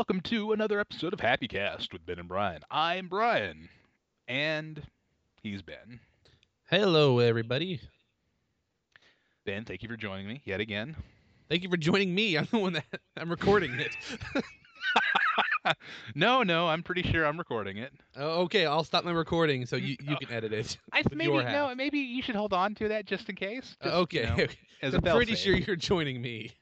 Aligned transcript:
Welcome 0.00 0.22
to 0.22 0.52
another 0.52 0.80
episode 0.80 1.12
of 1.12 1.20
Happy 1.20 1.46
Cast 1.46 1.92
with 1.92 2.06
Ben 2.06 2.18
and 2.18 2.26
Brian. 2.26 2.62
I'm 2.70 3.06
Brian, 3.06 3.68
and 4.26 4.82
he's 5.42 5.60
Ben. 5.60 6.00
Hello, 6.70 7.18
everybody. 7.18 7.82
Ben, 9.44 9.66
thank 9.66 9.82
you 9.82 9.90
for 9.90 9.98
joining 9.98 10.26
me 10.26 10.40
yet 10.46 10.58
again. 10.58 10.96
Thank 11.50 11.64
you 11.64 11.68
for 11.68 11.76
joining 11.76 12.14
me. 12.14 12.38
I'm 12.38 12.48
the 12.50 12.58
one 12.58 12.72
that 12.72 12.86
I'm 13.18 13.30
recording 13.30 13.78
it. 13.78 13.94
no, 16.14 16.42
no, 16.44 16.66
I'm 16.66 16.82
pretty 16.82 17.02
sure 17.02 17.26
I'm 17.26 17.36
recording 17.36 17.76
it. 17.76 17.92
Oh, 18.16 18.44
okay, 18.44 18.64
I'll 18.64 18.84
stop 18.84 19.04
my 19.04 19.12
recording 19.12 19.66
so 19.66 19.76
you, 19.76 19.96
you 20.00 20.14
Oh. 20.14 20.16
can 20.16 20.34
edit 20.34 20.54
it. 20.54 20.78
I 20.94 21.02
maybe 21.12 21.30
no, 21.30 21.74
maybe 21.74 21.98
you 21.98 22.22
should 22.22 22.36
hold 22.36 22.54
on 22.54 22.74
to 22.76 22.88
that 22.88 23.04
just 23.04 23.28
in 23.28 23.36
case. 23.36 23.76
Uh, 23.84 24.00
okay, 24.00 24.20
you 24.20 24.26
know, 24.28 24.32
okay. 24.44 24.56
as 24.80 24.94
I'm 24.94 25.02
pretty 25.02 25.32
fail-safe. 25.32 25.38
sure 25.40 25.56
you're 25.56 25.76
joining 25.76 26.22
me. 26.22 26.52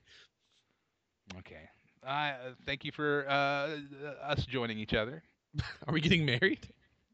Okay. 1.38 1.67
Uh, 2.09 2.32
thank 2.66 2.84
you 2.84 2.92
for 2.92 3.26
uh, 3.28 3.76
us 4.24 4.45
joining 4.46 4.78
each 4.78 4.95
other. 4.95 5.23
Are 5.87 5.92
we 5.92 6.01
getting 6.01 6.24
married? 6.24 6.66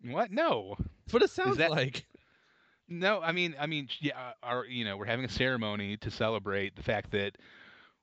What? 0.05 0.31
No. 0.31 0.77
That's 0.78 1.12
what 1.12 1.23
it 1.23 1.31
sounds 1.31 1.56
that- 1.59 1.70
like. 1.70 2.05
No, 2.86 3.20
I 3.23 3.33
mean, 3.33 3.55
I 3.59 3.64
mean, 3.67 3.89
yeah, 4.01 4.33
our, 4.42 4.67
you 4.67 4.84
know, 4.84 4.98
we're 4.98 5.06
having 5.06 5.25
a 5.25 5.28
ceremony 5.31 5.97
to 5.97 6.11
celebrate 6.11 6.77
the 6.77 6.83
fact 6.83 7.12
that 7.12 7.36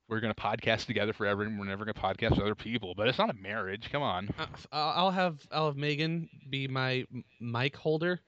we're 0.10 0.20
going 0.20 0.34
to 0.34 0.42
podcast 0.42 0.88
together 0.88 1.14
forever, 1.14 1.44
and 1.44 1.60
we're 1.60 1.66
never 1.68 1.86
going 1.86 1.94
to 1.94 2.02
podcast 2.02 2.32
with 2.32 2.40
other 2.42 2.56
people. 2.56 2.96
But 2.98 3.08
it's 3.08 3.20
not 3.20 3.30
a 3.30 3.36
marriage. 3.36 3.90
Come 3.92 4.02
on. 4.02 4.30
Uh, 4.40 4.48
I'll 4.72 4.90
I'll 5.06 5.12
have 5.12 5.38
I'll 5.52 5.66
have 5.68 5.78
Megan 5.78 6.28
be 6.50 6.68
my 6.68 7.06
mic 7.40 7.76
holder. 7.76 8.20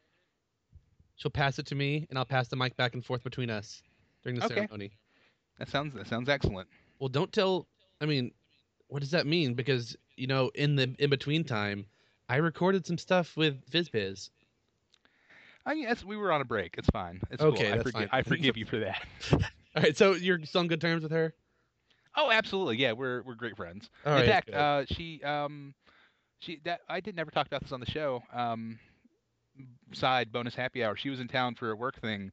She'll 1.16 1.32
pass 1.32 1.58
it 1.58 1.66
to 1.68 1.76
me, 1.76 2.06
and 2.12 2.20
I'll 2.20 2.24
pass 2.26 2.48
the 2.50 2.56
mic 2.56 2.78
back 2.78 2.94
and 2.94 3.04
forth 3.04 3.24
between 3.24 3.50
us 3.50 3.82
during 4.22 4.38
the 4.38 4.46
Okay. 4.46 4.54
ceremony. 4.56 4.92
That 5.58 5.70
sounds 5.70 5.96
that 5.96 6.08
sounds 6.08 6.30
excellent. 6.30 6.70
Well, 7.00 7.10
don't 7.10 7.34
tell. 7.34 7.68
I 8.00 8.06
mean, 8.06 8.32
what 8.94 9.02
does 9.02 9.12
that 9.12 9.26
mean? 9.26 9.56
Because 9.56 9.98
you 10.16 10.28
know, 10.28 10.52
in 10.54 10.76
the 10.76 10.96
in 11.00 11.10
between 11.10 11.44
time, 11.44 11.88
I 12.30 12.36
recorded 12.38 12.86
some 12.86 13.00
stuff 13.00 13.36
with 13.36 13.68
FizzBiz. 13.72 14.30
I 15.66 15.74
it's, 15.74 16.04
we 16.04 16.16
were 16.16 16.32
on 16.32 16.42
a 16.42 16.46
break. 16.46 16.76
It's 16.78 16.90
fine. 16.90 17.20
It's 17.32 17.42
Okay, 17.42 17.72
cool. 17.72 17.80
I 17.80 17.84
forgive. 17.84 18.10
I 18.12 18.22
forgive 18.22 18.56
you 18.58 18.66
for 18.66 18.80
that. 18.80 19.04
All 19.34 19.82
right, 19.82 19.98
so 19.98 20.14
you're 20.14 20.40
still 20.46 20.62
on 20.62 20.68
good 20.68 20.82
terms 20.82 21.02
with 21.04 21.12
her. 21.12 21.34
Oh, 22.16 22.30
absolutely. 22.32 22.78
Yeah, 22.78 22.92
we're 22.92 23.24
we're 23.24 23.34
great 23.36 23.58
friends. 23.58 23.90
All 24.06 24.14
In 24.14 24.20
right, 24.20 24.30
fact, 24.30 24.52
uh, 24.52 24.86
she 24.86 25.24
um, 25.24 25.74
she 26.40 26.60
that 26.66 26.82
I 26.88 27.00
did 27.00 27.16
never 27.16 27.32
talk 27.32 27.48
about 27.48 27.62
this 27.64 27.72
on 27.72 27.80
the 27.80 27.90
show. 27.90 28.22
Um, 28.32 28.78
side 29.94 30.32
bonus 30.32 30.56
happy 30.56 30.84
hour. 30.84 30.96
She 30.96 31.10
was 31.10 31.20
in 31.20 31.28
town 31.28 31.56
for 31.56 31.72
a 31.72 31.76
work 31.76 32.00
thing 32.00 32.32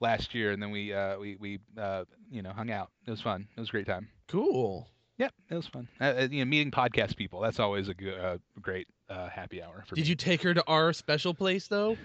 last 0.00 0.34
year, 0.34 0.50
and 0.50 0.60
then 0.62 0.70
we 0.72 0.92
uh 0.92 1.18
we 1.18 1.36
we 1.36 1.60
uh 1.78 2.04
you 2.30 2.42
know 2.42 2.50
hung 2.50 2.70
out. 2.70 2.90
It 3.06 3.10
was 3.10 3.20
fun. 3.20 3.46
It 3.56 3.60
was 3.60 3.68
a 3.68 3.72
great 3.72 3.86
time. 3.86 4.08
cool. 4.26 4.88
Yep, 5.20 5.34
it 5.50 5.54
was 5.54 5.66
fun. 5.66 5.86
Uh, 6.00 6.04
uh, 6.04 6.28
you 6.30 6.38
know, 6.38 6.48
meeting 6.48 6.70
podcast 6.70 7.14
people. 7.14 7.40
That's 7.40 7.60
always 7.60 7.88
a 7.88 7.94
good, 7.94 8.18
uh, 8.18 8.38
great 8.62 8.88
uh, 9.10 9.28
happy 9.28 9.62
hour 9.62 9.84
for 9.86 9.94
Did 9.94 10.04
me. 10.04 10.08
you 10.08 10.14
take 10.14 10.42
her 10.42 10.54
to 10.54 10.64
our 10.66 10.94
special 10.94 11.34
place 11.34 11.68
though? 11.68 11.98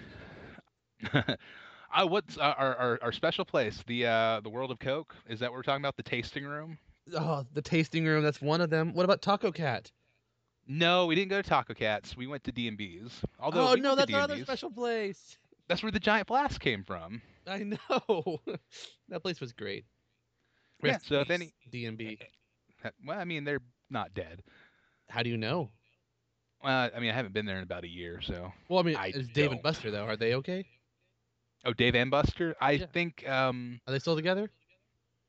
uh, 1.14 2.06
what's 2.06 2.36
uh, 2.36 2.42
our, 2.42 2.76
our 2.76 2.98
our 3.00 3.12
special 3.12 3.46
place? 3.46 3.82
The 3.86 4.04
uh 4.06 4.40
the 4.40 4.50
World 4.50 4.70
of 4.70 4.78
Coke. 4.78 5.14
Is 5.30 5.40
that 5.40 5.50
what 5.50 5.56
we're 5.56 5.62
talking 5.62 5.80
about? 5.82 5.96
The 5.96 6.02
tasting 6.02 6.44
room? 6.44 6.76
Oh, 7.14 7.46
the 7.54 7.62
tasting 7.62 8.04
room. 8.04 8.22
That's 8.22 8.42
one 8.42 8.60
of 8.60 8.68
them. 8.68 8.92
What 8.92 9.04
about 9.04 9.22
Taco 9.22 9.50
Cat? 9.50 9.90
No, 10.68 11.06
we 11.06 11.14
didn't 11.14 11.30
go 11.30 11.40
to 11.40 11.48
Taco 11.48 11.72
Cats. 11.72 12.18
We 12.18 12.26
went 12.26 12.44
to 12.44 12.52
D 12.52 12.68
and 12.68 12.76
B's. 12.76 13.22
Although 13.40 13.68
oh 13.68 13.74
we 13.76 13.80
no, 13.80 13.94
that's 13.94 14.12
our 14.12 14.20
other 14.20 14.34
D&B's. 14.34 14.46
special 14.46 14.70
place. 14.70 15.38
That's 15.68 15.82
where 15.82 15.92
the 15.92 16.00
giant 16.00 16.26
blast 16.26 16.60
came 16.60 16.84
from. 16.84 17.22
I 17.46 17.58
know. 17.88 18.40
that 19.08 19.22
place 19.22 19.40
was 19.40 19.54
great. 19.54 19.86
Yeah, 20.82 20.98
so 21.02 21.20
if 21.20 21.30
any- 21.30 21.54
DMB. 21.72 22.18
Well, 23.04 23.18
I 23.18 23.24
mean, 23.24 23.44
they're 23.44 23.62
not 23.90 24.14
dead. 24.14 24.42
How 25.08 25.22
do 25.22 25.30
you 25.30 25.36
know? 25.36 25.70
Well, 26.62 26.90
I 26.94 26.98
mean, 27.00 27.10
I 27.10 27.14
haven't 27.14 27.34
been 27.34 27.46
there 27.46 27.56
in 27.58 27.62
about 27.62 27.84
a 27.84 27.88
year, 27.88 28.20
so. 28.22 28.52
Well, 28.68 28.80
I 28.80 28.82
mean, 28.82 28.96
I 28.96 29.06
it's 29.08 29.28
Dave 29.28 29.50
and 29.52 29.62
don't. 29.62 29.62
Buster 29.62 29.90
though. 29.90 30.04
Are 30.04 30.16
they 30.16 30.34
okay? 30.34 30.64
Oh, 31.64 31.72
Dave 31.72 31.94
and 31.94 32.10
Buster. 32.10 32.54
I 32.60 32.72
Yeah. 32.72 32.86
think. 32.86 33.28
Um, 33.28 33.80
Are 33.86 33.92
they 33.92 33.98
still 33.98 34.16
together? 34.16 34.50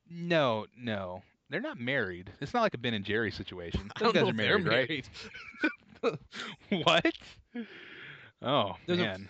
no, 0.10 0.66
no, 0.78 1.22
they're 1.50 1.60
not 1.62 1.80
married. 1.80 2.32
It's 2.40 2.54
not 2.54 2.62
like 2.62 2.74
a 2.74 2.78
Ben 2.78 2.94
and 2.94 3.04
Jerry 3.06 3.32
situation. 3.32 3.92
I 3.96 4.00
Those 4.00 4.14
don't 4.14 4.14
guys 4.14 4.22
know 4.24 4.28
are 4.28 4.32
if 4.32 4.38
they're 4.38 4.60
married, 4.60 5.06
right? 6.04 6.20
what? 6.86 7.14
Oh 8.42 8.76
There's 8.86 9.00
a- 9.00 9.04
man. 9.04 9.28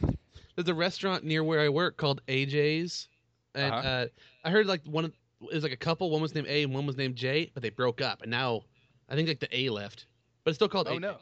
There's 0.56 0.68
a 0.70 0.74
restaurant 0.74 1.24
near 1.24 1.44
where 1.44 1.60
I 1.62 1.70
work 1.70 1.98
called 1.98 2.22
AJ's, 2.28 3.08
and 3.56 3.74
Uh-huh. 3.74 3.88
uh, 3.88 4.08
I 4.44 4.50
heard 4.50 4.66
like 4.66 4.84
one 4.86 5.06
of 5.06 5.14
it 5.42 5.53
was 5.53 5.64
like 5.64 5.72
a 5.72 5.78
couple. 5.78 6.09
One 6.09 6.22
was 6.22 6.34
named 6.34 6.48
A 6.48 6.64
and 6.64 6.74
one 6.74 6.86
was 6.86 6.98
named 6.98 7.16
J, 7.16 7.52
but 7.53 7.64
they 7.64 7.70
broke 7.70 8.02
up, 8.02 8.22
and 8.22 8.31
now 8.31 8.62
I 9.09 9.16
think 9.16 9.28
like 9.28 9.40
the 9.40 9.58
A 9.58 9.70
left, 9.70 10.06
but 10.44 10.52
it's 10.52 10.58
still 10.58 10.70
called 10.70 10.88
A's. 10.88 10.96
Oh, 10.96 11.00
no. 11.00 11.18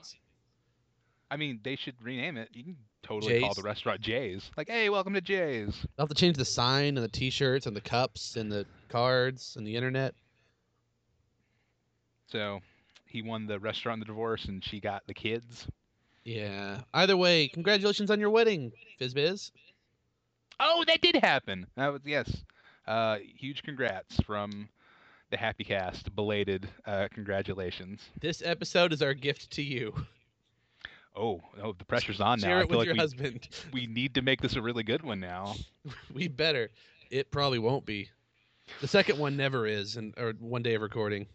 I 1.32 1.38
mean, 1.38 1.60
they 1.64 1.76
should 1.76 1.96
rename 2.02 2.38
it. 2.38 2.50
You 2.54 2.64
can 2.64 2.78
totally 3.02 3.40
call 3.40 3.54
the 3.54 3.64
restaurant 3.64 4.00
Jay's. 4.00 4.52
Like, 4.56 4.70
hey, 4.70 4.90
welcome 4.90 5.14
to 5.16 5.22
Jay's. 5.22 5.74
They'll 5.98 6.06
have 6.06 6.10
to 6.10 6.16
change 6.16 6.38
the 6.38 6.46
sign 6.46 6.98
and 6.98 7.04
the 7.04 7.10
T-shirts 7.10 7.66
and 7.66 7.76
the 7.76 7.82
cups 7.82 8.36
and 8.36 8.52
the 8.52 8.66
cards 8.90 9.56
and 9.58 9.66
the 9.66 9.76
internet. 9.76 10.14
So, 12.28 12.62
he 13.08 13.24
won 13.24 13.48
the 13.48 13.60
restaurant 13.60 14.02
the 14.02 14.06
divorce, 14.06 14.46
and 14.46 14.64
she 14.64 14.80
got 14.80 15.08
the 15.08 15.14
kids. 15.14 15.68
Yeah. 16.24 16.82
Either 16.94 17.18
way, 17.18 17.48
congratulations 17.48 18.12
on 18.12 18.20
your 18.20 18.30
wedding, 18.30 18.72
FizzBiz. 19.02 19.52
Oh, 20.60 20.84
that 20.88 21.02
did 21.02 21.16
happen. 21.16 21.68
That 21.76 21.92
was 21.92 22.02
yes. 22.06 22.44
Uh, 22.88 23.18
huge 23.38 23.64
congrats 23.64 24.18
from 24.26 24.70
the 25.32 25.38
Happy 25.38 25.64
Cast. 25.64 26.16
Belated 26.16 26.68
uh, 26.86 27.08
congratulations. 27.14 28.02
This 28.22 28.42
episode 28.46 28.94
is 28.94 29.02
our 29.02 29.14
gift 29.14 29.52
to 29.52 29.64
you. 29.64 29.94
Oh, 31.16 31.42
oh, 31.64 31.74
the 31.74 31.86
pressure's 31.86 32.20
on 32.20 32.40
now. 32.40 32.48
Share 32.48 32.58
I 32.58 32.62
it 32.62 32.70
feel 32.70 32.78
like 32.78 32.88
with 32.88 32.88
your 32.88 32.96
we, 32.96 33.00
husband. 33.00 33.48
we 33.72 33.88
need 33.88 34.14
to 34.16 34.22
make 34.22 34.42
this 34.42 34.56
a 34.56 34.62
really 34.62 34.84
good 34.84 35.02
one 35.02 35.20
now. 35.20 35.56
we 36.14 36.28
better. 36.28 36.70
It 37.10 37.32
probably 37.32 37.60
won't 37.60 37.86
be. 37.86 38.10
The 38.82 38.88
second 38.88 39.18
one 39.18 39.38
never 39.38 39.66
is, 39.66 39.96
and 39.96 40.14
or 40.18 40.34
one 40.40 40.64
day 40.64 40.76
of 40.76 40.82
recording. 40.82 41.28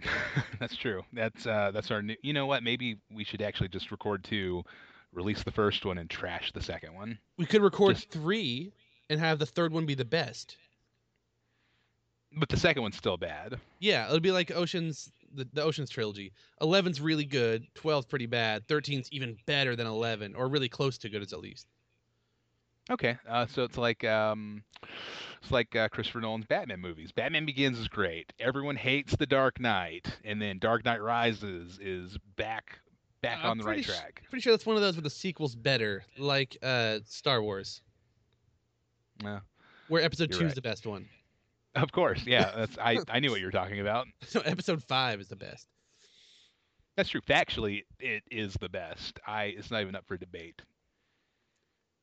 that's 0.60 0.76
true. 0.76 1.02
That's 1.12 1.46
uh, 1.46 1.72
that's 1.72 1.90
our 1.90 2.02
new. 2.02 2.14
You 2.22 2.32
know 2.32 2.46
what? 2.46 2.62
Maybe 2.62 2.98
we 3.12 3.24
should 3.24 3.42
actually 3.42 3.68
just 3.68 3.90
record 3.90 4.22
two, 4.22 4.62
release 5.12 5.42
the 5.42 5.50
first 5.50 5.84
one, 5.84 5.98
and 5.98 6.08
trash 6.08 6.52
the 6.52 6.62
second 6.62 6.94
one. 6.94 7.18
We 7.36 7.46
could 7.46 7.62
record 7.62 7.96
Just- 7.96 8.10
three 8.10 8.72
and 9.10 9.18
have 9.18 9.38
the 9.38 9.46
third 9.46 9.72
one 9.72 9.86
be 9.86 9.94
the 9.94 10.04
best. 10.04 10.56
But 12.36 12.48
the 12.48 12.56
second 12.56 12.82
one's 12.82 12.96
still 12.96 13.16
bad. 13.16 13.58
Yeah, 13.78 14.06
it'll 14.06 14.20
be 14.20 14.32
like 14.32 14.50
Ocean's 14.50 15.10
the, 15.34 15.46
the 15.52 15.62
Ocean's 15.62 15.90
trilogy. 15.90 16.32
11's 16.60 17.00
really 17.00 17.24
good, 17.24 17.66
12's 17.74 18.06
pretty 18.06 18.26
bad, 18.26 18.66
13's 18.68 19.10
even 19.12 19.36
better 19.46 19.76
than 19.76 19.86
11 19.86 20.34
or 20.34 20.48
really 20.48 20.68
close 20.68 20.98
to 20.98 21.08
good 21.08 21.22
as 21.22 21.32
at 21.32 21.40
least. 21.40 21.66
Okay, 22.90 23.18
uh, 23.28 23.46
so 23.46 23.64
it's 23.64 23.76
like 23.76 24.02
um, 24.04 24.62
it's 25.42 25.50
like 25.50 25.74
uh, 25.76 25.88
Christopher 25.88 26.20
Nolan's 26.20 26.46
Batman 26.46 26.80
movies. 26.80 27.12
Batman 27.12 27.44
Begins 27.44 27.78
is 27.78 27.86
great. 27.88 28.32
Everyone 28.40 28.76
hates 28.76 29.14
The 29.16 29.26
Dark 29.26 29.60
Knight, 29.60 30.06
and 30.24 30.40
then 30.40 30.58
Dark 30.58 30.84
Knight 30.86 31.02
Rises 31.02 31.78
is 31.82 32.16
back 32.36 32.78
back 33.20 33.40
I'm 33.42 33.50
on 33.50 33.58
the 33.58 33.64
right 33.64 33.84
sh- 33.84 33.88
track. 33.88 34.22
Pretty 34.30 34.42
sure 34.42 34.52
that's 34.54 34.64
one 34.64 34.76
of 34.76 34.82
those 34.82 34.94
where 34.96 35.02
the 35.02 35.10
sequel's 35.10 35.54
better, 35.54 36.02
like 36.18 36.56
uh 36.62 37.00
Star 37.04 37.42
Wars, 37.42 37.82
Yeah. 39.22 39.40
where 39.88 40.02
episode 40.02 40.30
You're 40.30 40.38
2 40.40 40.44
is 40.46 40.48
right. 40.50 40.54
the 40.54 40.62
best 40.62 40.86
one. 40.86 41.06
Of 41.82 41.92
course, 41.92 42.22
yeah. 42.26 42.50
That's 42.56 42.78
I, 42.78 42.98
I 43.08 43.20
knew 43.20 43.30
what 43.30 43.40
you 43.40 43.46
were 43.46 43.52
talking 43.52 43.80
about. 43.80 44.06
So 44.26 44.40
episode 44.40 44.82
5 44.82 45.20
is 45.20 45.28
the 45.28 45.36
best. 45.36 45.66
That's 46.96 47.10
true. 47.10 47.20
Factually, 47.20 47.84
it 48.00 48.24
is 48.30 48.54
the 48.54 48.68
best. 48.68 49.20
I 49.24 49.44
it's 49.56 49.70
not 49.70 49.82
even 49.82 49.94
up 49.94 50.04
for 50.06 50.16
debate. 50.16 50.60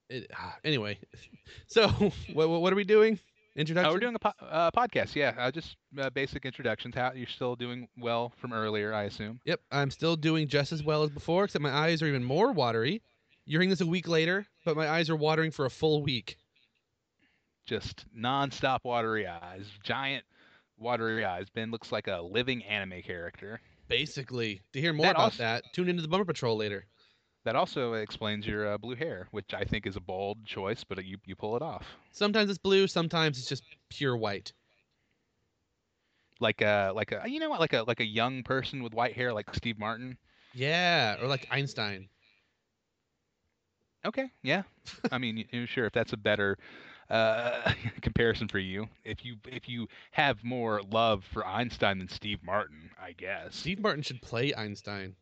It, 0.10 0.32
anyway, 0.64 0.98
so 1.68 1.88
what, 2.34 2.50
what 2.50 2.72
are 2.72 2.78
we 2.78 2.86
doing? 2.86 3.20
Introduction. 3.58 3.90
Uh, 3.90 3.94
we're 3.94 4.00
doing 4.00 4.16
a 4.16 4.20
po- 4.20 4.46
uh, 4.46 4.72
podcast. 4.72 5.16
Yeah, 5.16 5.34
uh, 5.38 5.52
just 5.52 5.76
uh, 6.00 6.10
basic 6.10 6.46
introductions. 6.46 6.96
How 6.96 7.12
you're 7.14 7.28
still 7.28 7.56
doing 7.58 7.88
well 7.98 8.34
from 8.38 8.54
earlier, 8.54 8.94
I 8.94 9.04
assume. 9.04 9.40
Yep, 9.46 9.60
I'm 9.72 9.92
still 9.92 10.16
doing 10.16 10.48
just 10.48 10.72
as 10.72 10.84
well 10.84 11.04
as 11.04 11.10
before, 11.10 11.46
except 11.46 11.62
my 11.62 11.72
eyes 11.72 12.02
are 12.02 12.08
even 12.08 12.24
more 12.24 12.54
watery. 12.54 13.02
You're 13.46 13.60
hearing 13.60 13.70
this 13.70 13.82
a 13.82 13.86
week 13.86 14.08
later, 14.08 14.46
but 14.64 14.76
my 14.78 14.90
eyes 14.90 15.10
are 15.10 15.16
watering 15.16 15.52
for 15.52 15.66
a 15.66 15.70
full 15.70 16.04
week. 16.04 16.38
Just 17.66 18.06
nonstop 18.16 18.80
watery 18.84 19.26
eyes, 19.28 19.66
giant 19.84 20.24
watery 20.78 21.26
eyes. 21.26 21.48
Ben 21.54 21.72
looks 21.72 21.92
like 21.92 22.08
a 22.08 22.22
living 22.22 22.64
anime 22.64 23.02
character. 23.02 23.60
Basically, 23.88 24.62
to 24.74 24.82
hear 24.82 24.94
more 24.94 25.06
That 25.06 25.12
about 25.12 25.24
also- 25.24 25.44
that, 25.44 25.64
tune 25.74 25.90
into 25.90 26.02
the 26.02 26.08
Bumper 26.08 26.26
Patrol 26.26 26.56
later. 26.58 26.86
That 27.44 27.56
also 27.56 27.94
explains 27.94 28.48
your 28.48 28.74
uh, 28.74 28.78
blue 28.80 28.96
hair, 28.96 29.28
which 29.30 29.54
I 29.54 29.64
think 29.64 29.86
is 29.86 29.96
a 29.96 30.00
bold 30.00 30.44
choice, 30.46 30.84
but 30.84 31.04
you 31.06 31.18
you 31.26 31.36
pull 31.36 31.56
it 31.56 31.62
off. 31.62 31.86
Sometimes 32.12 32.50
it's 32.50 32.58
blue, 32.58 32.88
sometimes 32.88 33.38
it's 33.38 33.48
just 33.48 33.64
pure 33.90 34.18
white. 34.18 34.52
Like 36.40 36.62
a 36.62 36.92
like 36.96 37.12
a 37.12 37.22
you 37.28 37.40
know 37.40 37.50
what 37.52 37.60
like 37.60 37.74
a 37.74 37.84
like 37.84 38.00
a 38.00 38.06
young 38.06 38.42
person 38.42 38.82
with 38.82 38.94
white 38.96 39.14
hair 39.14 39.32
like 39.32 39.54
Steve 39.54 39.78
Martin. 39.78 40.18
Yeah, 40.56 41.18
or 41.22 41.28
like 41.28 41.48
Einstein. 41.52 42.10
Okay, 44.06 44.26
yeah. 44.44 44.64
I 45.12 45.18
mean, 45.20 45.46
sure 45.68 45.86
if 45.86 45.94
that's 45.94 46.14
a 46.14 46.18
better 46.18 46.58
uh, 47.10 47.74
comparison 48.02 48.48
for 48.48 48.60
you. 48.60 48.88
If 49.04 49.26
you 49.26 49.36
if 49.48 49.70
you 49.70 49.88
have 50.12 50.44
more 50.44 50.82
love 50.92 51.24
for 51.32 51.46
Einstein 51.46 52.00
than 52.00 52.10
Steve 52.10 52.40
Martin, 52.44 52.90
I 53.02 53.14
guess. 53.14 53.56
Steve 53.56 53.80
Martin 53.80 54.04
should 54.04 54.22
play 54.22 54.54
Einstein. 54.54 55.16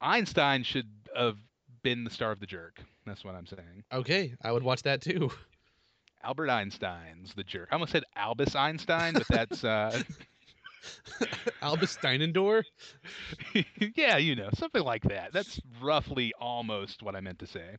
Einstein 0.00 0.62
should 0.62 0.88
have 1.14 1.36
been 1.82 2.04
the 2.04 2.10
star 2.10 2.30
of 2.32 2.40
the 2.40 2.46
jerk. 2.46 2.80
That's 3.06 3.24
what 3.24 3.34
I'm 3.34 3.46
saying. 3.46 3.84
Okay, 3.92 4.34
I 4.42 4.52
would 4.52 4.62
watch 4.62 4.82
that 4.82 5.02
too. 5.02 5.30
Albert 6.22 6.50
Einstein's 6.50 7.34
the 7.34 7.44
jerk. 7.44 7.68
I 7.70 7.74
almost 7.74 7.92
said 7.92 8.04
Albus 8.14 8.54
Einstein, 8.54 9.14
but 9.14 9.26
that's 9.28 9.64
uh 9.64 10.02
Albus 11.62 11.96
Steinendor. 11.96 12.64
yeah, 13.96 14.16
you 14.16 14.36
know, 14.36 14.50
something 14.54 14.82
like 14.82 15.02
that. 15.04 15.32
That's 15.32 15.60
roughly 15.80 16.32
almost 16.38 17.02
what 17.02 17.16
I 17.16 17.20
meant 17.20 17.38
to 17.40 17.46
say. 17.46 17.76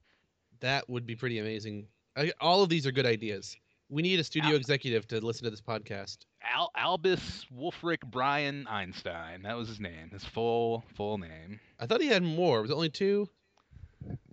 That 0.59 0.89
would 0.89 1.05
be 1.05 1.15
pretty 1.15 1.39
amazing. 1.39 1.87
I, 2.15 2.31
all 2.41 2.63
of 2.63 2.69
these 2.69 2.85
are 2.85 2.91
good 2.91 3.05
ideas. 3.05 3.55
We 3.89 4.01
need 4.01 4.19
a 4.19 4.23
studio 4.23 4.51
Al- 4.51 4.55
executive 4.55 5.07
to 5.09 5.19
listen 5.25 5.43
to 5.45 5.49
this 5.49 5.61
podcast. 5.61 6.19
Al- 6.43 6.71
Albus 6.77 7.45
Wulfric 7.55 7.99
Brian 8.09 8.65
Einstein. 8.67 9.41
That 9.43 9.57
was 9.57 9.67
his 9.67 9.79
name. 9.79 10.09
His 10.11 10.23
full 10.23 10.83
full 10.95 11.17
name. 11.17 11.59
I 11.79 11.85
thought 11.85 12.01
he 12.01 12.07
had 12.07 12.23
more. 12.23 12.61
Was 12.61 12.71
it 12.71 12.73
only 12.73 12.89
two? 12.89 13.27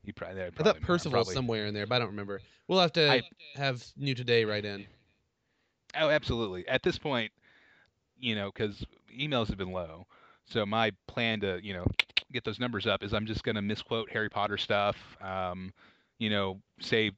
You 0.04 0.12
probably, 0.12 0.36
there 0.36 0.50
I 0.58 0.62
thought 0.62 0.80
Percival's 0.80 1.12
probably- 1.12 1.34
somewhere 1.34 1.66
in 1.66 1.74
there, 1.74 1.86
but 1.86 1.96
I 1.96 1.98
don't 1.98 2.08
remember. 2.08 2.40
We'll 2.66 2.80
have 2.80 2.92
to 2.94 3.10
I- 3.10 3.22
have 3.56 3.84
New 3.96 4.14
Today 4.14 4.44
right 4.44 4.64
in. 4.64 4.86
Oh, 5.98 6.08
absolutely. 6.10 6.66
At 6.68 6.82
this 6.82 6.98
point, 6.98 7.32
you 8.18 8.34
know, 8.34 8.50
because 8.52 8.84
emails 9.18 9.48
have 9.48 9.58
been 9.58 9.72
low, 9.72 10.06
so 10.46 10.64
my 10.66 10.92
plan 11.06 11.40
to 11.40 11.58
you 11.62 11.72
know 11.74 11.84
get 12.32 12.44
those 12.44 12.60
numbers 12.60 12.86
up 12.86 13.02
is 13.02 13.12
I'm 13.14 13.26
just 13.26 13.42
going 13.42 13.56
to 13.56 13.62
misquote 13.62 14.10
Harry 14.10 14.28
Potter 14.28 14.56
stuff. 14.58 14.96
Um, 15.20 15.72
you 16.18 16.30
know, 16.30 16.60
say 16.80 17.12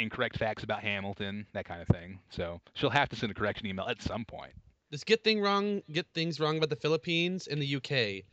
incorrect 0.00 0.38
facts 0.38 0.62
about 0.62 0.80
Hamilton, 0.82 1.46
that 1.52 1.64
kind 1.64 1.80
of 1.80 1.88
thing. 1.88 2.18
So 2.30 2.60
she'll 2.74 2.90
have 2.90 3.08
to 3.10 3.16
send 3.16 3.30
a 3.30 3.34
correction 3.34 3.66
email 3.66 3.86
at 3.86 4.02
some 4.02 4.24
point. 4.24 4.52
Just 4.90 5.06
get 5.06 5.22
thing 5.22 5.40
wrong. 5.40 5.82
Get 5.92 6.06
things 6.14 6.40
wrong 6.40 6.56
about 6.56 6.70
the 6.70 6.76
Philippines 6.76 7.46
and 7.46 7.62
the 7.62 7.76
UK. 7.76 8.24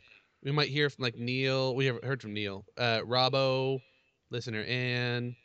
We 0.44 0.52
might 0.52 0.70
hear 0.70 0.90
from 0.90 1.04
like 1.04 1.16
Neil. 1.16 1.76
We 1.76 1.86
have 1.86 2.04
heard 2.04 2.22
from 2.22 2.34
Neil, 2.34 2.66
uh, 2.78 3.02
Robbo, 3.02 3.82
listener 4.32 4.62
Ann. 4.64 5.36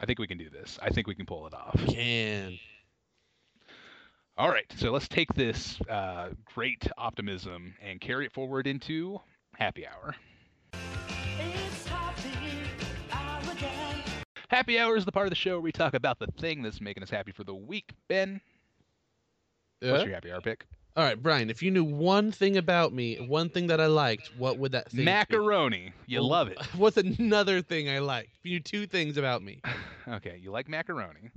I 0.00 0.06
think 0.06 0.18
we 0.18 0.26
can 0.26 0.38
do 0.38 0.48
this. 0.48 0.78
I 0.80 0.90
think 0.90 1.06
we 1.06 1.14
can 1.14 1.26
pull 1.26 1.46
it 1.46 1.52
off. 1.52 1.78
Can 1.88 2.58
All 4.38 4.48
right, 4.48 4.64
so 4.76 4.90
let's 4.90 5.08
take 5.08 5.32
this 5.34 5.78
uh, 5.90 6.30
great 6.54 6.86
optimism 6.96 7.74
and 7.82 8.00
carry 8.00 8.24
it 8.24 8.32
forward 8.32 8.66
into 8.66 9.20
happy 9.58 9.86
hour. 9.86 10.14
Happy 14.50 14.80
hour 14.80 14.96
is 14.96 15.04
the 15.04 15.12
part 15.12 15.26
of 15.26 15.30
the 15.30 15.36
show 15.36 15.52
where 15.52 15.60
we 15.60 15.70
talk 15.70 15.94
about 15.94 16.18
the 16.18 16.26
thing 16.26 16.60
that's 16.60 16.80
making 16.80 17.04
us 17.04 17.10
happy 17.10 17.30
for 17.30 17.44
the 17.44 17.54
week. 17.54 17.92
Ben, 18.08 18.40
what's 19.80 20.02
Uh, 20.02 20.06
your 20.06 20.14
happy 20.14 20.32
hour 20.32 20.40
pick? 20.40 20.66
All 20.96 21.04
right, 21.04 21.22
Brian. 21.22 21.50
If 21.50 21.62
you 21.62 21.70
knew 21.70 21.84
one 21.84 22.32
thing 22.32 22.56
about 22.56 22.92
me, 22.92 23.14
one 23.20 23.48
thing 23.48 23.68
that 23.68 23.80
I 23.80 23.86
liked, 23.86 24.28
what 24.36 24.58
would 24.58 24.72
that 24.72 24.90
thing 24.90 24.98
be? 24.98 25.04
Macaroni. 25.04 25.92
You 26.06 26.20
love 26.22 26.48
it. 26.48 26.58
What's 26.76 26.96
another 26.96 27.62
thing 27.62 27.88
I 27.88 28.00
like? 28.00 28.28
If 28.40 28.44
you 28.44 28.50
knew 28.54 28.60
two 28.60 28.86
things 28.86 29.16
about 29.16 29.42
me. 29.42 29.60
Okay, 30.08 30.40
you 30.42 30.50
like 30.50 30.68
macaroni. 30.68 31.30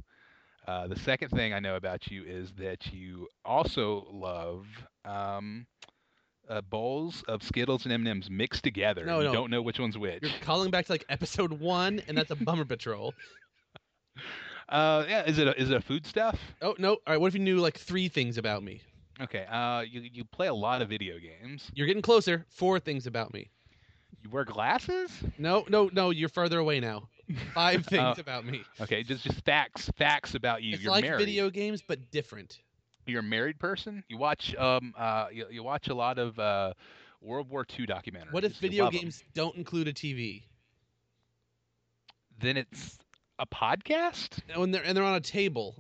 Uh, 0.68 0.88
the 0.88 0.96
second 0.96 1.30
thing 1.30 1.54
I 1.54 1.60
know 1.60 1.76
about 1.76 2.10
you 2.10 2.24
is 2.24 2.52
that 2.54 2.92
you 2.92 3.28
also 3.46 4.08
love 4.10 4.66
um, 5.06 5.68
uh, 6.50 6.62
bowls 6.62 7.24
of 7.28 7.42
Skittles 7.44 7.86
and 7.86 7.94
M&Ms 7.94 8.30
mixed 8.30 8.64
together. 8.64 9.06
No, 9.06 9.20
you 9.20 9.26
no. 9.28 9.34
don't 9.34 9.50
know 9.52 9.62
which 9.62 9.80
one's 9.80 9.98
which. 9.98 10.24
You're 10.24 10.32
calling 10.42 10.72
back 10.72 10.86
to 10.88 10.92
like 10.92 11.06
episode 11.10 11.54
one, 11.54 12.02
and 12.08 12.18
that's 12.18 12.32
a 12.32 12.36
bummer 12.36 12.66
patrol. 12.66 13.14
Uh, 14.70 15.06
yeah, 15.10 15.24
is 15.26 15.38
it 15.40 15.48
a, 15.48 15.60
is 15.62 15.70
it 15.70 15.76
a 15.76 15.82
food 15.82 16.06
stuff? 16.06 16.40
Oh 16.62 16.74
no! 16.80 16.92
All 16.94 17.00
right, 17.10 17.20
what 17.20 17.28
if 17.28 17.34
you 17.34 17.42
knew 17.42 17.58
like 17.58 17.78
three 17.78 18.08
things 18.08 18.38
about 18.38 18.64
me? 18.64 18.82
Okay. 19.22 19.46
Uh, 19.52 19.82
you 19.82 20.02
you 20.02 20.24
play 20.24 20.48
a 20.48 20.54
lot 20.54 20.82
of 20.82 20.88
video 20.90 21.16
games. 21.20 21.70
You're 21.76 21.86
getting 21.86 22.02
closer. 22.02 22.46
Four 22.50 22.80
things 22.80 23.06
about 23.06 23.34
me. 23.34 23.50
You 24.24 24.30
wear 24.30 24.46
glasses. 24.46 25.12
No, 25.38 25.66
no, 25.68 25.90
no. 25.94 26.12
You're 26.12 26.30
further 26.30 26.60
away 26.60 26.80
now. 26.80 27.10
Five 27.54 27.86
things 27.88 28.16
Oh. 28.18 28.22
about 28.22 28.46
me. 28.46 28.64
Okay, 28.80 29.04
just 29.04 29.24
just 29.26 29.44
facts 29.44 29.92
facts 29.98 30.34
about 30.34 30.64
you. 30.64 30.74
It's 30.76 30.82
You're 30.82 30.92
like 30.94 31.04
married. 31.04 31.20
video 31.20 31.50
games, 31.50 31.84
but 31.86 32.10
different. 32.10 32.60
You're 33.06 33.20
a 33.20 33.24
married 33.24 33.60
person. 33.60 34.04
You 34.08 34.18
watch 34.18 34.56
um 34.56 34.94
uh 34.98 35.28
you, 35.32 35.46
you 35.50 35.64
watch 35.64 35.88
a 35.88 35.94
lot 35.96 36.18
of 36.18 36.38
uh 36.40 36.74
World 37.22 37.50
War 37.50 37.66
II 37.66 37.86
documentaries. 37.86 38.32
What 38.32 38.44
if 38.44 38.58
video 38.58 38.88
games 38.88 39.24
don't 39.34 39.56
include 39.56 39.88
a 39.88 39.94
TV? 39.94 40.48
Then 42.40 42.58
it's 42.58 43.00
a 43.40 43.46
podcast. 43.46 44.40
And 44.56 44.74
they're 44.74 44.84
and 44.84 44.96
they're 44.96 45.04
on 45.04 45.16
a 45.16 45.22
table. 45.22 45.76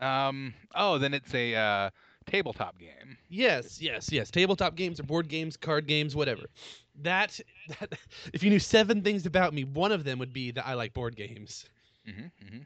Um. 0.00 0.54
Oh, 0.74 0.98
then 0.98 1.14
it's 1.14 1.34
a 1.34 1.54
uh, 1.54 1.90
tabletop 2.26 2.78
game. 2.78 3.18
Yes, 3.28 3.80
yes, 3.80 4.10
yes. 4.12 4.30
Tabletop 4.30 4.74
games 4.74 4.98
or 5.00 5.04
board 5.04 5.28
games, 5.28 5.56
card 5.56 5.86
games, 5.86 6.14
whatever. 6.14 6.42
That, 7.02 7.40
that 7.80 7.98
if 8.32 8.42
you 8.42 8.50
knew 8.50 8.58
seven 8.60 9.02
things 9.02 9.26
about 9.26 9.52
me, 9.54 9.64
one 9.64 9.92
of 9.92 10.04
them 10.04 10.18
would 10.18 10.32
be 10.32 10.50
that 10.52 10.66
I 10.66 10.74
like 10.74 10.94
board 10.94 11.16
games. 11.16 11.66
Mm-hmm, 12.08 12.26
hmm 12.48 12.62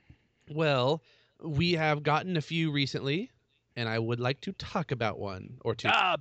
Well, 0.51 1.03
we 1.43 1.73
have 1.73 2.03
gotten 2.03 2.37
a 2.37 2.43
few 2.43 2.71
recently, 2.71 3.31
and 3.79 3.89
I 3.89 3.99
would 3.99 4.21
like 4.21 4.41
to 4.43 4.53
talk 4.53 4.91
about 4.91 5.19
one 5.19 5.59
or 5.65 5.75
two. 5.75 5.89
Ah, 5.91 6.17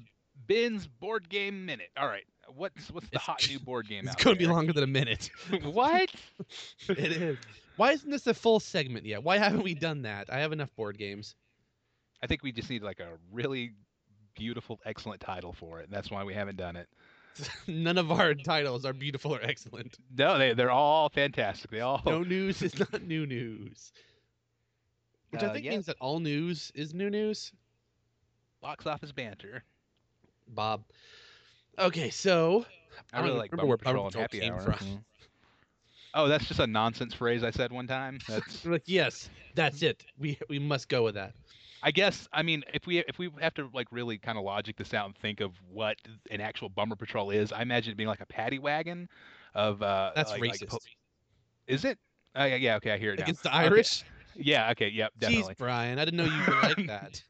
Ben's 0.48 0.88
board 0.88 1.28
game 1.28 1.66
minute. 1.66 1.90
All 1.98 2.08
right. 2.08 2.24
What's 2.56 2.90
what's 2.92 3.08
the 3.10 3.16
It's- 3.16 3.26
hot 3.26 3.46
new 3.50 3.60
board 3.60 3.88
game? 3.88 4.06
it's 4.06 4.12
out 4.16 4.24
going 4.24 4.36
to 4.36 4.40
be 4.40 4.48
longer 4.48 4.72
than 4.74 4.84
a 4.84 4.88
minute. 4.88 5.30
what? 5.64 6.10
it 6.90 6.98
is. 7.00 7.38
Why 7.76 7.92
isn't 7.92 8.10
this 8.10 8.28
a 8.28 8.34
full 8.34 8.60
segment 8.60 9.06
yet? 9.06 9.24
Why 9.24 9.38
haven't 9.38 9.64
we 9.64 9.74
done 9.74 10.04
that? 10.04 10.32
I 10.32 10.40
have 10.40 10.52
enough 10.54 10.74
board 10.76 10.98
games. 10.98 11.36
I 12.24 12.28
think 12.28 12.44
we 12.44 12.52
just 12.52 12.70
need 12.70 12.84
like 12.84 13.00
a 13.00 13.18
really 13.32 13.74
beautiful, 14.36 14.80
excellent 14.86 15.20
title 15.22 15.54
for 15.54 15.80
it. 15.80 15.86
And 15.86 15.94
that's 15.94 16.10
why 16.10 16.24
we 16.24 16.34
haven't 16.34 16.58
done 16.58 16.76
it. 16.76 16.88
None 17.68 17.98
of 17.98 18.12
our 18.12 18.34
titles 18.34 18.86
are 18.86 18.94
beautiful 18.94 19.36
or 19.36 19.42
excellent. 19.42 19.98
No, 20.16 20.38
they 20.38 20.54
they're 20.54 20.72
all 20.72 21.10
fantastic. 21.10 21.70
They 21.72 21.82
all 21.82 22.02
No 22.06 22.24
news 22.24 22.62
is 22.62 22.80
not 22.80 23.04
new 23.04 23.26
news. 23.26 23.92
Which 25.30 25.44
I 25.44 25.48
Uh, 25.48 25.54
think 25.54 25.66
yeah. 25.66 25.72
means 25.72 25.86
that 25.88 25.98
all 26.00 26.20
news 26.20 26.72
is 26.76 26.94
new 26.94 27.10
news. 27.10 27.52
box 28.62 28.86
office 28.86 29.12
banter. 29.12 29.64
Bob. 30.48 30.84
Okay, 31.78 32.10
so 32.10 32.66
I, 33.14 33.20
I 33.20 33.22
really 33.22 33.38
like 33.38 33.52
remember 33.52 33.68
Bumper 33.68 33.68
where 33.68 33.78
Patrol 33.78 34.06
and 34.08 34.14
Bumper 34.16 34.20
Patrol 34.20 34.24
Happy 34.24 34.40
came 34.42 34.54
Hour. 34.54 34.62
from. 34.62 34.88
Mm. 34.88 35.04
Oh, 36.14 36.28
that's 36.28 36.46
just 36.46 36.60
a 36.60 36.68
nonsense 36.68 37.14
phrase 37.14 37.44
I 37.44 37.52
said 37.52 37.72
one 37.72 37.88
time. 37.88 38.20
That's 38.28 38.66
like, 38.66 38.84
yes, 38.86 39.30
that's 39.56 39.82
it. 39.84 40.04
We 40.18 40.38
we 40.50 40.58
must 40.60 40.88
go 40.90 41.04
with 41.04 41.16
that. 41.16 41.34
I 41.84 41.92
guess 41.92 42.28
I 42.34 42.42
mean 42.42 42.64
if 42.74 42.88
we 42.88 43.00
if 43.00 43.20
we 43.20 43.30
have 43.40 43.54
to 43.56 43.70
like 43.74 43.88
really 43.92 44.18
kind 44.18 44.38
of 44.38 44.44
logic 44.44 44.78
this 44.78 44.94
out 44.94 45.06
and 45.06 45.16
think 45.16 45.42
of 45.42 45.52
what 45.72 45.98
an 46.32 46.42
actual 46.42 46.70
bumper 46.70 46.96
patrol 46.96 47.30
is, 47.30 47.52
I 47.52 47.62
imagine 47.62 47.92
it 47.92 47.98
being 47.98 48.08
like 48.10 48.22
a 48.22 48.26
paddy 48.26 48.58
wagon 48.60 49.08
of 49.54 49.82
uh 49.82 50.12
That's 50.16 50.32
like, 50.32 50.42
like 50.42 50.60
racist. 50.62 50.70
po- 50.70 50.80
is 51.68 51.86
it? 51.86 52.00
Uh, 52.38 52.44
yeah, 52.46 52.56
yeah, 52.56 52.76
okay, 52.78 52.92
I 52.92 52.98
hear 52.98 53.14
it 53.14 53.20
now. 53.20 53.24
Against 53.24 53.44
the 53.44 53.50
Okay. 53.50 53.68
Yeah, 54.40 54.72
okay, 54.72 54.90
yep, 54.90 55.14
definitely. 55.20 55.56
Jeez, 55.56 55.58
Brian, 55.58 56.00
I 56.00 56.06
didn't 56.06 56.18
know 56.18 56.26
you 56.26 56.44
were 56.48 56.56
like 56.56 56.78
that. 56.88 57.24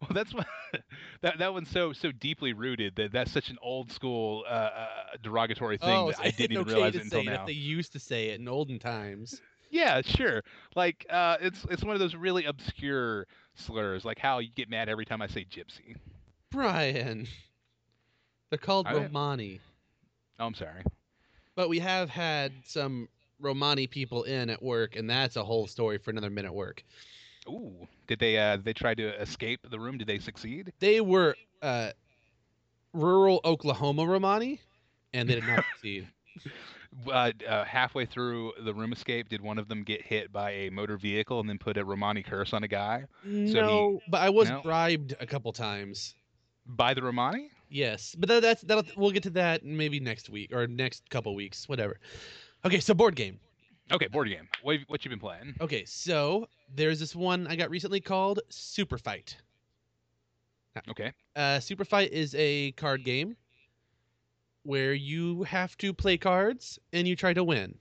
Well, 0.00 0.10
that's 0.12 0.32
what 0.32 0.46
that 1.22 1.38
that 1.38 1.52
one's 1.52 1.68
so 1.70 1.92
so 1.92 2.12
deeply 2.12 2.52
rooted 2.52 2.96
that 2.96 3.12
that's 3.12 3.32
such 3.32 3.50
an 3.50 3.58
old 3.62 3.90
school 3.90 4.44
uh, 4.46 4.52
uh, 4.52 4.88
derogatory 5.22 5.78
thing 5.78 5.90
oh, 5.90 6.08
that 6.08 6.16
so 6.18 6.22
I 6.22 6.30
didn't 6.30 6.52
even 6.52 6.62
okay 6.62 6.74
realize 6.74 6.94
it 6.94 7.02
until 7.02 7.24
now. 7.24 7.46
they 7.46 7.52
used 7.52 7.92
to 7.92 7.98
say 7.98 8.28
it 8.28 8.40
in 8.40 8.48
olden 8.48 8.78
times. 8.78 9.40
Yeah, 9.70 10.02
sure. 10.02 10.42
Like 10.76 11.04
uh, 11.10 11.38
it's 11.40 11.64
it's 11.70 11.82
one 11.82 11.94
of 11.94 12.00
those 12.00 12.14
really 12.14 12.44
obscure 12.44 13.26
slurs, 13.54 14.04
like 14.04 14.18
how 14.18 14.38
you 14.38 14.50
get 14.54 14.70
mad 14.70 14.88
every 14.88 15.04
time 15.04 15.20
I 15.20 15.26
say 15.26 15.44
gypsy. 15.44 15.96
Brian. 16.50 17.26
They're 18.50 18.58
called 18.58 18.86
I- 18.86 18.94
Romani. 18.94 19.60
Oh, 20.38 20.46
I'm 20.46 20.54
sorry. 20.54 20.84
But 21.56 21.68
we 21.68 21.78
have 21.78 22.10
had 22.10 22.52
some 22.64 23.08
Romani 23.40 23.86
people 23.86 24.24
in 24.24 24.50
at 24.50 24.62
work, 24.62 24.96
and 24.96 25.08
that's 25.08 25.36
a 25.36 25.44
whole 25.44 25.66
story 25.66 25.98
for 25.98 26.10
another 26.10 26.30
minute 26.30 26.52
work. 26.52 26.82
Ooh, 27.48 27.86
did 28.06 28.18
they 28.18 28.38
uh 28.38 28.56
they 28.56 28.72
try 28.72 28.94
to 28.94 29.20
escape 29.20 29.60
the 29.68 29.78
room? 29.78 29.98
Did 29.98 30.06
they 30.06 30.18
succeed? 30.18 30.72
They 30.78 31.00
were 31.00 31.36
uh, 31.62 31.90
rural 32.92 33.40
Oklahoma 33.44 34.06
Romani, 34.06 34.60
and 35.12 35.28
they 35.28 35.34
did 35.34 35.46
not 35.46 35.64
succeed. 35.74 36.08
Uh, 37.06 37.32
uh, 37.48 37.64
halfway 37.64 38.06
through 38.06 38.52
the 38.64 38.72
room 38.72 38.92
escape, 38.92 39.28
did 39.28 39.40
one 39.40 39.58
of 39.58 39.68
them 39.68 39.82
get 39.82 40.00
hit 40.00 40.32
by 40.32 40.50
a 40.52 40.70
motor 40.70 40.96
vehicle 40.96 41.40
and 41.40 41.48
then 41.48 41.58
put 41.58 41.76
a 41.76 41.84
Romani 41.84 42.22
curse 42.22 42.52
on 42.52 42.62
a 42.62 42.68
guy 42.68 43.04
no, 43.24 44.00
but 44.08 44.20
I 44.22 44.30
was 44.30 44.48
no? 44.48 44.62
bribed 44.62 45.14
a 45.20 45.26
couple 45.26 45.52
times. 45.52 46.14
by 46.66 46.94
the 46.94 47.02
Romani? 47.02 47.50
Yes, 47.68 48.14
but 48.16 48.28
that, 48.28 48.42
that's 48.42 48.62
that'll 48.62 48.84
we'll 48.96 49.10
get 49.10 49.24
to 49.24 49.30
that 49.30 49.64
maybe 49.64 49.98
next 49.98 50.30
week 50.30 50.54
or 50.54 50.66
next 50.66 51.08
couple 51.10 51.34
weeks, 51.34 51.68
whatever. 51.68 51.98
Okay, 52.64 52.80
so 52.80 52.94
board 52.94 53.14
game. 53.16 53.38
Okay, 53.92 54.06
board 54.06 54.28
game. 54.28 54.48
What 54.62 54.78
have- 54.78 54.88
what 54.88 55.04
you 55.04 55.10
been 55.10 55.18
playing? 55.20 55.54
Okay, 55.60 55.84
so 55.84 56.48
there's 56.74 56.98
this 56.98 57.14
one 57.14 57.46
I 57.46 57.56
got 57.56 57.70
recently 57.70 58.00
called 58.00 58.40
Super 58.48 58.96
Fight. 58.98 59.36
Okay. 60.88 61.12
Uh, 61.36 61.60
Super 61.60 61.84
Fight 61.84 62.10
is 62.12 62.34
a 62.34 62.72
card 62.72 63.04
game 63.04 63.36
where 64.64 64.94
you 64.94 65.42
have 65.44 65.76
to 65.78 65.92
play 65.92 66.16
cards 66.16 66.78
and 66.92 67.06
you 67.06 67.14
try 67.14 67.32
to 67.34 67.44
win. 67.44 67.78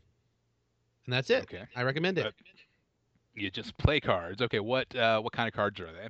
and 1.05 1.13
that's 1.13 1.29
it. 1.29 1.43
Okay. 1.43 1.63
I 1.75 1.83
recommend 1.83 2.17
it. 2.17 2.25
Uh, 2.27 2.31
You 3.35 3.49
just 3.49 3.75
play 3.77 3.99
cards. 3.99 4.41
Okay, 4.41 4.59
what 4.59 4.93
uh, 4.95 5.19
what 5.21 5.33
kind 5.33 5.47
of 5.47 5.53
cards 5.53 5.79
are 5.79 5.91
they? 5.91 6.07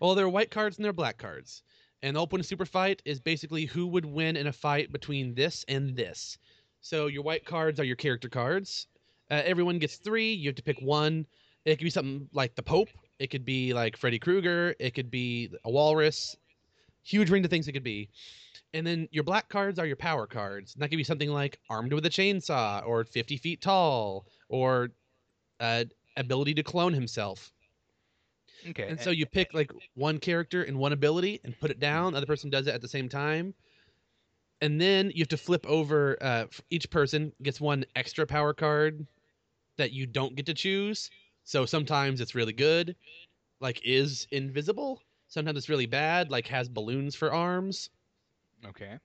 Well, 0.00 0.14
there 0.14 0.26
are 0.26 0.28
white 0.28 0.50
cards 0.50 0.76
and 0.76 0.84
there 0.84 0.90
are 0.90 0.92
black 1.04 1.16
cards. 1.18 1.62
And 2.02 2.16
the 2.16 2.20
open 2.20 2.42
super 2.42 2.66
fight 2.66 3.00
is 3.06 3.18
basically 3.20 3.64
who 3.64 3.86
would 3.86 4.04
win 4.04 4.36
in 4.36 4.46
a 4.46 4.52
fight 4.52 4.92
between 4.92 5.34
this 5.34 5.64
and 5.68 5.96
this. 5.96 6.36
So 6.86 7.08
your 7.08 7.24
white 7.24 7.44
cards 7.44 7.80
are 7.80 7.84
your 7.84 7.96
character 7.96 8.28
cards. 8.28 8.86
Uh, 9.28 9.42
everyone 9.44 9.80
gets 9.80 9.96
three. 9.96 10.32
You 10.32 10.50
have 10.50 10.54
to 10.54 10.62
pick 10.62 10.78
one. 10.80 11.26
It 11.64 11.78
could 11.78 11.84
be 11.84 11.90
something 11.90 12.28
like 12.32 12.54
the 12.54 12.62
Pope. 12.62 12.90
It 13.18 13.26
could 13.26 13.44
be 13.44 13.74
like 13.74 13.96
Freddy 13.96 14.20
Krueger. 14.20 14.72
It 14.78 14.94
could 14.94 15.10
be 15.10 15.50
a 15.64 15.70
walrus. 15.70 16.36
Huge 17.02 17.28
range 17.28 17.44
of 17.44 17.50
things 17.50 17.66
it 17.66 17.72
could 17.72 17.82
be. 17.82 18.08
And 18.72 18.86
then 18.86 19.08
your 19.10 19.24
black 19.24 19.48
cards 19.48 19.80
are 19.80 19.86
your 19.86 19.96
power 19.96 20.28
cards. 20.28 20.74
And 20.74 20.82
that 20.82 20.90
could 20.90 20.96
be 20.96 21.02
something 21.02 21.28
like 21.28 21.58
armed 21.68 21.92
with 21.92 22.06
a 22.06 22.10
chainsaw 22.10 22.86
or 22.86 23.02
50 23.02 23.36
feet 23.38 23.60
tall 23.60 24.26
or 24.48 24.90
uh, 25.58 25.86
ability 26.16 26.54
to 26.54 26.62
clone 26.62 26.92
himself. 26.92 27.50
Okay. 28.70 28.86
And 28.88 29.00
so 29.00 29.10
you 29.10 29.26
pick 29.26 29.52
like 29.52 29.72
one 29.94 30.18
character 30.18 30.62
and 30.62 30.78
one 30.78 30.92
ability 30.92 31.40
and 31.42 31.58
put 31.58 31.72
it 31.72 31.80
down. 31.80 32.12
The 32.12 32.18
other 32.18 32.26
person 32.26 32.48
does 32.48 32.68
it 32.68 32.74
at 32.74 32.80
the 32.80 32.88
same 32.88 33.08
time. 33.08 33.54
And 34.60 34.80
then 34.80 35.10
you 35.10 35.20
have 35.20 35.28
to 35.28 35.36
flip 35.36 35.66
over. 35.66 36.16
Uh, 36.20 36.46
each 36.70 36.90
person 36.90 37.32
gets 37.42 37.60
one 37.60 37.84
extra 37.94 38.26
power 38.26 38.54
card 38.54 39.06
that 39.78 39.92
you 39.92 40.06
don't 40.06 40.36
get 40.36 40.46
to 40.46 40.54
choose. 40.54 41.10
So 41.44 41.66
sometimes 41.66 42.20
it's 42.20 42.34
really 42.34 42.52
good, 42.52 42.96
like 43.60 43.80
is 43.84 44.26
invisible. 44.32 45.02
Sometimes 45.28 45.58
it's 45.58 45.68
really 45.68 45.86
bad, 45.86 46.30
like 46.30 46.48
has 46.48 46.68
balloons 46.68 47.14
for 47.16 47.32
arms. 47.32 47.90
okay. 48.66 48.98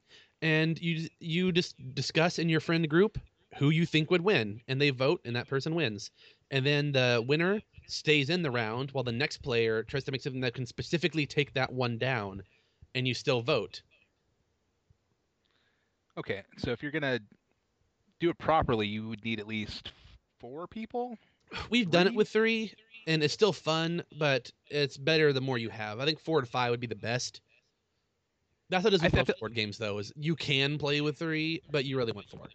And 0.44 0.80
you 0.80 1.10
you 1.20 1.52
just 1.52 1.76
discuss 1.96 2.38
in 2.38 2.48
your 2.50 2.60
friend 2.60 2.88
group 2.88 3.18
who 3.58 3.70
you 3.72 3.86
think 3.88 4.12
would 4.12 4.22
win, 4.22 4.62
and 4.68 4.80
they 4.80 4.92
vote, 4.92 5.22
and 5.26 5.36
that 5.36 5.48
person 5.48 5.74
wins. 5.76 6.12
And 6.52 6.66
then 6.66 6.92
the 6.92 7.24
winner 7.28 7.62
stays 7.88 8.30
in 8.30 8.44
the 8.44 8.52
round 8.52 8.92
while 8.92 9.04
the 9.04 9.12
next 9.12 9.40
player 9.40 9.84
tries 9.84 10.04
to 10.06 10.12
make 10.12 10.22
something 10.22 10.42
that 10.42 10.54
can 10.54 10.66
specifically 10.68 11.26
take 11.26 11.54
that 11.54 11.74
one 11.74 11.98
down, 11.98 12.44
and 12.94 13.08
you 13.08 13.14
still 13.16 13.42
vote. 13.42 13.82
Okay. 16.22 16.44
So 16.58 16.72
if 16.72 16.84
you're 16.84 16.92
gonna 16.92 17.20
do 18.20 18.30
it 18.30 18.38
properly, 18.38 18.88
you 18.88 19.10
would 19.10 19.24
need 19.26 19.40
at 19.40 19.48
least 19.48 19.92
four 20.40 20.68
people. 20.68 21.18
We've 21.70 21.90
done 21.90 22.08
it 22.08 22.14
with 22.14 22.30
three, 22.30 22.74
and 23.08 23.24
it's 23.24 23.34
still 23.34 23.52
fun, 23.54 24.04
but 24.20 24.52
it's 24.70 24.98
better 24.98 25.34
the 25.34 25.42
more 25.42 25.58
you 25.58 25.70
have. 25.70 26.00
I 26.00 26.06
think 26.06 26.20
four 26.20 26.40
to 26.42 26.48
five 26.48 26.72
would 26.72 26.80
be 26.80 26.88
the 26.88 26.96
best. 26.96 27.42
That's 28.70 28.84
what 28.84 28.94
is 28.94 29.02
with 29.02 29.12
feel- 29.12 29.26
board 29.40 29.56
games, 29.56 29.78
though. 29.80 29.98
Is 29.98 30.14
you 30.16 30.36
can 30.36 30.78
play 30.78 31.02
with 31.02 31.18
three, 31.18 31.62
but 31.72 31.86
you 31.86 31.98
really 31.98 32.14
want 32.14 32.30
four. 32.30 32.48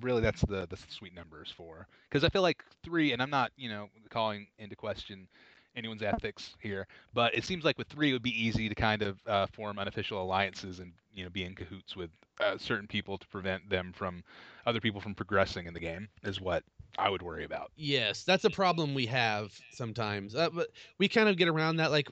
Really, 0.00 0.22
that's 0.22 0.40
the 0.42 0.66
the 0.66 0.78
sweet 0.88 1.14
numbers 1.14 1.52
for. 1.54 1.86
Because 2.08 2.24
I 2.24 2.30
feel 2.30 2.42
like 2.42 2.64
three, 2.82 3.12
and 3.12 3.22
I'm 3.22 3.30
not, 3.30 3.52
you 3.56 3.68
know, 3.68 3.90
calling 4.10 4.48
into 4.58 4.74
question 4.74 5.28
anyone's 5.76 6.02
ethics 6.02 6.54
here, 6.60 6.86
but 7.14 7.34
it 7.34 7.44
seems 7.44 7.64
like 7.64 7.78
with 7.78 7.88
three, 7.88 8.10
it 8.10 8.12
would 8.12 8.22
be 8.22 8.44
easy 8.44 8.68
to 8.68 8.74
kind 8.74 9.02
of 9.02 9.18
uh, 9.26 9.46
form 9.46 9.78
unofficial 9.78 10.22
alliances 10.22 10.78
and 10.78 10.92
you 11.14 11.24
know 11.24 11.30
be 11.30 11.44
in 11.44 11.54
cahoots 11.54 11.96
with 11.96 12.10
uh, 12.40 12.56
certain 12.58 12.86
people 12.86 13.18
to 13.18 13.26
prevent 13.28 13.68
them 13.68 13.92
from 13.94 14.22
other 14.66 14.80
people 14.80 15.00
from 15.00 15.14
progressing 15.14 15.66
in 15.66 15.74
the 15.74 15.80
game. 15.80 16.08
Is 16.22 16.40
what 16.40 16.62
I 16.98 17.08
would 17.08 17.22
worry 17.22 17.44
about. 17.44 17.70
Yes, 17.76 18.24
that's 18.24 18.44
a 18.44 18.50
problem 18.50 18.94
we 18.94 19.06
have 19.06 19.52
sometimes. 19.72 20.34
Uh, 20.34 20.50
but 20.50 20.68
we 20.98 21.08
kind 21.08 21.28
of 21.28 21.36
get 21.36 21.48
around 21.48 21.76
that. 21.76 21.90
Like 21.90 22.08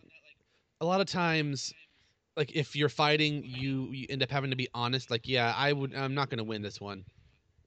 a 0.81 0.87
lot 0.87 1.00
of 1.00 1.07
times, 1.07 1.73
like 2.37 2.55
if 2.57 2.75
you're 2.75 2.88
fighting, 2.88 3.43
you 3.45 3.90
you 3.93 4.07
end 4.09 4.23
up 4.23 4.31
having 4.31 4.50
to 4.50 4.57
be 4.57 4.69
honest. 4.75 5.11
Like, 5.11 5.29
yeah, 5.29 5.55
I 5.57 5.73
would. 5.73 5.95
I'm 5.95 6.14
not 6.14 6.31
going 6.31 6.38
to 6.38 6.45
win 6.45 6.62
this 6.62 6.81
one. 6.81 7.05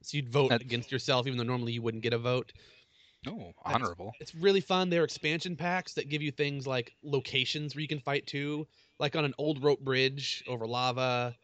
So 0.02 0.16
you'd 0.16 0.28
vote 0.28 0.50
That's- 0.50 0.66
against 0.66 0.92
yourself, 0.92 1.26
even 1.26 1.38
though 1.38 1.44
normally 1.44 1.72
you 1.72 1.82
wouldn't 1.82 2.02
get 2.02 2.12
a 2.12 2.18
vote. 2.18 2.52
Oh, 3.26 3.52
honorable. 3.64 4.14
It's 4.20 4.34
really 4.34 4.60
fun. 4.60 4.90
They're 4.90 5.04
expansion 5.04 5.56
packs 5.56 5.94
that 5.94 6.08
give 6.08 6.22
you 6.22 6.30
things 6.30 6.66
like 6.66 6.92
locations 7.02 7.74
where 7.74 7.82
you 7.82 7.88
can 7.88 8.00
fight 8.00 8.26
to, 8.28 8.66
like 8.98 9.16
on 9.16 9.24
an 9.24 9.34
old 9.38 9.62
rope 9.62 9.80
bridge 9.80 10.44
over 10.46 10.66
lava, 10.66 11.34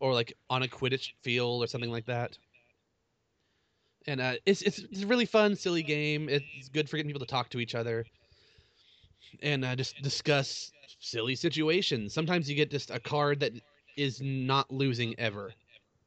or 0.00 0.12
like 0.14 0.34
on 0.50 0.62
a 0.62 0.68
Quidditch 0.68 1.12
field 1.22 1.62
or 1.62 1.66
something 1.66 1.90
like 1.90 2.06
that. 2.06 2.36
And 4.06 4.20
uh, 4.20 4.34
it's, 4.46 4.62
it's 4.62 4.78
it's 4.78 5.02
a 5.02 5.06
really 5.06 5.26
fun, 5.26 5.54
silly 5.56 5.82
game. 5.82 6.28
It's 6.28 6.68
good 6.70 6.88
for 6.88 6.96
getting 6.96 7.10
people 7.10 7.26
to 7.26 7.30
talk 7.30 7.50
to 7.50 7.60
each 7.60 7.74
other, 7.74 8.06
and 9.42 9.64
uh, 9.64 9.76
just 9.76 10.00
discuss 10.02 10.72
silly 11.00 11.34
situations. 11.34 12.14
Sometimes 12.14 12.48
you 12.48 12.56
get 12.56 12.70
just 12.70 12.90
a 12.90 12.98
card 13.00 13.40
that 13.40 13.52
is 13.96 14.20
not 14.22 14.70
losing 14.70 15.18
ever. 15.18 15.52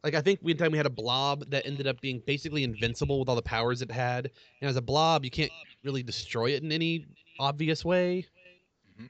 Like 0.04 0.16
I 0.16 0.22
think 0.22 0.40
one 0.42 0.58
time 0.58 0.72
we 0.72 0.78
had 0.78 0.88
a 0.88 0.92
blob 0.92 1.50
that 1.52 1.66
ended 1.66 1.86
up 1.88 2.02
being 2.02 2.22
basically 2.26 2.64
invincible 2.64 3.20
with 3.20 3.30
all 3.30 3.36
the 3.36 3.42
powers 3.42 3.82
it 3.82 3.92
had. 3.92 4.32
And 4.60 4.70
as 4.70 4.76
a 4.76 4.82
blob, 4.82 5.24
you 5.24 5.32
can't 5.32 5.52
really 5.84 6.02
destroy 6.02 6.52
it 6.52 6.64
in 6.64 6.72
any 6.72 7.06
obvious 7.40 7.86
way. 7.86 8.26
Mhm. 9.00 9.10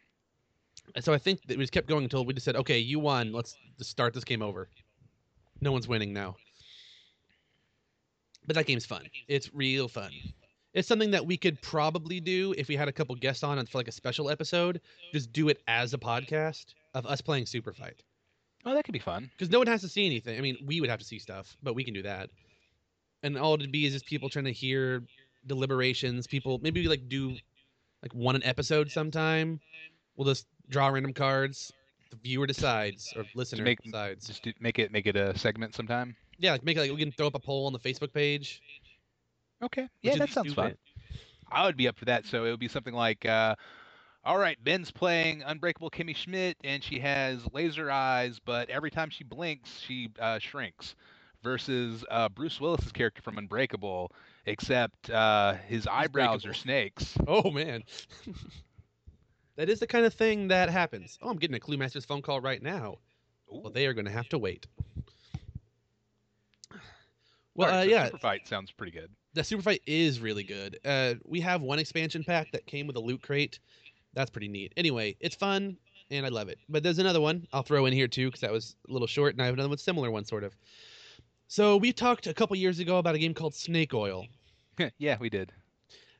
And 0.96 1.04
so 1.04 1.14
I 1.14 1.18
think 1.18 1.42
that 1.48 1.58
we 1.58 1.64
just 1.64 1.74
kept 1.74 1.88
going 1.88 2.04
until 2.04 2.26
we 2.26 2.34
just 2.34 2.44
said, 2.44 2.58
"Okay, 2.58 2.80
you 2.80 3.00
won. 3.00 3.32
Let's 3.32 3.56
just 3.78 3.90
start 3.90 4.14
this 4.14 4.26
game 4.26 4.42
over." 4.42 4.70
No 5.62 5.72
one's 5.72 5.88
winning 5.88 6.12
now. 6.12 6.36
But 8.46 8.56
that 8.56 8.66
game's 8.66 8.86
fun. 8.86 9.08
It's 9.28 9.54
real 9.54 9.88
fun. 9.88 10.12
It's 10.74 10.88
something 10.88 11.12
that 11.12 11.26
we 11.26 11.38
could 11.38 11.62
probably 11.62 12.20
do 12.20 12.54
if 12.58 12.68
we 12.68 12.76
had 12.76 12.88
a 12.88 12.92
couple 12.94 13.16
guests 13.16 13.44
on 13.44 13.64
for 13.68 13.78
like 13.78 13.88
a 13.88 13.92
special 13.92 14.30
episode. 14.30 14.82
Just 15.14 15.32
do 15.32 15.50
it 15.50 15.62
as 15.68 15.94
a 15.94 15.98
podcast 15.98 16.74
of 16.94 17.06
us 17.06 17.22
playing 17.22 17.46
Super 17.46 17.74
Fight 17.74 18.04
Oh, 18.65 18.74
that 18.75 18.84
could 18.86 18.94
be 18.94 19.00
fun. 19.00 19.30
because 19.38 19.50
no 19.51 19.58
one 19.58 19.68
has 19.68 19.82
to 19.82 19.89
see 19.89 20.06
anything. 20.06 20.38
I 20.38 20.41
mean, 20.41 20.58
we 20.65 20.82
would 20.82 20.89
have 20.89 21.00
to 21.00 21.06
see 21.06 21.20
stuff, 21.20 21.58
but 21.63 21.74
we 21.75 21.84
can 21.84 21.94
do 21.94 22.03
that. 22.03 22.30
And 23.24 23.38
all 23.38 23.53
it'd 23.56 23.72
be 23.72 23.86
is 23.86 23.94
just 23.94 24.06
people 24.06 24.30
trying 24.30 24.46
to 24.46 24.51
hear 24.53 25.03
deliberations. 25.48 26.27
People 26.27 26.60
maybe 26.62 26.82
we 26.82 26.88
like 26.88 27.08
do 27.10 27.36
like 28.01 28.13
one 28.13 28.36
an 28.36 28.44
episode 28.44 28.89
sometime. 28.91 29.60
We'll 30.15 30.27
just 30.27 30.48
draw 30.70 30.88
random 30.88 31.13
cards. 31.13 31.72
The 32.12 32.18
viewer 32.18 32.46
decides 32.48 33.13
or 33.15 33.25
listener 33.36 33.63
make- 33.63 33.82
decides. 33.82 34.27
Just 34.27 34.44
do, 34.44 34.53
make 34.60 34.80
it 34.80 34.91
make 34.91 35.06
it 35.08 35.15
a 35.15 35.38
segment 35.38 35.75
sometime. 35.75 36.15
Yeah, 36.39 36.51
like 36.53 36.63
make 36.63 36.77
it 36.77 36.82
like 36.82 36.91
we 36.91 36.98
can 36.98 37.12
throw 37.12 37.27
up 37.27 37.36
a 37.36 37.39
poll 37.39 37.68
on 37.68 37.74
the 37.74 37.80
Facebook 37.80 38.13
page. 38.13 38.62
Okay. 39.63 39.88
Yeah, 40.01 40.15
that 40.18 40.30
sounds 40.30 40.53
fun. 40.53 40.75
I 41.51 41.65
would 41.65 41.77
be 41.77 41.88
up 41.88 41.98
for 41.98 42.06
that. 42.06 42.25
So 42.25 42.46
it 42.46 42.51
would 42.51 42.60
be 42.60 42.68
something 42.68 42.94
like, 42.94 43.25
uh, 43.25 43.56
all 44.24 44.38
right, 44.38 44.62
Ben's 44.63 44.92
playing 44.92 45.44
Unbreakable 45.44 45.90
Kimmy 45.90 46.16
Schmidt, 46.16 46.58
and 46.63 46.84
she 46.84 47.00
has 47.00 47.42
laser 47.54 47.90
eyes, 47.90 48.40
but 48.44 48.70
every 48.70 48.92
time 48.92 49.10
she 49.10 49.24
blinks, 49.24 49.80
she 49.80 50.10
uh, 50.20 50.40
shrinks. 50.40 50.96
Versus 51.44 52.06
uh, 52.12 52.30
Bruce 52.30 52.62
Willis's 52.62 52.92
character 52.92 53.24
from 53.24 53.40
Unbreakable, 53.40 54.12
except 54.46 55.10
uh, 55.10 55.54
his 55.68 55.88
eyebrows 55.88 56.46
are 56.46 56.54
snakes. 56.54 57.18
Oh 57.28 57.50
man. 57.50 57.82
that 59.56 59.68
is 59.68 59.80
the 59.80 59.88
kind 59.88 60.06
of 60.06 60.13
thing 60.13 60.50
that 60.50 60.70
happens. 60.70 61.18
Oh, 61.20 61.30
I'm 61.30 61.38
getting 61.38 61.56
a 61.56 61.60
Clue 61.60 61.78
Masters 61.78 62.06
phone 62.06 62.22
call 62.22 62.42
right 62.42 62.62
now. 62.62 62.98
Well, 63.50 63.72
they 63.72 63.88
are 63.88 63.94
going 63.94 64.06
to 64.06 64.12
have 64.12 64.30
to 64.30 64.38
wait. 64.38 64.68
Well, 67.56 67.68
right, 67.70 67.80
uh, 67.80 67.84
so 67.84 67.90
yeah, 67.90 68.06
Super 68.06 68.18
Fight 68.20 68.48
sounds 68.48 68.72
pretty 68.72 68.94
good. 68.94 69.10
the 69.34 69.44
super 69.44 69.62
fight 69.62 69.82
is 69.86 70.20
really 70.22 70.44
good 70.44 70.80
uh 70.86 71.16
we 71.25 71.42
have 71.42 71.62
one 71.62 71.80
expansion 71.80 72.24
pack 72.24 72.51
that 72.51 72.66
came 72.66 72.88
with 72.88 72.96
a 72.96 73.00
loot 73.00 73.22
crate 73.22 73.60
that's 74.13 74.30
pretty 74.30 74.48
neat. 74.48 74.74
Anyway 74.77 75.15
it's 75.20 75.36
fun 75.36 75.77
and 76.10 76.25
i 76.25 76.30
love 76.30 76.50
it. 76.50 76.58
But 76.70 76.84
there's 76.84 77.00
another 77.00 77.22
one 77.22 77.48
i'll 77.53 77.63
throw 77.63 77.86
in 77.86 77.94
here 77.94 78.08
too 78.08 78.27
because 78.27 78.41
that 78.41 78.51
was 78.51 78.75
a 78.89 78.91
little 78.91 79.08
short 79.08 79.34
and 79.34 79.41
i 79.41 79.46
have 79.46 79.53
another 79.53 79.70
one 79.70 79.77
similar 79.77 80.12
one 80.12 80.25
sort 80.25 80.44
of. 80.44 80.56
So 81.48 81.77
we 81.77 81.91
talked 81.91 82.27
a 82.27 82.34
couple 82.34 82.56
years 82.56 82.80
ago 82.80 82.98
about 82.98 83.15
a 83.15 83.20
game 83.20 83.34
called 83.34 83.53
snake 83.56 83.94
oil. 83.94 84.25
Yeah, 84.98 85.18
we 85.20 85.30
did. 85.30 85.51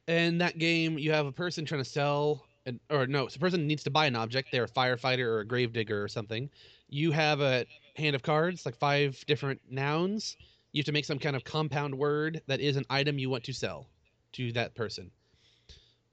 and 0.08 0.40
that 0.42 0.58
game 0.60 0.98
you 1.00 1.12
have 1.14 1.26
a 1.26 1.32
person 1.32 1.66
trying 1.66 1.84
to 1.84 1.90
sell 1.90 2.46
an, 2.68 2.80
or 2.92 3.08
no 3.08 3.28
so 3.28 3.38
a 3.38 3.40
person 3.40 3.66
needs 3.66 3.84
to 3.86 3.90
buy 3.90 4.06
an 4.06 4.16
object. 4.16 4.50
They're 4.52 4.66
a 4.66 4.70
firefighter 4.70 5.26
or 5.26 5.40
a 5.40 5.46
gravedigger 5.48 6.04
or 6.04 6.08
something. 6.08 6.50
You 6.90 7.12
have 7.12 7.42
a 7.42 7.66
hand 7.96 8.16
of 8.16 8.22
cards 8.24 8.66
like 8.66 8.76
five 8.78 9.24
different 9.26 9.62
nouns. 9.70 10.38
You 10.74 10.82
have 10.82 10.86
to 10.86 10.92
make 10.92 11.06
some 11.06 11.18
kind 11.20 11.36
of 11.36 11.44
compound 11.44 11.96
word 11.96 12.42
that 12.48 12.60
is 12.60 12.76
an 12.78 12.86
item 12.90 13.18
you 13.18 13.30
want 13.30 13.44
to 13.46 13.54
sell 13.54 13.88
to 14.34 14.52
that 14.54 14.76
person. 14.76 15.10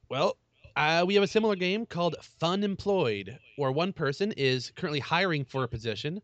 Well 0.08 0.36
uh, 0.78 1.04
we 1.06 1.14
have 1.14 1.24
a 1.24 1.28
similar 1.28 1.56
game 1.56 1.84
called 1.86 2.16
fun 2.40 2.64
employed 2.64 3.38
where 3.56 3.72
one 3.72 3.92
person 3.92 4.32
is 4.32 4.72
currently 4.76 5.00
hiring 5.00 5.44
for 5.44 5.64
a 5.64 5.68
position 5.68 6.22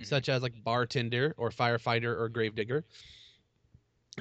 Mhm. 0.00 0.06
such 0.06 0.28
as 0.28 0.42
like 0.42 0.64
bartender 0.64 1.34
or 1.36 1.50
firefighter 1.50 2.18
or 2.18 2.28
gravedigger 2.28 2.84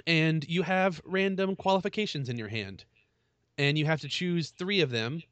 and 0.06 0.48
you 0.48 0.64
have 0.64 1.02
random 1.06 1.56
qualifications 1.56 2.30
in 2.30 2.38
your 2.38 2.50
hand 2.50 2.86
and 3.58 3.78
you 3.78 3.86
have 3.86 4.02
to 4.02 4.10
choose 4.10 4.52
three 4.52 4.82
of 4.82 4.92
them 4.92 5.24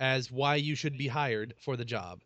as 0.00 0.30
why 0.32 0.56
you 0.56 0.74
should 0.74 0.96
be 0.96 1.08
hired 1.08 1.54
for 1.58 1.76
the 1.76 1.84
job. 1.84 2.20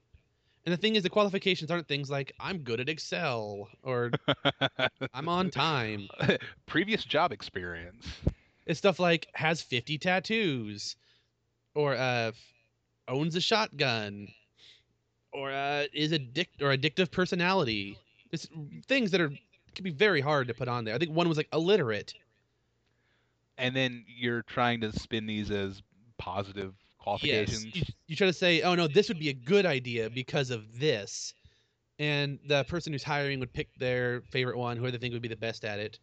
And 0.64 0.72
the 0.72 0.76
thing 0.76 0.96
is, 0.96 1.02
the 1.02 1.10
qualifications 1.10 1.70
aren't 1.70 1.88
things 1.88 2.10
like 2.10 2.32
I'm 2.40 2.58
good 2.58 2.80
at 2.80 2.88
Excel 2.88 3.68
or 3.82 4.12
I'm 5.14 5.28
on 5.28 5.50
time. 5.50 6.08
Previous 6.66 7.04
job 7.04 7.32
experience. 7.32 8.06
It's 8.66 8.78
stuff 8.78 8.98
like 8.98 9.28
has 9.34 9.60
50 9.62 9.98
tattoos 9.98 10.96
or 11.74 11.94
uh, 11.94 12.32
owns 13.08 13.34
a 13.36 13.40
shotgun 13.40 14.28
or 15.32 15.50
uh, 15.50 15.84
is 15.92 16.12
addict 16.12 16.62
or 16.62 16.76
addictive 16.76 17.10
personality. 17.10 17.98
It's 18.32 18.48
things 18.88 19.10
that 19.12 19.20
are 19.20 19.30
can 19.74 19.84
be 19.84 19.90
very 19.90 20.20
hard 20.20 20.48
to 20.48 20.54
put 20.54 20.68
on 20.68 20.84
there. 20.84 20.94
I 20.94 20.98
think 20.98 21.10
one 21.12 21.28
was 21.28 21.36
like 21.36 21.48
illiterate. 21.52 22.14
and 23.58 23.74
then 23.74 24.04
you're 24.08 24.42
trying 24.42 24.80
to 24.80 24.92
spin 24.92 25.26
these 25.26 25.50
as 25.50 25.82
positive 26.18 26.74
qualifications. 26.98 27.64
Yes. 27.66 27.74
You, 27.76 27.82
you 28.08 28.16
try 28.16 28.26
to 28.26 28.32
say, 28.32 28.62
oh 28.62 28.74
no, 28.74 28.88
this 28.88 29.08
would 29.08 29.18
be 29.18 29.28
a 29.28 29.34
good 29.34 29.66
idea 29.66 30.10
because 30.10 30.50
of 30.50 30.78
this. 30.78 31.34
And 31.98 32.38
the 32.48 32.64
person 32.64 32.92
who's 32.92 33.04
hiring 33.04 33.38
would 33.40 33.52
pick 33.52 33.68
their 33.78 34.22
favorite 34.30 34.58
one, 34.58 34.76
who 34.76 34.90
they 34.90 34.98
think 34.98 35.12
would 35.12 35.22
be 35.22 35.28
the 35.28 35.36
best 35.36 35.64
at 35.64 35.78
it. 35.78 35.98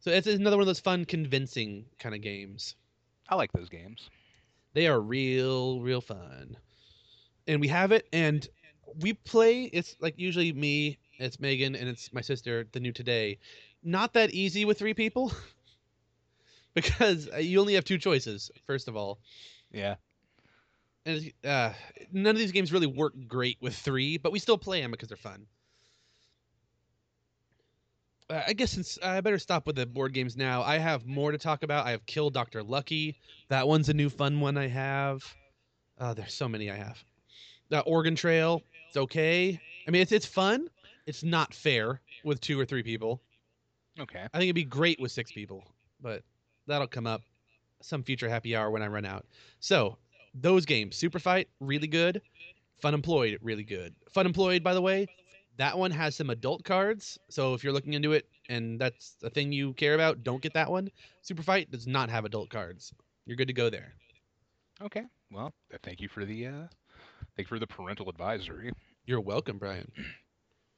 So 0.00 0.10
it's 0.10 0.26
another 0.26 0.56
one 0.56 0.62
of 0.62 0.66
those 0.66 0.80
fun, 0.80 1.04
convincing 1.04 1.84
kind 1.98 2.14
of 2.14 2.20
games. 2.20 2.74
I 3.28 3.36
like 3.36 3.52
those 3.52 3.68
games. 3.68 4.10
They 4.74 4.86
are 4.86 5.00
real, 5.00 5.80
real 5.80 6.00
fun. 6.00 6.56
And 7.46 7.60
we 7.60 7.68
have 7.68 7.92
it, 7.92 8.06
and 8.12 8.46
we 9.00 9.14
play. 9.14 9.64
It's 9.64 9.96
like 10.00 10.14
usually 10.18 10.52
me, 10.52 10.98
it's 11.18 11.40
Megan, 11.40 11.74
and 11.74 11.88
it's 11.88 12.12
my 12.12 12.20
sister, 12.20 12.66
the 12.72 12.80
new 12.80 12.92
today. 12.92 13.38
Not 13.82 14.14
that 14.14 14.30
easy 14.30 14.64
with 14.64 14.78
three 14.78 14.94
people 14.94 15.32
because 16.74 17.28
you 17.40 17.60
only 17.60 17.74
have 17.74 17.84
two 17.84 17.98
choices, 17.98 18.50
first 18.66 18.88
of 18.88 18.96
all. 18.96 19.18
Yeah. 19.72 19.96
And 21.06 21.32
uh, 21.44 21.72
none 22.12 22.34
of 22.34 22.38
these 22.38 22.52
games 22.52 22.72
really 22.72 22.86
work 22.86 23.14
great 23.26 23.56
with 23.60 23.74
three, 23.74 24.18
but 24.18 24.32
we 24.32 24.38
still 24.38 24.58
play 24.58 24.82
them 24.82 24.90
because 24.90 25.08
they're 25.08 25.16
fun. 25.16 25.46
Uh, 28.30 28.42
I 28.46 28.52
guess 28.52 28.72
since 28.72 28.98
I 29.02 29.20
better 29.20 29.38
stop 29.38 29.66
with 29.66 29.76
the 29.76 29.86
board 29.86 30.12
games 30.12 30.36
now. 30.36 30.62
I 30.62 30.78
have 30.78 31.06
more 31.06 31.32
to 31.32 31.38
talk 31.38 31.62
about. 31.62 31.86
I 31.86 31.92
have 31.92 32.04
Kill 32.06 32.30
Dr. 32.30 32.62
Lucky. 32.62 33.16
That 33.48 33.66
one's 33.66 33.88
a 33.88 33.94
new 33.94 34.10
fun 34.10 34.40
one 34.40 34.58
I 34.58 34.68
have. 34.68 35.24
Uh, 35.98 36.14
there's 36.14 36.34
so 36.34 36.48
many 36.48 36.70
I 36.70 36.76
have. 36.76 37.02
Uh, 37.72 37.80
Oregon 37.80 38.14
Trail. 38.14 38.62
It's 38.88 38.96
okay. 38.96 39.60
I 39.86 39.90
mean, 39.90 40.02
it's 40.02 40.12
it's 40.12 40.26
fun. 40.26 40.68
It's 41.06 41.22
not 41.22 41.54
fair 41.54 42.00
with 42.24 42.40
two 42.40 42.60
or 42.60 42.64
three 42.66 42.82
people. 42.82 43.22
Okay. 43.98 44.20
I 44.22 44.38
think 44.38 44.44
it'd 44.44 44.54
be 44.54 44.64
great 44.64 45.00
with 45.00 45.10
six 45.10 45.32
people, 45.32 45.64
but 46.00 46.22
that'll 46.66 46.86
come 46.86 47.06
up 47.06 47.22
some 47.80 48.02
future 48.02 48.28
happy 48.28 48.54
hour 48.54 48.70
when 48.70 48.82
I 48.82 48.88
run 48.88 49.04
out. 49.04 49.26
So 49.60 49.96
those 50.34 50.66
games, 50.66 50.96
Super 50.96 51.18
Fight, 51.18 51.48
really 51.60 51.86
good. 51.86 52.20
Fun 52.80 52.94
Employed, 52.94 53.38
really 53.42 53.64
good. 53.64 53.94
Fun 54.10 54.26
Employed, 54.26 54.62
by 54.62 54.74
the 54.74 54.82
way, 54.82 55.08
that 55.58 55.76
one 55.76 55.90
has 55.90 56.16
some 56.16 56.30
adult 56.30 56.64
cards. 56.64 57.18
So 57.28 57.54
if 57.54 57.62
you're 57.62 57.72
looking 57.72 57.92
into 57.92 58.12
it 58.12 58.26
and 58.48 58.80
that's 58.80 59.16
a 59.22 59.30
thing 59.30 59.52
you 59.52 59.74
care 59.74 59.94
about, 59.94 60.24
don't 60.24 60.40
get 60.42 60.54
that 60.54 60.70
one. 60.70 60.90
Super 61.22 61.42
Fight 61.42 61.70
does 61.70 61.86
not 61.86 62.08
have 62.10 62.24
adult 62.24 62.48
cards. 62.48 62.92
You're 63.26 63.36
good 63.36 63.48
to 63.48 63.54
go 63.54 63.68
there. 63.68 63.92
Okay. 64.80 65.02
Well, 65.30 65.52
thank 65.82 66.00
you 66.00 66.08
for 66.08 66.24
the 66.24 66.46
uh, 66.46 66.66
thank 67.36 67.40
you 67.40 67.46
for 67.46 67.58
the 67.58 67.66
parental 67.66 68.08
advisory. 68.08 68.72
You're 69.04 69.20
welcome, 69.20 69.58
Brian. 69.58 69.90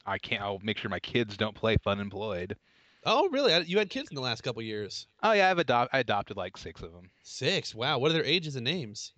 I 0.07 0.19
can't. 0.19 0.43
I'll 0.43 0.59
make 0.63 0.79
sure 0.79 0.91
my 0.91 0.99
kids 0.99 1.37
don't 1.37 1.55
play 1.55 1.77
Fun 1.77 2.01
Employed. 2.01 2.57
Oh, 3.05 3.29
really? 3.31 3.65
You 3.67 3.79
had 3.79 3.91
kids 3.91 4.11
in 4.11 4.15
the 4.15 4.21
last 4.21 4.43
couple 4.43 4.63
years. 4.63 5.07
Oh 5.23 5.33
yeah, 5.33 5.51
I've 5.51 5.59
adopt. 5.59 5.95
I 5.95 6.01
adopted 6.01 6.37
like 6.37 6.57
six 6.57 6.83
of 6.83 6.93
them. 6.93 7.11
Six. 7.23 7.75
Wow. 7.75 7.99
What 7.99 8.11
are 8.11 8.15
their 8.15 8.25
ages 8.25 8.57
and 8.57 8.65
names? 8.65 9.13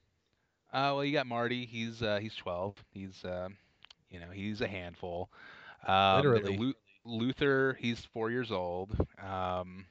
Uh, 0.72 0.92
well, 0.94 1.04
you 1.04 1.12
got 1.12 1.26
Marty. 1.26 1.66
He's 1.66 2.02
uh, 2.02 2.18
he's 2.20 2.34
12. 2.34 2.74
He's 2.92 3.24
uh, 3.24 3.48
you 4.12 4.20
know 4.20 4.30
he's 4.32 4.60
a 4.60 4.68
handful. 4.68 5.30
Um, 5.86 6.16
Literally. 6.16 6.56
Lu- 6.56 6.74
Luther. 7.04 7.76
He's 7.80 8.04
four 8.12 8.30
years 8.30 8.52
old. 8.52 8.94
Um, 9.20 9.86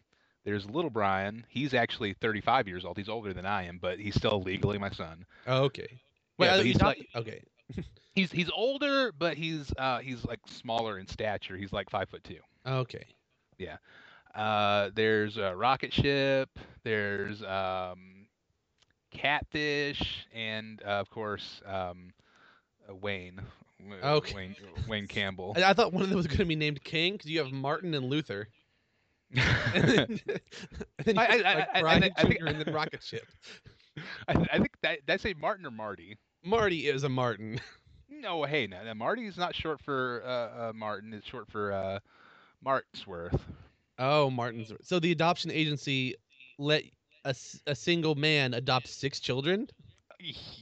there's 0.45 0.65
little 0.69 0.89
Brian. 0.89 1.45
He's 1.49 1.73
actually 1.73 2.13
35 2.13 2.67
years 2.67 2.85
old. 2.85 2.97
He's 2.97 3.09
older 3.09 3.33
than 3.33 3.45
I 3.45 3.63
am, 3.63 3.77
but 3.81 3.99
he's 3.99 4.15
still 4.15 4.41
legally 4.41 4.77
my 4.77 4.89
son. 4.91 5.25
Oh, 5.45 5.63
okay. 5.65 5.99
Wait, 6.37 6.47
Yeah, 6.47 6.63
he's 6.63 6.75
adopted- 6.77 7.05
like- 7.13 7.21
okay. 7.27 7.43
He's 8.13 8.29
he's 8.29 8.49
older, 8.53 9.13
but 9.17 9.37
he's 9.37 9.71
uh, 9.77 9.99
he's 9.99 10.25
like 10.25 10.39
smaller 10.45 10.99
in 10.99 11.07
stature. 11.07 11.55
He's 11.55 11.71
like 11.71 11.89
five 11.89 12.09
foot 12.09 12.21
two. 12.25 12.39
Okay. 12.67 13.05
Yeah. 13.57 13.77
Uh, 14.35 14.89
there's 14.93 15.37
a 15.37 15.55
rocket 15.55 15.93
ship. 15.93 16.49
There's 16.83 17.41
um, 17.43 18.25
catfish, 19.11 20.27
and 20.33 20.81
uh, 20.85 20.89
of 20.99 21.09
course 21.09 21.61
um, 21.65 22.11
Wayne. 22.89 23.39
W- 23.89 24.01
Okay. 24.03 24.35
Wayne 24.35 24.55
Wayne 24.87 25.07
Campbell. 25.07 25.53
I, 25.57 25.63
I 25.63 25.73
thought 25.73 25.93
one 25.93 26.03
of 26.03 26.09
them 26.09 26.17
was 26.17 26.27
going 26.27 26.37
to 26.39 26.45
be 26.45 26.55
named 26.55 26.83
King 26.83 27.13
because 27.13 27.29
you 27.29 27.39
have 27.39 27.51
Martin 27.51 27.93
and 27.93 28.05
Luther. 28.09 28.47
and 29.33 29.83
then, 29.87 30.19
and 30.27 31.05
then 31.05 31.15
you 31.15 31.21
I- 31.21 31.25
have, 31.25 31.31
I- 31.45 31.53
like 31.55 31.67
I- 31.73 31.77
I 31.77 31.81
Brian 31.81 32.01
think- 32.01 32.13
I 32.17 32.23
think- 32.23 32.39
and 32.45 32.61
then 32.61 32.73
Rocket 32.73 33.03
Ship. 33.03 33.25
I, 34.27 34.33
I 34.53 34.57
think 34.57 34.71
that 34.83 35.05
did 35.05 35.13
I 35.13 35.17
say 35.17 35.33
Martin 35.39 35.65
or 35.65 35.71
Marty? 35.71 36.17
Marty 36.43 36.87
is 36.87 37.03
a 37.03 37.09
Martin. 37.09 37.59
No, 38.09 38.43
hey, 38.43 38.67
no, 38.67 38.83
no, 38.83 38.93
Marty 38.93 39.25
is 39.25 39.37
not 39.37 39.55
short 39.55 39.79
for 39.81 40.21
uh, 40.25 40.69
uh, 40.69 40.71
Martin. 40.75 41.13
It's 41.13 41.25
short 41.27 41.49
for 41.49 41.71
uh, 41.71 41.99
Martsworth. 42.65 43.39
Oh, 43.99 44.29
Martin's. 44.29 44.71
So 44.83 44.99
the 44.99 45.11
adoption 45.11 45.49
agency 45.51 46.15
let 46.57 46.83
a 47.25 47.75
single 47.75 48.15
man 48.15 48.53
adopt 48.53 48.87
six 48.87 49.19
children. 49.19 49.67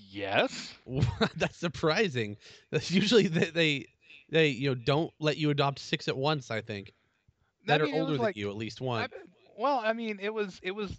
Yes. 0.10 0.74
That's 1.38 1.58
surprising. 1.58 2.38
That's 2.72 2.92
usually 2.92 3.28
they, 3.28 3.46
they 3.52 3.86
they 4.30 4.48
you 4.50 4.70
know 4.70 4.76
don't 4.76 5.12
let 5.20 5.38
you 5.38 5.50
adopt 5.50 5.80
six 5.80 6.08
at 6.08 6.18
once. 6.18 6.52
I 6.52 6.62
think 6.62 6.94
that 7.66 7.82
I 7.82 7.86
mean, 7.86 7.94
are 7.96 8.00
older 8.00 8.14
than 8.14 8.22
like- 8.22 8.36
you, 8.38 8.50
at 8.50 8.56
least 8.56 8.82
I 8.82 8.86
one. 8.86 9.02
bet- 9.02 9.20
well, 9.58 9.82
I 9.84 9.94
mean, 9.94 10.20
it 10.22 10.34
was 10.34 10.60
it 10.64 10.72
was 10.72 10.92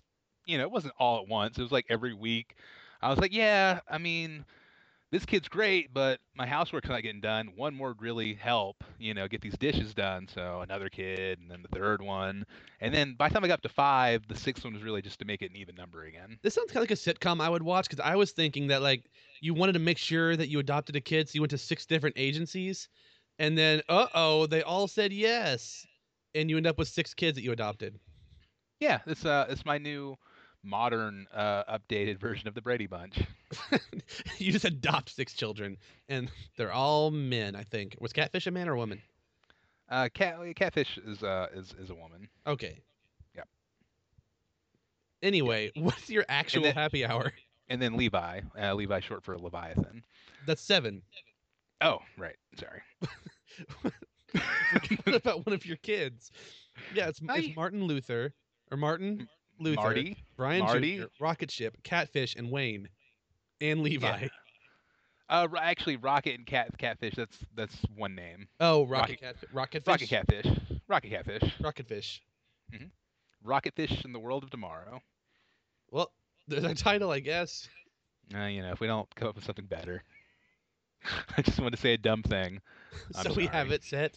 you 0.47 0.59
know 0.59 0.65
it 0.65 0.71
wasn't 0.71 0.95
all 0.99 1.21
at 1.23 1.29
once. 1.29 1.59
It 1.59 1.63
was 1.63 1.73
like 1.73 1.87
every 1.89 2.15
week. 2.15 2.57
I 3.03 3.09
was 3.09 3.19
like, 3.19 3.33
yeah, 3.33 3.81
I 3.89 3.97
mean, 3.99 4.45
this 5.13 5.27
kid's 5.27 5.49
great, 5.49 5.93
but 5.93 6.21
my 6.37 6.47
housework's 6.47 6.89
not 6.89 7.03
getting 7.03 7.21
done. 7.21 7.53
One 7.57 7.75
more 7.75 7.95
really 7.99 8.35
help, 8.35 8.85
you 8.99 9.13
know, 9.13 9.27
get 9.27 9.41
these 9.41 9.59
dishes 9.59 9.93
done. 9.93 10.29
So 10.33 10.61
another 10.61 10.89
kid, 10.89 11.41
and 11.41 11.51
then 11.51 11.63
the 11.63 11.77
third 11.77 12.01
one, 12.01 12.45
and 12.81 12.95
then 12.95 13.15
by 13.19 13.29
the 13.29 13.35
time 13.35 13.45
I 13.45 13.49
got 13.49 13.55
up 13.55 13.63
to 13.63 13.69
five, 13.69 14.27
the 14.29 14.37
sixth 14.37 14.65
one 14.65 14.75
was 14.75 14.83
really 14.83 15.03
just 15.03 15.19
to 15.19 15.25
make 15.25 15.43
it 15.43 15.51
an 15.51 15.57
even 15.57 15.75
number 15.75 16.05
again. 16.05 16.39
This 16.43 16.55
sounds 16.55 16.71
kind 16.71 16.85
of 16.85 16.91
like 16.91 16.99
a 16.99 17.01
sitcom 17.01 17.41
I 17.41 17.49
would 17.49 17.63
watch 17.63 17.89
because 17.89 18.01
I 18.05 18.15
was 18.15 18.31
thinking 18.31 18.69
that 18.69 18.83
like 18.83 19.05
you 19.41 19.53
wanted 19.53 19.73
to 19.73 19.81
make 19.81 19.99
sure 19.99 20.37
that 20.37 20.49
you 20.49 20.61
adopted 20.61 20.95
a 20.95 21.01
kid, 21.01 21.29
so 21.29 21.33
you 21.35 21.41
went 21.41 21.51
to 21.51 21.59
six 21.59 21.87
different 21.87 22.17
agencies, 22.17 22.89
and 23.39 23.59
then 23.59 23.83
uh 23.89 24.07
oh, 24.15 24.47
they 24.47 24.63
all 24.63 24.87
said 24.87 25.13
yes, 25.13 25.87
and 26.37 26.49
you 26.49 26.57
end 26.57 26.69
up 26.69 26.79
with 26.79 26.89
six 26.89 27.15
kids 27.15 27.35
that 27.37 27.43
you 27.43 27.51
adopted. 27.51 27.99
Yeah, 28.79 29.01
it's 29.07 29.27
uh, 29.27 29.47
it's 29.51 29.67
my 29.67 29.77
new 29.77 30.17
modern 30.63 31.27
uh, 31.35 31.65
updated 31.65 32.19
version 32.19 32.49
of 32.49 32.55
the 32.55 32.63
Brady 32.63 32.87
Bunch. 32.87 33.21
you 34.39 34.53
just 34.53 34.65
adopt 34.65 35.11
six 35.11 35.33
children, 35.33 35.77
and 36.09 36.31
they're 36.57 36.73
all 36.73 37.11
men. 37.11 37.57
I 37.57 37.63
think 37.63 37.97
was 38.01 38.13
Catfish 38.13 38.47
a 38.47 38.51
man 38.51 38.69
or 38.69 38.75
a 38.75 38.79
woman? 38.79 39.01
Uh, 39.89 40.09
cat 40.15 40.37
catfish 40.55 40.99
is 41.05 41.23
uh 41.23 41.49
is 41.53 41.75
is 41.81 41.91
a 41.91 41.95
woman. 41.95 42.29
Okay. 42.47 42.79
Yep. 43.35 43.49
Anyway, 45.23 45.73
what's 45.77 46.09
your 46.09 46.25
actual 46.29 46.63
then- 46.63 46.75
happy 46.75 47.05
hour? 47.05 47.33
And 47.69 47.81
then 47.81 47.97
Levi, 47.97 48.41
uh, 48.61 48.75
Levi 48.75 48.99
short 48.99 49.23
for 49.23 49.39
Leviathan. 49.39 50.03
That's 50.45 50.61
seven. 50.61 51.03
Oh, 51.81 52.01
right. 52.19 52.35
Sorry. 52.59 52.83
what 55.05 55.15
about 55.15 55.47
one 55.47 55.55
of 55.55 55.65
your 55.65 55.77
kids? 55.77 56.33
Yeah, 56.93 57.09
it's, 57.09 57.21
I- 57.29 57.39
it's 57.39 57.57
Martin 57.57 57.85
Luther 57.85 58.35
or 58.73 58.77
Martin 58.77 59.29
Luther, 59.61 59.81
Marty. 59.81 60.17
Brian 60.37 60.65
Marty. 60.65 60.99
Jr., 60.99 61.05
Rocket 61.21 61.51
Ship, 61.51 61.77
Catfish, 61.83 62.35
and 62.37 62.51
Wayne, 62.51 62.89
and 63.61 63.83
Levi. 63.83 64.29
Uh, 65.29 65.47
actually, 65.59 65.97
Rocket 65.97 66.35
and 66.35 66.47
Cat 66.47 66.77
Catfish. 66.77 67.15
That's 67.15 67.39
that's 67.55 67.77
one 67.95 68.15
name. 68.17 68.49
Oh, 68.59 68.87
Rocket 68.87 69.21
Rocket- 69.21 69.21
Cat, 69.21 69.37
Rocket 69.53 69.83
Rocket 69.87 70.09
Catfish. 70.09 70.47
Rocket 70.89 71.11
Catfish. 71.11 71.55
Rocket 71.61 71.87
Fish. 71.87 72.23
Rocket 73.43 73.75
Fish 73.75 74.05
in 74.05 74.13
the 74.13 74.19
world 74.19 74.43
of 74.43 74.51
tomorrow. 74.51 75.01
Well, 75.91 76.11
there's 76.49 76.65
a 76.65 76.75
title, 76.75 77.11
I 77.11 77.21
guess. 77.21 77.69
Uh, 78.35 78.45
you 78.47 78.63
know, 78.63 78.73
if 78.73 78.81
we 78.81 78.87
don't 78.87 79.13
come 79.15 79.29
up 79.29 79.35
with 79.35 79.45
something 79.45 79.67
better. 79.67 80.03
I 81.37 81.43
just 81.43 81.59
want 81.61 81.75
to 81.75 81.81
say 81.81 81.95
a 81.95 81.99
dumb 81.99 82.23
thing. 82.23 82.61
I'm 83.17 83.25
so 83.25 83.33
we 83.33 83.47
have 83.47 83.71
it 83.71 83.85
set. 83.85 84.17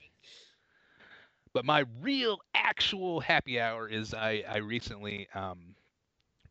But 1.54 1.66
my 1.66 1.86
real, 2.02 2.40
actual 2.56 3.20
happy 3.20 3.60
hour 3.60 3.88
is 3.88 4.14
I, 4.14 4.44
I 4.48 4.58
recently 4.58 5.28
um, 5.36 5.76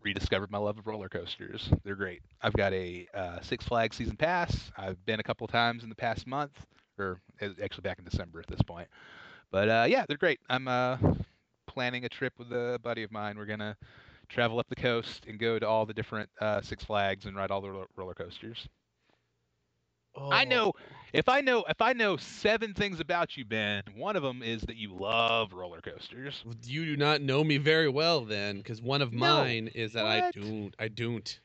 rediscovered 0.02 0.50
my 0.50 0.58
love 0.58 0.78
of 0.78 0.86
roller 0.86 1.08
coasters. 1.08 1.70
They're 1.84 1.96
great. 1.96 2.22
I've 2.42 2.52
got 2.54 2.72
a 2.72 3.06
uh, 3.14 3.40
Six 3.40 3.64
Flags 3.64 3.96
season 3.96 4.16
pass. 4.16 4.70
I've 4.76 5.04
been 5.06 5.20
a 5.20 5.24
couple 5.24 5.46
times 5.48 5.82
in 5.82 5.88
the 5.88 5.94
past 5.96 6.26
month, 6.26 6.52
or 6.98 7.20
uh, 7.40 7.48
actually 7.62 7.82
back 7.82 7.98
in 7.98 8.04
December 8.04 8.40
at 8.40 8.46
this 8.46 8.62
point. 8.62 8.88
But 9.50 9.68
uh, 9.68 9.86
yeah, 9.88 10.04
they're 10.08 10.16
great. 10.16 10.40
I'm 10.48 10.68
uh, 10.68 10.96
planning 11.66 12.04
a 12.04 12.08
trip 12.08 12.34
with 12.38 12.52
a 12.52 12.78
buddy 12.82 13.02
of 13.02 13.12
mine. 13.12 13.36
We're 13.36 13.46
gonna 13.46 13.76
travel 14.28 14.58
up 14.58 14.68
the 14.68 14.76
coast 14.76 15.26
and 15.28 15.38
go 15.38 15.58
to 15.58 15.66
all 15.68 15.86
the 15.86 15.94
different 15.94 16.30
uh, 16.40 16.60
Six 16.62 16.84
Flags 16.84 17.26
and 17.26 17.36
ride 17.36 17.50
all 17.50 17.60
the 17.60 17.70
ro- 17.70 17.86
roller 17.96 18.14
coasters. 18.14 18.68
I 20.16 20.44
Oh, 20.44 20.48
know 20.48 20.72
if 21.12 21.28
I 21.28 21.40
know 21.40 21.64
if 21.68 21.80
I 21.80 21.92
know 21.92 22.16
seven 22.16 22.74
things 22.74 23.00
about 23.00 23.36
you, 23.36 23.44
Ben. 23.44 23.82
One 23.94 24.16
of 24.16 24.22
them 24.22 24.42
is 24.42 24.62
that 24.62 24.76
you 24.76 24.94
love 24.94 25.52
roller 25.52 25.80
coasters. 25.80 26.42
You 26.64 26.84
do 26.84 26.96
not 26.96 27.20
know 27.22 27.42
me 27.44 27.58
very 27.58 27.88
well 27.88 28.24
then, 28.24 28.58
because 28.58 28.80
one 28.80 29.02
of 29.02 29.12
No. 29.12 29.20
mine 29.20 29.68
is 29.74 29.92
that 29.92 30.06
I 30.06 30.30
don't. 30.30 30.74
I 30.78 30.88
don't. 30.88 31.40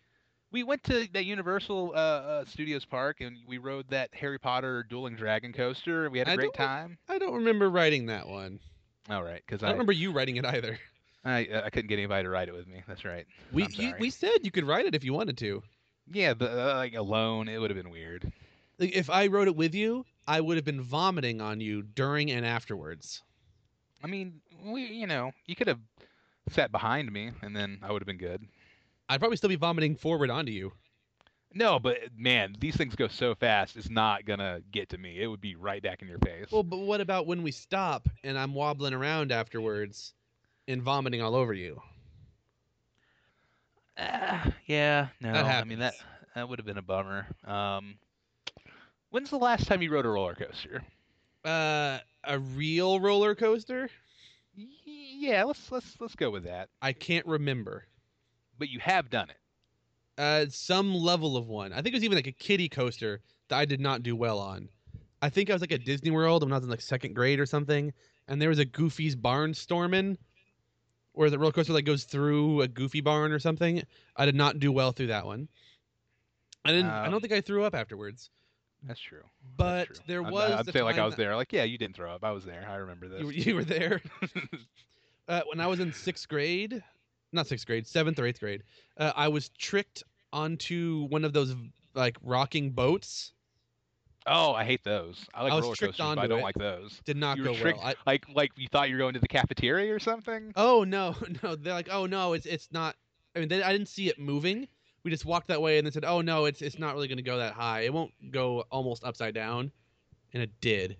We 0.52 0.64
went 0.64 0.84
to 0.84 1.08
that 1.14 1.26
Universal 1.26 1.92
uh, 1.94 1.98
uh, 1.98 2.46
Studios 2.46 2.86
Park 2.86 3.20
and 3.20 3.38
we 3.46 3.58
rode 3.58 3.90
that 3.90 4.14
Harry 4.14 4.40
Potter 4.40 4.84
Dueling 4.90 5.16
Dragon 5.16 5.52
coaster. 5.52 6.06
and 6.06 6.12
We 6.14 6.20
had 6.20 6.30
a 6.30 6.32
I 6.32 6.36
great 6.36 6.54
time. 6.54 6.98
I 7.10 7.18
don't 7.18 7.34
remember 7.34 7.70
riding 7.70 8.06
that 8.08 8.28
one. 8.28 8.60
All 9.10 9.24
right, 9.24 9.42
because 9.46 9.62
I 9.64 9.68
I, 9.68 9.70
don't 9.70 9.76
remember 9.78 9.92
you 9.94 10.12
writing 10.12 10.38
it 10.38 10.46
either. 10.46 10.80
I 11.26 11.48
I 11.66 11.70
couldn't 11.70 11.88
get 11.88 11.98
anybody 12.00 12.24
to 12.24 12.30
ride 12.30 12.48
it 12.48 12.54
with 12.54 12.68
me. 12.68 12.84
That's 12.88 13.04
right. 13.04 13.26
We 13.52 13.68
you, 13.68 13.94
we 14.00 14.10
said 14.10 14.40
you 14.44 14.52
could 14.52 14.66
ride 14.66 14.86
it 14.86 14.96
if 14.96 15.04
you 15.04 15.14
wanted 15.14 15.38
to. 15.40 15.62
Yeah, 16.10 16.34
but 16.34 16.52
uh, 16.52 16.76
like 16.76 16.96
alone, 16.96 17.50
it 17.50 17.58
would 17.60 17.70
have 17.70 17.78
been 17.82 17.92
weird. 17.92 18.32
Like, 18.80 18.96
if 18.96 19.10
I 19.10 19.28
wrote 19.28 19.48
it 19.48 19.56
with 19.56 19.74
you, 19.76 20.06
I 20.28 20.42
would 20.42 20.58
have 20.58 20.66
been 20.66 20.82
vomiting 20.82 21.42
on 21.42 21.60
you 21.62 21.82
during 21.82 22.32
and 22.32 22.46
afterwards. 22.46 23.24
I 24.04 24.08
mean, 24.08 24.42
we 24.64 24.86
you 24.86 25.08
know 25.08 25.32
you 25.46 25.56
could 25.56 25.68
have 25.68 25.80
sat 26.50 26.72
behind 26.72 27.12
me, 27.12 27.32
and 27.42 27.56
then 27.56 27.80
I 27.82 27.92
would 27.92 28.02
have 28.02 28.08
been 28.08 28.18
good. 28.18 28.48
I'd 29.10 29.20
probably 29.20 29.38
still 29.38 29.50
be 29.50 29.56
vomiting 29.56 29.96
forward 29.96 30.30
onto 30.30 30.52
you. 30.52 30.74
No, 31.54 31.80
but 31.80 31.98
man, 32.16 32.56
these 32.60 32.76
things 32.76 32.96
go 32.96 33.08
so 33.08 33.34
fast. 33.36 33.76
It's 33.78 33.90
not 33.90 34.26
gonna 34.26 34.62
get 34.72 34.90
to 34.90 34.98
me. 34.98 35.22
It 35.22 35.28
would 35.28 35.42
be 35.42 35.56
right 35.56 35.82
back 35.82 36.02
in 36.02 36.08
your 36.08 36.20
face. 36.20 36.52
Well, 36.52 36.64
but 36.64 36.78
what 36.80 37.02
about 37.02 37.26
when 37.28 37.42
we 37.44 37.52
stop 37.52 38.08
and 38.24 38.38
I'm 38.38 38.54
wobbling 38.54 38.94
around 38.94 39.32
afterwards 39.32 40.14
and 40.68 40.82
vomiting 40.82 41.22
all 41.22 41.36
over 41.36 41.54
you? 41.54 41.82
Ah, 43.98 44.54
yeah, 44.68 45.08
no. 45.20 45.32
I 45.34 45.64
mean 45.64 45.80
that 45.80 45.96
that 46.36 46.48
would 46.48 46.60
have 46.60 46.66
been 46.66 46.78
a 46.78 46.82
bummer. 46.84 47.28
Um, 47.46 47.98
when's 49.10 49.30
the 49.30 49.38
last 49.38 49.68
time 49.68 49.82
you 49.82 49.92
rode 49.92 50.06
a 50.06 50.10
roller 50.10 50.36
coaster? 50.36 50.84
Uh, 51.46 52.00
a 52.24 52.40
real 52.40 53.00
roller 53.00 53.36
coaster? 53.36 53.90
Yeah, 54.56 55.44
let's 55.44 55.72
let's 55.72 55.96
let's 56.00 56.16
go 56.16 56.30
with 56.32 56.44
that. 56.46 56.70
I 56.82 56.94
can't 56.94 57.26
remember. 57.26 57.86
But 58.58 58.70
you 58.70 58.80
have 58.80 59.10
done 59.10 59.30
it. 59.30 59.38
Uh, 60.18 60.46
some 60.50 60.96
level 60.96 61.38
of 61.38 61.48
one. 61.48 61.72
I 61.72 61.76
think 61.78 61.90
it 61.90 61.94
was 61.94 62.04
even 62.04 62.16
like 62.18 62.28
a 62.28 62.32
kiddie 62.32 62.70
coaster 62.70 63.22
that 63.50 63.58
I 63.60 63.66
did 63.66 63.80
not 63.80 64.02
do 64.02 64.16
well 64.16 64.40
on. 64.40 64.68
I 65.22 65.30
think 65.30 65.50
I 65.50 65.54
was 65.54 65.62
like 65.62 65.72
at 65.72 65.86
Disney 65.86 66.10
World 66.12 66.44
when 66.44 66.52
I 66.52 66.56
was 66.56 66.64
in 66.64 66.70
like 66.72 66.82
second 66.82 67.14
grade 67.14 67.40
or 67.40 67.46
something, 67.46 67.94
and 68.28 68.42
there 68.42 68.50
was 68.50 68.60
a 68.60 68.66
Goofy's 68.66 69.16
Barnstormin', 69.16 70.18
where 71.14 71.30
the 71.30 71.38
roller 71.38 71.52
coaster 71.52 71.74
like 71.74 71.86
goes 71.86 72.04
through 72.06 72.62
a 72.62 72.68
Goofy 72.68 73.02
barn 73.02 73.32
or 73.32 73.40
something. 73.40 73.84
I 74.16 74.26
did 74.26 74.36
not 74.36 74.60
do 74.60 74.72
well 74.72 74.92
through 74.92 75.08
that 75.08 75.26
one. 75.26 75.48
I 76.66 76.72
didn't. 76.72 76.90
I 76.90 77.06
Um, 77.06 77.12
don't 77.12 77.22
think 77.22 77.34
I 77.34 77.42
threw 77.42 77.64
up 77.64 77.76
afterwards. 77.76 78.32
That's 78.84 79.00
true. 79.00 79.24
But 79.58 79.88
That's 79.88 80.00
true. 80.00 80.06
there 80.08 80.24
I'm- 80.24 80.32
was 80.32 80.52
I'd 80.52 80.66
the 80.66 80.72
say 80.72 80.82
like 80.84 80.98
I 80.98 81.06
was 81.06 81.16
there. 81.16 81.36
Like 81.36 81.52
yeah, 81.54 81.64
you 81.64 81.78
didn't 81.78 81.96
throw 81.96 82.12
up. 82.14 82.24
I 82.24 82.32
was 82.32 82.46
there. 82.46 82.66
I 82.70 82.76
remember 82.76 83.08
this. 83.08 83.20
You, 83.22 83.26
were- 83.26 83.34
you 83.34 83.56
were 83.56 83.64
there. 83.64 84.02
uh, 85.28 85.42
when 85.50 85.60
I 85.60 85.68
was 85.68 85.80
in 85.80 85.92
sixth 85.94 86.28
grade, 86.28 86.82
not 87.34 87.48
sixth 87.48 87.66
grade, 87.66 87.88
seventh 87.88 88.20
or 88.20 88.26
eighth 88.26 88.40
grade, 88.40 88.64
uh, 88.98 89.12
I 89.16 89.28
was 89.28 89.50
tricked 89.50 90.04
onto 90.32 91.06
one 91.10 91.26
of 91.26 91.34
those 91.34 91.56
like 91.94 92.18
rocking 92.22 92.72
boats. 92.72 93.34
oh, 94.28 94.54
I 94.54 94.64
hate 94.64 94.84
those. 94.84 95.26
I 95.34 95.44
like 95.44 95.52
I 95.52 95.56
was 95.56 95.64
roller 95.64 95.76
tricked 95.76 95.98
coasters, 95.98 96.16
but 96.16 96.22
I 96.24 96.28
don't 96.28 96.40
it. 96.40 96.44
like 96.44 96.56
those. 96.56 97.02
Did 97.06 97.18
not 97.18 97.38
You 97.38 97.46
go 97.46 97.56
tricked- 97.56 97.80
well. 97.80 97.88
I, 97.88 97.96
Like 98.06 98.26
like 98.34 98.52
you 98.58 98.68
thought 98.68 98.90
you 98.90 98.96
were 98.96 99.00
going 99.00 99.14
to 99.16 99.20
the 99.20 99.28
cafeteria 99.28 99.94
or 99.94 100.00
something. 100.00 100.54
oh 100.56 100.84
no, 100.84 101.16
no! 101.44 101.56
They're 101.56 101.74
like, 101.74 101.90
oh 101.92 102.06
no, 102.06 102.34
it's 102.34 102.46
it's 102.46 102.70
not. 102.72 102.96
I 103.36 103.40
mean, 103.40 103.50
they, 103.50 103.62
I 103.64 103.72
didn't 103.72 103.88
see 103.90 104.08
it 104.10 104.18
moving. 104.20 104.68
We 105.08 105.12
just 105.12 105.24
walked 105.24 105.48
that 105.48 105.62
way 105.62 105.78
and 105.78 105.88
then 105.88 105.94
said, 105.94 106.04
oh 106.04 106.20
no, 106.20 106.44
it's 106.44 106.62
it's 106.62 106.78
not 106.78 106.94
really 106.94 107.08
going 107.08 107.16
to 107.16 107.24
go 107.24 107.38
that 107.38 107.54
high. 107.54 107.84
It 107.84 107.94
won't 107.94 108.12
go 108.30 108.66
almost 108.70 109.06
upside 109.06 109.34
down, 109.34 109.72
and 110.34 110.44
it 110.44 110.52
did. 110.60 110.98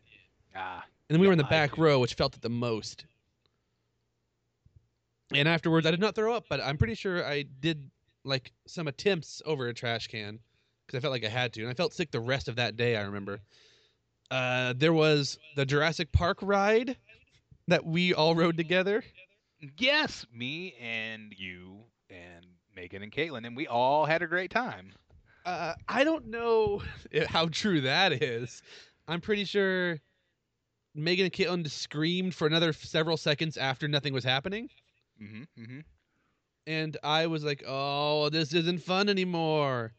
Ah, 0.56 0.86
And 1.10 1.14
then 1.14 1.20
we 1.20 1.28
were 1.28 1.34
in 1.34 1.38
the 1.38 1.44
back 1.44 1.78
row, 1.78 2.00
which 2.00 2.14
felt 2.14 2.34
it 2.34 2.42
the 2.42 2.48
most. 2.48 3.04
And 5.34 5.46
afterwards, 5.46 5.86
I 5.86 5.92
did 5.92 6.00
not 6.00 6.16
throw 6.16 6.34
up, 6.34 6.46
but 6.48 6.62
I'm 6.62 6.78
pretty 6.78 6.96
sure 6.96 7.26
I 7.26 7.42
did 7.60 7.92
like 8.24 8.54
some 8.66 8.88
attempts 8.88 9.42
over 9.46 9.68
a 9.68 9.74
trash 9.74 10.08
can 10.08 10.40
because 10.86 10.98
I 10.98 11.02
felt 11.02 11.12
like 11.12 11.26
I 11.26 11.30
had 11.30 11.52
to, 11.56 11.62
and 11.64 11.70
I 11.70 11.74
felt 11.74 11.94
sick 11.94 12.10
the 12.10 12.22
rest 12.22 12.48
of 12.48 12.56
that 12.56 12.78
day. 12.78 12.96
I 12.96 13.02
remember. 13.02 13.42
Uh, 14.32 14.74
there 14.78 14.94
was 14.94 15.38
the 15.58 15.66
Jurassic 15.66 16.14
Park 16.14 16.38
ride 16.42 16.96
that 17.68 17.86
we 17.86 18.14
all 18.14 18.36
rode 18.36 18.56
together. 18.56 19.04
yes, 19.78 20.26
me 20.34 20.76
and 20.82 21.34
you 21.38 21.80
and 22.10 22.46
Megan 22.78 23.02
and 23.02 23.12
Caitlin, 23.12 23.46
and 23.46 23.58
we 23.58 23.66
all 23.68 24.06
had 24.06 24.22
a 24.22 24.28
great 24.28 24.52
time. 24.52 24.94
Uh, 25.46 25.74
I 25.90 26.04
don't 26.04 26.28
know 26.28 26.84
how 27.28 27.48
true 27.48 27.82
that 27.82 28.22
is. 28.22 28.62
I'm 29.08 29.20
pretty 29.20 29.46
sure 29.46 30.00
Megan 30.94 31.26
and 31.26 31.34
Caitlin 31.34 31.68
screamed 31.70 32.36
for 32.36 32.46
another 32.46 32.72
several 32.74 33.18
seconds 33.18 33.58
after 33.58 33.88
nothing 33.88 34.14
was 34.14 34.24
happening. 34.24 34.70
hmm 35.20 35.44
hmm 35.58 35.80
and 36.68 36.98
I 37.02 37.28
was 37.28 37.44
like, 37.46 37.64
"Oh, 37.66 38.30
this 38.30 38.54
isn't 38.54 38.80
fun 38.84 39.10
anymore." 39.10 39.94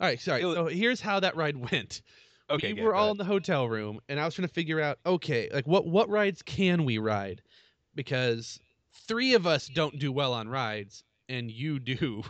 All 0.00 0.06
right, 0.08 0.20
sorry. 0.20 0.42
It 0.42 0.46
wa- 0.46 0.54
So 0.54 0.66
here's 0.66 1.00
how 1.00 1.20
that 1.20 1.36
ride 1.36 1.56
went. 1.72 2.02
Okay, 2.50 2.74
we 2.74 2.82
were 2.82 2.94
all 2.94 3.12
in 3.12 3.16
the 3.16 3.24
hotel 3.24 3.66
room, 3.68 4.00
and 4.08 4.20
I 4.20 4.24
was 4.26 4.34
trying 4.34 4.48
to 4.48 4.52
figure 4.52 4.80
out, 4.80 4.98
okay, 5.06 5.48
like 5.54 5.66
what 5.66 5.86
what 5.86 6.08
rides 6.10 6.42
can 6.42 6.84
we 6.84 6.98
ride? 6.98 7.40
Because 7.94 8.58
three 9.06 9.34
of 9.34 9.46
us 9.46 9.68
don't 9.68 9.98
do 9.98 10.10
well 10.12 10.34
on 10.34 10.48
rides, 10.48 11.02
and 11.30 11.50
you 11.50 11.78
do. 11.78 12.22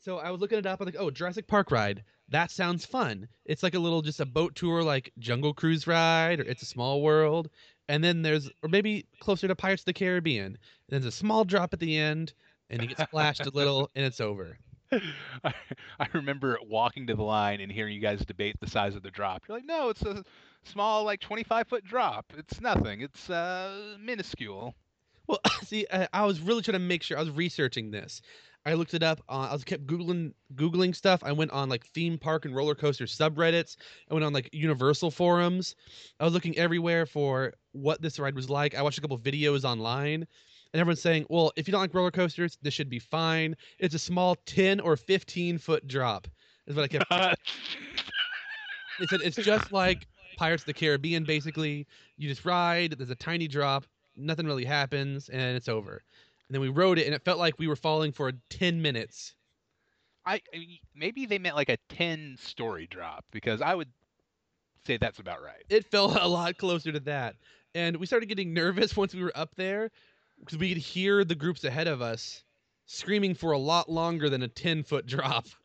So 0.00 0.18
I 0.18 0.30
was 0.30 0.40
looking 0.40 0.58
it 0.58 0.64
up. 0.64 0.80
I'm 0.80 0.86
like, 0.86 0.96
oh, 0.98 1.10
Jurassic 1.10 1.46
Park 1.46 1.70
ride. 1.70 2.02
That 2.30 2.50
sounds 2.50 2.86
fun. 2.86 3.28
It's 3.44 3.62
like 3.62 3.74
a 3.74 3.78
little, 3.78 4.00
just 4.00 4.20
a 4.20 4.26
boat 4.26 4.54
tour, 4.54 4.82
like 4.82 5.12
Jungle 5.18 5.52
Cruise 5.52 5.86
ride, 5.86 6.40
or 6.40 6.44
It's 6.44 6.62
a 6.62 6.66
Small 6.66 7.02
World. 7.02 7.50
And 7.88 8.02
then 8.02 8.22
there's, 8.22 8.50
or 8.62 8.68
maybe 8.68 9.06
closer 9.20 9.48
to 9.48 9.54
Pirates 9.54 9.82
of 9.82 9.86
the 9.86 9.92
Caribbean. 9.92 10.46
And 10.46 10.56
there's 10.88 11.04
a 11.04 11.12
small 11.12 11.44
drop 11.44 11.74
at 11.74 11.80
the 11.80 11.96
end, 11.96 12.32
and 12.70 12.80
you 12.80 12.88
get 12.88 13.00
splashed 13.00 13.44
a 13.44 13.50
little, 13.50 13.90
and 13.94 14.04
it's 14.04 14.20
over. 14.20 14.58
I, 14.92 15.52
I 15.98 16.06
remember 16.14 16.58
walking 16.66 17.06
to 17.08 17.14
the 17.14 17.22
line 17.22 17.60
and 17.60 17.70
hearing 17.70 17.94
you 17.94 18.00
guys 18.00 18.24
debate 18.24 18.56
the 18.60 18.70
size 18.70 18.94
of 18.94 19.02
the 19.02 19.10
drop. 19.10 19.42
You're 19.46 19.58
like, 19.58 19.66
no, 19.66 19.90
it's 19.90 20.02
a 20.02 20.24
small, 20.64 21.04
like 21.04 21.20
25 21.20 21.68
foot 21.68 21.84
drop. 21.84 22.32
It's 22.36 22.60
nothing. 22.60 23.02
It's 23.02 23.28
uh, 23.28 23.96
minuscule. 24.00 24.74
Well, 25.28 25.40
see, 25.64 25.86
I, 25.92 26.08
I 26.12 26.24
was 26.24 26.40
really 26.40 26.62
trying 26.62 26.74
to 26.74 26.78
make 26.80 27.02
sure 27.02 27.16
I 27.16 27.20
was 27.20 27.30
researching 27.30 27.90
this. 27.90 28.20
I 28.66 28.74
looked 28.74 28.92
it 28.94 29.02
up. 29.02 29.22
Uh, 29.28 29.48
I 29.50 29.52
was 29.52 29.64
kept 29.64 29.86
googling 29.86 30.32
googling 30.54 30.94
stuff. 30.94 31.22
I 31.24 31.32
went 31.32 31.52
on 31.52 31.68
like 31.68 31.86
theme 31.86 32.18
park 32.18 32.44
and 32.44 32.54
roller 32.54 32.74
coaster 32.74 33.04
subreddits. 33.04 33.76
I 34.10 34.14
went 34.14 34.24
on 34.24 34.32
like 34.32 34.50
Universal 34.52 35.12
forums. 35.12 35.74
I 36.18 36.24
was 36.24 36.34
looking 36.34 36.58
everywhere 36.58 37.06
for 37.06 37.54
what 37.72 38.02
this 38.02 38.18
ride 38.18 38.34
was 38.34 38.50
like. 38.50 38.74
I 38.74 38.82
watched 38.82 38.98
a 38.98 39.00
couple 39.00 39.18
videos 39.18 39.64
online, 39.64 40.26
and 40.72 40.80
everyone's 40.80 41.00
saying, 41.00 41.26
"Well, 41.30 41.52
if 41.56 41.68
you 41.68 41.72
don't 41.72 41.80
like 41.80 41.94
roller 41.94 42.10
coasters, 42.10 42.58
this 42.60 42.74
should 42.74 42.90
be 42.90 42.98
fine. 42.98 43.54
It's 43.78 43.94
a 43.94 43.98
small 43.98 44.34
ten 44.44 44.80
or 44.80 44.96
fifteen 44.96 45.56
foot 45.56 45.86
drop." 45.86 46.26
Is 46.66 46.76
what 46.76 46.84
I 46.84 46.88
kept. 46.88 47.06
They 48.98 49.06
said 49.06 49.20
it's 49.22 49.36
just 49.36 49.70
like 49.70 50.08
Pirates 50.36 50.64
of 50.64 50.66
the 50.66 50.74
Caribbean. 50.74 51.22
Basically, 51.22 51.86
you 52.16 52.28
just 52.28 52.44
ride. 52.44 52.96
There's 52.98 53.10
a 53.10 53.14
tiny 53.14 53.46
drop. 53.46 53.84
Nothing 54.18 54.46
really 54.46 54.64
happens, 54.64 55.28
and 55.28 55.56
it's 55.56 55.68
over. 55.68 56.02
And 56.48 56.54
then 56.54 56.60
we 56.60 56.68
rode 56.68 56.98
it, 56.98 57.06
and 57.06 57.14
it 57.14 57.24
felt 57.24 57.38
like 57.38 57.58
we 57.58 57.68
were 57.68 57.76
falling 57.76 58.12
for 58.12 58.32
ten 58.50 58.82
minutes. 58.82 59.34
I, 60.28 60.42
I 60.54 60.58
mean, 60.58 60.78
maybe 60.94 61.24
they 61.24 61.38
meant 61.38 61.56
like 61.56 61.70
a 61.70 61.78
10 61.88 62.36
story 62.38 62.86
drop 62.86 63.24
because 63.32 63.62
I 63.62 63.74
would 63.74 63.88
say 64.86 64.98
that's 64.98 65.20
about 65.20 65.42
right. 65.42 65.64
It 65.70 65.90
felt 65.90 66.16
a 66.20 66.28
lot 66.28 66.58
closer 66.58 66.92
to 66.92 67.00
that, 67.00 67.36
and 67.74 67.96
we 67.96 68.04
started 68.04 68.28
getting 68.28 68.52
nervous 68.52 68.96
once 68.96 69.14
we 69.14 69.22
were 69.22 69.32
up 69.34 69.54
there 69.56 69.90
because 70.38 70.58
we 70.58 70.68
could 70.68 70.82
hear 70.82 71.24
the 71.24 71.34
groups 71.34 71.64
ahead 71.64 71.88
of 71.88 72.02
us 72.02 72.44
screaming 72.84 73.34
for 73.34 73.52
a 73.52 73.58
lot 73.58 73.88
longer 73.90 74.28
than 74.28 74.42
a 74.42 74.48
ten 74.48 74.82
foot 74.82 75.06
drop. 75.06 75.46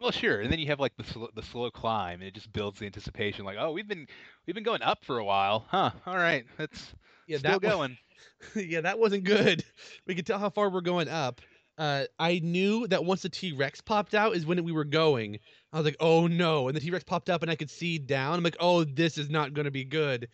Well, 0.00 0.10
sure, 0.10 0.40
and 0.40 0.52
then 0.52 0.58
you 0.58 0.66
have 0.66 0.80
like 0.80 0.94
the 0.98 1.04
slow, 1.04 1.28
the 1.34 1.42
slow 1.42 1.70
climb, 1.70 2.20
and 2.20 2.24
it 2.24 2.34
just 2.34 2.52
builds 2.52 2.78
the 2.78 2.84
anticipation. 2.84 3.46
Like, 3.46 3.56
oh, 3.58 3.72
we've 3.72 3.88
been 3.88 4.06
we've 4.44 4.54
been 4.54 4.64
going 4.64 4.82
up 4.82 5.02
for 5.02 5.18
a 5.18 5.24
while, 5.24 5.64
huh? 5.68 5.92
All 6.04 6.16
right, 6.16 6.44
that's 6.58 6.92
Yeah, 7.26 7.38
still 7.38 7.58
that 7.58 7.62
going. 7.62 7.96
yeah, 8.54 8.82
that 8.82 8.98
wasn't 8.98 9.24
good. 9.24 9.64
We 10.06 10.14
could 10.14 10.26
tell 10.26 10.38
how 10.38 10.50
far 10.50 10.70
we're 10.70 10.80
going 10.80 11.08
up. 11.08 11.40
Uh, 11.78 12.04
I 12.18 12.40
knew 12.40 12.86
that 12.88 13.04
once 13.04 13.22
the 13.22 13.28
T 13.28 13.52
Rex 13.52 13.80
popped 13.80 14.14
out 14.14 14.36
is 14.36 14.44
when 14.44 14.62
we 14.62 14.72
were 14.72 14.84
going. 14.84 15.38
I 15.72 15.78
was 15.78 15.84
like, 15.84 15.96
oh 16.00 16.26
no. 16.26 16.68
And 16.68 16.76
the 16.76 16.80
T 16.80 16.90
Rex 16.90 17.04
popped 17.04 17.30
up 17.30 17.42
and 17.42 17.50
I 17.50 17.56
could 17.56 17.70
see 17.70 17.98
down. 17.98 18.34
I'm 18.34 18.44
like, 18.44 18.56
oh, 18.60 18.84
this 18.84 19.18
is 19.18 19.30
not 19.30 19.54
going 19.54 19.64
to 19.64 19.70
be 19.70 19.84
good. 19.84 20.28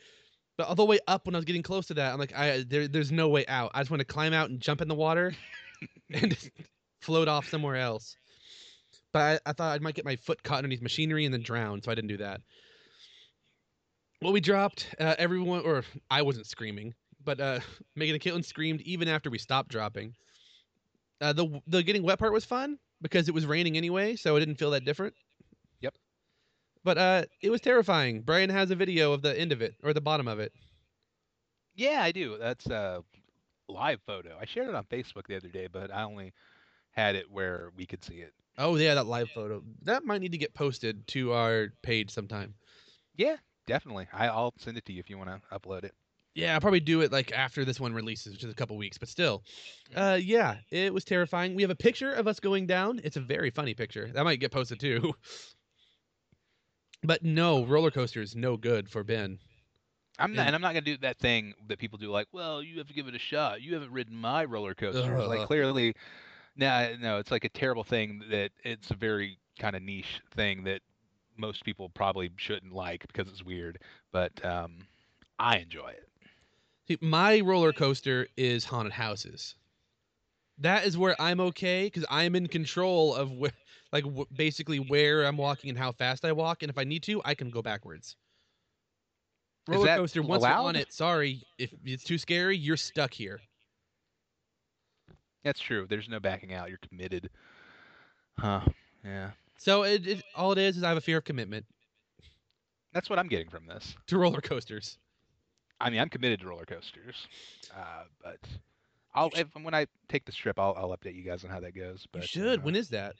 But 0.56 0.66
all 0.66 0.74
the 0.74 0.84
way 0.84 0.98
up 1.06 1.26
when 1.26 1.36
I 1.36 1.38
was 1.38 1.44
getting 1.44 1.62
close 1.62 1.86
to 1.86 1.94
that, 1.94 2.12
I'm 2.12 2.18
like, 2.18 2.34
I 2.36 2.64
there, 2.68 2.88
there's 2.88 3.12
no 3.12 3.28
way 3.28 3.46
out. 3.46 3.70
I 3.74 3.80
just 3.80 3.90
want 3.90 4.00
to 4.00 4.04
climb 4.04 4.32
out 4.32 4.50
and 4.50 4.60
jump 4.60 4.80
in 4.80 4.88
the 4.88 4.94
water 4.94 5.32
and 6.12 6.36
float 7.00 7.28
off 7.28 7.48
somewhere 7.48 7.76
else. 7.76 8.16
But 9.12 9.40
I, 9.46 9.50
I 9.50 9.52
thought 9.52 9.76
I 9.76 9.78
might 9.78 9.94
get 9.94 10.04
my 10.04 10.16
foot 10.16 10.42
caught 10.42 10.58
underneath 10.58 10.82
machinery 10.82 11.24
and 11.24 11.32
then 11.32 11.42
drown, 11.42 11.80
so 11.80 11.92
I 11.92 11.94
didn't 11.94 12.08
do 12.08 12.16
that. 12.18 12.40
Well, 14.20 14.32
we 14.32 14.40
dropped. 14.40 14.94
Uh, 14.98 15.14
everyone, 15.18 15.60
or 15.64 15.84
I 16.10 16.22
wasn't 16.22 16.46
screaming, 16.46 16.94
but 17.24 17.40
uh, 17.40 17.60
Megan 17.96 18.14
and 18.14 18.22
Caitlin 18.22 18.44
screamed 18.44 18.80
even 18.82 19.08
after 19.08 19.30
we 19.30 19.38
stopped 19.38 19.70
dropping. 19.70 20.14
Uh, 21.20 21.32
the 21.32 21.60
the 21.66 21.82
getting 21.82 22.02
wet 22.02 22.18
part 22.18 22.32
was 22.32 22.44
fun 22.44 22.78
because 23.00 23.28
it 23.28 23.34
was 23.34 23.46
raining 23.46 23.76
anyway, 23.76 24.16
so 24.16 24.36
it 24.36 24.40
didn't 24.40 24.56
feel 24.56 24.70
that 24.70 24.84
different. 24.84 25.14
Yep. 25.80 25.94
But 26.84 26.98
uh, 26.98 27.24
it 27.42 27.50
was 27.50 27.60
terrifying. 27.60 28.22
Brian 28.22 28.50
has 28.50 28.70
a 28.70 28.76
video 28.76 29.12
of 29.12 29.22
the 29.22 29.38
end 29.38 29.52
of 29.52 29.62
it 29.62 29.74
or 29.82 29.92
the 29.92 30.00
bottom 30.00 30.28
of 30.28 30.38
it. 30.38 30.52
Yeah, 31.74 32.00
I 32.02 32.12
do. 32.12 32.36
That's 32.38 32.66
a 32.66 33.04
live 33.68 34.00
photo. 34.06 34.36
I 34.40 34.44
shared 34.46 34.68
it 34.68 34.74
on 34.74 34.84
Facebook 34.84 35.26
the 35.28 35.36
other 35.36 35.48
day, 35.48 35.68
but 35.70 35.92
I 35.92 36.02
only 36.02 36.32
had 36.90 37.14
it 37.14 37.30
where 37.30 37.70
we 37.76 37.86
could 37.86 38.04
see 38.04 38.16
it. 38.16 38.32
Oh 38.56 38.76
yeah, 38.76 38.94
that 38.94 39.06
live 39.06 39.30
photo. 39.30 39.62
That 39.82 40.04
might 40.04 40.20
need 40.20 40.32
to 40.32 40.38
get 40.38 40.54
posted 40.54 41.06
to 41.08 41.32
our 41.32 41.68
page 41.82 42.10
sometime. 42.10 42.54
Yeah, 43.16 43.36
definitely. 43.68 44.08
I, 44.12 44.26
I'll 44.28 44.54
send 44.58 44.76
it 44.76 44.84
to 44.86 44.92
you 44.92 44.98
if 45.00 45.08
you 45.10 45.18
want 45.18 45.30
to 45.30 45.40
upload 45.56 45.84
it. 45.84 45.94
Yeah, 46.34 46.54
I'll 46.54 46.60
probably 46.60 46.80
do 46.80 47.00
it 47.00 47.10
like 47.10 47.32
after 47.32 47.64
this 47.64 47.80
one 47.80 47.92
releases, 47.92 48.32
which 48.32 48.44
is 48.44 48.50
a 48.52 48.54
couple 48.54 48.76
weeks, 48.76 48.96
but 48.98 49.08
still. 49.08 49.42
Uh 49.96 50.18
yeah, 50.20 50.56
it 50.70 50.92
was 50.94 51.04
terrifying. 51.04 51.54
We 51.56 51.62
have 51.62 51.70
a 51.70 51.74
picture 51.76 52.12
of 52.12 52.28
us 52.28 52.38
going 52.40 52.66
down. 52.66 53.00
It's 53.02 53.16
a 53.16 53.20
very 53.20 53.50
funny 53.50 53.74
picture. 53.74 54.10
That 54.12 54.24
might 54.24 54.40
get 54.40 54.52
posted 54.52 54.78
too. 54.80 55.14
But 57.02 57.22
no, 57.22 57.64
roller 57.64 57.90
coaster 57.92 58.20
is 58.20 58.34
no 58.34 58.56
good 58.56 58.90
for 58.90 59.04
Ben. 59.04 59.38
I'm 60.18 60.34
not, 60.34 60.46
And- 60.48 60.56
I'm 60.56 60.60
not 60.62 60.70
gonna 60.72 60.80
do 60.80 60.96
that 60.98 61.18
thing 61.18 61.54
that 61.68 61.78
people 61.78 61.96
do, 61.98 62.10
like, 62.10 62.26
well, 62.32 62.60
you 62.62 62.78
have 62.78 62.88
to 62.88 62.94
give 62.94 63.06
it 63.06 63.14
a 63.14 63.20
shot. 63.20 63.62
You 63.62 63.74
haven't 63.74 63.92
ridden 63.92 64.16
my 64.16 64.44
roller 64.44 64.74
coaster. 64.74 65.16
Like 65.28 65.46
clearly, 65.46 65.94
no, 66.56 66.96
no, 67.00 67.18
it's 67.18 67.30
like 67.30 67.44
a 67.44 67.48
terrible 67.48 67.84
thing 67.84 68.22
that 68.30 68.50
it's 68.64 68.90
a 68.90 68.96
very 68.96 69.38
kind 69.60 69.76
of 69.76 69.82
niche 69.82 70.20
thing 70.34 70.64
that 70.64 70.80
most 71.38 71.64
people 71.64 71.88
probably 71.88 72.30
shouldn't 72.36 72.72
like 72.72 73.06
because 73.06 73.28
it's 73.28 73.44
weird. 73.44 73.78
But 74.12 74.44
um, 74.44 74.78
I 75.38 75.58
enjoy 75.58 75.88
it. 75.88 76.08
See, 76.88 76.98
my 77.00 77.40
roller 77.40 77.72
coaster 77.72 78.28
is 78.36 78.64
haunted 78.64 78.92
houses. 78.92 79.54
That 80.58 80.84
is 80.86 80.98
where 80.98 81.20
I'm 81.20 81.40
okay 81.40 81.84
because 81.86 82.04
I'm 82.10 82.34
in 82.34 82.48
control 82.48 83.14
of 83.14 83.30
where, 83.32 83.52
like, 83.92 84.04
w- 84.04 84.26
basically 84.34 84.78
where 84.78 85.24
I'm 85.24 85.36
walking 85.36 85.70
and 85.70 85.78
how 85.78 85.92
fast 85.92 86.24
I 86.24 86.32
walk. 86.32 86.62
And 86.62 86.70
if 86.70 86.78
I 86.78 86.84
need 86.84 87.02
to, 87.04 87.22
I 87.24 87.34
can 87.34 87.50
go 87.50 87.62
backwards. 87.62 88.16
Roller 89.68 89.86
coaster, 89.96 90.22
once 90.22 90.42
you're 90.42 90.52
on 90.52 90.76
it, 90.76 90.92
sorry, 90.92 91.42
if 91.58 91.70
it's 91.84 92.02
too 92.02 92.18
scary, 92.18 92.56
you're 92.56 92.76
stuck 92.78 93.12
here. 93.12 93.40
That's 95.44 95.60
true. 95.60 95.86
There's 95.88 96.08
no 96.08 96.20
backing 96.20 96.54
out. 96.54 96.70
You're 96.70 96.78
committed. 96.78 97.30
Huh. 98.38 98.62
Yeah. 99.04 99.30
So 99.58 99.82
it, 99.82 100.06
it 100.06 100.22
all 100.34 100.52
it 100.52 100.58
is 100.58 100.76
is 100.76 100.82
I 100.82 100.88
have 100.88 100.96
a 100.96 101.00
fear 101.02 101.18
of 101.18 101.24
commitment 101.24 101.66
That's 102.92 103.10
what 103.10 103.18
I'm 103.18 103.28
getting 103.28 103.48
from 103.50 103.66
this. 103.66 103.94
to 104.06 104.18
roller 104.18 104.40
coasters. 104.40 104.98
I 105.80 105.90
mean, 105.90 106.00
I'm 106.00 106.08
committed 106.08 106.40
to 106.40 106.48
roller 106.48 106.64
coasters, 106.64 107.28
uh, 107.76 108.04
but 108.22 108.38
I'll 109.14 109.30
if, 109.36 109.46
when 109.62 109.74
I 109.74 109.86
take 110.08 110.24
this 110.24 110.34
trip, 110.34 110.58
I'll, 110.58 110.74
I'll 110.76 110.96
update 110.96 111.14
you 111.14 111.22
guys 111.22 111.44
on 111.44 111.50
how 111.50 111.60
that 111.60 111.74
goes. 111.74 112.04
But 112.12 112.22
you 112.22 112.28
should. 112.28 112.58
uh, 112.60 112.62
when 112.62 112.74
is 112.76 112.88
that? 112.90 113.14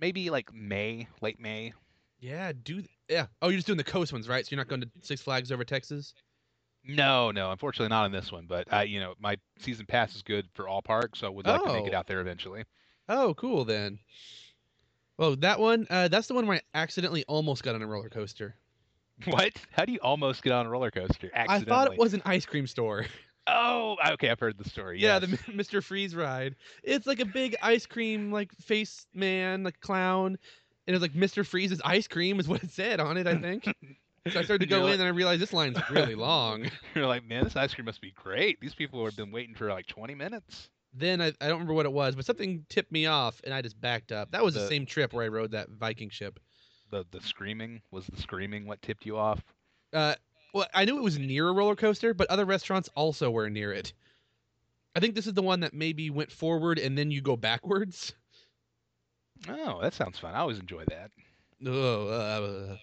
maybe 0.00 0.30
like 0.30 0.52
May, 0.52 1.06
late 1.20 1.38
May. 1.38 1.72
Yeah, 2.18 2.52
do 2.52 2.76
th- 2.78 2.88
yeah. 3.08 3.26
Oh, 3.40 3.48
you're 3.48 3.58
just 3.58 3.66
doing 3.66 3.76
the 3.76 3.84
coast 3.84 4.12
ones, 4.12 4.28
right? 4.28 4.44
So 4.44 4.50
you're 4.50 4.58
not 4.58 4.68
going 4.68 4.80
to 4.80 4.88
Six 5.02 5.20
Flags 5.22 5.52
over 5.52 5.64
Texas. 5.64 6.14
No, 6.84 7.30
no, 7.30 7.52
unfortunately 7.52 7.90
not 7.90 8.04
on 8.04 8.10
this 8.12 8.32
one. 8.32 8.46
But 8.48 8.72
I, 8.72 8.82
you 8.84 8.98
know, 8.98 9.14
my 9.20 9.36
season 9.60 9.86
pass 9.86 10.16
is 10.16 10.22
good 10.22 10.48
for 10.54 10.66
all 10.66 10.82
parks, 10.82 11.20
so 11.20 11.26
I 11.28 11.30
would 11.30 11.46
like 11.46 11.62
to 11.62 11.72
make 11.72 11.86
it 11.86 11.94
Oh. 11.94 11.98
out 11.98 12.06
there 12.08 12.20
eventually. 12.20 12.64
Oh, 13.08 13.34
cool 13.34 13.64
then. 13.64 13.98
Well, 15.18 15.36
that 15.36 15.60
one, 15.60 15.86
uh, 15.90 16.08
that's 16.08 16.26
the 16.26 16.34
one 16.34 16.46
where 16.46 16.56
I 16.56 16.78
accidentally 16.78 17.24
almost 17.28 17.62
got 17.62 17.74
on 17.74 17.82
a 17.82 17.86
roller 17.86 18.08
coaster. 18.08 18.56
What? 19.26 19.52
How 19.70 19.84
do 19.84 19.92
you 19.92 19.98
almost 20.02 20.42
get 20.42 20.52
on 20.52 20.66
a 20.66 20.70
roller 20.70 20.90
coaster? 20.90 21.30
I 21.34 21.60
thought 21.60 21.92
it 21.92 21.98
was 21.98 22.14
an 22.14 22.22
ice 22.24 22.46
cream 22.46 22.66
store. 22.66 23.06
Oh, 23.46 23.96
okay, 24.12 24.30
I've 24.30 24.40
heard 24.40 24.56
the 24.56 24.68
story. 24.68 25.00
Yeah, 25.00 25.18
yes. 25.20 25.40
the 25.46 25.52
Mr. 25.52 25.82
Freeze 25.82 26.14
ride. 26.14 26.54
It's 26.82 27.06
like 27.06 27.20
a 27.20 27.24
big 27.24 27.56
ice 27.60 27.86
cream, 27.86 28.30
like 28.32 28.52
face 28.54 29.06
man, 29.14 29.64
like 29.64 29.80
clown, 29.80 30.38
and 30.86 30.94
it's 30.94 31.02
like 31.02 31.12
Mr. 31.12 31.44
Freeze's 31.44 31.80
ice 31.84 32.06
cream 32.06 32.38
is 32.38 32.48
what 32.48 32.62
it 32.62 32.70
said 32.70 33.00
on 33.00 33.16
it. 33.16 33.26
I 33.26 33.36
think. 33.36 33.64
so 33.64 34.38
I 34.38 34.44
started 34.44 34.60
to 34.60 34.66
go 34.66 34.82
like- 34.82 34.94
in, 34.94 35.00
and 35.00 35.08
I 35.08 35.10
realized 35.10 35.42
this 35.42 35.52
line's 35.52 35.78
really 35.90 36.14
long. 36.16 36.70
You're 36.94 37.06
like, 37.06 37.24
man, 37.24 37.44
this 37.44 37.56
ice 37.56 37.74
cream 37.74 37.84
must 37.86 38.00
be 38.00 38.12
great. 38.12 38.60
These 38.60 38.74
people 38.74 39.04
have 39.04 39.16
been 39.16 39.32
waiting 39.32 39.54
for 39.56 39.68
like 39.68 39.86
20 39.86 40.14
minutes. 40.14 40.68
Then 40.94 41.20
I, 41.20 41.28
I 41.40 41.48
don't 41.48 41.52
remember 41.52 41.74
what 41.74 41.86
it 41.86 41.92
was, 41.92 42.14
but 42.14 42.24
something 42.26 42.64
tipped 42.68 42.92
me 42.92 43.06
off, 43.06 43.40
and 43.44 43.52
I 43.54 43.62
just 43.62 43.80
backed 43.80 44.12
up. 44.12 44.30
That 44.32 44.44
was 44.44 44.54
the, 44.54 44.60
The- 44.60 44.68
same 44.68 44.86
trip 44.86 45.12
where 45.12 45.24
I 45.24 45.28
rode 45.28 45.52
that 45.52 45.68
Viking 45.70 46.10
ship. 46.10 46.38
The 46.90 47.06
the 47.10 47.20
screaming 47.22 47.80
was 47.90 48.06
the 48.06 48.20
screaming 48.20 48.66
what 48.66 48.82
tipped 48.82 49.06
you 49.06 49.16
off. 49.16 49.42
Uh, 49.94 50.14
well, 50.52 50.66
I 50.74 50.84
knew 50.84 50.98
it 50.98 51.02
was 51.02 51.18
near 51.18 51.48
a 51.48 51.52
roller 51.52 51.74
coaster, 51.76 52.12
but 52.12 52.28
other 52.28 52.44
restaurants 52.44 52.90
also 52.94 53.30
were 53.30 53.48
near 53.48 53.72
it. 53.72 53.94
I 54.94 55.00
think 55.00 55.14
this 55.14 55.26
is 55.26 55.32
the 55.32 55.40
one 55.42 55.60
that 55.60 55.72
maybe 55.72 56.10
went 56.10 56.30
forward 56.30 56.78
and 56.78 56.98
then 56.98 57.10
you 57.10 57.22
go 57.22 57.34
backwards. 57.36 58.12
Oh, 59.48 59.80
that 59.80 59.94
sounds 59.94 60.18
fun. 60.18 60.34
I 60.34 60.40
always 60.40 60.58
enjoy 60.58 60.84
that. 60.88 61.10
Oh, 61.66 62.08
uh, 62.08 62.76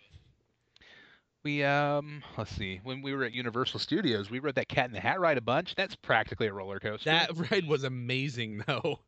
We 1.43 1.63
um, 1.63 2.21
let's 2.38 2.52
see. 2.52 2.82
When 2.84 3.02
we 3.02 3.13
were 3.13 3.23
at 3.23 3.32
Universal 3.34 3.80
Studios, 3.80 4.30
we 4.30 4.39
rode 4.39 4.56
that 4.56 4.67
Cat 4.67 4.88
in 4.88 4.91
the 4.91 4.99
Hat 4.99 5.19
ride 5.19 5.38
a 5.38 5.41
bunch. 5.41 5.73
That's 5.75 5.95
practically 5.95 6.47
a 6.47 6.54
roller 6.54 6.80
coaster. 6.80 7.10
that 7.12 7.32
ride 7.52 7.65
was 7.67 7.84
amazing, 7.86 8.63
though. 8.67 8.99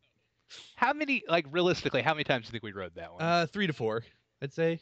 How 0.76 0.94
many, 0.94 1.24
like 1.28 1.46
realistically, 1.52 2.02
how 2.02 2.14
many 2.14 2.24
times 2.24 2.46
do 2.46 2.48
you 2.48 2.52
think 2.52 2.64
we 2.64 2.72
rode 2.72 2.96
that 2.96 3.12
one? 3.14 3.22
Uh, 3.22 3.46
three 3.52 3.68
to 3.68 3.74
four, 3.74 4.04
I'd 4.42 4.54
say. 4.54 4.80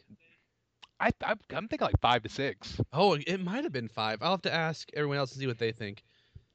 I, 1.00 1.10
I 1.24 1.34
I'm 1.54 1.66
thinking 1.66 1.86
like 1.86 2.00
five 2.00 2.22
to 2.24 2.28
six 2.28 2.78
Oh, 2.92 3.14
it 3.14 3.40
might 3.42 3.64
have 3.64 3.72
been 3.72 3.88
five. 3.88 4.18
I'll 4.20 4.32
have 4.32 4.42
to 4.42 4.52
ask 4.52 4.88
everyone 4.94 5.16
else 5.16 5.32
and 5.32 5.40
see 5.40 5.46
what 5.46 5.58
they 5.58 5.72
think. 5.72 6.02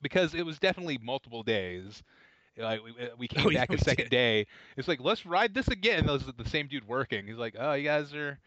because 0.02 0.36
it 0.36 0.46
was 0.46 0.60
definitely 0.60 1.00
multiple 1.02 1.42
days. 1.44 2.04
Like 2.58 2.82
we, 2.84 2.92
uh, 2.92 3.10
we 3.18 3.28
came 3.30 3.48
Oh, 3.48 3.50
yeah, 3.50 3.62
back 3.62 3.70
we 3.72 3.78
second 3.78 4.06
did. 4.06 4.12
day. 4.12 4.48
It's 4.78 4.88
like 4.88 5.00
let's 5.02 5.26
ride 5.26 5.54
this 5.54 5.68
again. 5.68 6.06
Those 6.06 6.24
the 6.26 6.48
same 6.50 6.68
dude 6.68 6.88
working. 6.88 7.26
He's 7.28 7.38
like, 7.38 7.56
oh, 7.60 7.74
you 7.74 7.84
guys 7.84 8.14
are, 8.14 8.38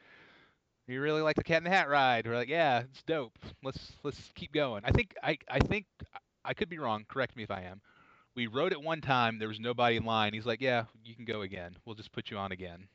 you 0.92 1.00
really 1.00 1.22
like 1.22 1.36
the 1.36 1.44
Cat 1.44 1.58
in 1.58 1.64
the 1.64 1.70
Hat 1.70 1.88
ride? 1.88 2.26
We're 2.26 2.34
like, 2.34 2.48
yeah, 2.48 2.80
it's 2.80 3.02
dope. 3.02 3.38
Let's 3.62 3.92
let's 4.02 4.32
keep 4.34 4.52
going. 4.52 4.82
I 4.84 4.90
think 4.90 5.14
I 5.22 5.38
I 5.50 5.58
think 5.58 5.86
I 6.44 6.54
could 6.54 6.68
be 6.68 6.78
wrong. 6.78 7.04
Correct 7.08 7.36
me 7.36 7.42
if 7.42 7.50
I 7.50 7.62
am. 7.62 7.80
We 8.34 8.46
rode 8.46 8.72
it 8.72 8.80
one 8.80 9.00
time. 9.00 9.38
There 9.38 9.48
was 9.48 9.60
nobody 9.60 9.96
in 9.96 10.04
line. 10.04 10.32
He's 10.32 10.46
like, 10.46 10.60
yeah, 10.60 10.84
you 11.04 11.14
can 11.14 11.24
go 11.24 11.42
again. 11.42 11.76
We'll 11.84 11.96
just 11.96 12.12
put 12.12 12.30
you 12.30 12.36
on 12.38 12.52
again. 12.52 12.88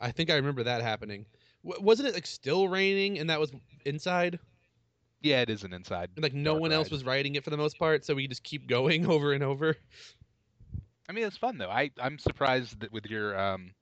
I 0.00 0.10
think 0.10 0.30
I 0.30 0.34
remember 0.34 0.64
that 0.64 0.82
happening. 0.82 1.26
W- 1.64 1.82
wasn't 1.82 2.08
it 2.08 2.14
like 2.14 2.26
still 2.26 2.68
raining 2.68 3.18
and 3.18 3.30
that 3.30 3.40
was 3.40 3.52
inside? 3.84 4.38
Yeah, 5.20 5.40
it 5.40 5.50
is 5.50 5.64
an 5.64 5.72
inside. 5.72 6.10
And 6.16 6.22
like 6.22 6.34
no 6.34 6.54
one 6.54 6.72
else 6.72 6.90
was 6.90 7.04
riding 7.04 7.34
it 7.34 7.44
for 7.44 7.50
the 7.50 7.56
most 7.56 7.78
part, 7.78 8.04
so 8.04 8.14
we 8.14 8.28
just 8.28 8.42
keep 8.42 8.68
going 8.68 9.06
over 9.10 9.32
and 9.32 9.42
over. 9.42 9.76
I 11.08 11.12
mean, 11.12 11.24
it's 11.24 11.38
fun 11.38 11.58
though. 11.58 11.70
I 11.70 11.90
I'm 12.00 12.18
surprised 12.18 12.80
that 12.80 12.92
with 12.92 13.06
your 13.06 13.38
um, 13.38 13.72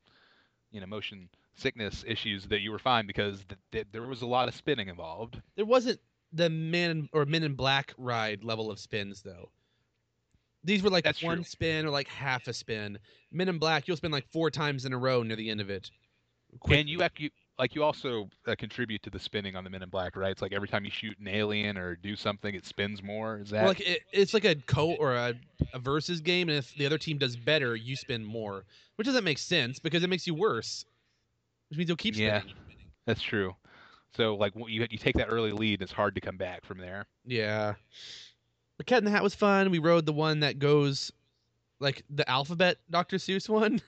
you 0.71 0.81
know, 0.81 0.87
motion 0.87 1.29
sickness 1.57 2.05
issues 2.07 2.47
that 2.47 2.61
you 2.61 2.71
were 2.71 2.79
fine 2.79 3.07
because 3.07 3.45
th- 3.45 3.59
th- 3.73 3.87
there 3.93 4.03
was 4.03 4.23
a 4.23 4.27
lot 4.27 4.49
of 4.49 4.55
spinning 4.55 4.89
involved. 4.89 5.41
There 5.57 5.65
wasn't 5.65 6.01
the 6.33 6.51
men 6.51 6.91
in, 6.91 7.09
or 7.13 7.25
men 7.25 7.43
in 7.43 7.55
black 7.55 7.95
ride 7.99 8.45
level 8.45 8.71
of 8.71 8.79
spins 8.79 9.23
though. 9.23 9.51
These 10.65 10.83
were 10.83 10.91
like 10.91 11.05
That's 11.05 11.23
one 11.23 11.39
true. 11.39 11.45
spin 11.45 11.87
or 11.87 11.91
like 11.91 12.09
half 12.09 12.49
a 12.49 12.53
spin. 12.53 12.99
Men 13.31 13.49
in 13.49 13.59
black, 13.59 13.87
you'll 13.87 13.97
spin 13.97 14.11
like 14.11 14.27
four 14.33 14.51
times 14.51 14.85
in 14.85 14.93
a 14.93 14.99
row 14.99 15.23
near 15.23 15.37
the 15.37 15.49
end 15.51 15.61
of 15.61 15.71
it. 15.71 15.91
And 16.69 16.89
you, 16.89 16.99
you 17.19 17.31
like 17.59 17.75
you 17.75 17.83
also 17.83 18.29
uh, 18.47 18.55
contribute 18.59 19.03
to 19.03 19.11
the 19.11 19.19
spinning 19.19 19.57
on 19.57 19.65
the 19.65 19.71
Men 19.71 19.83
in 19.83 19.89
Black, 19.89 20.17
right? 20.17 20.31
It's 20.31 20.43
like 20.43 20.53
every 20.53 20.69
time 20.69 20.85
you 20.85 20.91
shoot 20.91 21.19
an 21.19 21.29
alien 21.29 21.79
or 21.79 21.97
do 21.97 22.17
something, 22.17 22.55
it 22.55 22.67
spins 22.67 23.03
more. 23.03 23.39
Is 23.39 23.51
that 23.51 23.61
Well, 23.61 23.69
like 23.69 23.81
it, 23.81 24.03
it's 24.13 24.35
like 24.35 24.45
a 24.45 24.55
co 24.55 24.93
or 24.93 25.15
a, 25.15 25.35
a 25.73 25.79
versus 25.79 26.21
game, 26.21 26.49
and 26.49 26.59
if 26.59 26.75
the 26.75 26.87
other 26.87 26.99
team 26.99 27.19
does 27.19 27.37
better, 27.37 27.77
you 27.77 27.97
spin 27.97 28.25
more, 28.25 28.65
which 28.97 29.07
doesn't 29.07 29.25
make 29.25 29.39
sense 29.39 29.79
because 29.79 30.03
it 30.03 30.11
makes 30.11 30.27
you 30.27 30.35
worse, 30.35 30.85
which 31.69 31.79
means 31.79 31.89
you'll 31.89 31.97
keep 31.97 32.17
Yeah. 32.17 32.41
spinning. 32.41 32.57
that's 33.07 33.23
true? 33.23 33.55
So 34.17 34.35
like 34.37 34.53
you 34.57 34.87
you 34.91 34.99
take 34.99 35.17
that 35.17 35.27
early 35.29 35.53
lead, 35.53 35.75
and 35.81 35.83
it's 35.83 35.93
hard 35.93 36.15
to 36.15 36.21
come 36.21 36.37
back 36.37 36.65
from 36.65 36.79
there. 36.79 37.07
Yeah. 37.27 37.75
The 38.79 38.85
Cat 38.85 38.99
in 38.99 39.05
the 39.05 39.11
Hat 39.11 39.23
was 39.23 39.35
fun. 39.35 39.71
We 39.71 39.79
rode 39.79 40.07
the 40.07 40.13
one 40.13 40.41
that 40.41 40.59
goes 40.59 41.13
like 41.81 42.03
the 42.11 42.29
alphabet 42.31 42.79
Dr. 42.91 43.17
Seuss 43.17 43.49
one 43.49 43.81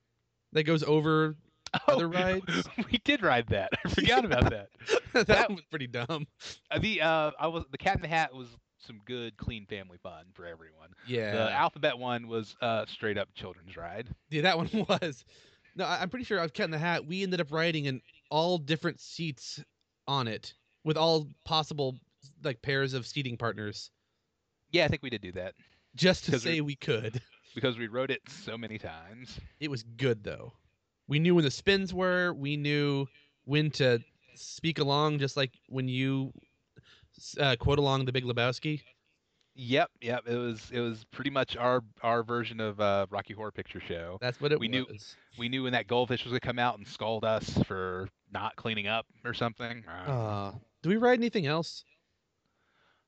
that 0.52 0.64
goes 0.64 0.82
over 0.82 1.34
other 1.88 2.08
rides. 2.08 2.64
we 2.90 2.98
did 3.04 3.22
ride 3.22 3.46
that. 3.48 3.70
I 3.84 3.88
forgot 3.90 4.24
about 4.24 4.50
that. 4.50 4.68
that, 5.12 5.26
That- 5.26 5.50
was 5.50 5.62
pretty 5.70 5.86
dumb. 5.86 6.26
Uh, 6.70 6.78
the 6.78 7.00
uh, 7.02 7.30
I 7.38 7.46
was 7.48 7.64
the 7.70 7.78
Cat 7.78 7.96
in 7.96 8.02
the 8.02 8.08
Hat 8.08 8.34
was 8.34 8.48
some 8.78 9.00
good, 9.06 9.34
clean 9.38 9.64
family 9.66 9.96
fun 10.02 10.24
for 10.34 10.46
everyone. 10.46 10.88
Yeah. 11.06 11.32
The 11.32 11.52
alphabet 11.52 11.98
one 11.98 12.28
was 12.28 12.54
uh, 12.60 12.84
straight 12.86 13.16
up 13.18 13.28
children's 13.34 13.76
ride. 13.78 14.08
yeah, 14.30 14.42
that 14.42 14.56
one 14.58 14.68
was. 14.88 15.24
No, 15.76 15.84
I- 15.84 16.00
I'm 16.02 16.10
pretty 16.10 16.24
sure 16.24 16.38
I 16.38 16.42
was 16.42 16.50
Cat 16.52 16.64
in 16.66 16.70
the 16.70 16.78
Hat. 16.78 17.06
We 17.06 17.22
ended 17.22 17.40
up 17.40 17.50
riding 17.52 17.86
in 17.86 18.00
all 18.30 18.58
different 18.58 19.00
seats 19.00 19.62
on 20.06 20.28
it 20.28 20.54
with 20.84 20.96
all 20.96 21.28
possible 21.44 21.98
like 22.42 22.62
pairs 22.62 22.94
of 22.94 23.06
seating 23.06 23.36
partners 23.36 23.90
Yeah, 24.70 24.84
I 24.84 24.88
think 24.88 25.02
we 25.02 25.10
did 25.10 25.20
do 25.22 25.32
that 25.32 25.54
just 25.94 26.24
to 26.26 26.32
'Cause 26.32 26.44
we- 26.44 26.50
say 26.52 26.60
we 26.60 26.74
could. 26.76 27.20
because 27.54 27.78
we 27.78 27.86
rode 27.86 28.10
it 28.10 28.22
so 28.28 28.58
many 28.58 28.78
times. 28.78 29.38
It 29.60 29.70
was 29.70 29.82
good 29.82 30.24
though. 30.24 30.52
We 31.06 31.18
knew 31.20 31.34
when 31.34 31.44
the 31.44 31.50
spins 31.50 31.92
were. 31.94 32.32
We 32.32 32.56
knew 32.56 33.06
when 33.44 33.70
to 33.72 34.02
speak 34.34 34.78
along, 34.78 35.18
just 35.18 35.36
like 35.36 35.52
when 35.68 35.86
you 35.88 36.32
uh, 37.38 37.56
quote 37.56 37.78
along 37.78 38.04
the 38.06 38.12
Big 38.12 38.24
Lebowski. 38.24 38.80
Yep, 39.56 39.90
yep. 40.00 40.22
It 40.26 40.36
was 40.36 40.70
it 40.72 40.80
was 40.80 41.04
pretty 41.12 41.30
much 41.30 41.56
our 41.56 41.82
our 42.02 42.22
version 42.24 42.60
of 42.60 42.80
uh, 42.80 43.06
Rocky 43.10 43.34
Horror 43.34 43.52
Picture 43.52 43.80
Show. 43.80 44.18
That's 44.20 44.40
what 44.40 44.50
it 44.52 44.58
We 44.58 44.68
was. 44.68 44.74
knew- 44.74 44.86
We 45.38 45.48
knew 45.48 45.62
when 45.64 45.72
that 45.72 45.86
goldfish 45.86 46.24
was 46.24 46.30
gonna 46.32 46.40
come 46.40 46.58
out 46.58 46.76
and 46.78 46.86
scold 46.86 47.24
us 47.24 47.48
for 47.66 48.08
not 48.32 48.56
cleaning 48.56 48.86
up 48.88 49.06
or 49.24 49.32
something. 49.34 49.84
Uh, 49.86 50.52
do 50.82 50.88
we 50.88 50.96
ride 50.96 51.18
anything 51.18 51.46
else? 51.46 51.84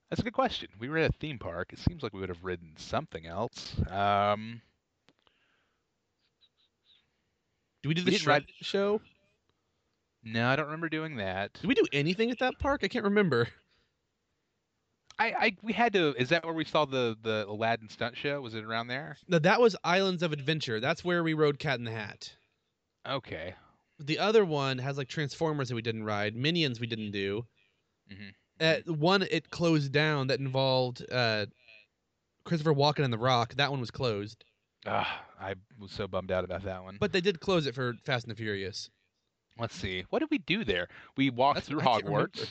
That's 0.08 0.20
a 0.20 0.22
good 0.24 0.32
question. 0.34 0.68
We 0.78 0.88
were 0.88 0.98
at 0.98 1.10
a 1.10 1.12
theme 1.18 1.38
park. 1.38 1.72
It 1.72 1.80
seems 1.80 2.02
like 2.04 2.12
we 2.12 2.20
would 2.20 2.28
have 2.28 2.44
ridden 2.44 2.74
something 2.76 3.26
else. 3.26 3.74
Um, 3.90 4.60
Do 7.82 7.88
we 7.88 7.94
do 7.94 8.02
the 8.02 8.12
Shrek 8.12 8.26
ride- 8.26 8.46
show? 8.60 9.00
no, 10.22 10.48
I 10.48 10.54
don't 10.56 10.66
remember 10.66 10.88
doing 10.88 11.16
that. 11.16 11.54
Did 11.54 11.66
we 11.66 11.74
do 11.74 11.86
anything 11.92 12.30
at 12.30 12.38
that 12.38 12.58
park? 12.60 12.80
I 12.84 12.88
can't 12.88 13.04
remember. 13.04 13.48
I, 15.18 15.26
I 15.38 15.56
we 15.62 15.72
had 15.72 15.92
to. 15.94 16.14
Is 16.18 16.28
that 16.28 16.44
where 16.44 16.52
we 16.54 16.64
saw 16.64 16.84
the 16.84 17.16
the 17.22 17.46
Aladdin 17.48 17.88
stunt 17.88 18.16
show? 18.16 18.40
Was 18.40 18.54
it 18.54 18.64
around 18.64 18.88
there? 18.88 19.16
No, 19.28 19.38
that 19.38 19.60
was 19.60 19.74
Islands 19.82 20.22
of 20.22 20.32
Adventure. 20.32 20.78
That's 20.80 21.04
where 21.04 21.22
we 21.24 21.32
rode 21.34 21.58
Cat 21.58 21.78
in 21.78 21.84
the 21.84 21.90
Hat. 21.92 22.30
Okay. 23.08 23.54
The 23.98 24.18
other 24.18 24.44
one 24.44 24.76
has 24.78 24.98
like 24.98 25.08
Transformers 25.08 25.68
that 25.70 25.74
we 25.74 25.80
didn't 25.82 26.04
ride, 26.04 26.36
Minions 26.36 26.80
we 26.80 26.86
didn't 26.86 27.12
do. 27.12 27.46
Mhm. 28.12 28.34
Uh, 28.88 28.92
one 28.92 29.22
it 29.30 29.48
closed 29.50 29.90
down 29.92 30.26
that 30.26 30.38
involved 30.40 31.04
uh, 31.10 31.46
Christopher 32.44 32.74
Walken 32.74 33.04
and 33.04 33.12
The 33.12 33.18
Rock. 33.18 33.54
That 33.54 33.70
one 33.70 33.80
was 33.80 33.90
closed, 33.90 34.44
Ah, 34.86 35.22
I 35.40 35.54
was 35.78 35.90
so 35.92 36.06
bummed 36.06 36.30
out 36.30 36.44
about 36.44 36.62
that 36.64 36.82
one. 36.82 36.96
but 37.00 37.12
they 37.12 37.20
did 37.20 37.40
close 37.40 37.66
it 37.66 37.74
for 37.74 37.94
Fast 38.04 38.26
and 38.26 38.30
the 38.32 38.36
Furious. 38.36 38.90
let's 39.58 39.74
see. 39.74 40.04
What 40.10 40.18
did 40.20 40.30
we 40.30 40.38
do 40.38 40.62
there? 40.64 40.88
We 41.16 41.30
walked 41.30 41.56
That's- 41.66 41.68
through. 41.68 41.80
Hogwarts. 41.80 42.50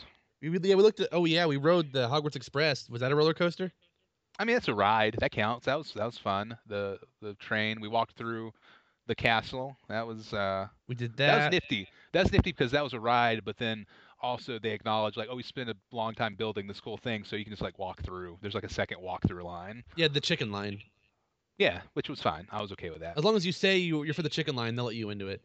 We, 0.52 0.58
we- 0.60 0.70
yeah, 0.70 0.76
we 0.76 0.84
looked 0.84 1.00
at. 1.00 1.10
Oh 1.12 1.26
yeah, 1.26 1.46
we 1.46 1.58
rode 1.58 1.92
the 1.92 2.08
Hogwarts 2.08 2.36
Express. 2.36 2.90
Was 2.90 3.02
that 3.02 3.12
a 3.12 3.16
roller 3.16 3.34
coaster? 3.34 3.72
I 4.38 4.46
mean, 4.46 4.56
that's 4.56 4.68
a 4.68 4.74
ride. 4.74 5.16
That 5.20 5.32
counts. 5.32 5.66
That 5.66 5.78
was 5.78 5.92
that 5.94 6.06
was 6.06 6.18
fun. 6.18 6.58
The 6.68 7.00
the 7.22 7.34
train. 7.36 7.80
We 7.82 7.88
walked 7.88 8.18
through 8.18 8.52
the 9.08 9.16
castle. 9.16 9.76
That 9.90 10.06
was 10.06 10.34
uh 10.34 10.68
We 10.88 10.96
did 10.96 11.12
that, 11.18 11.26
That 11.28 11.36
was 11.36 11.44
that. 11.46 11.52
nifty. 11.54 11.88
That's 12.12 12.32
nifty 12.32 12.52
because 12.52 12.72
that 12.72 12.84
was 12.84 12.94
a 12.94 13.00
ride, 13.00 13.44
but 13.46 13.58
then 13.58 13.86
also 14.22 14.58
they 14.60 14.72
acknowledge 14.72 15.16
like, 15.18 15.28
oh, 15.32 15.36
we 15.36 15.44
spent 15.44 15.70
a 15.70 15.76
long 15.92 16.14
time 16.16 16.36
building 16.36 16.68
this 16.68 16.80
cool 16.80 16.98
thing, 16.98 17.24
so 17.24 17.36
you 17.36 17.44
can 17.44 17.52
just 17.52 17.62
like 17.62 17.78
walk 17.80 18.02
through. 18.04 18.38
There's 18.42 18.56
like 18.56 18.64
a 18.64 18.70
second 18.74 19.02
walk-through 19.02 19.44
line. 19.44 19.84
yeah, 19.96 20.08
the 20.08 20.22
chicken 20.22 20.52
line. 20.52 20.82
Yeah, 21.58 21.82
which 21.94 22.10
was 22.10 22.22
fine. 22.22 22.48
I 22.52 22.62
was 22.62 22.72
okay 22.74 22.90
with 22.90 23.00
that. 23.00 23.18
As 23.18 23.24
long 23.24 23.36
as 23.36 23.46
you 23.46 23.52
say 23.52 23.78
you, 23.78 24.04
you're 24.04 24.14
for 24.14 24.22
the 24.24 24.30
chicken 24.30 24.56
line, 24.56 24.76
they'll 24.76 24.86
let 24.86 24.96
you 24.96 25.10
into 25.10 25.28
it. 25.28 25.42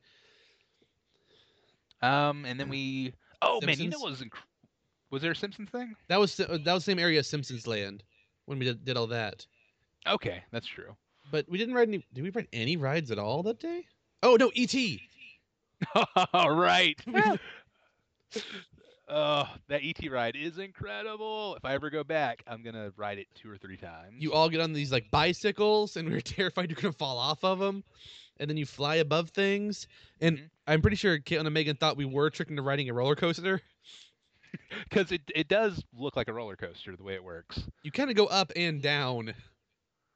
Um, 2.02 2.44
and 2.44 2.58
then 2.58 2.68
we. 2.68 3.12
Oh 3.42 3.60
man, 3.62 3.78
you 3.78 3.88
know 3.88 3.98
what 4.00 4.10
was 4.10 4.20
inc- 4.20 4.32
was 5.10 5.22
there 5.22 5.32
a 5.32 5.36
Simpsons 5.36 5.70
thing? 5.70 5.94
That 6.08 6.18
was 6.18 6.36
that 6.36 6.48
was 6.50 6.62
the 6.64 6.80
same 6.80 6.98
area 6.98 7.18
as 7.20 7.28
Simpsons 7.28 7.66
Land 7.66 8.04
when 8.46 8.58
we 8.58 8.64
did, 8.64 8.84
did 8.84 8.96
all 8.96 9.06
that. 9.08 9.46
Okay, 10.06 10.44
that's 10.50 10.66
true. 10.66 10.96
But 11.30 11.48
we 11.48 11.58
didn't 11.58 11.74
ride 11.74 11.88
any. 11.88 12.04
Did 12.12 12.22
we 12.22 12.30
ride 12.30 12.48
any 12.52 12.76
rides 12.76 13.10
at 13.10 13.18
all 13.18 13.42
that 13.44 13.60
day? 13.60 13.86
Oh 14.22 14.36
no, 14.36 14.50
ET. 14.54 14.74
All 16.32 16.50
right. 16.50 16.98
Oh, 19.08 19.56
that 19.66 19.80
ET 19.82 20.08
ride 20.08 20.36
is 20.36 20.58
incredible. 20.58 21.56
If 21.56 21.64
I 21.64 21.74
ever 21.74 21.90
go 21.90 22.04
back, 22.04 22.44
I'm 22.46 22.62
gonna 22.62 22.92
ride 22.96 23.18
it 23.18 23.26
two 23.34 23.50
or 23.50 23.58
three 23.58 23.76
times. 23.76 24.22
You 24.22 24.32
all 24.32 24.48
get 24.48 24.60
on 24.60 24.72
these 24.72 24.92
like 24.92 25.10
bicycles, 25.10 25.96
and 25.96 26.08
we 26.08 26.14
were 26.14 26.20
terrified 26.20 26.70
you're 26.70 26.80
gonna 26.80 26.92
fall 26.92 27.18
off 27.18 27.42
of 27.42 27.58
them, 27.58 27.82
and 28.38 28.48
then 28.48 28.56
you 28.56 28.66
fly 28.66 28.96
above 28.96 29.30
things. 29.30 29.88
And 30.20 30.38
Mhm. 30.38 30.50
I'm 30.68 30.80
pretty 30.80 30.96
sure 30.96 31.18
Caitlin 31.18 31.46
and 31.46 31.54
Megan 31.54 31.76
thought 31.76 31.96
we 31.96 32.04
were 32.04 32.30
tricked 32.30 32.50
into 32.50 32.62
riding 32.62 32.88
a 32.88 32.94
roller 32.94 33.16
coaster. 33.16 33.62
because 34.88 35.12
it 35.12 35.22
it 35.34 35.48
does 35.48 35.82
look 35.96 36.16
like 36.16 36.28
a 36.28 36.32
roller 36.32 36.56
coaster 36.56 36.96
the 36.96 37.02
way 37.02 37.14
it 37.14 37.24
works. 37.24 37.62
You 37.82 37.90
kind 37.90 38.10
of 38.10 38.16
go 38.16 38.26
up 38.26 38.52
and 38.56 38.82
down, 38.82 39.34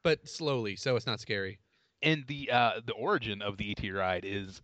but 0.02 0.28
slowly, 0.28 0.76
so 0.76 0.96
it's 0.96 1.06
not 1.06 1.20
scary. 1.20 1.58
And 2.02 2.24
the 2.26 2.50
uh, 2.50 2.80
the 2.84 2.92
origin 2.92 3.42
of 3.42 3.56
the 3.56 3.74
ET 3.76 3.90
ride 3.90 4.24
is, 4.26 4.60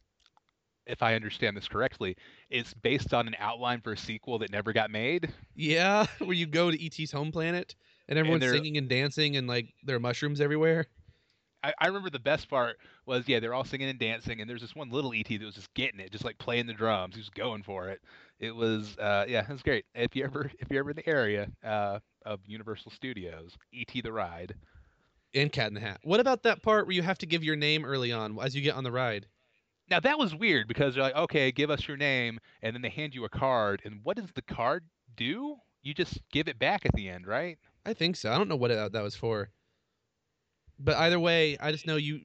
if 0.87 1.03
I 1.03 1.14
understand 1.14 1.57
this 1.57 1.68
correctly, 1.68 2.16
it's 2.50 2.74
based 2.74 3.14
on 3.14 3.26
an 3.29 3.37
outline 3.38 3.81
for 3.81 3.92
a 3.92 3.96
sequel 3.96 4.38
that 4.40 4.53
never 4.53 4.72
got 4.72 4.90
made. 4.90 5.33
Yeah, 5.55 6.07
where 6.18 6.33
you 6.33 6.46
go 6.46 6.70
to 6.70 6.85
ET's 6.85 7.12
home 7.12 7.33
planet, 7.33 7.74
and 8.09 8.18
everyone's 8.18 8.42
they're- 8.42 8.53
singing 8.53 8.76
and 8.76 8.88
dancing, 8.88 9.37
and 9.37 9.48
like 9.48 9.72
there 9.85 9.96
are 9.96 10.00
mushrooms 10.00 10.40
everywhere. 10.40 10.87
I, 11.62 11.74
I 11.79 11.87
remember 11.88 12.11
the 12.11 12.18
best 12.18 12.48
part 12.48 12.79
was 13.07 13.29
yeah 13.29 13.40
they're 13.40 13.53
all 13.53 13.64
singing 13.64 13.90
and 13.90 13.98
dancing 13.98 14.40
and 14.40 14.48
there's 14.48 14.62
this 14.62 14.74
one 14.74 14.88
little 14.90 15.12
ET 15.12 15.29
that 15.29 15.42
was 15.42 15.55
just 15.55 15.72
getting 15.74 16.00
it 16.00 16.11
just 16.11 16.24
like 16.24 16.38
playing 16.38 16.66
the 16.66 16.72
drums 16.72 17.14
he 17.14 17.20
was 17.20 17.29
going 17.29 17.62
for 17.62 17.88
it 17.88 18.00
it 18.40 18.55
was 18.55 18.96
uh, 18.98 19.24
yeah 19.29 19.42
it 19.42 19.48
was 19.48 19.62
great 19.62 19.85
if 19.94 20.16
you 20.16 20.24
ever 20.24 20.50
if 20.59 20.68
you're 20.70 20.81
ever 20.81 20.90
in 20.90 20.96
the 20.96 21.09
area 21.09 21.48
uh, 21.64 21.98
of 22.26 22.40
Universal 22.46 22.90
Studios 22.92 23.57
ET 23.74 24.03
the 24.03 24.12
ride 24.12 24.55
And 25.35 25.53
Cat 25.53 25.68
in 25.68 25.74
the 25.74 25.81
Hat. 25.81 26.00
What 26.03 26.20
about 26.20 26.42
that 26.42 26.62
part 26.62 26.87
where 26.87 26.94
you 26.94 27.03
have 27.03 27.18
to 27.18 27.26
give 27.26 27.44
your 27.44 27.57
name 27.57 27.85
early 27.85 28.12
on 28.12 28.38
as 28.40 28.55
you 28.55 28.62
get 28.62 28.74
on 28.74 28.85
the 28.85 28.92
ride? 28.92 29.26
now 29.90 30.00
that 30.00 30.18
was 30.18 30.35
weird 30.35 30.68
because 30.68 30.94
they're 30.94 31.03
like 31.03 31.16
okay 31.16 31.50
give 31.50 31.70
us 31.70 31.88
your 31.88 31.96
name 31.96 32.38
and 32.62 32.74
then 32.74 32.83
they 32.83 32.88
hand 32.88 33.14
you 33.14 33.24
a 33.24 33.29
card 33.29 33.83
and 33.85 34.00
what 34.05 34.16
does 34.16 34.31
the 34.35 34.42
card 34.42 34.85
do 35.16 35.57
you 35.83 35.92
just 35.94 36.20
give 36.31 36.46
it 36.46 36.59
back 36.59 36.87
at 36.87 36.92
the 36.94 37.09
end 37.09 37.26
right 37.26 37.59
I 37.85 37.94
think 37.94 38.16
so. 38.16 38.31
I 38.31 38.38
don't 38.38 38.48
know 38.48 38.57
what 38.57 38.70
it, 38.70 38.92
that 38.92 39.03
was 39.03 39.16
for. 39.16 39.50
But 40.79 40.96
either 40.96 41.20
way, 41.20 41.57
I 41.59 41.72
just 41.72 41.87
know 41.87 41.96
you 41.96 42.20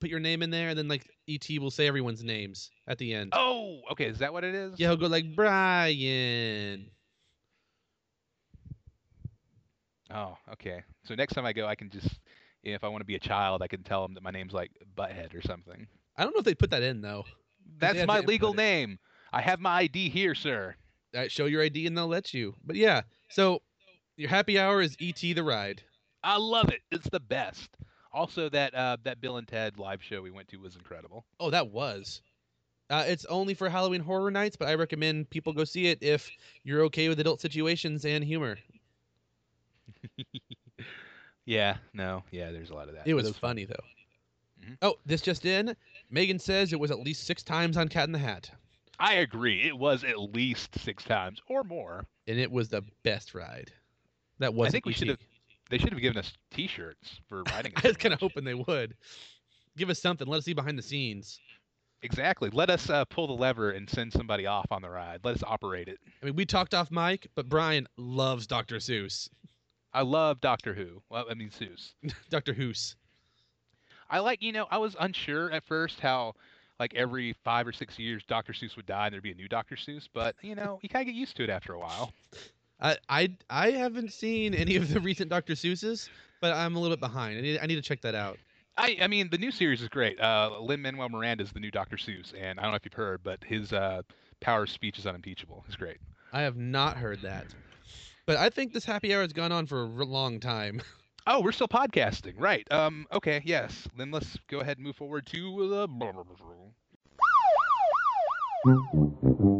put 0.00 0.10
your 0.10 0.20
name 0.20 0.42
in 0.42 0.50
there, 0.50 0.70
and 0.70 0.78
then 0.78 0.88
like 0.88 1.08
ET 1.28 1.46
will 1.60 1.70
say 1.70 1.86
everyone's 1.86 2.22
names 2.24 2.70
at 2.88 2.98
the 2.98 3.12
end. 3.14 3.32
oh 3.34 3.80
okay 3.92 4.06
is 4.06 4.18
that 4.18 4.32
what 4.32 4.44
it 4.44 4.54
is 4.54 4.74
Yeah, 4.78 4.88
he'll 4.88 4.96
go 4.96 5.06
like 5.06 5.34
Brian. 5.34 6.90
oh 10.10 10.36
okay 10.52 10.82
so 11.04 11.14
next 11.14 11.34
time 11.34 11.44
I 11.46 11.52
go 11.52 11.66
I 11.66 11.74
can 11.74 11.90
just 11.90 12.20
if 12.62 12.84
I 12.84 12.88
want 12.88 13.00
to 13.00 13.06
be 13.06 13.16
a 13.16 13.20
child 13.20 13.62
I 13.62 13.66
can 13.68 13.82
tell 13.82 14.02
them 14.02 14.14
that 14.14 14.22
my 14.22 14.30
name's 14.30 14.52
like 14.52 14.70
Butthead 14.96 15.34
or 15.34 15.42
something 15.42 15.86
I 16.16 16.22
don't 16.24 16.32
know 16.34 16.38
if 16.38 16.44
they 16.44 16.54
put 16.54 16.70
that 16.70 16.82
in 16.82 17.00
though. 17.02 17.24
That's 17.78 18.06
my 18.06 18.20
legal 18.20 18.52
it. 18.52 18.56
name. 18.56 18.98
I 19.34 19.42
have 19.42 19.60
my 19.60 19.80
ID 19.80 20.08
here, 20.08 20.34
sir. 20.34 20.74
Uh, 21.14 21.28
show 21.28 21.44
your 21.44 21.62
ID 21.62 21.86
and 21.86 21.94
they'll 21.98 22.06
let 22.06 22.32
you. 22.32 22.54
But 22.64 22.76
yeah, 22.76 23.02
so 23.28 23.60
your 24.16 24.30
happy 24.30 24.58
hour 24.58 24.80
is 24.80 24.96
ET 24.98 25.18
the 25.20 25.42
ride. 25.42 25.82
I 26.24 26.38
love 26.38 26.70
it. 26.70 26.80
It's 26.90 27.08
the 27.10 27.20
best. 27.20 27.68
Also, 28.16 28.48
that 28.48 28.74
uh, 28.74 28.96
that 29.04 29.20
Bill 29.20 29.36
and 29.36 29.46
Ted 29.46 29.78
live 29.78 30.02
show 30.02 30.22
we 30.22 30.30
went 30.30 30.48
to 30.48 30.56
was 30.56 30.74
incredible. 30.74 31.24
Oh, 31.38 31.50
that 31.50 31.68
was. 31.70 32.22
Uh, 32.88 33.04
it's 33.06 33.24
only 33.26 33.52
for 33.54 33.68
Halloween 33.68 34.00
Horror 34.00 34.30
Nights, 34.30 34.56
but 34.56 34.68
I 34.68 34.74
recommend 34.74 35.28
people 35.28 35.52
go 35.52 35.64
see 35.64 35.88
it 35.88 35.98
if 36.02 36.30
you're 36.64 36.82
okay 36.84 37.08
with 37.08 37.20
adult 37.20 37.40
situations 37.40 38.04
and 38.04 38.24
humor. 38.24 38.58
Yeah, 41.46 41.76
no, 41.94 42.24
yeah. 42.32 42.50
There's 42.50 42.70
a 42.70 42.74
lot 42.74 42.88
of 42.88 42.94
that. 42.94 43.06
It 43.06 43.14
but 43.14 43.24
was 43.24 43.36
funny 43.36 43.64
though. 43.64 43.84
Mhm. 44.64 44.76
Oh, 44.82 44.96
this 45.06 45.20
just 45.20 45.46
in. 45.46 45.76
Megan 46.10 46.40
says 46.40 46.72
it 46.72 46.80
was 46.80 46.90
at 46.90 46.98
least 46.98 47.24
six 47.24 47.42
times 47.44 47.76
on 47.76 47.88
Cat 47.88 48.08
in 48.08 48.12
the 48.12 48.18
Hat, 48.18 48.50
I 48.98 49.14
agree. 49.14 49.62
It 49.62 49.78
was 49.78 50.02
at 50.02 50.18
least 50.18 50.76
six 50.80 51.04
times 51.04 51.40
or 51.48 51.62
more. 51.62 52.04
and 52.26 52.38
it 52.40 52.50
was 52.50 52.68
the 52.68 52.82
best 53.04 53.32
ride. 53.34 53.70
That 54.40 54.54
was. 54.54 54.68
I 54.68 54.70
think 54.72 54.86
we 54.86 54.92
should 54.92 55.08
have. 55.08 55.18
They 55.70 55.78
should 55.78 55.92
have 55.92 56.00
given 56.00 56.18
us 56.18 56.32
T-shirts 56.52 57.20
for 57.28 57.42
riding. 57.44 57.72
it 57.76 57.84
I 57.84 57.88
was 57.88 57.96
kind 57.96 58.14
of 58.14 58.20
hoping 58.20 58.44
they 58.44 58.54
would. 58.54 58.94
Give 59.76 59.90
us 59.90 60.00
something. 60.00 60.26
Let 60.26 60.38
us 60.38 60.44
see 60.44 60.54
behind 60.54 60.78
the 60.78 60.82
scenes. 60.82 61.38
Exactly. 62.02 62.50
Let 62.52 62.70
us 62.70 62.88
uh, 62.88 63.04
pull 63.06 63.26
the 63.26 63.32
lever 63.32 63.70
and 63.70 63.88
send 63.88 64.12
somebody 64.12 64.46
off 64.46 64.66
on 64.70 64.82
the 64.82 64.90
ride. 64.90 65.20
Let 65.24 65.36
us 65.36 65.42
operate 65.44 65.88
it. 65.88 65.98
I 66.22 66.26
mean, 66.26 66.36
we 66.36 66.46
talked 66.46 66.74
off 66.74 66.90
mic, 66.90 67.28
but 67.34 67.48
Brian 67.48 67.86
loves 67.96 68.46
Dr. 68.46 68.76
Seuss. 68.76 69.28
I 69.92 70.02
love 70.02 70.40
Doctor 70.40 70.74
Who. 70.74 71.02
Well, 71.08 71.26
I 71.28 71.34
mean 71.34 71.50
Seuss. 71.50 71.92
Dr. 72.30 72.52
Who's. 72.52 72.96
I 74.08 74.20
like, 74.20 74.42
you 74.42 74.52
know, 74.52 74.66
I 74.70 74.78
was 74.78 74.94
unsure 75.00 75.50
at 75.50 75.64
first 75.64 75.98
how, 75.98 76.34
like, 76.78 76.94
every 76.94 77.34
five 77.44 77.66
or 77.66 77.72
six 77.72 77.98
years 77.98 78.22
Dr. 78.28 78.52
Seuss 78.52 78.76
would 78.76 78.86
die 78.86 79.06
and 79.06 79.12
there'd 79.12 79.22
be 79.22 79.32
a 79.32 79.34
new 79.34 79.48
Dr. 79.48 79.74
Seuss, 79.74 80.08
but, 80.12 80.36
you 80.42 80.54
know, 80.54 80.78
you 80.82 80.88
kind 80.88 81.02
of 81.02 81.12
get 81.12 81.18
used 81.18 81.36
to 81.36 81.44
it 81.44 81.50
after 81.50 81.72
a 81.72 81.78
while. 81.78 82.12
I, 82.80 82.96
I 83.08 83.30
I 83.48 83.70
haven't 83.70 84.12
seen 84.12 84.54
any 84.54 84.76
of 84.76 84.92
the 84.92 85.00
recent 85.00 85.30
Dr. 85.30 85.54
Seuss's, 85.54 86.10
but 86.40 86.52
I'm 86.52 86.76
a 86.76 86.80
little 86.80 86.96
bit 86.96 87.00
behind. 87.00 87.38
I 87.38 87.40
need 87.40 87.58
I 87.62 87.66
need 87.66 87.76
to 87.76 87.82
check 87.82 88.02
that 88.02 88.14
out. 88.14 88.38
I, 88.78 88.98
I 89.00 89.06
mean, 89.06 89.30
the 89.30 89.38
new 89.38 89.50
series 89.50 89.80
is 89.80 89.88
great. 89.88 90.20
Uh, 90.20 90.50
Lin 90.60 90.82
Manuel 90.82 91.08
Miranda 91.08 91.42
is 91.42 91.50
the 91.50 91.60
new 91.60 91.70
Dr. 91.70 91.96
Seuss, 91.96 92.34
and 92.38 92.60
I 92.60 92.62
don't 92.62 92.72
know 92.72 92.76
if 92.76 92.84
you've 92.84 92.92
heard, 92.92 93.22
but 93.22 93.42
his 93.42 93.72
uh, 93.72 94.02
power 94.40 94.64
of 94.64 94.70
speech 94.70 94.98
is 94.98 95.06
unimpeachable. 95.06 95.64
It's 95.66 95.76
great. 95.76 95.96
I 96.32 96.42
have 96.42 96.58
not 96.58 96.98
heard 96.98 97.22
that. 97.22 97.46
But 98.26 98.36
I 98.36 98.50
think 98.50 98.74
this 98.74 98.84
happy 98.84 99.14
hour 99.14 99.22
has 99.22 99.32
gone 99.32 99.52
on 99.52 99.66
for 99.66 99.84
a 99.84 100.04
long 100.04 100.40
time. 100.40 100.82
Oh, 101.28 101.40
we're 101.40 101.50
still 101.50 101.66
podcasting, 101.66 102.34
right? 102.38 102.64
Um, 102.70 103.04
okay, 103.12 103.42
yes. 103.44 103.88
Then 103.98 104.12
let's 104.12 104.38
go 104.46 104.60
ahead 104.60 104.78
and 104.78 104.86
move 104.86 104.94
forward 104.94 105.26
to 105.26 105.88
the. 108.64 109.55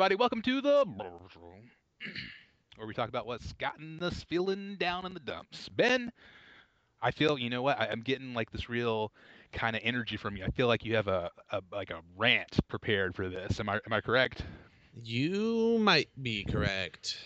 Everybody, 0.00 0.16
welcome 0.16 0.40
to 0.40 0.62
the. 0.62 0.86
Where 2.76 2.88
we 2.88 2.94
talk 2.94 3.10
about 3.10 3.26
what's 3.26 3.52
gotten 3.52 4.02
us 4.02 4.22
feeling 4.22 4.76
down 4.76 5.04
in 5.04 5.12
the 5.12 5.20
dumps. 5.20 5.68
Ben, 5.68 6.10
I 7.02 7.10
feel, 7.10 7.38
you 7.38 7.50
know 7.50 7.60
what? 7.60 7.78
I, 7.78 7.88
I'm 7.88 8.00
getting 8.00 8.32
like 8.32 8.50
this 8.50 8.70
real 8.70 9.12
kind 9.52 9.76
of 9.76 9.82
energy 9.84 10.16
from 10.16 10.38
you. 10.38 10.44
I 10.46 10.48
feel 10.52 10.68
like 10.68 10.86
you 10.86 10.96
have 10.96 11.06
a, 11.06 11.30
a 11.52 11.60
like 11.70 11.90
a 11.90 12.00
rant 12.16 12.66
prepared 12.66 13.14
for 13.14 13.28
this. 13.28 13.60
Am 13.60 13.68
I 13.68 13.74
am 13.74 13.92
I 13.92 14.00
correct? 14.00 14.42
You 15.02 15.76
might 15.78 16.08
be 16.22 16.44
correct. 16.44 17.18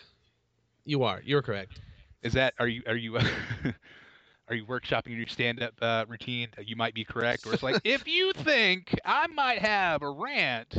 You 0.84 1.04
are. 1.04 1.22
You're 1.24 1.42
correct. 1.42 1.78
Is 2.24 2.32
that 2.32 2.54
are 2.58 2.66
you 2.66 2.82
are 2.88 2.96
you 2.96 3.16
are 4.48 4.54
you 4.56 4.66
workshopping 4.66 5.16
your 5.16 5.28
stand-up 5.28 5.74
uh, 5.80 6.06
routine? 6.08 6.48
You 6.58 6.74
might 6.74 6.94
be 6.94 7.04
correct, 7.04 7.46
or 7.46 7.54
it's 7.54 7.62
like 7.62 7.80
if 7.84 8.08
you 8.08 8.32
think 8.32 8.98
I 9.04 9.28
might 9.28 9.60
have 9.60 10.02
a 10.02 10.10
rant, 10.10 10.74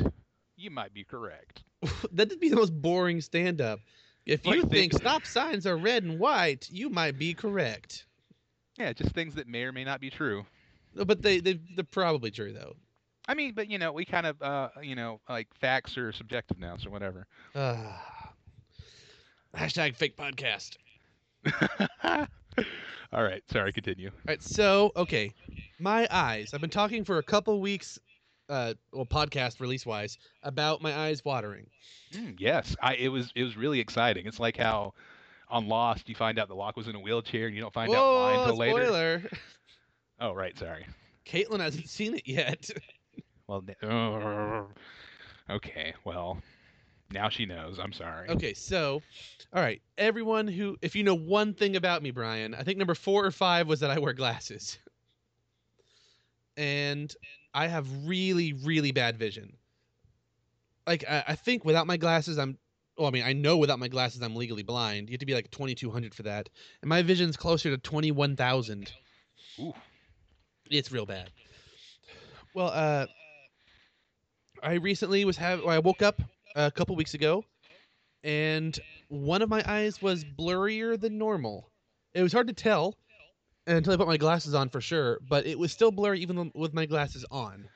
you 0.57 0.71
might 0.71 0.93
be 0.93 1.05
correct. 1.05 1.63
That'd 2.11 2.39
be 2.39 2.49
the 2.49 2.55
most 2.55 2.71
boring 2.81 3.21
stand 3.21 3.61
up. 3.61 3.79
If 4.25 4.45
you 4.45 4.61
Like, 4.61 4.71
think 4.71 4.91
they- 4.93 4.97
stop 4.97 5.25
signs 5.25 5.67
are 5.67 5.77
red 5.77 6.03
and 6.03 6.19
white, 6.19 6.67
you 6.71 6.89
might 6.89 7.17
be 7.19 7.33
correct. 7.33 8.05
Yeah, 8.77 8.91
just 8.93 9.11
things 9.13 9.35
that 9.35 9.47
may 9.47 9.63
or 9.63 9.71
may 9.71 9.83
not 9.83 10.01
be 10.01 10.09
true. 10.09 10.45
But 10.95 11.21
they, 11.21 11.39
they 11.39 11.59
they're 11.75 11.83
probably 11.85 12.31
true 12.31 12.53
though. 12.53 12.75
I 13.27 13.33
mean, 13.33 13.53
but 13.53 13.69
you 13.69 13.77
know, 13.77 13.91
we 13.91 14.05
kind 14.05 14.25
of, 14.27 14.41
uh, 14.41 14.69
you 14.81 14.95
know, 14.95 15.19
like 15.29 15.47
facts 15.55 15.97
are 15.97 16.11
subjective 16.11 16.59
now, 16.59 16.77
so 16.77 16.89
whatever. 16.89 17.25
Uh, 17.53 17.75
hashtag 19.55 19.95
fake 19.95 20.15
podcast. 20.17 20.77
All 23.13 23.23
right, 23.23 23.43
sorry, 23.51 23.71
continue. 23.71 24.07
All 24.09 24.21
right, 24.27 24.41
so 24.43 24.91
okay, 24.95 25.31
my 25.79 26.07
eyes. 26.11 26.53
I've 26.53 26.61
been 26.61 26.69
talking 26.69 27.03
for 27.03 27.17
a 27.17 27.23
couple 27.23 27.59
weeks, 27.61 27.99
uh, 28.49 28.73
well, 28.91 29.05
podcast 29.05 29.59
release 29.59 29.85
wise, 29.85 30.17
about 30.43 30.81
my 30.81 30.95
eyes 30.95 31.23
watering. 31.25 31.67
Mm, 32.13 32.35
yes, 32.39 32.75
I. 32.81 32.95
It 32.95 33.09
was 33.09 33.31
it 33.35 33.43
was 33.43 33.57
really 33.57 33.79
exciting. 33.79 34.25
It's 34.27 34.39
like 34.39 34.57
how 34.57 34.93
on 35.49 35.67
Lost 35.67 36.09
you 36.09 36.15
find 36.15 36.39
out 36.39 36.47
the 36.47 36.55
Locke 36.55 36.75
was 36.77 36.87
in 36.87 36.95
a 36.95 36.99
wheelchair 36.99 37.47
and 37.47 37.55
you 37.55 37.61
don't 37.61 37.73
find 37.73 37.91
out 37.93 37.95
why 38.15 38.33
Whoa, 38.35 38.41
until 38.43 38.57
later. 38.57 38.85
spoiler! 38.85 39.21
Oh, 40.17 40.31
right, 40.31 40.57
sorry. 40.57 40.85
Caitlin 41.25 41.59
hasn't 41.59 41.89
seen 41.89 42.13
it 42.15 42.25
yet. 42.25 42.69
Well, 43.47 43.63
n- 43.83 44.65
okay, 45.49 45.93
well, 46.03 46.41
now 47.11 47.29
she 47.29 47.45
knows. 47.45 47.77
I'm 47.79 47.93
sorry. 47.93 48.29
Okay, 48.29 48.55
so, 48.55 49.01
all 49.53 49.61
right, 49.61 49.81
everyone 49.99 50.47
who, 50.47 50.77
if 50.81 50.95
you 50.95 51.03
know 51.03 51.13
one 51.13 51.53
thing 51.53 51.75
about 51.75 52.01
me, 52.01 52.09
Brian, 52.09 52.55
I 52.55 52.63
think 52.63 52.79
number 52.79 52.95
four 52.95 53.23
or 53.23 53.29
five 53.29 53.67
was 53.67 53.79
that 53.81 53.91
I 53.91 53.99
wear 53.99 54.13
glasses, 54.13 54.79
and 56.57 57.13
I 57.53 57.67
have 57.67 57.87
really, 58.05 58.53
really 58.53 58.91
bad 58.91 59.17
vision. 59.17 59.57
Like, 60.87 61.03
I, 61.09 61.23
I 61.29 61.35
think 61.35 61.65
without 61.65 61.87
my 61.87 61.97
glasses, 61.97 62.37
I'm. 62.37 62.57
Well, 62.97 63.07
I 63.07 63.11
mean, 63.11 63.23
I 63.23 63.33
know 63.33 63.57
without 63.57 63.77
my 63.77 63.89
glasses, 63.89 64.21
I'm 64.21 64.35
legally 64.35 64.63
blind. 64.63 65.09
You 65.09 65.13
have 65.13 65.19
to 65.19 65.25
be 65.25 65.33
like 65.33 65.51
2,200 65.51 66.15
for 66.15 66.23
that, 66.23 66.49
and 66.81 66.87
my 66.87 67.01
vision's 67.01 67.35
closer 67.35 67.69
to 67.69 67.77
21,000. 67.77 68.91
Ooh. 69.59 69.73
It's 70.71 70.91
real 70.91 71.05
bad. 71.05 71.29
Well, 72.53 72.71
uh, 72.73 73.07
I 74.63 74.75
recently 74.75 75.25
was 75.25 75.37
have. 75.37 75.65
I 75.65 75.79
woke 75.79 76.01
up 76.01 76.21
a 76.55 76.71
couple 76.71 76.95
weeks 76.95 77.13
ago, 77.13 77.43
and 78.23 78.77
one 79.09 79.41
of 79.41 79.49
my 79.49 79.63
eyes 79.69 80.01
was 80.01 80.23
blurrier 80.23 80.99
than 80.99 81.17
normal. 81.17 81.69
It 82.13 82.23
was 82.23 82.31
hard 82.31 82.47
to 82.47 82.53
tell 82.53 82.95
until 83.67 83.93
I 83.93 83.97
put 83.97 84.07
my 84.07 84.17
glasses 84.17 84.53
on 84.53 84.69
for 84.69 84.81
sure, 84.81 85.19
but 85.27 85.45
it 85.45 85.57
was 85.57 85.71
still 85.71 85.91
blurry 85.91 86.19
even 86.19 86.51
with 86.53 86.73
my 86.73 86.85
glasses 86.85 87.25
on, 87.31 87.67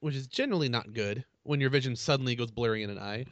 which 0.00 0.14
is 0.14 0.26
generally 0.26 0.68
not 0.68 0.92
good 0.92 1.24
when 1.42 1.60
your 1.60 1.70
vision 1.70 1.96
suddenly 1.96 2.34
goes 2.34 2.50
blurry 2.50 2.82
in 2.82 2.90
an 2.90 2.98
eye. 2.98 3.24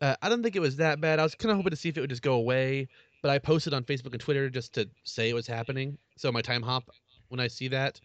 Uh, 0.00 0.14
I 0.22 0.28
don't 0.28 0.42
think 0.42 0.56
it 0.56 0.60
was 0.60 0.76
that 0.76 1.00
bad. 1.00 1.18
I 1.18 1.22
was 1.22 1.34
kind 1.34 1.50
of 1.50 1.58
hoping 1.58 1.70
to 1.70 1.76
see 1.76 1.90
if 1.90 1.98
it 1.98 2.00
would 2.00 2.10
just 2.10 2.22
go 2.22 2.34
away, 2.34 2.88
but 3.22 3.30
I 3.30 3.38
posted 3.38 3.74
on 3.74 3.84
Facebook 3.84 4.12
and 4.12 4.20
Twitter 4.20 4.48
just 4.48 4.72
to 4.74 4.88
say 5.04 5.28
it 5.28 5.34
was 5.34 5.46
happening. 5.46 5.98
So 6.16 6.32
my 6.32 6.40
time 6.40 6.62
hop, 6.62 6.84
when 7.28 7.40
I 7.40 7.48
see 7.48 7.68
that, 7.68 8.00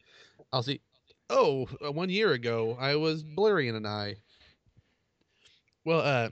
I'll 0.51 0.63
see, 0.63 0.81
oh, 1.29 1.67
uh, 1.85 1.91
one 1.91 2.09
year 2.09 2.33
ago 2.33 2.77
I 2.79 2.95
was 2.95 3.23
blurry 3.23 3.69
in 3.69 3.75
an 3.75 3.85
eye. 3.85 4.15
Well, 5.85 6.01
uh, 6.01 6.29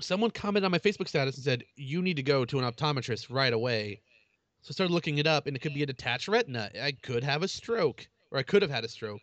someone 0.00 0.30
commented 0.30 0.64
on 0.64 0.70
my 0.70 0.78
Facebook 0.78 1.08
status 1.08 1.36
and 1.36 1.44
said 1.44 1.64
you 1.76 2.02
need 2.02 2.16
to 2.16 2.22
go 2.22 2.44
to 2.44 2.58
an 2.58 2.70
optometrist 2.70 3.30
right 3.30 3.52
away. 3.52 4.02
So 4.66 4.72
I 4.72 4.74
started 4.74 4.92
looking 4.92 5.18
it 5.18 5.28
up, 5.28 5.46
and 5.46 5.54
it 5.54 5.60
could 5.60 5.74
be 5.74 5.84
a 5.84 5.86
detached 5.86 6.26
retina. 6.26 6.68
I 6.82 6.90
could 6.90 7.22
have 7.22 7.44
a 7.44 7.48
stroke, 7.48 8.08
or 8.32 8.38
I 8.38 8.42
could 8.42 8.62
have 8.62 8.70
had 8.70 8.84
a 8.84 8.88
stroke. 8.88 9.22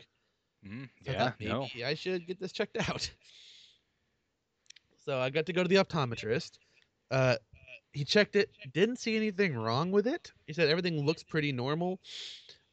Mm, 0.66 0.88
So 1.02 1.12
I 1.12 1.16
yeah, 1.16 1.20
thought 1.20 1.36
no. 1.42 1.68
maybe 1.68 1.84
I 1.84 1.96
should 1.96 2.26
get 2.26 2.40
this 2.40 2.54
checked 2.54 2.78
out. 2.90 3.12
So 5.06 5.20
I 5.20 5.30
got 5.32 5.46
to 5.48 5.54
go 5.54 5.64
to 5.64 5.68
the 5.68 5.76
optometrist. 5.76 6.52
Uh, 7.12 7.36
he 7.92 8.06
checked 8.06 8.38
it, 8.38 8.50
didn't 8.72 9.00
see 9.00 9.18
anything 9.18 9.54
wrong 9.54 9.92
with 9.92 10.08
it. 10.08 10.32
He 10.48 10.54
said 10.54 10.70
everything 10.70 11.06
looks 11.06 11.24
pretty 11.24 11.52
normal. 11.52 12.00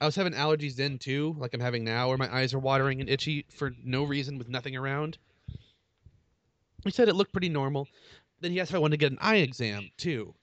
I 0.01 0.07
was 0.07 0.15
having 0.15 0.35
allergies 0.35 0.77
then 0.77 0.99
too, 0.99 1.35
like 1.39 1.55
I'm 1.55 1.61
having 1.61 1.83
now, 1.83 2.07
where 2.09 2.17
my 2.19 2.33
eyes 2.33 2.55
are 2.55 2.61
watering 2.61 3.01
and 3.01 3.11
itchy 3.11 3.47
for 3.51 3.73
no 3.83 4.05
reason 4.05 4.39
with 4.39 4.49
nothing 4.49 4.77
around. 4.77 5.19
He 6.85 6.91
said 6.93 7.09
it 7.09 7.17
looked 7.17 7.33
pretty 7.33 7.49
normal. 7.49 7.89
Then 8.41 8.53
he 8.53 8.61
asked 8.61 8.71
if 8.71 8.77
I 8.77 8.79
wanted 8.79 8.93
to 8.99 9.05
get 9.05 9.11
an 9.13 9.19
eye 9.21 9.39
exam 9.39 9.91
too. 9.97 10.37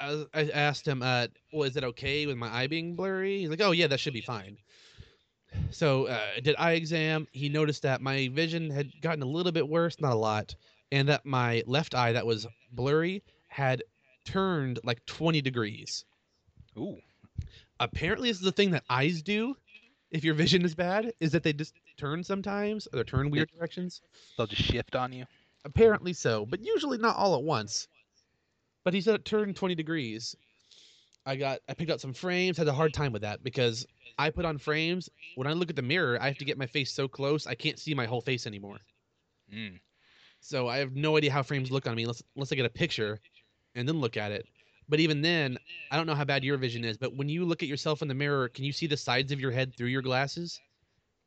I, 0.00 0.24
I 0.34 0.50
asked 0.50 0.86
him, 0.86 1.02
uh, 1.02 1.28
"Well, 1.52 1.68
is 1.68 1.76
it 1.76 1.84
okay 1.84 2.26
with 2.26 2.36
my 2.36 2.48
eye 2.54 2.66
being 2.66 2.96
blurry?" 2.96 3.40
He's 3.40 3.50
like, 3.50 3.60
"Oh 3.60 3.72
yeah, 3.72 3.86
that 3.86 4.00
should 4.00 4.12
be 4.12 4.20
fine." 4.20 4.58
So 5.70 6.06
uh, 6.06 6.20
I 6.36 6.40
did 6.40 6.56
eye 6.58 6.72
exam. 6.72 7.28
He 7.32 7.48
noticed 7.48 7.82
that 7.82 8.00
my 8.00 8.28
vision 8.28 8.70
had 8.70 8.90
gotten 9.00 9.22
a 9.22 9.26
little 9.26 9.52
bit 9.52 9.68
worse, 9.68 10.00
not 10.00 10.12
a 10.12 10.16
lot, 10.16 10.54
and 10.90 11.08
that 11.08 11.24
my 11.24 11.62
left 11.66 11.94
eye 11.94 12.12
that 12.12 12.26
was 12.26 12.46
blurry 12.72 13.22
had 13.48 13.82
turned 14.24 14.80
like 14.84 15.04
20 15.06 15.40
degrees. 15.40 16.04
Ooh. 16.76 16.98
Apparently, 17.80 18.30
this 18.30 18.38
is 18.38 18.44
the 18.44 18.52
thing 18.52 18.70
that 18.72 18.84
eyes 18.88 19.22
do. 19.22 19.56
If 20.10 20.22
your 20.22 20.34
vision 20.34 20.64
is 20.64 20.74
bad, 20.74 21.12
is 21.18 21.32
that 21.32 21.42
they 21.42 21.52
just 21.52 21.74
turn 21.96 22.22
sometimes 22.22 22.86
or 22.92 22.98
they 22.98 23.04
turn 23.04 23.30
weird 23.30 23.50
directions. 23.56 24.00
They'll 24.36 24.46
just 24.46 24.62
shift 24.62 24.94
on 24.94 25.12
you. 25.12 25.24
Apparently 25.64 26.12
so, 26.12 26.46
but 26.46 26.64
usually 26.64 26.98
not 26.98 27.16
all 27.16 27.34
at 27.34 27.42
once. 27.42 27.88
But 28.84 28.94
he 28.94 29.00
said 29.00 29.14
it 29.14 29.24
turned 29.24 29.56
20 29.56 29.74
degrees. 29.74 30.36
I 31.26 31.36
got 31.36 31.60
I 31.68 31.74
picked 31.74 31.90
out 31.90 32.00
some 32.00 32.12
frames, 32.12 32.58
had 32.58 32.68
a 32.68 32.72
hard 32.72 32.92
time 32.92 33.12
with 33.12 33.22
that 33.22 33.42
because 33.42 33.86
I 34.18 34.30
put 34.30 34.44
on 34.44 34.58
frames. 34.58 35.08
When 35.36 35.46
I 35.46 35.54
look 35.54 35.70
at 35.70 35.76
the 35.76 35.82
mirror, 35.82 36.18
I 36.20 36.26
have 36.26 36.38
to 36.38 36.44
get 36.44 36.58
my 36.58 36.66
face 36.66 36.92
so 36.92 37.08
close 37.08 37.46
I 37.46 37.54
can't 37.54 37.78
see 37.78 37.94
my 37.94 38.04
whole 38.04 38.20
face 38.20 38.46
anymore. 38.46 38.78
Mm. 39.52 39.80
So 40.40 40.68
I 40.68 40.78
have 40.78 40.94
no 40.94 41.16
idea 41.16 41.32
how 41.32 41.42
frames 41.42 41.70
look 41.70 41.86
on 41.86 41.94
me 41.94 42.02
unless 42.02 42.22
unless 42.36 42.52
I 42.52 42.56
get 42.56 42.66
a 42.66 42.70
picture 42.70 43.20
and 43.74 43.88
then 43.88 44.00
look 44.00 44.18
at 44.18 44.32
it. 44.32 44.46
But 44.86 45.00
even 45.00 45.22
then, 45.22 45.58
I 45.90 45.96
don't 45.96 46.06
know 46.06 46.14
how 46.14 46.24
bad 46.24 46.44
your 46.44 46.58
vision 46.58 46.84
is, 46.84 46.98
but 46.98 47.16
when 47.16 47.30
you 47.30 47.46
look 47.46 47.62
at 47.62 47.70
yourself 47.70 48.02
in 48.02 48.08
the 48.08 48.14
mirror, 48.14 48.50
can 48.50 48.64
you 48.64 48.72
see 48.72 48.86
the 48.86 48.98
sides 48.98 49.32
of 49.32 49.40
your 49.40 49.50
head 49.50 49.74
through 49.74 49.88
your 49.88 50.02
glasses? 50.02 50.60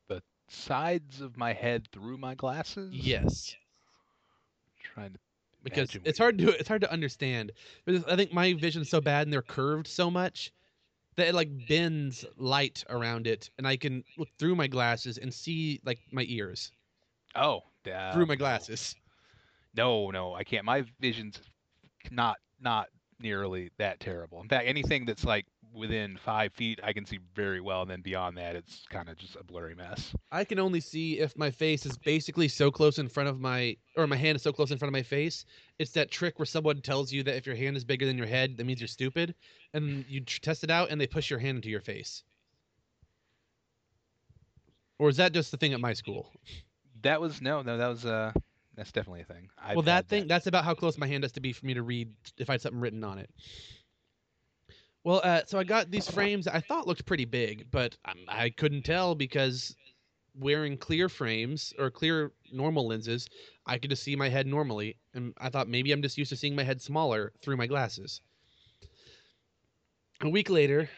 The 0.07 0.21
sides 0.47 1.21
of 1.21 1.37
my 1.37 1.53
head 1.53 1.87
through 1.91 2.19
my 2.19 2.35
glasses. 2.35 2.93
Yes. 2.93 3.55
Trying 4.93 5.13
to. 5.13 5.19
Because 5.69 5.95
Imagine 5.95 6.01
it's 6.05 6.19
hard 6.19 6.37
to 6.39 6.49
it's 6.59 6.67
hard 6.67 6.81
to 6.81 6.91
understand 6.91 7.51
because 7.85 8.03
I 8.05 8.15
think 8.15 8.33
my 8.33 8.53
vision's 8.53 8.89
so 8.89 9.01
bad 9.01 9.27
and 9.27 9.33
they're 9.33 9.41
curved 9.41 9.87
so 9.87 10.09
much 10.11 10.51
that 11.15 11.27
it 11.27 11.35
like 11.35 11.49
bends 11.67 12.25
light 12.37 12.83
around 12.89 13.27
it 13.27 13.49
and 13.57 13.67
I 13.67 13.77
can 13.77 14.03
look 14.17 14.29
through 14.39 14.55
my 14.55 14.67
glasses 14.67 15.17
and 15.17 15.33
see 15.33 15.79
like 15.85 15.99
my 16.11 16.25
ears 16.27 16.71
Oh. 17.37 17.61
Through 18.13 18.25
my 18.25 18.35
glasses. 18.35 18.95
No, 19.75 20.09
no, 20.11 20.33
I 20.33 20.43
can't. 20.43 20.65
My 20.65 20.83
vision's 20.99 21.39
not 22.11 22.37
not 22.59 22.87
nearly 23.19 23.71
that 23.77 23.99
terrible. 23.99 24.41
In 24.41 24.49
fact, 24.49 24.67
anything 24.67 25.05
that's 25.05 25.23
like 25.23 25.45
within 25.77 26.17
five 26.17 26.53
feet, 26.53 26.79
I 26.83 26.93
can 26.93 27.05
see 27.05 27.19
very 27.35 27.61
well, 27.61 27.83
and 27.83 27.91
then 27.91 28.01
beyond 28.01 28.37
that, 28.37 28.55
it's 28.55 28.85
kind 28.89 29.09
of 29.09 29.17
just 29.17 29.35
a 29.35 29.43
blurry 29.43 29.75
mess. 29.75 30.13
I 30.31 30.43
can 30.43 30.59
only 30.59 30.79
see 30.79 31.19
if 31.19 31.37
my 31.37 31.51
face 31.51 31.85
is 31.85 31.97
basically 31.97 32.47
so 32.47 32.71
close 32.71 32.99
in 32.99 33.07
front 33.07 33.29
of 33.29 33.39
my 33.39 33.77
or 33.95 34.07
my 34.07 34.15
hand 34.15 34.35
is 34.35 34.41
so 34.41 34.51
close 34.51 34.71
in 34.71 34.77
front 34.77 34.89
of 34.89 34.93
my 34.93 35.03
face. 35.03 35.45
It's 35.79 35.91
that 35.91 36.11
trick 36.11 36.39
where 36.39 36.45
someone 36.45 36.81
tells 36.81 37.11
you 37.11 37.23
that 37.23 37.35
if 37.35 37.45
your 37.45 37.55
hand 37.55 37.77
is 37.77 37.85
bigger 37.85 38.05
than 38.05 38.17
your 38.17 38.27
head, 38.27 38.57
that 38.57 38.65
means 38.65 38.81
you're 38.81 38.87
stupid, 38.87 39.35
and 39.73 40.05
you 40.09 40.21
test 40.21 40.63
it 40.63 40.71
out 40.71 40.89
and 40.89 40.99
they 40.99 41.07
push 41.07 41.29
your 41.29 41.39
hand 41.39 41.57
into 41.57 41.69
your 41.69 41.81
face. 41.81 42.23
Or 44.99 45.09
is 45.09 45.17
that 45.17 45.31
just 45.31 45.51
the 45.51 45.57
thing 45.57 45.73
at 45.73 45.79
my 45.79 45.93
school? 45.93 46.31
That 47.03 47.21
was 47.21 47.41
no, 47.41 47.61
no, 47.61 47.77
that 47.77 47.87
was 47.87 48.05
uh, 48.05 48.31
that's 48.75 48.91
definitely 48.91 49.21
a 49.21 49.25
thing. 49.25 49.49
I've 49.61 49.75
well, 49.75 49.83
that 49.83 49.95
had 49.95 50.07
thing, 50.07 50.27
that's 50.27 50.47
about 50.47 50.63
how 50.63 50.73
close 50.73 50.97
my 50.97 51.07
hand 51.07 51.23
has 51.23 51.31
to 51.33 51.39
be 51.39 51.51
for 51.51 51.65
me 51.65 51.73
to 51.73 51.81
read 51.81 52.13
if 52.37 52.49
I 52.49 52.53
had 52.53 52.61
something 52.61 52.79
written 52.79 53.03
on 53.03 53.17
it. 53.17 53.29
Well, 55.07 55.21
uh, 55.23 55.43
so 55.45 55.57
I 55.57 55.63
got 55.63 55.89
these 55.89 56.09
frames 56.09 56.49
I 56.49 56.59
thought 56.59 56.85
looked 56.85 57.05
pretty 57.05 57.23
big, 57.23 57.71
but 57.71 57.95
um, 58.03 58.17
I 58.27 58.49
couldn't 58.49 58.83
tell 58.83 59.15
because 59.15 59.73
wearing 60.37 60.75
clear 60.77 61.07
frames 61.07 61.73
or 61.79 61.89
clear 61.89 62.33
normal 62.51 62.87
lenses, 62.87 63.29
I 63.65 63.77
could 63.77 63.89
just 63.89 64.03
see 64.03 64.17
my 64.17 64.27
head 64.27 64.47
normally. 64.47 64.97
And 65.13 65.33
I 65.37 65.47
thought 65.47 65.69
maybe 65.69 65.93
I'm 65.93 66.01
just 66.01 66.17
used 66.17 66.31
to 66.31 66.35
seeing 66.35 66.57
my 66.57 66.63
head 66.63 66.81
smaller 66.81 67.31
through 67.41 67.55
my 67.55 67.67
glasses. 67.67 68.19
A 70.19 70.27
week 70.27 70.49
later, 70.49 70.89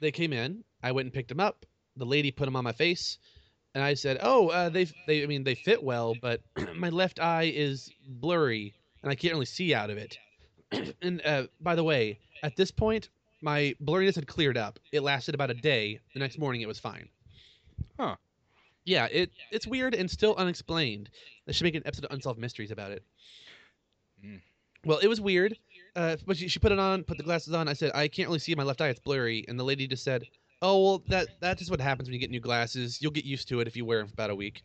they 0.00 0.12
came 0.12 0.32
in. 0.32 0.62
I 0.80 0.92
went 0.92 1.06
and 1.06 1.12
picked 1.12 1.30
them 1.30 1.40
up. 1.40 1.66
The 1.96 2.06
lady 2.06 2.30
put 2.30 2.44
them 2.44 2.54
on 2.54 2.62
my 2.62 2.70
face, 2.70 3.18
and 3.74 3.82
I 3.82 3.94
said, 3.94 4.18
"Oh, 4.20 4.50
uh, 4.50 4.68
they, 4.68 4.86
they, 5.08 5.24
I 5.24 5.26
mean, 5.26 5.42
they 5.42 5.56
fit 5.56 5.82
well, 5.82 6.14
but 6.22 6.40
my 6.76 6.90
left 6.90 7.18
eye 7.18 7.50
is 7.52 7.90
blurry, 8.06 8.74
and 9.02 9.10
I 9.10 9.16
can't 9.16 9.34
really 9.34 9.44
see 9.46 9.74
out 9.74 9.90
of 9.90 9.98
it." 9.98 10.18
and 11.02 11.20
uh, 11.26 11.48
by 11.60 11.74
the 11.74 11.82
way, 11.82 12.20
at 12.44 12.54
this 12.54 12.70
point, 12.70 13.08
my 13.40 13.74
blurriness 13.82 14.14
had 14.14 14.26
cleared 14.26 14.56
up. 14.56 14.78
It 14.92 15.00
lasted 15.00 15.34
about 15.34 15.50
a 15.50 15.54
day. 15.54 16.00
The 16.14 16.20
next 16.20 16.38
morning, 16.38 16.60
it 16.60 16.68
was 16.68 16.78
fine. 16.78 17.08
Huh. 17.98 18.16
Yeah, 18.84 19.06
it 19.06 19.30
it's 19.50 19.66
weird 19.66 19.94
and 19.94 20.10
still 20.10 20.34
unexplained. 20.36 21.10
They 21.46 21.52
should 21.52 21.64
make 21.64 21.74
an 21.74 21.82
episode 21.84 22.06
of 22.06 22.12
Unsolved 22.12 22.40
Mysteries 22.40 22.70
about 22.70 22.92
it. 22.92 23.04
Mm. 24.24 24.40
Well, 24.84 24.98
it 24.98 25.08
was 25.08 25.20
weird, 25.20 25.56
uh, 25.94 26.16
but 26.26 26.36
she, 26.36 26.48
she 26.48 26.58
put 26.58 26.72
it 26.72 26.78
on, 26.78 27.04
put 27.04 27.18
the 27.18 27.22
glasses 27.22 27.52
on. 27.52 27.68
I 27.68 27.74
said, 27.74 27.92
I 27.94 28.08
can't 28.08 28.28
really 28.28 28.38
see 28.38 28.54
my 28.54 28.62
left 28.62 28.80
eye; 28.80 28.88
it's 28.88 29.00
blurry. 29.00 29.44
And 29.48 29.58
the 29.58 29.64
lady 29.64 29.86
just 29.86 30.02
said, 30.04 30.26
"Oh, 30.62 30.82
well, 30.82 31.02
that 31.08 31.28
that's 31.40 31.58
just 31.58 31.70
what 31.70 31.80
happens 31.80 32.08
when 32.08 32.14
you 32.14 32.20
get 32.20 32.30
new 32.30 32.40
glasses. 32.40 33.00
You'll 33.02 33.12
get 33.12 33.24
used 33.24 33.48
to 33.48 33.60
it 33.60 33.68
if 33.68 33.76
you 33.76 33.84
wear 33.84 33.98
them 33.98 34.08
for 34.08 34.14
about 34.14 34.30
a 34.30 34.34
week." 34.34 34.62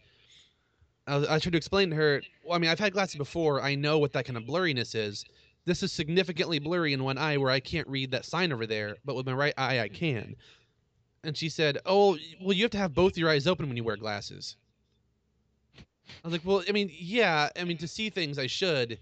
I, 1.07 1.17
was, 1.17 1.27
I 1.27 1.39
tried 1.39 1.51
to 1.51 1.57
explain 1.57 1.89
to 1.89 1.95
her. 1.95 2.21
Well, 2.43 2.55
I 2.55 2.59
mean, 2.59 2.69
I've 2.69 2.79
had 2.79 2.93
glasses 2.93 3.15
before. 3.15 3.61
I 3.61 3.75
know 3.75 3.99
what 3.99 4.13
that 4.13 4.25
kind 4.25 4.37
of 4.37 4.43
blurriness 4.43 4.95
is. 4.95 5.25
This 5.65 5.83
is 5.83 5.91
significantly 5.91 6.59
blurry 6.59 6.93
in 6.93 7.03
one 7.03 7.17
eye 7.17 7.37
where 7.37 7.51
I 7.51 7.59
can't 7.59 7.87
read 7.87 8.11
that 8.11 8.25
sign 8.25 8.51
over 8.51 8.65
there, 8.67 8.97
but 9.03 9.15
with 9.15 9.25
my 9.25 9.33
right 9.33 9.53
eye 9.57 9.79
I 9.79 9.89
can. 9.89 10.35
and 11.23 11.35
she 11.35 11.49
said, 11.49 11.79
"Oh, 11.85 12.17
well, 12.41 12.53
you 12.53 12.63
have 12.63 12.71
to 12.71 12.77
have 12.77 12.93
both 12.93 13.17
your 13.17 13.29
eyes 13.29 13.47
open 13.47 13.67
when 13.67 13.77
you 13.77 13.83
wear 13.83 13.97
glasses." 13.97 14.57
I 16.07 16.27
was 16.27 16.33
like, 16.33 16.45
"Well, 16.45 16.63
I 16.69 16.71
mean, 16.71 16.91
yeah, 16.93 17.49
I 17.55 17.63
mean 17.63 17.77
to 17.79 17.87
see 17.87 18.09
things 18.09 18.37
I 18.37 18.47
should, 18.47 18.99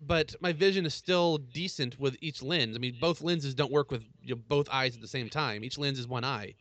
but 0.00 0.34
my 0.40 0.52
vision 0.52 0.84
is 0.84 0.94
still 0.94 1.38
decent 1.38 1.98
with 1.98 2.16
each 2.20 2.42
lens. 2.42 2.76
I 2.76 2.78
mean, 2.78 2.96
both 3.00 3.22
lenses 3.22 3.54
don't 3.54 3.72
work 3.72 3.90
with 3.90 4.02
you 4.22 4.34
know, 4.34 4.40
both 4.48 4.68
eyes 4.70 4.94
at 4.94 5.00
the 5.00 5.08
same 5.08 5.30
time. 5.30 5.64
Each 5.64 5.78
lens 5.78 5.98
is 5.98 6.06
one 6.06 6.24
eye." 6.24 6.54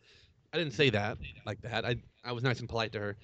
I 0.53 0.57
didn't 0.57 0.73
say 0.73 0.89
that 0.91 1.17
like 1.45 1.61
that. 1.61 1.85
I 1.85 1.95
I 2.23 2.31
was 2.33 2.43
nice 2.43 2.59
and 2.59 2.69
polite 2.69 2.91
to 2.93 2.99
her. 2.99 3.17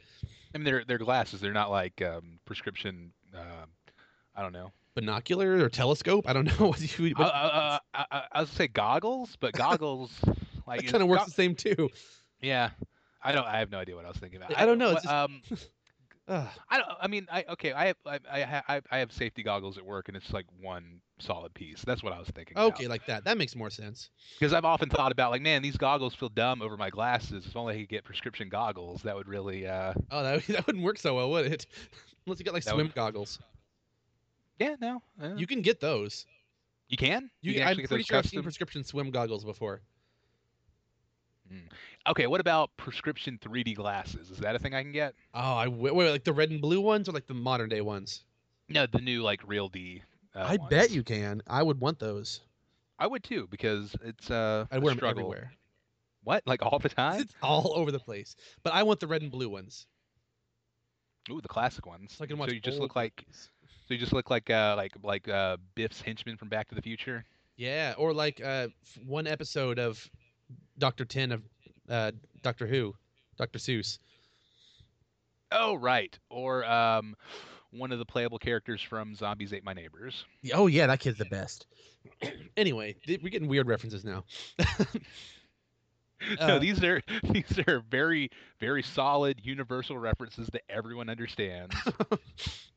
I 0.54 0.58
mean, 0.58 0.66
they're 0.66 0.84
they're 0.86 0.98
glasses. 0.98 1.40
They're 1.42 1.54
not 1.54 1.72
like 1.72 2.02
um, 2.02 2.40
prescription. 2.46 3.12
Uh, 3.34 3.66
I 4.36 4.42
don't 4.42 4.54
know. 4.54 4.72
Binocular 5.02 5.64
or 5.64 5.70
telescope? 5.70 6.26
I 6.28 6.34
don't 6.34 6.46
know 6.60 6.68
what 6.70 7.00
you. 7.00 7.14
I, 7.18 7.24
I, 7.24 7.80
I, 7.94 8.06
I, 8.12 8.24
I 8.34 8.40
was 8.42 8.50
gonna 8.50 8.58
say 8.58 8.68
goggles, 8.68 9.38
but 9.40 9.54
goggles 9.54 10.12
like 10.66 10.84
It 10.84 10.92
kind 10.92 11.04
of 11.04 11.08
go- 11.08 11.12
works 11.14 11.26
the 11.26 11.32
same 11.32 11.54
too. 11.56 11.90
Yeah, 12.42 12.72
I 13.22 13.32
don't. 13.32 13.46
I 13.46 13.60
have 13.60 13.70
no 13.72 13.78
idea 13.78 13.96
what 13.96 14.06
I 14.06 14.10
was 14.10 14.18
thinking 14.18 14.38
about. 14.42 14.58
I 14.58 14.66
don't 14.66 14.78
know, 14.80 14.94
what- 14.94 15.04
just- 15.04 15.14
um, 15.14 15.42
I 16.30 16.78
don't. 16.78 16.88
I 17.00 17.08
mean, 17.08 17.26
I 17.32 17.46
okay. 17.52 17.72
I 17.72 17.86
have 17.88 17.96
I, 18.06 18.20
I, 18.30 18.62
I 18.68 18.82
I 18.92 18.98
have 18.98 19.12
safety 19.14 19.44
goggles 19.44 19.78
at 19.78 19.86
work, 19.86 20.10
and 20.10 20.18
it's 20.18 20.34
like 20.34 20.46
one 20.62 21.00
solid 21.20 21.54
piece. 21.54 21.84
That's 21.86 22.04
what 22.04 22.12
I 22.12 22.20
was 22.20 22.28
thinking. 22.30 22.58
Okay, 22.58 22.88
like 22.88 23.06
that. 23.06 23.24
That 23.24 23.38
makes 23.38 23.56
more 23.56 23.70
sense. 23.70 24.10
Because 24.38 24.52
I've 24.52 24.66
often 24.66 24.90
thought 24.90 25.14
about 25.14 25.32
like, 25.32 25.42
man, 25.42 25.62
these 25.62 25.78
goggles 25.78 26.14
feel 26.16 26.28
dumb 26.30 26.62
over 26.62 26.76
my 26.76 26.90
glasses. 26.90 27.46
If 27.46 27.56
only 27.56 27.76
I 27.76 27.80
could 27.80 27.90
get 27.90 28.04
prescription 28.04 28.50
goggles, 28.50 29.04
that 29.04 29.16
would 29.16 29.28
really. 29.30 29.68
uh 29.68 29.94
Oh, 30.12 30.22
that 30.24 30.46
that 30.48 30.66
wouldn't 30.68 30.84
work 30.84 30.98
so 31.00 31.16
well, 31.16 31.30
would 31.30 31.46
it? 31.46 31.66
Unless 32.26 32.40
you 32.40 32.46
got 32.46 32.54
like 32.56 32.64
swim 32.64 32.78
would- 32.88 32.96
goggles. 32.96 33.40
Yeah, 34.60 34.76
no. 34.80 35.02
uh, 35.22 35.36
You 35.36 35.48
can 35.48 35.62
get 35.62 35.80
those. 35.80 36.26
you 36.90 36.98
can. 36.98 37.30
You, 37.42 37.54
can 37.54 37.62
I'm 37.64 37.68
actually 37.70 37.84
get 37.84 37.90
pretty 37.90 38.04
sure 38.04 38.18
I've 38.18 38.26
seen 38.26 38.44
prescription 38.44 38.84
swim 38.84 39.12
goggles 39.12 39.44
before. 39.44 39.82
Okay, 42.10 42.28
what 42.28 42.40
about 42.42 42.72
prescription 42.78 43.38
3D 43.42 43.76
glasses? 43.76 44.30
Is 44.32 44.38
that 44.40 44.56
a 44.56 44.60
thing 44.60 44.74
I 44.74 44.82
can 44.82 44.92
get? 44.94 45.14
Oh, 45.34 45.40
I 45.56 45.66
w- 45.66 45.94
wait, 45.94 46.10
like 46.12 46.24
the 46.24 46.34
red 46.34 46.50
and 46.52 46.62
blue 46.62 46.80
ones 46.82 47.08
or 47.10 47.12
like 47.12 47.28
the 47.28 47.34
modern 47.34 47.70
day 47.70 47.82
ones? 47.82 48.24
No, 48.70 48.86
the 48.86 49.00
new 49.00 49.22
like 49.24 49.42
RealD. 49.46 50.02
Uh, 50.36 50.40
I 50.40 50.56
ones. 50.58 50.70
bet 50.70 50.92
you 50.92 51.04
can. 51.04 51.42
I 51.48 51.64
would 51.64 51.80
want 51.82 52.00
those. 52.00 52.42
I 53.00 53.08
would 53.08 53.24
too 53.24 53.48
because 53.50 53.96
it's 54.04 54.32
uh, 54.32 54.66
I'd 54.72 54.78
a 54.78 54.82
wear 54.82 54.92
them 54.92 55.00
struggle. 55.00 55.22
everywhere. 55.24 55.52
What? 56.24 56.44
Like 56.46 56.62
all 56.66 56.80
the 56.80 56.90
time? 56.90 57.22
It's 57.22 57.36
all 57.42 57.74
over 57.76 57.92
the 57.92 58.00
place. 58.00 58.36
But 58.64 58.74
I 58.74 58.84
want 58.84 59.00
the 59.00 59.08
red 59.08 59.22
and 59.22 59.32
blue 59.32 59.50
ones. 59.50 59.86
Ooh, 61.30 61.42
the 61.42 61.48
classic 61.50 61.86
ones. 61.86 62.16
So 62.18 62.24
I 62.24 62.28
can 62.28 62.38
watch. 62.38 62.52
you 62.52 62.60
just 62.60 62.80
look 62.80 62.96
like 62.96 63.24
movies. 63.26 63.50
So 63.88 63.94
you 63.94 63.98
just 64.00 64.14
look 64.14 64.30
like 64.30 64.50
uh 64.50 64.74
like 64.78 64.94
like 65.04 65.28
uh 65.28 65.58
Biff's 65.76 66.02
henchman 66.02 66.38
from 66.38 66.50
Back 66.50 66.68
to 66.70 66.76
the 66.76 66.82
Future. 66.82 67.26
Yeah, 67.56 67.96
or 67.98 68.14
like 68.14 68.40
uh, 68.44 68.68
one 69.06 69.26
episode 69.26 69.80
of 69.80 70.08
Doctor 70.78 71.06
Ten 71.06 71.32
of 71.32 71.42
uh, 71.90 72.12
Doctor 72.44 72.68
Who, 72.68 72.94
Doctor 73.38 73.58
Seuss. 73.58 73.98
Oh 75.52 75.74
right, 75.76 76.16
or 76.30 76.64
um, 76.66 77.16
one 77.72 77.92
of 77.92 77.98
the 77.98 78.06
playable 78.06 78.38
characters 78.38 78.80
from 78.82 79.16
Zombies 79.16 79.54
Ate 79.54 79.64
My 79.64 79.74
Neighbors. 79.74 80.26
Oh 80.54 80.68
yeah, 80.68 80.86
that 80.86 81.00
kid's 81.00 81.18
the 81.18 81.26
best. 81.26 81.66
anyway, 82.58 82.96
th- 83.08 83.22
we're 83.24 83.30
getting 83.30 83.48
weird 83.48 83.68
references 83.68 84.06
now. 84.06 84.24
no, 84.60 84.66
Uh, 86.40 86.60
these 86.60 86.84
are 86.84 87.02
these 87.32 87.60
are 87.68 87.82
very 87.90 88.30
very 88.60 88.84
solid 88.84 89.40
universal 89.44 89.98
references 89.98 90.48
that 90.54 90.62
everyone 90.70 91.10
understands. 91.10 91.76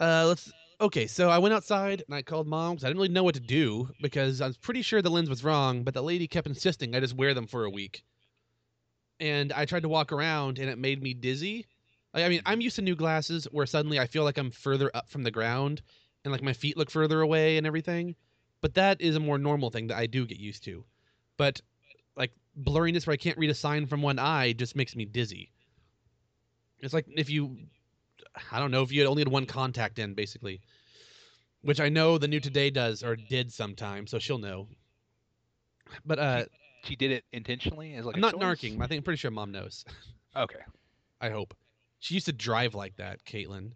Uh, 0.00 0.24
let's. 0.28 0.52
Okay, 0.80 1.08
so 1.08 1.28
I 1.28 1.38
went 1.38 1.54
outside 1.54 2.04
and 2.06 2.14
I 2.14 2.22
called 2.22 2.46
mom 2.46 2.74
because 2.74 2.84
I 2.84 2.88
didn't 2.88 2.98
really 2.98 3.12
know 3.12 3.24
what 3.24 3.34
to 3.34 3.40
do 3.40 3.90
because 4.00 4.40
I 4.40 4.46
was 4.46 4.56
pretty 4.56 4.82
sure 4.82 5.02
the 5.02 5.10
lens 5.10 5.28
was 5.28 5.42
wrong, 5.42 5.82
but 5.82 5.92
the 5.92 6.02
lady 6.02 6.28
kept 6.28 6.46
insisting 6.46 6.94
I 6.94 7.00
just 7.00 7.16
wear 7.16 7.34
them 7.34 7.48
for 7.48 7.64
a 7.64 7.70
week. 7.70 8.04
And 9.18 9.52
I 9.52 9.64
tried 9.64 9.82
to 9.82 9.88
walk 9.88 10.12
around 10.12 10.60
and 10.60 10.70
it 10.70 10.78
made 10.78 11.02
me 11.02 11.14
dizzy. 11.14 11.66
Like, 12.14 12.24
I 12.24 12.28
mean, 12.28 12.42
I'm 12.46 12.60
used 12.60 12.76
to 12.76 12.82
new 12.82 12.94
glasses 12.94 13.46
where 13.50 13.66
suddenly 13.66 13.98
I 13.98 14.06
feel 14.06 14.22
like 14.22 14.38
I'm 14.38 14.52
further 14.52 14.88
up 14.94 15.08
from 15.08 15.24
the 15.24 15.32
ground 15.32 15.82
and 16.24 16.30
like 16.30 16.42
my 16.42 16.52
feet 16.52 16.76
look 16.76 16.90
further 16.90 17.20
away 17.20 17.58
and 17.58 17.66
everything. 17.66 18.14
But 18.60 18.74
that 18.74 19.00
is 19.00 19.16
a 19.16 19.20
more 19.20 19.38
normal 19.38 19.70
thing 19.70 19.88
that 19.88 19.98
I 19.98 20.06
do 20.06 20.26
get 20.26 20.38
used 20.38 20.62
to. 20.64 20.84
But 21.36 21.60
like 22.16 22.30
blurriness 22.56 23.04
where 23.04 23.14
I 23.14 23.16
can't 23.16 23.38
read 23.38 23.50
a 23.50 23.54
sign 23.54 23.86
from 23.86 24.02
one 24.02 24.20
eye 24.20 24.52
just 24.52 24.76
makes 24.76 24.94
me 24.94 25.06
dizzy. 25.06 25.50
It's 26.78 26.94
like 26.94 27.06
if 27.08 27.28
you 27.30 27.56
I 28.52 28.58
don't 28.58 28.70
know 28.70 28.82
if 28.82 28.92
you 28.92 29.00
had 29.00 29.08
only 29.08 29.22
had 29.22 29.28
one 29.28 29.46
contact 29.46 29.98
in, 29.98 30.14
basically. 30.14 30.60
Which 31.62 31.80
I 31.80 31.88
know 31.88 32.18
the 32.18 32.28
new 32.28 32.40
today 32.40 32.70
does 32.70 33.02
or 33.02 33.16
did 33.16 33.52
sometime, 33.52 34.06
so 34.06 34.18
she'll 34.18 34.38
know. 34.38 34.68
But 36.04 36.18
uh, 36.18 36.44
she 36.84 36.96
did 36.96 37.10
it 37.10 37.24
intentionally 37.32 37.94
as 37.94 38.04
like 38.04 38.14
I'm 38.14 38.20
not 38.20 38.34
choice? 38.34 38.42
narking. 38.42 38.80
I 38.80 38.86
think 38.86 39.00
I'm 39.00 39.02
pretty 39.02 39.18
sure 39.18 39.30
mom 39.30 39.52
knows. 39.52 39.84
Okay. 40.36 40.60
I 41.20 41.30
hope. 41.30 41.54
She 42.00 42.14
used 42.14 42.26
to 42.26 42.32
drive 42.32 42.74
like 42.74 42.96
that, 42.96 43.24
Caitlin. 43.24 43.72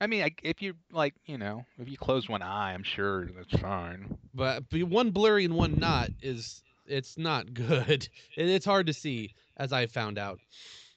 I 0.00 0.06
mean, 0.06 0.22
I, 0.22 0.30
if 0.42 0.62
you 0.62 0.74
like, 0.92 1.14
you 1.26 1.36
know, 1.36 1.66
if 1.78 1.90
you 1.90 1.98
close 1.98 2.28
one 2.28 2.40
eye, 2.40 2.72
I'm 2.72 2.84
sure 2.84 3.26
that's 3.26 3.60
fine. 3.60 4.16
But, 4.32 4.70
but 4.70 4.84
one 4.84 5.10
blurry 5.10 5.44
and 5.44 5.54
one 5.54 5.78
not 5.78 6.10
is 6.22 6.62
it's 6.86 7.18
not 7.18 7.52
good. 7.54 8.08
It, 8.36 8.48
it's 8.48 8.64
hard 8.64 8.86
to 8.86 8.92
see, 8.92 9.34
as 9.56 9.72
I 9.72 9.86
found 9.86 10.18
out. 10.18 10.38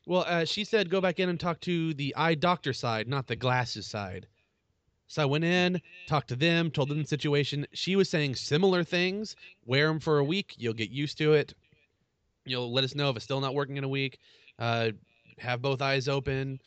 Well, 0.06 0.26
uh, 0.28 0.46
she 0.46 0.64
said 0.64 0.90
go 0.90 1.00
back 1.02 1.20
in 1.20 1.30
and 1.30 1.40
talk 1.40 1.60
to 1.62 1.94
the 1.94 2.14
eye 2.16 2.36
doctor 2.36 2.74
side, 2.74 3.08
not 3.08 3.28
the 3.28 3.36
glasses 3.36 3.88
side. 3.88 4.28
So 5.08 5.22
I 5.22 5.26
went 5.26 5.44
in, 5.44 5.82
talked 6.08 6.30
to 6.30 6.36
them, 6.36 6.72
told 6.72 6.90
them 6.90 7.02
the 7.02 7.08
situation. 7.08 7.68
She 7.74 7.96
was 7.96 8.10
saying 8.10 8.36
similar 8.36 8.84
things. 8.84 9.36
Wear 9.66 9.88
them 9.88 10.00
for 10.00 10.18
a 10.18 10.24
week, 10.24 10.56
you'll 10.58 10.74
get 10.74 10.90
used 10.90 11.18
to 11.20 11.34
it. 11.34 11.54
You'll 12.46 12.72
let 12.74 12.84
us 12.84 12.96
know 12.96 13.10
if 13.10 13.16
it's 13.16 13.26
still 13.26 13.40
not 13.40 13.54
working 13.54 13.78
in 13.78 13.84
a 13.84 13.88
week. 13.90 14.18
Uh, 14.60 14.92
have 15.38 15.62
both 15.62 15.82
eyes 15.82 16.08
open. 16.08 16.60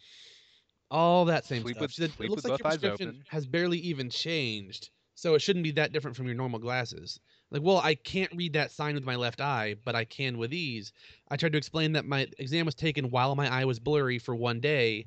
All 0.91 1.25
that 1.27 1.45
same 1.45 1.63
Sleep 1.63 1.77
stuff. 1.77 1.83
with- 1.83 1.91
She 1.93 2.03
said, 2.03 2.11
it 2.19 2.31
looks 2.31 2.45
like 2.45 2.51
your 2.51 2.59
prescription 2.59 3.09
open." 3.09 3.25
has 3.29 3.47
barely 3.47 3.79
even 3.79 4.09
changed, 4.09 4.91
so 5.15 5.35
it 5.35 5.41
shouldn't 5.41 5.65
be 5.65 5.73
that 5.73 5.93
different 5.93 6.17
from 6.17 6.27
your 6.27 6.37
normal 6.37 6.61
glasses. 6.61 7.21
Like, 7.51 7.63
well, 7.63 7.79
I 7.79 7.95
can't 7.95 8.33
read 8.35 8.55
that 8.55 8.73
sign 8.73 8.95
with 8.95 9.05
my 9.05 9.15
left 9.17 9.41
eye, 9.41 9.77
but 9.85 9.95
I 9.95 10.05
can 10.05 10.37
with 10.37 10.51
these. 10.51 10.93
I 11.31 11.37
tried 11.37 11.53
to 11.53 11.59
explain 11.59 11.93
that 11.93 12.05
my 12.05 12.27
exam 12.39 12.67
was 12.67 12.75
taken 12.75 13.11
while 13.11 13.37
my 13.37 13.49
eye 13.49 13.65
was 13.65 13.79
blurry 13.79 14.19
for 14.19 14.35
one 14.35 14.61
day, 14.61 15.07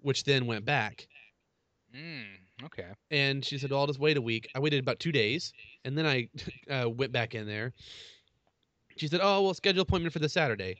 which 0.00 0.24
then 0.24 0.46
went 0.46 0.64
back. 0.64 1.08
Mm, 1.94 2.64
okay. 2.64 2.86
And 3.10 3.44
she 3.44 3.58
said, 3.58 3.70
well, 3.70 3.80
I'll 3.80 3.86
just 3.88 3.98
wait 3.98 4.16
a 4.16 4.22
week. 4.22 4.48
I 4.54 4.60
waited 4.60 4.80
about 4.80 5.00
two 5.00 5.10
days, 5.10 5.52
and 5.84 5.98
then 5.98 6.06
I 6.06 6.28
uh, 6.70 6.88
went 6.88 7.12
back 7.12 7.34
in 7.34 7.46
there. 7.46 7.72
She 8.96 9.08
said, 9.08 9.20
oh, 9.22 9.42
well, 9.42 9.54
schedule 9.54 9.82
appointment 9.82 10.12
for 10.12 10.20
this 10.20 10.32
Saturday, 10.32 10.76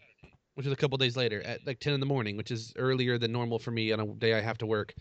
which 0.54 0.66
was 0.66 0.72
a 0.72 0.76
couple 0.76 0.96
days 0.98 1.16
later 1.16 1.42
at 1.42 1.66
like 1.66 1.80
10 1.80 1.94
in 1.94 2.00
the 2.00 2.06
morning, 2.06 2.36
which 2.36 2.52
is 2.52 2.72
earlier 2.76 3.18
than 3.18 3.32
normal 3.32 3.58
for 3.58 3.72
me 3.72 3.90
on 3.92 4.00
a 4.00 4.06
day 4.06 4.34
I 4.34 4.40
have 4.40 4.58
to 4.58 4.66
work. 4.66 4.94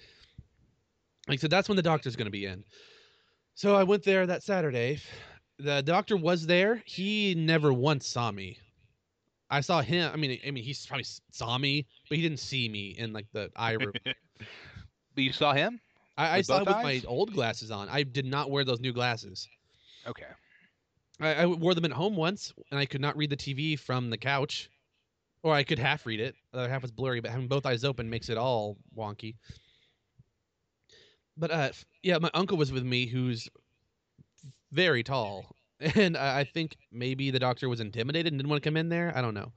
Like, 1.28 1.40
so 1.40 1.48
that's 1.48 1.70
when 1.70 1.76
the 1.76 1.84
doctor's 1.84 2.16
going 2.16 2.26
to 2.26 2.32
be 2.32 2.46
in. 2.46 2.64
So 3.54 3.76
I 3.76 3.84
went 3.84 4.04
there 4.04 4.26
that 4.26 4.42
Saturday. 4.42 5.00
The 5.60 5.82
doctor 5.84 6.16
was 6.16 6.48
there. 6.48 6.82
He 6.86 7.36
never 7.36 7.74
once 7.74 8.08
saw 8.08 8.32
me. 8.32 8.58
I 9.50 9.62
saw 9.62 9.82
him. 9.82 10.10
I 10.14 10.16
mean, 10.16 10.40
I 10.46 10.52
mean, 10.52 10.64
he 10.64 10.76
probably 10.88 11.06
saw 11.32 11.58
me, 11.58 11.86
but 12.08 12.18
he 12.18 12.22
didn't 12.22 12.40
see 12.40 12.70
me 12.70 12.96
in 12.98 13.14
like 13.14 13.26
the 13.34 13.52
eye 13.56 13.74
room. 13.74 13.94
But 15.16 15.24
you 15.24 15.34
saw 15.34 15.54
him? 15.54 15.82
I, 16.18 16.38
I 16.38 16.42
saw 16.42 16.60
him 16.60 16.66
with 16.66 16.76
my 16.76 17.02
old 17.06 17.34
glasses 17.34 17.72
on. 17.72 17.90
I 17.90 18.04
did 18.04 18.26
not 18.26 18.52
wear 18.52 18.64
those 18.64 18.80
new 18.80 18.94
glasses. 18.94 19.50
Okay. 20.08 20.28
I, 21.20 21.34
I 21.34 21.46
wore 21.46 21.74
them 21.74 21.84
at 21.84 21.92
home 21.92 22.16
once, 22.16 22.54
and 22.72 22.80
I 22.80 22.86
could 22.86 23.02
not 23.02 23.18
read 23.18 23.30
the 23.30 23.36
TV 23.36 23.78
from 23.78 24.10
the 24.10 24.18
couch, 24.18 24.70
or 25.44 25.54
I 25.54 25.64
could 25.64 25.80
half 25.80 26.06
read 26.06 26.20
it. 26.20 26.36
The 26.54 26.60
other 26.60 26.70
half 26.70 26.84
was 26.84 26.92
blurry, 26.92 27.20
but 27.20 27.32
having 27.32 27.48
both 27.48 27.66
eyes 27.66 27.84
open 27.84 28.10
makes 28.10 28.30
it 28.30 28.38
all 28.38 28.78
wonky. 28.96 29.36
But 31.36 31.52
uh, 31.52 31.70
yeah, 32.04 32.18
my 32.20 32.30
uncle 32.34 32.56
was 32.58 32.72
with 32.72 32.84
me, 32.84 33.08
who's 33.08 33.50
very 34.72 35.04
tall, 35.04 35.46
and 35.80 36.16
I, 36.18 36.40
I 36.40 36.44
think 36.44 36.76
maybe 36.92 37.32
the 37.32 37.40
doctor 37.40 37.70
was 37.70 37.80
intimidated 37.80 38.32
and 38.34 38.40
didn't 38.40 38.50
want 38.50 38.62
to 38.64 38.70
come 38.70 38.78
in 38.78 38.90
there. 38.90 39.12
I 39.16 39.22
don't 39.22 39.34
know. 39.34 39.52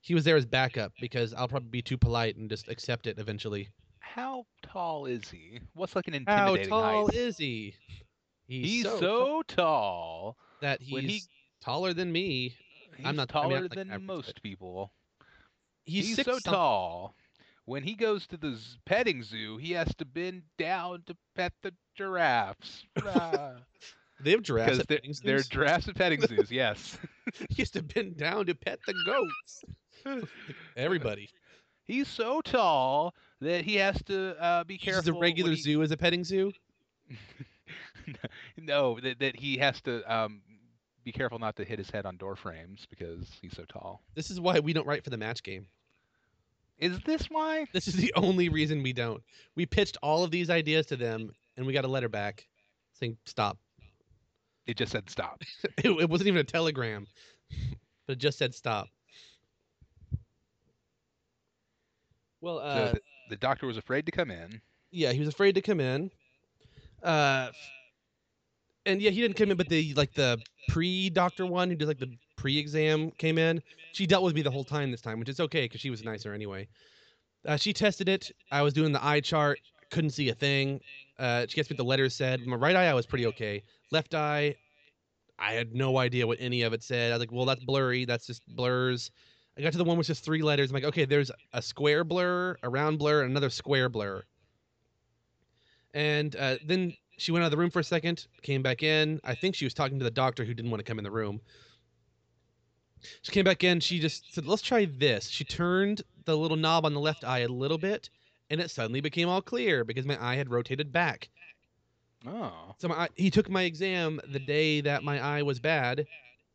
He 0.00 0.14
was 0.14 0.24
there 0.24 0.36
as 0.36 0.44
backup 0.44 0.92
because 1.00 1.32
I'll 1.32 1.48
probably 1.48 1.70
be 1.70 1.82
too 1.82 1.96
polite 1.96 2.36
and 2.36 2.50
just 2.50 2.68
accept 2.68 3.06
it 3.06 3.18
eventually. 3.18 3.68
How 4.00 4.44
tall 4.62 5.06
is 5.06 5.28
he? 5.30 5.60
What's 5.74 5.96
like 5.96 6.06
an 6.08 6.14
intimidating 6.14 6.70
How 6.70 6.80
tall 6.82 7.06
height? 7.06 7.14
is 7.16 7.38
he? 7.38 7.74
He's 8.46 8.84
so, 8.84 9.00
so, 9.00 9.42
tall 9.48 10.36
that 10.60 10.82
he's 10.82 11.02
he- 11.10 11.22
taller 11.62 11.94
than 11.94 12.12
me. 12.12 12.54
He's 12.96 13.06
I'm 13.06 13.16
not- 13.16 13.34
I 13.34 13.40
mean, 13.40 13.42
taller 13.42 13.56
I'm 13.56 13.62
like 13.62 13.74
than 13.74 13.90
average, 13.90 14.06
most 14.06 14.42
people. 14.42 14.92
He's, 15.86 16.08
He's, 16.08 16.16
so 16.16 16.22
something. 16.22 16.52
tall. 16.52 17.14
When 17.66 17.82
he 17.82 17.94
goes 17.94 18.26
to 18.26 18.36
the 18.36 18.56
z- 18.56 18.76
petting 18.84 19.22
zoo, 19.22 19.56
he 19.56 19.72
has 19.72 19.94
to 19.96 20.04
bend 20.04 20.42
down 20.58 21.02
to 21.06 21.16
pet 21.34 21.52
the 21.62 21.72
giraffes. 21.96 22.84
They 24.24 24.30
have 24.32 24.42
giraffes 24.42 24.78
Because 24.78 24.86
they're, 24.86 25.00
they're 25.22 25.38
zoos. 25.38 25.48
giraffes 25.48 25.88
at 25.88 25.94
petting 25.96 26.20
zoos, 26.22 26.50
yes. 26.50 26.98
he 27.50 27.56
used 27.56 27.74
to 27.74 27.82
bend 27.82 28.16
down 28.16 28.46
to 28.46 28.54
pet 28.54 28.78
the 28.86 28.94
goats. 29.06 30.24
Everybody. 30.76 31.28
He's 31.84 32.08
so 32.08 32.40
tall 32.40 33.14
that 33.40 33.64
he 33.64 33.76
has 33.76 34.02
to 34.04 34.34
uh, 34.42 34.64
be 34.64 34.78
careful. 34.78 35.00
uses 35.00 35.08
a 35.08 35.12
regular 35.20 35.50
he- 35.50 35.56
zoo 35.56 35.82
as 35.82 35.90
a 35.90 35.96
petting 35.96 36.24
zoo. 36.24 36.52
no, 38.58 38.98
that, 39.00 39.18
that 39.20 39.36
he 39.36 39.58
has 39.58 39.80
to 39.82 40.02
um, 40.12 40.40
be 41.04 41.12
careful 41.12 41.38
not 41.38 41.56
to 41.56 41.64
hit 41.64 41.78
his 41.78 41.90
head 41.90 42.06
on 42.06 42.16
door 42.16 42.36
frames 42.36 42.86
because 42.88 43.30
he's 43.42 43.54
so 43.54 43.64
tall. 43.64 44.02
This 44.14 44.30
is 44.30 44.40
why 44.40 44.60
we 44.60 44.72
don't 44.72 44.86
write 44.86 45.04
for 45.04 45.10
the 45.10 45.18
match 45.18 45.42
game. 45.42 45.66
Is 46.78 46.98
this 47.00 47.26
why? 47.30 47.66
This 47.72 47.86
is 47.86 47.94
the 47.94 48.12
only 48.16 48.48
reason 48.48 48.82
we 48.82 48.92
don't. 48.92 49.22
We 49.54 49.64
pitched 49.66 49.96
all 50.02 50.24
of 50.24 50.30
these 50.30 50.50
ideas 50.50 50.86
to 50.86 50.96
them, 50.96 51.30
and 51.56 51.66
we 51.66 51.72
got 51.72 51.84
a 51.84 51.88
letter 51.88 52.08
back 52.08 52.46
saying 52.98 53.16
stop. 53.26 53.58
It 54.66 54.76
just 54.76 54.92
said 54.92 55.10
stop. 55.10 55.42
It, 55.78 55.90
it 55.90 56.08
wasn't 56.08 56.28
even 56.28 56.40
a 56.40 56.44
telegram, 56.44 57.06
but 58.06 58.12
it 58.14 58.18
just 58.18 58.38
said 58.38 58.54
stop. 58.54 58.88
Well, 62.40 62.58
So 62.58 62.64
uh, 62.64 62.92
the, 62.92 63.00
the 63.30 63.36
doctor 63.36 63.66
was 63.66 63.76
afraid 63.76 64.06
to 64.06 64.12
come 64.12 64.30
in. 64.30 64.60
yeah, 64.90 65.12
he 65.12 65.18
was 65.20 65.28
afraid 65.28 65.54
to 65.54 65.62
come 65.62 65.80
in. 65.80 66.10
Uh, 67.02 67.50
and 68.86 69.00
yeah, 69.00 69.10
he 69.10 69.20
didn't 69.20 69.36
come 69.36 69.50
in, 69.50 69.56
but 69.56 69.68
the 69.68 69.94
like 69.94 70.12
the 70.14 70.38
pre-doctor 70.68 71.46
one 71.46 71.68
who 71.70 71.76
did 71.76 71.88
like 71.88 71.98
the 71.98 72.14
pre-exam 72.36 73.10
came 73.12 73.38
in. 73.38 73.62
She 73.92 74.06
dealt 74.06 74.24
with 74.24 74.34
me 74.34 74.42
the 74.42 74.50
whole 74.50 74.64
time 74.64 74.90
this 74.90 75.00
time, 75.00 75.18
which 75.18 75.28
is 75.28 75.40
okay 75.40 75.64
because 75.64 75.80
she 75.80 75.90
was 75.90 76.04
nicer 76.04 76.32
anyway. 76.34 76.68
Uh, 77.46 77.56
she 77.56 77.72
tested 77.72 78.08
it. 78.08 78.30
I 78.50 78.62
was 78.62 78.72
doing 78.74 78.92
the 78.92 79.04
eye 79.04 79.20
chart, 79.20 79.58
couldn't 79.90 80.10
see 80.10 80.28
a 80.30 80.34
thing. 80.34 80.80
Uh, 81.18 81.46
she 81.48 81.56
gets 81.56 81.70
me 81.70 81.76
the 81.76 81.84
letters 81.84 82.14
said. 82.14 82.46
My 82.46 82.56
right 82.56 82.74
eye, 82.76 82.86
I 82.86 82.94
was 82.94 83.06
pretty 83.06 83.26
okay. 83.26 83.62
Left 83.90 84.14
eye, 84.14 84.56
I 85.38 85.52
had 85.52 85.74
no 85.74 85.98
idea 85.98 86.26
what 86.26 86.38
any 86.40 86.62
of 86.62 86.72
it 86.72 86.82
said. 86.82 87.10
I 87.10 87.14
was 87.14 87.20
like, 87.20 87.32
well, 87.32 87.44
that's 87.44 87.64
blurry. 87.64 88.04
That's 88.04 88.26
just 88.26 88.46
blurs. 88.48 89.10
I 89.56 89.62
got 89.62 89.72
to 89.72 89.78
the 89.78 89.84
one 89.84 89.98
with 89.98 90.06
just 90.06 90.24
three 90.24 90.42
letters. 90.42 90.70
I'm 90.70 90.74
like, 90.74 90.84
okay, 90.84 91.04
there's 91.04 91.30
a 91.52 91.62
square 91.62 92.02
blur, 92.02 92.56
a 92.62 92.68
round 92.68 92.98
blur, 92.98 93.22
and 93.22 93.30
another 93.30 93.50
square 93.50 93.88
blur. 93.88 94.24
And 95.92 96.34
uh, 96.36 96.56
then 96.64 96.92
she 97.18 97.30
went 97.30 97.44
out 97.44 97.46
of 97.46 97.50
the 97.52 97.56
room 97.56 97.70
for 97.70 97.78
a 97.78 97.84
second, 97.84 98.26
came 98.42 98.62
back 98.62 98.82
in. 98.82 99.20
I 99.22 99.34
think 99.34 99.54
she 99.54 99.64
was 99.64 99.74
talking 99.74 99.98
to 99.98 100.04
the 100.04 100.10
doctor 100.10 100.44
who 100.44 100.54
didn't 100.54 100.70
want 100.70 100.80
to 100.80 100.84
come 100.84 100.98
in 100.98 101.04
the 101.04 101.10
room. 101.10 101.40
She 103.22 103.32
came 103.32 103.44
back 103.44 103.62
in. 103.62 103.80
She 103.80 104.00
just 104.00 104.34
said, 104.34 104.46
let's 104.46 104.62
try 104.62 104.86
this. 104.86 105.28
She 105.28 105.44
turned 105.44 106.02
the 106.24 106.36
little 106.36 106.56
knob 106.56 106.84
on 106.84 106.94
the 106.94 107.00
left 107.00 107.22
eye 107.22 107.40
a 107.40 107.48
little 107.48 107.78
bit, 107.78 108.10
and 108.50 108.60
it 108.60 108.70
suddenly 108.70 109.00
became 109.00 109.28
all 109.28 109.42
clear 109.42 109.84
because 109.84 110.06
my 110.06 110.20
eye 110.24 110.36
had 110.36 110.50
rotated 110.50 110.92
back. 110.92 111.28
Oh. 112.26 112.74
So 112.78 112.88
my, 112.88 113.08
he 113.16 113.30
took 113.30 113.48
my 113.50 113.62
exam 113.62 114.20
the 114.26 114.38
day 114.38 114.80
that 114.82 115.04
my 115.04 115.20
eye 115.20 115.42
was 115.42 115.58
bad, 115.58 116.06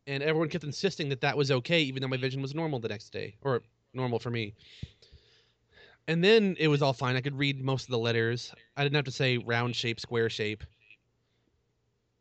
and 0.06 0.22
everyone 0.22 0.48
kept 0.48 0.64
insisting 0.64 1.08
that 1.10 1.20
that 1.20 1.36
was 1.36 1.50
okay, 1.50 1.82
even 1.82 2.02
though 2.02 2.08
my 2.08 2.16
vision 2.16 2.42
was 2.42 2.54
normal 2.54 2.80
the 2.80 2.88
next 2.88 3.10
day, 3.10 3.36
or 3.42 3.62
normal 3.94 4.18
for 4.18 4.30
me. 4.30 4.54
And 6.08 6.24
then 6.24 6.56
it 6.58 6.68
was 6.68 6.82
all 6.82 6.92
fine. 6.92 7.16
I 7.16 7.20
could 7.20 7.38
read 7.38 7.62
most 7.62 7.84
of 7.84 7.90
the 7.90 7.98
letters. 7.98 8.52
I 8.76 8.82
didn't 8.82 8.96
have 8.96 9.04
to 9.04 9.12
say 9.12 9.38
round 9.38 9.76
shape, 9.76 10.00
square 10.00 10.28
shape. 10.28 10.64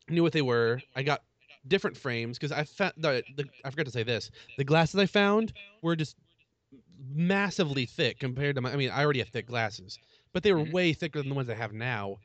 I 0.09 0.13
knew 0.13 0.23
what 0.23 0.33
they 0.33 0.41
were. 0.41 0.81
I 0.95 1.03
got 1.03 1.23
different 1.67 1.97
frames 1.97 2.37
because 2.37 2.51
I 2.51 2.63
found 2.63 2.93
the, 2.97 3.23
the 3.35 3.47
I 3.63 3.69
forgot 3.69 3.85
to 3.85 3.91
say 3.91 4.03
this. 4.03 4.29
The 4.57 4.63
glasses 4.63 4.99
I 4.99 5.05
found 5.05 5.53
were 5.81 5.95
just 5.95 6.15
massively 7.13 7.85
thick 7.85 8.19
compared 8.19 8.55
to 8.55 8.61
my. 8.61 8.71
I 8.71 8.75
mean, 8.75 8.89
I 8.89 9.03
already 9.03 9.19
have 9.19 9.29
thick 9.29 9.47
glasses, 9.47 9.99
but 10.33 10.43
they 10.43 10.51
were 10.53 10.63
Mhm. 10.65 10.71
way 10.71 10.93
thicker 10.93 11.19
than 11.19 11.29
the 11.29 11.35
ones 11.35 11.49
I 11.49 11.55
have 11.55 11.73
now. 11.73 12.17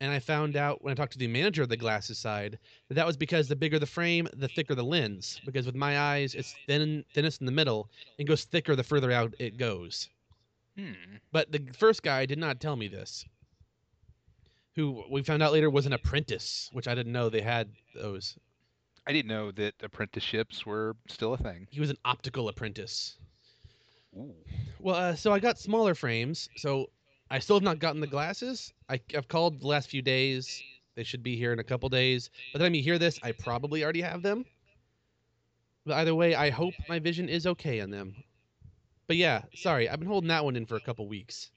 And 0.00 0.12
I 0.12 0.18
found 0.18 0.56
out 0.56 0.82
when 0.82 0.92
I 0.92 0.94
talked 0.94 1.12
to 1.12 1.18
the 1.18 1.26
manager 1.26 1.62
of 1.62 1.70
the 1.70 1.76
glasses 1.76 2.18
side 2.18 2.58
that 2.88 2.94
that 2.94 3.06
was 3.06 3.16
because 3.16 3.48
the 3.48 3.56
bigger 3.56 3.78
the 3.78 3.86
frame, 3.86 4.28
the 4.34 4.48
thicker 4.48 4.74
the 4.74 4.84
lens. 4.84 5.40
Because 5.44 5.64
with 5.64 5.74
my 5.74 5.98
eyes, 5.98 6.34
it's 6.34 6.54
thin, 6.66 7.04
thinnest 7.14 7.40
in 7.40 7.46
the 7.46 7.52
middle 7.52 7.88
and 8.18 8.28
goes 8.28 8.44
thicker 8.44 8.76
the 8.76 8.84
further 8.84 9.10
out 9.10 9.34
it 9.38 9.56
goes. 9.56 10.08
Hmm. 10.76 10.92
But 11.32 11.50
the 11.50 11.62
first 11.78 12.02
guy 12.02 12.26
did 12.26 12.38
not 12.38 12.60
tell 12.60 12.76
me 12.76 12.88
this. 12.88 13.24
Who 14.74 15.02
we 15.10 15.22
found 15.22 15.42
out 15.42 15.54
later 15.54 15.70
was 15.70 15.86
an 15.86 15.94
apprentice, 15.94 16.68
which 16.72 16.86
I 16.86 16.94
didn't 16.94 17.12
know 17.12 17.30
they 17.30 17.40
had 17.40 17.70
those. 17.94 18.36
I 19.06 19.12
didn't 19.12 19.28
know 19.28 19.50
that 19.52 19.74
apprenticeships 19.82 20.66
were 20.66 20.96
still 21.08 21.32
a 21.32 21.38
thing. 21.38 21.66
He 21.70 21.80
was 21.80 21.88
an 21.88 21.96
optical 22.04 22.48
apprentice. 22.48 23.16
Ooh. 24.14 24.34
Well, 24.80 24.96
uh, 24.96 25.14
so 25.14 25.32
I 25.32 25.38
got 25.38 25.58
smaller 25.58 25.94
frames. 25.94 26.50
So 26.56 26.90
I 27.30 27.38
still 27.38 27.56
have 27.56 27.62
not 27.62 27.78
gotten 27.78 28.00
the 28.00 28.06
glasses. 28.06 28.72
I, 28.88 29.00
I've 29.16 29.28
called 29.28 29.60
the 29.60 29.66
last 29.66 29.88
few 29.90 30.02
days. 30.02 30.62
They 30.94 31.04
should 31.04 31.22
be 31.22 31.36
here 31.36 31.52
in 31.52 31.58
a 31.58 31.64
couple 31.64 31.88
days. 31.88 32.30
By 32.52 32.58
the 32.58 32.64
time 32.64 32.74
you 32.74 32.82
hear 32.82 32.98
this, 32.98 33.18
I 33.22 33.32
probably 33.32 33.82
already 33.82 34.02
have 34.02 34.22
them. 34.22 34.44
But 35.84 35.94
either 35.96 36.14
way, 36.14 36.34
I 36.34 36.50
hope 36.50 36.74
my 36.88 36.98
vision 36.98 37.28
is 37.28 37.46
okay 37.46 37.80
on 37.80 37.90
them. 37.90 38.16
But 39.06 39.16
yeah, 39.16 39.42
sorry, 39.54 39.88
I've 39.88 39.98
been 39.98 40.08
holding 40.08 40.28
that 40.28 40.44
one 40.44 40.56
in 40.56 40.66
for 40.66 40.76
a 40.76 40.80
couple 40.80 41.06
weeks. 41.08 41.50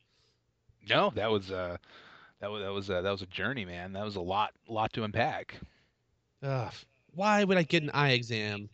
No, 0.87 1.11
that 1.15 1.29
was 1.31 1.51
uh 1.51 1.77
that 2.39 2.49
was 2.51 2.61
that 2.61 2.73
was 2.73 2.89
uh, 2.89 3.01
that 3.01 3.11
was 3.11 3.21
a 3.21 3.27
journey, 3.27 3.65
man. 3.65 3.93
That 3.93 4.05
was 4.05 4.15
a 4.15 4.21
lot 4.21 4.53
lot 4.67 4.93
to 4.93 5.03
unpack. 5.03 5.59
Ugh, 6.43 6.73
why 7.13 7.43
would 7.43 7.57
I 7.57 7.63
get 7.63 7.83
an 7.83 7.89
eye 7.91 8.11
exam 8.11 8.69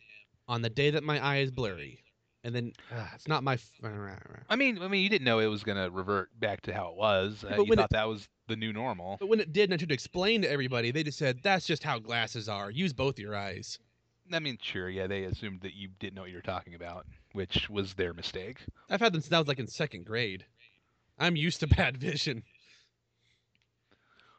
on 0.48 0.62
the 0.62 0.70
day 0.70 0.90
that 0.90 1.02
my 1.04 1.18
eye 1.20 1.38
is 1.38 1.50
blurry? 1.50 2.02
And 2.46 2.54
then 2.54 2.72
ugh, 2.96 3.08
it's 3.12 3.26
not 3.26 3.42
my. 3.42 3.54
F- 3.54 3.70
I 4.48 4.54
mean, 4.54 4.80
I 4.80 4.86
mean, 4.86 5.02
you 5.02 5.08
didn't 5.08 5.24
know 5.24 5.40
it 5.40 5.46
was 5.46 5.64
gonna 5.64 5.90
revert 5.90 6.28
back 6.38 6.60
to 6.62 6.72
how 6.72 6.90
it 6.90 6.94
was. 6.96 7.44
Uh, 7.44 7.56
you 7.56 7.64
when 7.64 7.72
it- 7.72 7.82
thought 7.82 7.90
that 7.90 8.06
was 8.08 8.28
the 8.46 8.54
new 8.54 8.72
normal. 8.72 9.16
But 9.18 9.28
when 9.28 9.40
it 9.40 9.52
did, 9.52 9.64
and 9.64 9.74
I 9.74 9.76
tried 9.78 9.88
to 9.88 9.94
explain 9.94 10.42
to 10.42 10.48
everybody, 10.50 10.92
they 10.92 11.02
just 11.02 11.18
said 11.18 11.40
that's 11.42 11.66
just 11.66 11.82
how 11.82 11.98
glasses 11.98 12.48
are. 12.48 12.70
Use 12.70 12.92
both 12.92 13.18
your 13.18 13.34
eyes. 13.34 13.80
I 14.32 14.38
mean, 14.38 14.58
sure, 14.62 14.88
yeah, 14.88 15.08
they 15.08 15.24
assumed 15.24 15.62
that 15.62 15.74
you 15.74 15.88
didn't 15.98 16.14
know 16.14 16.20
what 16.20 16.30
you 16.30 16.36
were 16.36 16.42
talking 16.42 16.76
about, 16.76 17.06
which 17.32 17.68
was 17.68 17.94
their 17.94 18.14
mistake. 18.14 18.58
I've 18.88 19.00
had 19.00 19.12
them 19.12 19.22
since 19.22 19.32
I 19.32 19.40
was 19.40 19.48
like 19.48 19.58
in 19.58 19.66
second 19.66 20.06
grade. 20.06 20.44
I'm 21.18 21.34
used 21.34 21.58
to 21.60 21.66
bad 21.76 21.96
vision. 21.96 22.44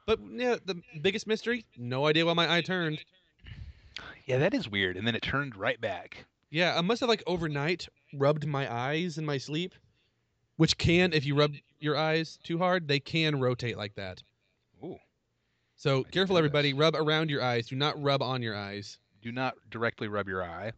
But 0.05 0.19
yeah, 0.31 0.55
the 0.63 0.81
biggest 1.01 1.27
mystery, 1.27 1.65
no 1.77 2.05
idea 2.05 2.25
why 2.25 2.31
my 2.33 2.55
eye 2.55 2.61
turned. 2.61 3.03
Yeah, 4.25 4.37
that 4.37 4.53
is 4.53 4.69
weird. 4.69 4.95
And 4.95 5.05
then 5.05 5.15
it 5.15 5.21
turned 5.23 5.57
right 5.57 5.79
back. 5.81 6.25
Yeah, 6.49 6.77
I 6.77 6.81
must 6.81 7.01
have 7.01 7.09
like 7.09 7.23
overnight 7.27 7.87
rubbed 8.13 8.45
my 8.45 8.71
eyes 8.73 9.17
in 9.17 9.25
my 9.25 9.37
sleep, 9.37 9.73
which 10.55 10.77
can, 10.77 11.13
if 11.13 11.25
you 11.25 11.35
rub 11.35 11.53
your 11.79 11.97
eyes 11.97 12.37
too 12.43 12.57
hard, 12.57 12.87
they 12.87 12.99
can 12.99 13.39
rotate 13.39 13.77
like 13.77 13.95
that. 13.95 14.23
Ooh. 14.83 14.97
So 15.75 15.97
didn't 15.97 16.11
careful, 16.13 16.37
everybody. 16.37 16.73
Rub 16.73 16.95
around 16.95 17.29
your 17.29 17.43
eyes. 17.43 17.67
Do 17.67 17.75
not 17.75 18.01
rub 18.01 18.21
on 18.21 18.41
your 18.41 18.55
eyes. 18.55 18.97
Do 19.21 19.31
not 19.31 19.55
directly 19.69 20.07
rub 20.07 20.27
your 20.27 20.43
eye. 20.43 20.71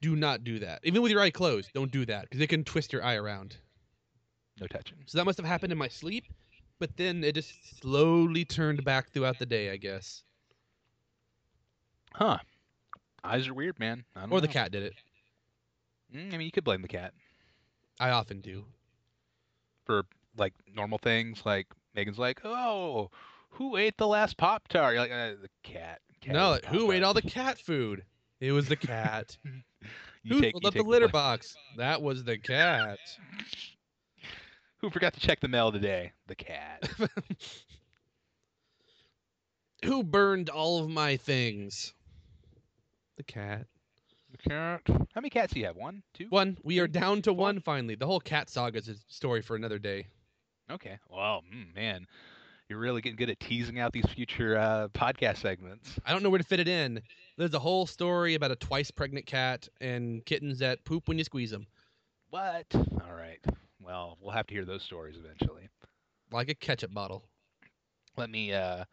Do 0.00 0.16
not 0.16 0.44
do 0.44 0.58
that. 0.58 0.80
Even 0.82 1.02
with 1.02 1.12
your 1.12 1.20
eye 1.20 1.30
closed, 1.30 1.70
don't 1.74 1.92
do 1.92 2.04
that 2.06 2.22
because 2.22 2.40
it 2.40 2.48
can 2.48 2.64
twist 2.64 2.92
your 2.92 3.04
eye 3.04 3.14
around. 3.14 3.56
No 4.60 4.66
touching. 4.66 4.98
So 5.06 5.18
that 5.18 5.24
must 5.24 5.38
have 5.38 5.46
happened 5.46 5.72
in 5.72 5.78
my 5.78 5.88
sleep, 5.88 6.24
but 6.78 6.96
then 6.96 7.22
it 7.22 7.34
just 7.34 7.80
slowly 7.80 8.44
turned 8.44 8.84
back 8.84 9.10
throughout 9.10 9.38
the 9.38 9.46
day, 9.46 9.70
I 9.70 9.76
guess. 9.76 10.22
Huh. 12.14 12.38
Eyes 13.24 13.48
are 13.48 13.54
weird, 13.54 13.78
man. 13.78 14.04
I 14.16 14.20
don't 14.20 14.32
Or 14.32 14.40
the 14.40 14.48
cat 14.48 14.72
did 14.72 14.82
it. 14.82 14.94
Mm, 16.14 16.34
I 16.34 16.38
mean, 16.38 16.46
you 16.46 16.52
could 16.52 16.64
blame 16.64 16.82
the 16.82 16.88
cat 16.88 17.12
I 17.98 18.10
often 18.10 18.40
do. 18.40 18.64
for 19.84 20.04
like 20.36 20.54
normal 20.74 20.98
things. 20.98 21.42
Like 21.44 21.66
Megan's 21.94 22.18
like, 22.18 22.40
"Oh, 22.44 23.10
who 23.50 23.76
ate 23.76 23.96
the 23.96 24.06
last 24.06 24.36
Pop 24.36 24.68
Tart?" 24.68 24.94
You're 24.94 25.02
like, 25.02 25.10
uh, 25.12 25.34
"The 25.42 25.50
cat." 25.62 26.00
cat 26.20 26.34
no, 26.34 26.58
the 26.58 26.66
who 26.68 26.92
ate 26.92 27.02
all 27.02 27.14
the 27.14 27.22
cat 27.22 27.58
food? 27.58 28.04
It 28.40 28.52
was 28.52 28.68
the 28.68 28.76
cat. 28.76 29.36
Who 30.28 30.40
take- 30.40 30.54
up 30.64 30.74
the 30.74 30.82
litter 30.82 31.08
blame. 31.08 31.12
box? 31.12 31.56
That 31.78 32.02
was 32.02 32.24
the 32.24 32.36
cat. 32.36 32.98
Who 34.78 34.90
forgot 34.90 35.14
to 35.14 35.20
check 35.20 35.40
the 35.40 35.48
mail 35.48 35.72
today? 35.72 36.12
The 36.26 36.34
cat. 36.34 36.90
who 39.84 40.02
burned 40.02 40.50
all 40.50 40.78
of 40.82 40.90
my 40.90 41.16
things? 41.16 41.94
The 43.20 43.24
cat. 43.32 43.66
the 44.32 44.38
cat. 44.38 44.80
How 44.88 45.20
many 45.20 45.28
cats 45.28 45.52
do 45.52 45.60
you 45.60 45.66
have? 45.66 45.76
One, 45.76 46.02
two. 46.14 46.26
One. 46.30 46.56
We 46.62 46.78
are 46.78 46.86
down 46.88 47.20
to 47.22 47.34
one 47.34 47.60
finally. 47.60 47.94
The 47.96 48.06
whole 48.06 48.18
cat 48.20 48.48
saga 48.48 48.78
is 48.78 48.88
a 48.88 48.94
story 49.08 49.42
for 49.42 49.56
another 49.56 49.78
day. 49.78 50.06
Okay. 50.70 50.98
Well, 51.10 51.42
mm, 51.54 51.74
man, 51.74 52.06
you're 52.70 52.78
really 52.78 53.02
getting 53.02 53.16
good 53.18 53.28
at 53.28 53.38
teasing 53.38 53.78
out 53.78 53.92
these 53.92 54.06
future 54.06 54.56
uh, 54.56 54.88
podcast 54.88 55.36
segments. 55.36 55.98
I 56.06 56.12
don't 56.12 56.22
know 56.22 56.30
where 56.30 56.38
to 56.38 56.44
fit 56.46 56.60
it 56.60 56.68
in. 56.68 57.02
There's 57.36 57.52
a 57.52 57.58
whole 57.58 57.86
story 57.86 58.34
about 58.36 58.52
a 58.52 58.56
twice 58.56 58.90
pregnant 58.90 59.26
cat 59.26 59.68
and 59.82 60.24
kittens 60.24 60.60
that 60.60 60.82
poop 60.86 61.06
when 61.06 61.18
you 61.18 61.24
squeeze 61.24 61.50
them, 61.50 61.66
What? 62.30 62.64
All 62.74 63.12
right. 63.14 63.44
Well, 63.82 64.16
we'll 64.22 64.32
have 64.32 64.46
to 64.46 64.54
hear 64.54 64.64
those 64.64 64.82
stories 64.82 65.16
eventually. 65.22 65.68
like 66.32 66.48
a 66.48 66.54
ketchup 66.54 66.94
bottle. 66.94 67.22
Let 68.16 68.30
me 68.30 68.54
uh, 68.54 68.84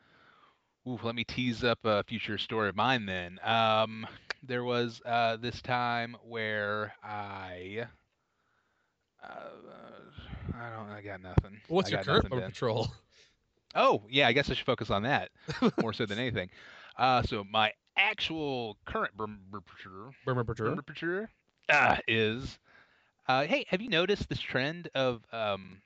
ooh, 0.88 1.00
let 1.04 1.16
me 1.16 1.24
tease 1.24 1.64
up 1.64 1.80
a 1.84 2.04
future 2.04 2.38
story 2.38 2.70
of 2.70 2.76
mine 2.76 3.06
then. 3.06 3.40
Um, 3.44 4.08
there 4.44 4.64
was 4.64 5.02
uh, 5.06 5.38
this 5.38 5.62
time 5.62 6.16
where 6.24 6.94
I. 7.04 7.88
Uh, 9.24 9.28
I 10.56 10.70
don't. 10.70 10.90
I 10.90 11.02
got 11.02 11.22
nothing. 11.22 11.60
What's 11.68 11.92
I 11.92 11.96
your 11.96 12.04
current 12.04 12.32
nothing, 12.32 12.46
patrol? 12.46 12.88
Oh, 13.76 14.02
yeah, 14.10 14.28
I 14.28 14.34
guess 14.34 14.50
I 14.50 14.54
should 14.54 14.66
focus 14.66 14.90
on 14.90 15.04
that 15.04 15.30
more 15.82 15.94
so 15.94 16.06
than 16.06 16.18
anything. 16.18 16.50
Uh, 16.98 17.22
so 17.24 17.44
my 17.44 17.72
actual 17.98 18.78
current 18.86 19.16
bummer 19.16 19.38
patrol 19.66 20.12
bummer 20.26 20.44
patrol. 20.44 20.70
bummer 20.70 20.82
patrol 20.82 21.26
uh, 21.70 21.98
is, 22.08 22.58
uh, 23.28 23.44
hey, 23.44 23.66
have 23.68 23.82
you 23.82 23.90
noticed 23.90 24.30
this 24.30 24.40
trend 24.40 24.90
of 24.96 25.22
um, 25.32 25.82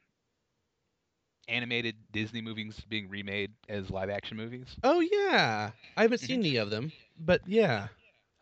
animated 1.52 1.96
Disney 2.12 2.42
movies 2.42 2.80
being 2.90 3.10
remade 3.10 3.52
as 3.70 3.92
live 3.92 4.10
action 4.10 4.38
movies. 4.38 4.78
Oh 4.84 5.00
yeah, 5.00 5.72
I 5.98 6.02
haven't 6.04 6.20
seen 6.20 6.40
any 6.40 6.56
of 6.58 6.70
them, 6.72 6.92
but 7.20 7.42
yeah. 7.46 7.90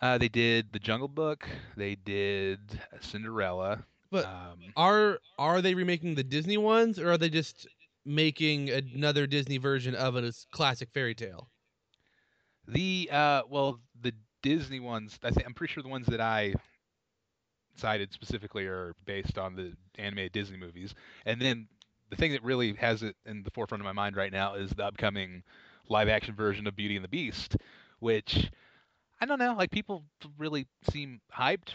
Uh, 0.01 0.17
they 0.17 0.29
did 0.29 0.71
The 0.71 0.79
Jungle 0.79 1.09
Book. 1.09 1.47
They 1.75 1.95
did 1.95 2.59
Cinderella. 3.01 3.85
But 4.11 4.25
um, 4.25 4.59
are 4.75 5.19
are 5.37 5.61
they 5.61 5.75
remaking 5.75 6.15
the 6.15 6.23
Disney 6.23 6.57
ones, 6.57 6.99
or 6.99 7.11
are 7.11 7.17
they 7.17 7.29
just 7.29 7.67
making 8.05 8.69
another 8.69 9.27
Disney 9.27 9.57
version 9.57 9.95
of 9.95 10.15
a 10.15 10.31
classic 10.51 10.89
fairy 10.93 11.15
tale? 11.15 11.49
the 12.67 13.09
uh, 13.11 13.43
well, 13.49 13.79
the 14.01 14.13
Disney 14.41 14.79
ones. 14.79 15.19
I 15.23 15.31
think 15.31 15.45
I'm 15.47 15.53
pretty 15.53 15.73
sure 15.73 15.83
the 15.83 15.89
ones 15.89 16.07
that 16.07 16.21
I 16.21 16.53
cited 17.75 18.13
specifically 18.13 18.65
are 18.65 18.93
based 19.05 19.37
on 19.37 19.55
the 19.55 19.73
animated 19.97 20.33
Disney 20.33 20.57
movies. 20.57 20.93
And 21.25 21.41
then 21.41 21.67
the 22.09 22.15
thing 22.15 22.31
that 22.31 22.43
really 22.43 22.73
has 22.73 23.03
it 23.03 23.15
in 23.25 23.43
the 23.43 23.51
forefront 23.51 23.81
of 23.81 23.85
my 23.85 23.91
mind 23.91 24.15
right 24.15 24.31
now 24.31 24.55
is 24.55 24.71
the 24.71 24.85
upcoming 24.85 25.43
live 25.87 26.07
action 26.07 26.35
version 26.35 26.67
of 26.67 26.75
Beauty 26.75 26.95
and 26.95 27.03
the 27.03 27.09
Beast, 27.09 27.57
which 27.99 28.49
I 29.21 29.25
don't 29.25 29.39
know, 29.39 29.55
like 29.57 29.71
people 29.71 30.03
really 30.37 30.67
seem 30.91 31.21
hyped 31.35 31.69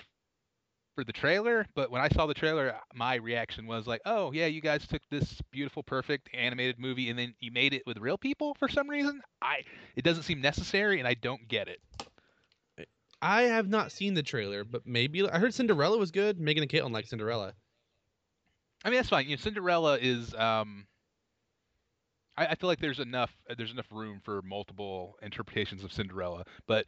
for 0.95 1.05
the 1.05 1.13
trailer, 1.13 1.67
but 1.75 1.91
when 1.91 2.01
I 2.01 2.09
saw 2.09 2.27
the 2.27 2.35
trailer, 2.35 2.77
my 2.95 3.17
reaction 3.17 3.67
was 3.67 3.87
like, 3.87 4.01
"Oh, 4.07 4.33
yeah, 4.33 4.47
you 4.47 4.61
guys 4.61 4.87
took 4.87 5.03
this 5.11 5.41
beautiful 5.51 5.83
perfect 5.83 6.29
animated 6.33 6.79
movie 6.79 7.11
and 7.11 7.19
then 7.19 7.35
you 7.41 7.51
made 7.51 7.75
it 7.75 7.83
with 7.87 7.99
real 7.99 8.17
people 8.17 8.55
for 8.55 8.69
some 8.69 8.89
reason." 8.89 9.21
I 9.43 9.63
it 9.97 10.05
doesn't 10.05 10.23
seem 10.23 10.41
necessary 10.41 10.99
and 10.99 11.09
I 11.09 11.15
don't 11.15 11.47
get 11.49 11.69
it. 11.69 11.81
I 13.21 13.43
have 13.43 13.69
not 13.69 13.91
seen 13.91 14.15
the 14.15 14.23
trailer, 14.23 14.65
but 14.65 14.87
maybe 14.87 15.27
I 15.27 15.39
heard 15.39 15.55
Cinderella 15.55 15.97
was 15.97 16.11
good. 16.11 16.39
Megan 16.39 16.63
and 16.63 16.71
Caitlin 16.71 16.93
like 16.93 17.07
Cinderella. 17.07 17.55
I 18.85 18.91
mean, 18.91 18.99
that's 18.99 19.09
fine. 19.09 19.27
You 19.29 19.37
know, 19.37 19.41
Cinderella 19.43 19.99
is. 20.01 20.35
Um, 20.35 20.87
I, 22.37 22.47
I 22.49 22.55
feel 22.55 22.69
like 22.69 22.81
there's 22.81 23.01
enough. 23.01 23.33
uh, 23.51 23.55
There's 23.57 23.73
enough 23.73 23.91
room 23.91 24.21
for 24.25 24.43
multiple 24.43 25.17
interpretations 25.23 25.85
of 25.85 25.93
Cinderella, 25.93 26.45
but 26.67 26.87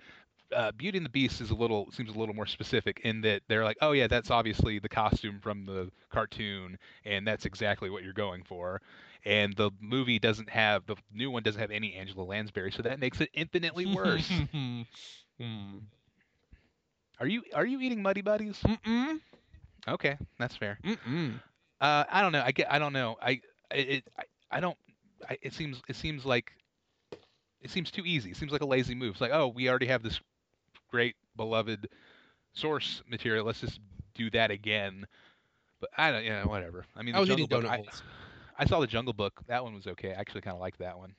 uh, 0.55 0.73
Beauty 0.73 0.99
and 0.99 1.05
the 1.05 1.11
Beast 1.11 1.41
is 1.41 1.51
a 1.51 1.55
little 1.55 1.91
seems 1.93 2.11
a 2.15 2.19
little 2.19 2.35
more 2.35 2.47
specific 2.47 3.01
in 3.05 3.21
that 3.23 3.43
they're 3.49 3.65
like, 3.65 3.79
oh 3.83 3.93
yeah, 3.93 4.07
that's 4.07 4.31
obviously 4.31 4.79
the 4.79 4.89
costume 4.89 5.41
from 5.41 5.65
the 5.67 5.91
cartoon, 6.11 6.79
and 7.05 7.27
that's 7.27 7.45
exactly 7.45 7.91
what 7.91 8.03
you're 8.05 8.13
going 8.13 8.43
for. 8.45 8.81
And 9.25 9.55
the 9.57 9.71
movie 9.81 10.19
doesn't 10.19 10.49
have 10.51 10.87
the 10.87 10.97
new 11.13 11.31
one 11.31 11.43
doesn't 11.43 11.61
have 11.61 11.71
any 11.73 11.95
Angela 11.95 12.23
Lansbury, 12.25 12.71
so 12.73 12.83
that 12.83 13.01
makes 13.01 13.21
it 13.21 13.31
infinitely 13.35 13.87
worse. 13.87 14.31
Mm. 15.41 15.81
are 17.21 17.27
you 17.27 17.43
are 17.55 17.67
you 17.67 17.81
eating 17.81 18.03
Muddy 18.03 18.23
Buddies? 18.23 18.59
Mm-mm. 18.65 19.21
Okay, 19.89 20.17
that's 20.39 20.57
fair. 20.57 20.79
Mm-mm. 20.85 21.41
Uh, 21.81 22.05
I 22.11 22.23
don't 22.23 22.33
know. 22.33 22.43
I 22.45 22.53
get. 22.53 22.73
I 22.73 22.79
don't 22.79 22.93
know. 22.93 23.17
I 23.21 23.41
it. 23.71 24.05
I, 24.19 24.23
I 24.51 24.61
don't. 24.61 24.77
I, 25.29 25.39
it 25.43 25.53
seems. 25.53 25.83
It 25.89 25.97
seems 25.97 26.25
like. 26.25 26.53
It 27.63 27.71
seems 27.71 27.91
too 27.91 28.03
easy. 28.05 28.31
It 28.31 28.37
seems 28.37 28.53
like 28.53 28.61
a 28.61 28.67
lazy 28.67 28.95
move. 28.95 29.13
It's 29.13 29.21
like, 29.21 29.33
oh, 29.33 29.49
we 29.49 29.69
already 29.69 29.87
have 29.87 30.03
this 30.03 30.21
great 30.91 31.17
beloved 31.37 31.89
source 32.55 33.03
material. 33.09 33.45
Let's 33.45 33.61
just 33.61 33.81
do 34.15 34.31
that 34.31 34.51
again. 34.51 35.07
But 35.81 35.91
I 35.97 36.11
don't. 36.11 36.25
Yeah, 36.25 36.45
whatever. 36.47 36.87
I 36.97 37.03
mean, 37.03 37.15
I 37.15 37.21
was 37.21 37.29
Jungle 37.29 37.45
eating 37.47 37.63
Book. 37.63 37.71
I. 37.71 37.85
I 38.59 38.65
saw 38.65 38.81
the 38.81 38.87
Jungle 38.87 39.13
Book. 39.15 39.41
That 39.49 39.63
one 39.65 39.75
was 39.75 39.87
okay. 39.87 40.11
I 40.13 40.21
actually 40.21 40.41
kind 40.43 40.55
of 40.55 40.61
liked 40.61 40.79
that 40.79 40.97
one. 40.99 41.15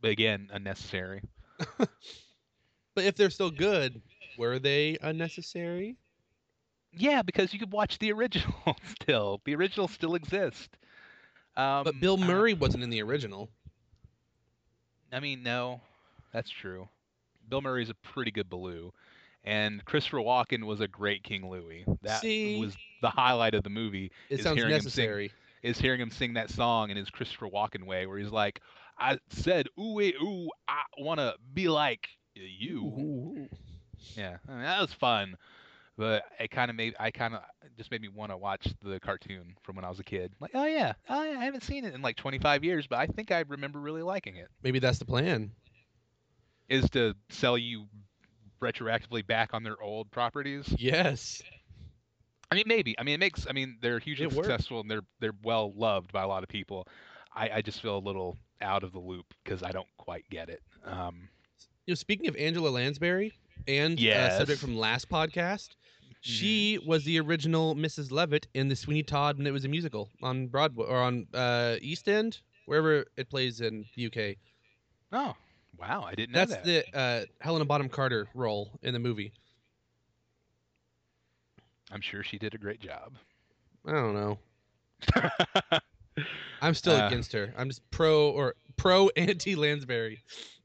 But 0.00 0.10
again, 0.10 0.48
unnecessary. 0.52 1.22
But 2.94 3.04
if 3.04 3.14
they're 3.16 3.30
still 3.30 3.50
good, 3.50 4.02
were 4.36 4.58
they 4.58 4.98
unnecessary? 5.00 5.96
Yeah, 6.92 7.22
because 7.22 7.52
you 7.52 7.58
could 7.58 7.72
watch 7.72 7.98
the 7.98 8.12
original 8.12 8.76
still. 9.00 9.40
The 9.44 9.54
original 9.54 9.88
still 9.88 10.14
exists. 10.14 10.68
Um, 11.56 11.84
But 11.84 12.00
Bill 12.00 12.16
Murray 12.16 12.54
wasn't 12.54 12.82
in 12.84 12.90
the 12.90 13.02
original. 13.02 13.48
I 15.12 15.20
mean, 15.20 15.42
no, 15.42 15.80
that's 16.32 16.50
true. 16.50 16.88
Bill 17.48 17.60
Murray's 17.62 17.90
a 17.90 17.94
pretty 17.94 18.30
good 18.30 18.48
Baloo, 18.50 18.92
and 19.44 19.84
Christopher 19.84 20.18
Walken 20.18 20.64
was 20.64 20.80
a 20.80 20.88
great 20.88 21.22
King 21.24 21.48
Louie. 21.50 21.84
That 22.02 22.20
See? 22.20 22.60
was 22.60 22.76
the 23.00 23.08
highlight 23.08 23.54
of 23.54 23.62
the 23.64 23.70
movie. 23.70 24.12
It 24.28 24.40
is 24.40 24.44
sounds 24.44 24.56
hearing 24.56 24.72
him 24.72 24.80
sing- 24.80 24.84
necessary. 24.84 25.32
Is 25.62 25.78
hearing 25.78 26.00
him 26.00 26.10
sing 26.10 26.34
that 26.34 26.50
song 26.50 26.90
in 26.90 26.96
his 26.96 27.10
Christopher 27.10 27.48
Walken 27.48 27.84
way, 27.84 28.06
where 28.06 28.18
he's 28.18 28.30
like, 28.30 28.60
"I 28.98 29.18
said, 29.30 29.66
ooh, 29.78 30.00
eh, 30.00 30.12
ooh, 30.22 30.48
I 30.68 30.82
wanna 30.98 31.34
be 31.52 31.68
like 31.68 32.08
you." 32.36 33.48
Yeah, 34.14 34.36
I 34.46 34.52
mean, 34.52 34.62
that 34.62 34.80
was 34.80 34.92
fun, 34.92 35.36
but 35.98 36.22
it 36.40 36.50
kind 36.50 36.70
of 36.70 36.76
made 36.76 36.94
I 36.98 37.10
kind 37.10 37.34
of 37.34 37.42
just 37.76 37.90
made 37.90 38.00
me 38.00 38.08
want 38.08 38.32
to 38.32 38.36
watch 38.38 38.72
the 38.82 38.98
cartoon 39.00 39.54
from 39.62 39.76
when 39.76 39.84
I 39.84 39.90
was 39.90 39.98
a 39.98 40.04
kid. 40.04 40.32
Like, 40.40 40.52
oh 40.54 40.64
yeah, 40.64 40.94
oh 41.10 41.22
yeah, 41.24 41.38
I 41.38 41.44
haven't 41.44 41.64
seen 41.64 41.84
it 41.84 41.92
in 41.94 42.00
like 42.00 42.16
25 42.16 42.64
years, 42.64 42.86
but 42.86 42.98
I 42.98 43.06
think 43.06 43.30
I 43.32 43.44
remember 43.46 43.80
really 43.80 44.02
liking 44.02 44.36
it. 44.36 44.48
Maybe 44.62 44.78
that's 44.78 44.98
the 44.98 45.04
plan. 45.04 45.50
is 46.70 46.88
to 46.90 47.14
sell 47.28 47.58
you 47.58 47.86
retroactively 48.62 49.26
back 49.26 49.52
on 49.54 49.62
their 49.62 49.80
old 49.82 50.10
properties. 50.10 50.74
Yes. 50.78 51.42
I 52.50 52.54
mean, 52.54 52.64
maybe. 52.66 52.98
I 52.98 53.02
mean, 53.02 53.14
it 53.16 53.20
makes. 53.20 53.46
I 53.48 53.52
mean, 53.52 53.76
they're 53.82 53.98
hugely 53.98 54.26
It 54.26 54.32
successful 54.32 54.80
and 54.80 54.90
they're 54.90 55.02
they're 55.20 55.34
well 55.42 55.72
loved 55.76 56.12
by 56.12 56.22
a 56.22 56.28
lot 56.28 56.42
of 56.42 56.48
people. 56.48 56.86
I, 57.34 57.50
I 57.56 57.62
just 57.62 57.82
feel 57.82 57.96
a 57.96 58.00
little 58.00 58.38
out 58.62 58.82
of 58.82 58.92
the 58.92 58.98
loop 58.98 59.26
because 59.44 59.62
I 59.62 59.70
don't 59.70 59.86
quite 59.98 60.24
get 60.30 60.48
it. 60.48 60.62
Um, 60.84 61.28
You 61.86 61.92
know, 61.92 61.94
speaking 61.96 62.26
of 62.28 62.36
Angela 62.36 62.70
Lansbury 62.70 63.34
and 63.66 63.98
uh, 63.98 64.38
subject 64.38 64.60
from 64.60 64.76
last 64.76 65.08
podcast, 65.10 65.70
she 66.20 66.78
was 66.84 67.04
the 67.04 67.20
original 67.20 67.74
Mrs. 67.76 68.10
Lovett 68.10 68.46
in 68.54 68.68
the 68.68 68.76
Sweeney 68.76 69.02
Todd 69.02 69.38
when 69.38 69.46
it 69.46 69.52
was 69.52 69.64
a 69.64 69.68
musical 69.68 70.08
on 70.22 70.48
Broadway 70.48 70.86
or 70.86 70.98
on 70.98 71.26
uh, 71.34 71.76
East 71.80 72.08
End, 72.08 72.40
wherever 72.66 73.04
it 73.16 73.28
plays 73.30 73.60
in 73.60 73.84
the 73.96 74.06
UK. 74.06 74.36
oh, 75.12 75.34
wow! 75.78 76.02
I 76.04 76.14
didn't 76.14 76.32
know 76.32 76.38
That's 76.44 76.56
that. 76.56 76.64
the 76.92 76.98
uh, 76.98 77.24
Helena 77.40 77.64
Bonham 77.64 77.88
Carter 77.88 78.28
role 78.34 78.78
in 78.82 78.92
the 78.92 78.98
movie. 78.98 79.32
I'm 81.90 82.00
sure 82.00 82.22
she 82.22 82.38
did 82.38 82.54
a 82.54 82.58
great 82.58 82.80
job. 82.80 83.14
I 83.86 83.92
don't 83.92 84.14
know. 84.14 84.38
I'm 86.60 86.74
still 86.74 86.96
Uh, 86.96 87.06
against 87.06 87.32
her. 87.32 87.54
I'm 87.56 87.68
just 87.68 87.88
pro 87.90 88.30
or 88.30 88.54
pro 88.76 89.08
anti 89.16 89.54
Lansbury. 89.54 90.20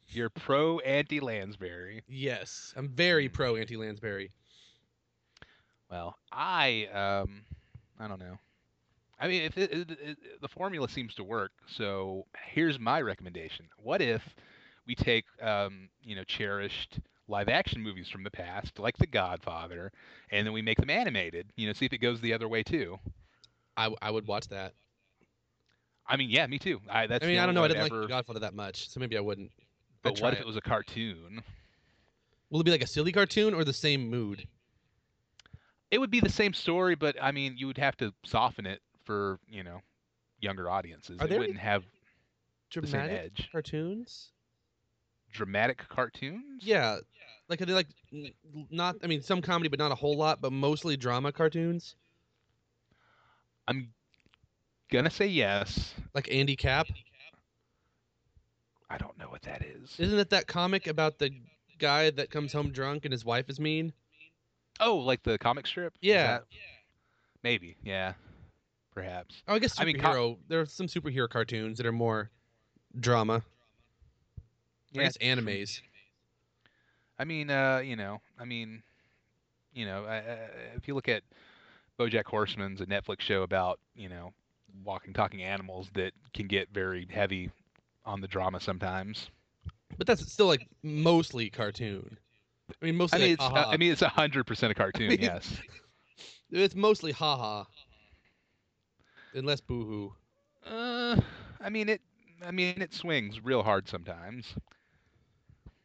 You're 0.07 0.29
pro 0.29 0.79
anti 0.79 1.19
Lansbury. 1.19 2.01
Yes, 2.07 2.73
I'm 2.75 2.89
very 2.89 3.29
pro 3.29 3.55
anti 3.55 3.77
Lansbury. 3.77 4.31
Well, 5.93 6.17
I 6.31 6.87
um, 6.91 7.43
I 7.99 8.07
don't 8.07 8.19
know. 8.19 8.39
I 9.19 9.27
mean, 9.27 9.43
if 9.43 9.55
it, 9.59 9.71
it, 9.71 9.91
it, 9.91 10.17
the 10.41 10.47
formula 10.47 10.89
seems 10.89 11.13
to 11.15 11.23
work, 11.23 11.51
so 11.67 12.25
here's 12.51 12.79
my 12.79 12.99
recommendation. 12.99 13.67
What 13.77 14.01
if 14.01 14.23
we 14.87 14.95
take 14.95 15.25
um, 15.39 15.89
you 16.01 16.15
know, 16.15 16.23
cherished 16.23 16.99
live 17.27 17.47
action 17.47 17.79
movies 17.83 18.09
from 18.09 18.23
the 18.23 18.31
past, 18.31 18.79
like 18.79 18.97
The 18.97 19.05
Godfather, 19.05 19.91
and 20.31 20.47
then 20.47 20.51
we 20.51 20.63
make 20.63 20.79
them 20.79 20.89
animated. 20.89 21.51
You 21.57 21.67
know, 21.67 21.73
see 21.73 21.85
if 21.85 21.93
it 21.93 21.99
goes 21.99 22.19
the 22.21 22.33
other 22.33 22.47
way 22.47 22.63
too. 22.63 22.97
I, 23.77 23.93
I 24.01 24.09
would 24.09 24.25
watch 24.25 24.47
that. 24.47 24.73
I 26.07 26.17
mean, 26.17 26.31
yeah, 26.31 26.47
me 26.47 26.57
too. 26.57 26.81
I 26.89 27.05
that's 27.05 27.23
I 27.23 27.27
mean, 27.27 27.37
I 27.37 27.45
don't 27.45 27.53
know. 27.53 27.65
I 27.65 27.67
didn't 27.67 27.83
I'd 27.83 27.91
like 27.91 28.01
The 28.01 28.07
Godfather 28.07 28.39
that 28.39 28.55
much, 28.55 28.89
so 28.89 28.99
maybe 28.99 29.15
I 29.15 29.21
wouldn't. 29.21 29.51
I'd 30.05 30.15
But 30.15 30.21
what 30.21 30.33
if 30.33 30.39
it. 30.39 30.41
it 30.41 30.47
was 30.47 30.57
a 30.57 30.61
cartoon? 30.61 31.43
Will 32.49 32.61
it 32.61 32.63
be 32.63 32.71
like 32.71 32.83
a 32.83 32.87
silly 32.87 33.11
cartoon 33.11 33.53
or 33.53 33.63
the 33.63 33.73
same 33.73 34.09
mood? 34.09 34.47
It 35.93 35.99
would 35.99 36.09
be 36.09 36.19
the 36.19 36.29
same 36.29 36.53
story, 36.53 36.95
but 36.95 37.15
I 37.21 37.31
mean, 37.31 37.55
you 37.55 37.67
would 37.67 37.77
have 37.77 37.95
to 37.97 38.11
soften 38.25 38.65
it 38.65 38.81
for 39.05 39.39
you 39.47 39.63
know 39.63 39.81
younger 40.39 40.67
audiences. 40.67 41.21
Are 41.21 41.27
it 41.27 41.29
there 41.29 41.37
any 41.37 41.47
wouldn't 41.47 41.59
have 41.59 41.83
Dramatic 42.71 43.31
cartoons? 43.51 44.31
Dramatic 45.31 45.77
cartoons? 45.87 46.63
Yeah, 46.65 46.97
like 47.47 47.61
are 47.61 47.65
they 47.65 47.73
like 47.73 47.89
not? 48.71 48.95
I 49.03 49.07
mean, 49.07 49.21
some 49.21 49.41
comedy, 49.41 49.69
but 49.69 49.77
not 49.77 49.91
a 49.91 49.95
whole 49.95 50.17
lot. 50.17 50.41
But 50.41 50.51
mostly 50.51 50.97
drama 50.97 51.31
cartoons, 51.31 51.95
I'm 53.67 53.93
gonna 54.91 55.11
say 55.11 55.27
yes. 55.27 55.93
like 56.15 56.27
Andy 56.31 56.55
Capp. 56.55 56.87
I 58.89 58.97
don't 58.97 59.17
know 59.19 59.29
what 59.29 59.43
that 59.43 59.61
is. 59.61 59.99
Isn't 59.99 60.19
it 60.19 60.29
that 60.31 60.47
comic 60.47 60.87
about 60.87 61.19
the 61.19 61.31
guy 61.77 62.09
that 62.11 62.31
comes 62.31 62.53
home 62.53 62.71
drunk 62.71 63.05
and 63.05 63.11
his 63.11 63.25
wife 63.25 63.49
is 63.49 63.59
mean? 63.59 63.93
Oh, 64.83 64.97
like 64.97 65.23
the 65.23 65.37
comic 65.37 65.67
strip? 65.67 65.93
Yeah. 66.01 66.39
that- 66.39 66.43
Maybe. 67.43 67.75
Yeah. 67.83 68.13
Perhaps. 68.93 69.43
Oh, 69.47 69.55
I 69.55 69.59
guess 69.59 69.79
I 69.79 69.85
mean, 69.85 69.97
co- 69.97 70.11
superhero. 70.11 70.37
there 70.47 70.59
are 70.61 70.65
some 70.65 70.87
superhero 70.87 71.29
cartoons 71.29 71.77
that 71.77 71.85
are 71.87 71.91
more 71.91 72.29
drama. 72.99 73.43
I 74.95 74.99
Yeah, 74.99 75.03
guess 75.03 75.17
animes. 75.17 75.81
I 77.19 77.23
mean, 77.25 77.49
uh, 77.49 77.79
you 77.83 77.95
know, 77.95 78.21
I 78.39 78.45
mean, 78.45 78.83
you 79.73 79.85
know, 79.85 80.05
uh, 80.05 80.21
uh, 80.27 80.35
if 80.75 80.87
you 80.87 80.95
look 80.95 81.07
at 81.09 81.23
BoJack 81.99 82.25
Horseman's 82.25 82.81
a 82.81 82.85
Netflix 82.85 83.21
show 83.21 83.43
about, 83.43 83.79
you 83.95 84.09
know, 84.09 84.33
walking, 84.83 85.13
talking 85.13 85.41
animals 85.43 85.89
that 85.95 86.13
can 86.33 86.47
get 86.47 86.69
very 86.73 87.07
heavy 87.11 87.51
on 88.05 88.21
the 88.21 88.27
drama 88.27 88.59
sometimes. 88.59 89.29
But 89.97 90.07
that's 90.07 90.31
still 90.31 90.47
like 90.47 90.67
mostly 90.83 91.49
cartoon. 91.49 92.17
I 92.81 92.85
mean, 92.85 92.95
I 92.95 92.97
mostly. 92.97 93.19
mean, 93.19 93.27
like, 93.29 93.33
it's, 93.33 93.43
haha. 93.43 93.69
I 93.71 93.77
mean, 93.77 93.91
it's 93.91 94.01
a 94.01 94.09
hundred 94.09 94.45
percent 94.45 94.71
a 94.71 94.75
cartoon. 94.75 95.09
mean- 95.09 95.19
yes. 95.21 95.57
it's 96.51 96.75
mostly 96.75 97.11
haha. 97.11 97.63
Unless 99.33 99.61
boohoo. 99.61 100.13
Uh, 100.65 101.19
I 101.59 101.69
mean 101.69 101.89
it. 101.89 102.01
I 102.45 102.51
mean 102.51 102.81
it 102.81 102.93
swings 102.93 103.43
real 103.43 103.63
hard 103.63 103.87
sometimes. 103.87 104.45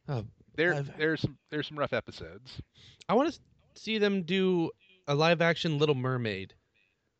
Oh, 0.09 0.24
there, 0.57 0.74
I've- 0.74 0.91
there's 0.99 1.20
some 1.20 1.39
there's 1.51 1.66
some 1.66 1.78
rough 1.78 1.93
episodes. 1.93 2.61
I 3.09 3.14
want 3.14 3.32
to 3.32 3.41
see 3.80 3.99
them 3.99 4.22
do 4.22 4.70
a 5.07 5.14
live 5.14 5.41
action 5.41 5.78
Little 5.78 5.95
Mermaid. 5.95 6.53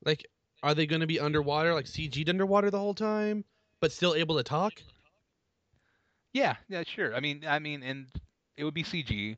Like, 0.05 0.27
are 0.63 0.75
they 0.75 0.87
going 0.87 1.01
to 1.01 1.07
be 1.07 1.19
underwater, 1.19 1.73
like 1.75 1.87
CG'd 1.87 2.29
underwater 2.29 2.71
the 2.71 2.79
whole 2.79 2.95
time, 2.95 3.45
but 3.81 3.91
still 3.93 4.15
able 4.15 4.37
to 4.37 4.43
talk? 4.43 4.75
Yeah, 6.33 6.57
yeah, 6.69 6.83
sure. 6.87 7.15
I 7.15 7.21
mean, 7.21 7.45
I 7.49 7.59
mean, 7.59 7.83
and 7.83 8.07
it 8.57 8.65
would 8.65 8.75
be 8.75 8.85
CG, 8.85 9.37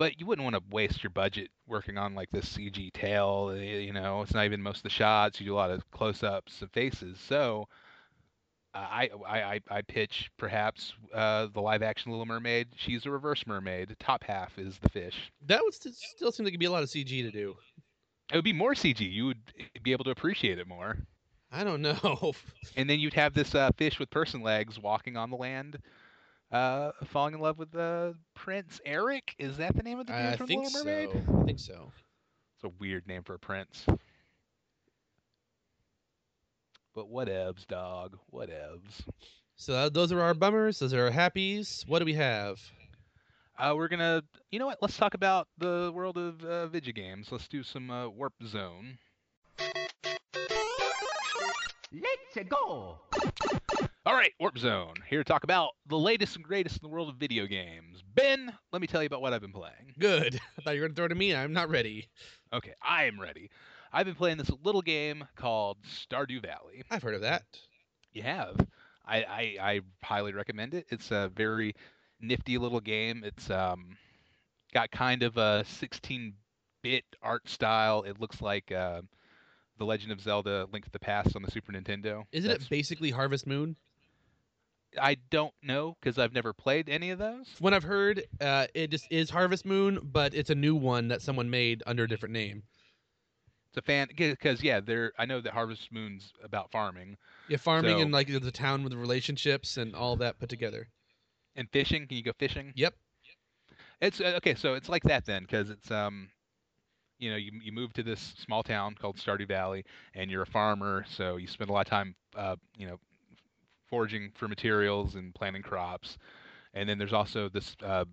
but 0.00 0.18
you 0.18 0.24
wouldn't 0.24 0.44
want 0.44 0.56
to 0.56 0.62
waste 0.74 1.02
your 1.04 1.10
budget 1.10 1.50
working 1.68 1.98
on 1.98 2.14
like 2.14 2.30
this 2.32 2.46
CG 2.46 2.90
tail. 2.94 3.54
eh, 3.54 3.80
You 3.80 3.92
know, 3.92 4.22
it's 4.22 4.32
not 4.32 4.46
even 4.46 4.62
most 4.62 4.78
of 4.78 4.82
the 4.84 4.88
shots. 4.88 5.38
You 5.38 5.44
do 5.44 5.54
a 5.54 5.56
lot 5.56 5.70
of 5.70 5.88
close-ups 5.90 6.62
of 6.62 6.70
faces. 6.72 7.18
So, 7.28 7.68
uh, 8.74 8.78
I, 8.78 9.10
I, 9.28 9.60
I, 9.70 9.82
pitch 9.82 10.30
perhaps 10.38 10.94
uh, 11.14 11.48
the 11.52 11.60
live-action 11.60 12.10
Little 12.10 12.24
Mermaid. 12.24 12.68
She's 12.76 13.04
a 13.04 13.10
reverse 13.10 13.46
mermaid. 13.46 13.94
Top 14.00 14.24
half 14.24 14.58
is 14.58 14.78
the 14.78 14.88
fish. 14.88 15.30
That 15.46 15.60
would 15.62 15.74
st- 15.74 15.94
still 15.94 16.32
seem 16.32 16.44
like 16.44 16.52
it'd 16.52 16.60
be 16.60 16.66
a 16.66 16.70
lot 16.70 16.82
of 16.82 16.88
CG 16.88 17.22
to 17.22 17.30
do. 17.30 17.56
It 18.32 18.36
would 18.36 18.44
be 18.44 18.52
more 18.54 18.72
CG. 18.74 19.00
You 19.00 19.26
would 19.26 19.42
be 19.82 19.92
able 19.92 20.04
to 20.04 20.12
appreciate 20.12 20.58
it 20.58 20.66
more. 20.66 20.96
I 21.52 21.62
don't 21.62 21.82
know. 21.82 22.32
And 22.76 22.88
then 22.88 23.00
you'd 23.00 23.14
have 23.14 23.34
this 23.34 23.54
uh, 23.54 23.70
fish 23.76 23.98
with 23.98 24.08
person 24.08 24.40
legs 24.40 24.78
walking 24.78 25.16
on 25.18 25.28
the 25.30 25.36
land, 25.36 25.78
uh, 26.52 26.90
falling 27.06 27.34
in 27.34 27.40
love 27.40 27.58
with 27.58 27.74
uh, 27.76 28.12
Prince 28.34 28.80
Eric. 28.84 29.34
Is 29.38 29.58
that 29.58 29.76
the 29.76 29.82
name 29.82 30.00
of 30.00 30.06
the 30.06 30.12
dude 30.12 30.22
I 30.22 30.36
from 30.36 30.46
think 30.46 30.64
Little 30.64 30.80
so. 30.80 30.84
Mermaid? 30.84 31.10
I 31.40 31.44
think 31.44 31.58
so. 31.58 31.92
It's 32.56 32.64
a 32.64 32.70
weird 32.78 33.06
name 33.06 33.22
for 33.22 33.34
a 33.34 33.38
prince. 33.38 33.86
But 36.94 37.10
whatevs, 37.10 37.66
dog. 37.66 38.18
Whatevs. 38.32 39.06
So 39.56 39.74
uh, 39.74 39.88
those 39.88 40.12
are 40.12 40.20
our 40.20 40.34
bummers. 40.34 40.78
Those 40.78 40.92
are 40.92 41.06
our 41.06 41.10
happies. 41.10 41.86
What 41.88 42.00
do 42.00 42.04
we 42.04 42.14
have? 42.14 42.60
Uh, 43.58 43.74
we're 43.76 43.88
gonna, 43.88 44.22
you 44.50 44.58
know 44.58 44.66
what? 44.66 44.78
Let's 44.80 44.96
talk 44.96 45.14
about 45.14 45.46
the 45.58 45.92
world 45.94 46.16
of 46.16 46.42
uh, 46.44 46.66
video 46.68 46.92
games. 46.92 47.28
Let's 47.30 47.46
do 47.46 47.62
some 47.62 47.90
uh, 47.90 48.08
Warp 48.08 48.32
Zone. 48.46 48.98
Let's 51.92 52.48
go. 52.48 52.98
All 54.06 54.14
right, 54.14 54.32
Warp 54.40 54.56
Zone. 54.56 54.94
Here 55.08 55.18
to 55.20 55.24
talk 55.24 55.44
about 55.44 55.70
the 55.86 55.98
latest 55.98 56.34
and 56.36 56.44
greatest 56.44 56.76
in 56.76 56.80
the 56.82 56.88
world 56.88 57.10
of 57.10 57.16
video 57.16 57.46
games. 57.46 58.02
Ben, 58.14 58.50
let 58.72 58.80
me 58.80 58.86
tell 58.86 59.02
you 59.02 59.06
about 59.06 59.20
what 59.20 59.34
I've 59.34 59.42
been 59.42 59.52
playing. 59.52 59.94
Good. 59.98 60.40
I 60.58 60.62
thought 60.62 60.74
you 60.74 60.80
were 60.80 60.86
going 60.86 60.94
to 60.94 60.96
throw 60.96 61.04
it 61.04 61.08
to 61.10 61.14
me. 61.14 61.34
I'm 61.34 61.52
not 61.52 61.68
ready. 61.68 62.08
Okay, 62.52 62.72
I 62.82 63.04
am 63.04 63.20
ready. 63.20 63.50
I've 63.92 64.06
been 64.06 64.14
playing 64.14 64.38
this 64.38 64.50
little 64.64 64.80
game 64.80 65.26
called 65.36 65.76
Stardew 65.84 66.40
Valley. 66.40 66.82
I've 66.90 67.02
heard 67.02 67.14
of 67.14 67.20
that. 67.22 67.42
You 68.12 68.22
have. 68.22 68.56
I, 69.06 69.18
I, 69.22 69.56
I 69.60 69.80
highly 70.02 70.32
recommend 70.32 70.72
it. 70.72 70.86
It's 70.88 71.10
a 71.10 71.30
very 71.36 71.74
nifty 72.20 72.56
little 72.56 72.80
game. 72.80 73.22
It's 73.24 73.50
um 73.50 73.96
got 74.72 74.90
kind 74.92 75.22
of 75.24 75.36
a 75.36 75.64
16-bit 75.80 77.04
art 77.22 77.48
style. 77.48 78.02
It 78.04 78.18
looks 78.20 78.40
like 78.40 78.72
uh, 78.72 79.02
The 79.78 79.84
Legend 79.84 80.12
of 80.12 80.20
Zelda: 80.22 80.66
Link 80.72 80.84
to 80.86 80.90
the 80.90 80.98
Past 81.00 81.36
on 81.36 81.42
the 81.42 81.50
Super 81.50 81.72
Nintendo. 81.72 82.22
Isn't 82.32 82.48
That's- 82.48 82.66
it 82.66 82.70
basically 82.70 83.10
Harvest 83.10 83.46
Moon? 83.46 83.76
I 85.00 85.16
don't 85.30 85.54
know 85.62 85.96
because 86.00 86.18
I've 86.18 86.32
never 86.32 86.52
played 86.52 86.88
any 86.88 87.10
of 87.10 87.18
those. 87.18 87.48
When 87.58 87.74
I've 87.74 87.84
heard, 87.84 88.24
uh, 88.40 88.66
it 88.74 88.90
just 88.90 89.06
is 89.10 89.30
Harvest 89.30 89.64
Moon, 89.64 90.00
but 90.02 90.34
it's 90.34 90.50
a 90.50 90.54
new 90.54 90.74
one 90.74 91.08
that 91.08 91.22
someone 91.22 91.50
made 91.50 91.82
under 91.86 92.04
a 92.04 92.08
different 92.08 92.32
name. 92.32 92.62
It's 93.70 93.78
a 93.78 93.82
fan 93.82 94.08
because 94.16 94.62
yeah, 94.62 94.80
there. 94.80 95.12
I 95.18 95.26
know 95.26 95.40
that 95.40 95.52
Harvest 95.52 95.92
Moon's 95.92 96.32
about 96.42 96.72
farming 96.72 97.16
Yeah, 97.48 97.58
farming 97.58 97.98
So- 97.98 98.02
and 98.02 98.12
like 98.12 98.26
the 98.26 98.50
town 98.50 98.82
with 98.82 98.92
the 98.92 98.98
relationships 98.98 99.76
and 99.76 99.94
all 99.94 100.16
that 100.16 100.38
put 100.38 100.48
together. 100.48 100.88
and 101.56 101.68
fishing. 101.70 102.06
Can 102.06 102.16
you 102.16 102.22
go 102.22 102.32
fishing? 102.32 102.72
Yep. 102.74 102.94
It's 104.00 104.20
uh, 104.20 104.34
okay, 104.38 104.54
so 104.54 104.74
it's 104.74 104.88
like 104.88 105.02
that 105.04 105.24
then, 105.26 105.42
because 105.42 105.68
it's 105.70 105.90
um, 105.90 106.30
you 107.18 107.30
know, 107.30 107.36
you 107.36 107.52
you 107.62 107.70
move 107.70 107.92
to 107.94 108.02
this 108.02 108.34
small 108.38 108.62
town 108.62 108.94
called 108.94 109.18
Stardew 109.18 109.46
Valley, 109.46 109.84
and 110.14 110.30
you're 110.30 110.42
a 110.42 110.46
farmer, 110.46 111.04
so 111.08 111.36
you 111.36 111.46
spend 111.46 111.70
a 111.70 111.72
lot 111.72 111.86
of 111.86 111.90
time, 111.90 112.14
uh, 112.34 112.56
you 112.76 112.86
know, 112.86 112.98
foraging 113.90 114.30
for 114.34 114.48
materials 114.48 115.16
and 115.16 115.34
planting 115.34 115.62
crops, 115.62 116.16
and 116.74 116.88
then 116.88 116.98
there's 116.98 117.12
also 117.12 117.48
this 117.48 117.76
uh, 117.84 118.04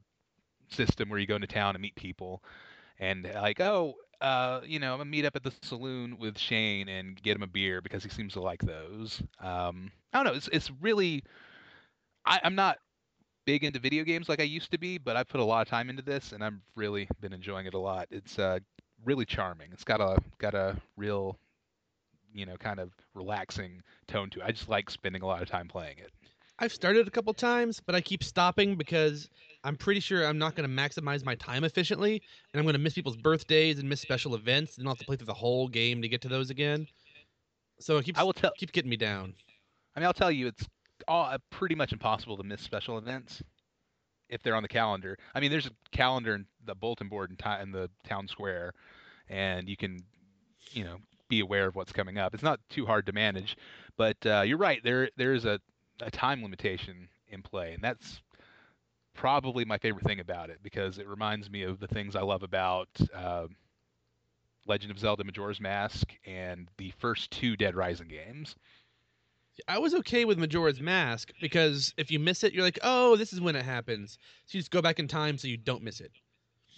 system 0.70 1.10
where 1.10 1.20
you 1.20 1.28
go 1.28 1.36
into 1.36 1.48
town 1.48 1.76
and 1.76 1.82
meet 1.82 1.96
people, 1.96 2.44
and 3.00 3.30
like, 3.36 3.62
oh, 3.62 3.94
uh, 4.22 4.62
you 4.66 4.80
know, 4.80 4.94
I'm 4.94 4.98
gonna 4.98 5.10
meet 5.10 5.26
up 5.26 5.36
at 5.36 5.44
the 5.44 5.54
saloon 5.62 6.18
with 6.18 6.38
Shane 6.38 6.90
and 6.90 7.22
get 7.22 7.36
him 7.36 7.44
a 7.44 7.48
beer 7.48 7.82
because 7.82 8.04
he 8.04 8.10
seems 8.10 8.34
to 8.34 8.42
like 8.42 8.62
those. 8.62 9.22
Um, 9.40 9.92
I 10.12 10.18
don't 10.18 10.26
know, 10.26 10.38
it's 10.38 10.50
it's 10.52 10.72
really, 10.82 11.24
I, 12.26 12.40
I'm 12.44 12.56
not 12.56 12.80
big 13.46 13.64
into 13.64 13.80
video 13.80 14.04
games 14.04 14.28
like 14.28 14.42
I 14.42 14.44
used 14.44 14.72
to 14.72 14.78
be, 14.78 14.98
but 14.98 15.16
I 15.16 15.24
put 15.24 15.40
a 15.40 15.44
lot 15.44 15.62
of 15.62 15.70
time 15.70 15.90
into 15.90 16.02
this, 16.02 16.34
and 16.34 16.44
I've 16.44 16.60
really 16.76 17.08
been 17.22 17.32
enjoying 17.32 17.66
it 17.66 17.74
a 17.76 17.80
lot. 17.80 18.08
It's 18.12 18.38
uh, 18.40 18.60
really 19.06 19.26
charming. 19.26 19.70
It's 19.72 19.84
got 19.86 20.02
a 20.02 20.18
got 20.38 20.54
a 20.54 20.76
real, 20.98 21.38
you 22.34 22.46
know, 22.46 22.56
kind 22.58 22.80
of 22.80 22.92
relaxing 23.14 23.82
tone 24.08 24.30
to 24.32 24.40
it. 24.40 24.46
I 24.46 24.52
just 24.52 24.70
like 24.70 24.90
spending 24.90 25.22
a 25.22 25.26
lot 25.26 25.42
of 25.42 25.50
time 25.50 25.68
playing 25.68 25.98
it. 25.98 26.12
I've 26.60 26.74
started 26.74 27.08
a 27.08 27.12
couple 27.12 27.34
times, 27.34 27.80
but 27.86 27.94
I 27.94 28.02
keep 28.02 28.24
stopping 28.24 28.76
because 28.76 29.30
I'm 29.64 29.76
pretty 29.76 30.00
sure 30.00 30.26
I'm 30.26 30.40
not 30.40 30.56
going 30.56 30.68
to 30.68 30.76
maximize 30.76 31.24
my 31.24 31.36
time 31.36 31.64
efficiently, 31.64 32.22
and 32.54 32.60
I'm 32.60 32.66
going 32.66 32.74
to 32.74 32.80
miss 32.80 32.94
people's 32.94 33.18
birthdays 33.18 33.78
and 33.80 33.88
miss 33.88 34.02
special 34.02 34.34
events, 34.34 34.78
and 34.78 34.88
I'll 34.88 34.94
have 34.94 35.00
to 35.00 35.06
play 35.06 35.18
through 35.18 35.28
the 35.28 35.34
whole 35.36 35.68
game 35.68 36.02
to 36.02 36.08
get 36.08 36.22
to 36.22 36.28
those 36.28 36.50
again. 36.50 36.88
So 37.80 37.98
it 37.98 38.06
keeps 38.06 38.20
I 38.20 38.24
will 38.24 38.34
tell. 38.34 38.52
keeps 38.58 38.72
getting 38.72 38.90
me 38.90 38.98
down. 38.98 39.36
I 39.96 40.00
mean, 40.00 40.08
I'll 40.08 40.14
tell 40.14 40.32
you, 40.32 40.48
it's 40.48 40.68
all 41.08 41.26
uh, 41.26 41.38
pretty 41.52 41.76
much 41.76 41.94
impossible 41.94 42.38
to 42.38 42.44
miss 42.44 42.62
special 42.62 42.98
events 42.98 43.44
if 44.30 44.42
they're 44.42 44.56
on 44.56 44.64
the 44.64 44.70
calendar. 44.70 45.18
I 45.36 45.40
mean, 45.40 45.52
there's 45.52 45.68
a 45.68 45.72
calendar 45.92 46.36
in 46.36 46.46
the 46.66 46.76
bulletin 46.76 47.08
board 47.08 47.30
in, 47.30 47.38
ti- 47.38 47.62
in 47.62 47.72
the 47.72 47.90
town 48.04 48.28
square, 48.28 48.74
and 49.30 49.70
you 49.70 49.78
can, 49.78 50.00
you 50.72 50.84
know, 50.84 50.98
be 51.30 51.40
aware 51.40 51.68
of 51.68 51.76
what's 51.76 51.92
coming 51.92 52.18
up. 52.18 52.34
It's 52.34 52.44
not 52.44 52.60
too 52.70 52.86
hard 52.86 53.06
to 53.08 53.14
manage, 53.14 53.58
but 53.98 54.18
uh, 54.26 54.42
you're 54.42 54.58
right. 54.58 54.82
There 54.84 55.10
there 55.18 55.34
is 55.34 55.46
a, 55.46 55.60
a 56.02 56.12
time 56.12 56.42
limitation 56.44 57.10
in 57.30 57.42
play, 57.42 57.74
and 57.74 57.84
that's 57.84 58.22
probably 59.14 59.66
my 59.66 59.78
favorite 59.78 60.06
thing 60.06 60.20
about 60.20 60.50
it 60.50 60.60
because 60.62 60.98
it 61.00 61.08
reminds 61.08 61.50
me 61.50 61.64
of 61.64 61.80
the 61.80 61.88
things 61.88 62.16
I 62.16 62.22
love 62.22 62.44
about. 62.44 62.90
Uh, 63.14 63.48
Legend 64.66 64.92
of 64.92 65.00
Zelda: 65.00 65.24
Majora's 65.24 65.62
Mask 65.62 66.14
and 66.26 66.70
the 66.78 66.92
first 67.00 67.32
two 67.32 67.56
Dead 67.56 67.76
Rising 67.76 68.08
games. 68.10 68.56
I 69.68 69.80
was 69.80 69.96
okay 69.96 70.26
with 70.26 70.38
Majora's 70.38 70.80
Mask 70.82 71.32
because 71.42 71.94
if 71.98 72.12
you 72.12 72.20
miss 72.20 72.44
it, 72.44 72.54
you're 72.54 72.64
like, 72.64 72.80
oh, 72.84 73.16
this 73.16 73.34
is 73.34 73.42
when 73.42 73.56
it 73.56 73.66
happens. 73.66 74.20
So 74.46 74.58
you 74.58 74.62
just 74.62 74.70
go 74.72 74.82
back 74.82 75.00
in 75.00 75.08
time 75.08 75.38
so 75.38 75.48
you 75.48 75.58
don't 75.58 75.82
miss 75.84 76.00
it. 76.00 76.12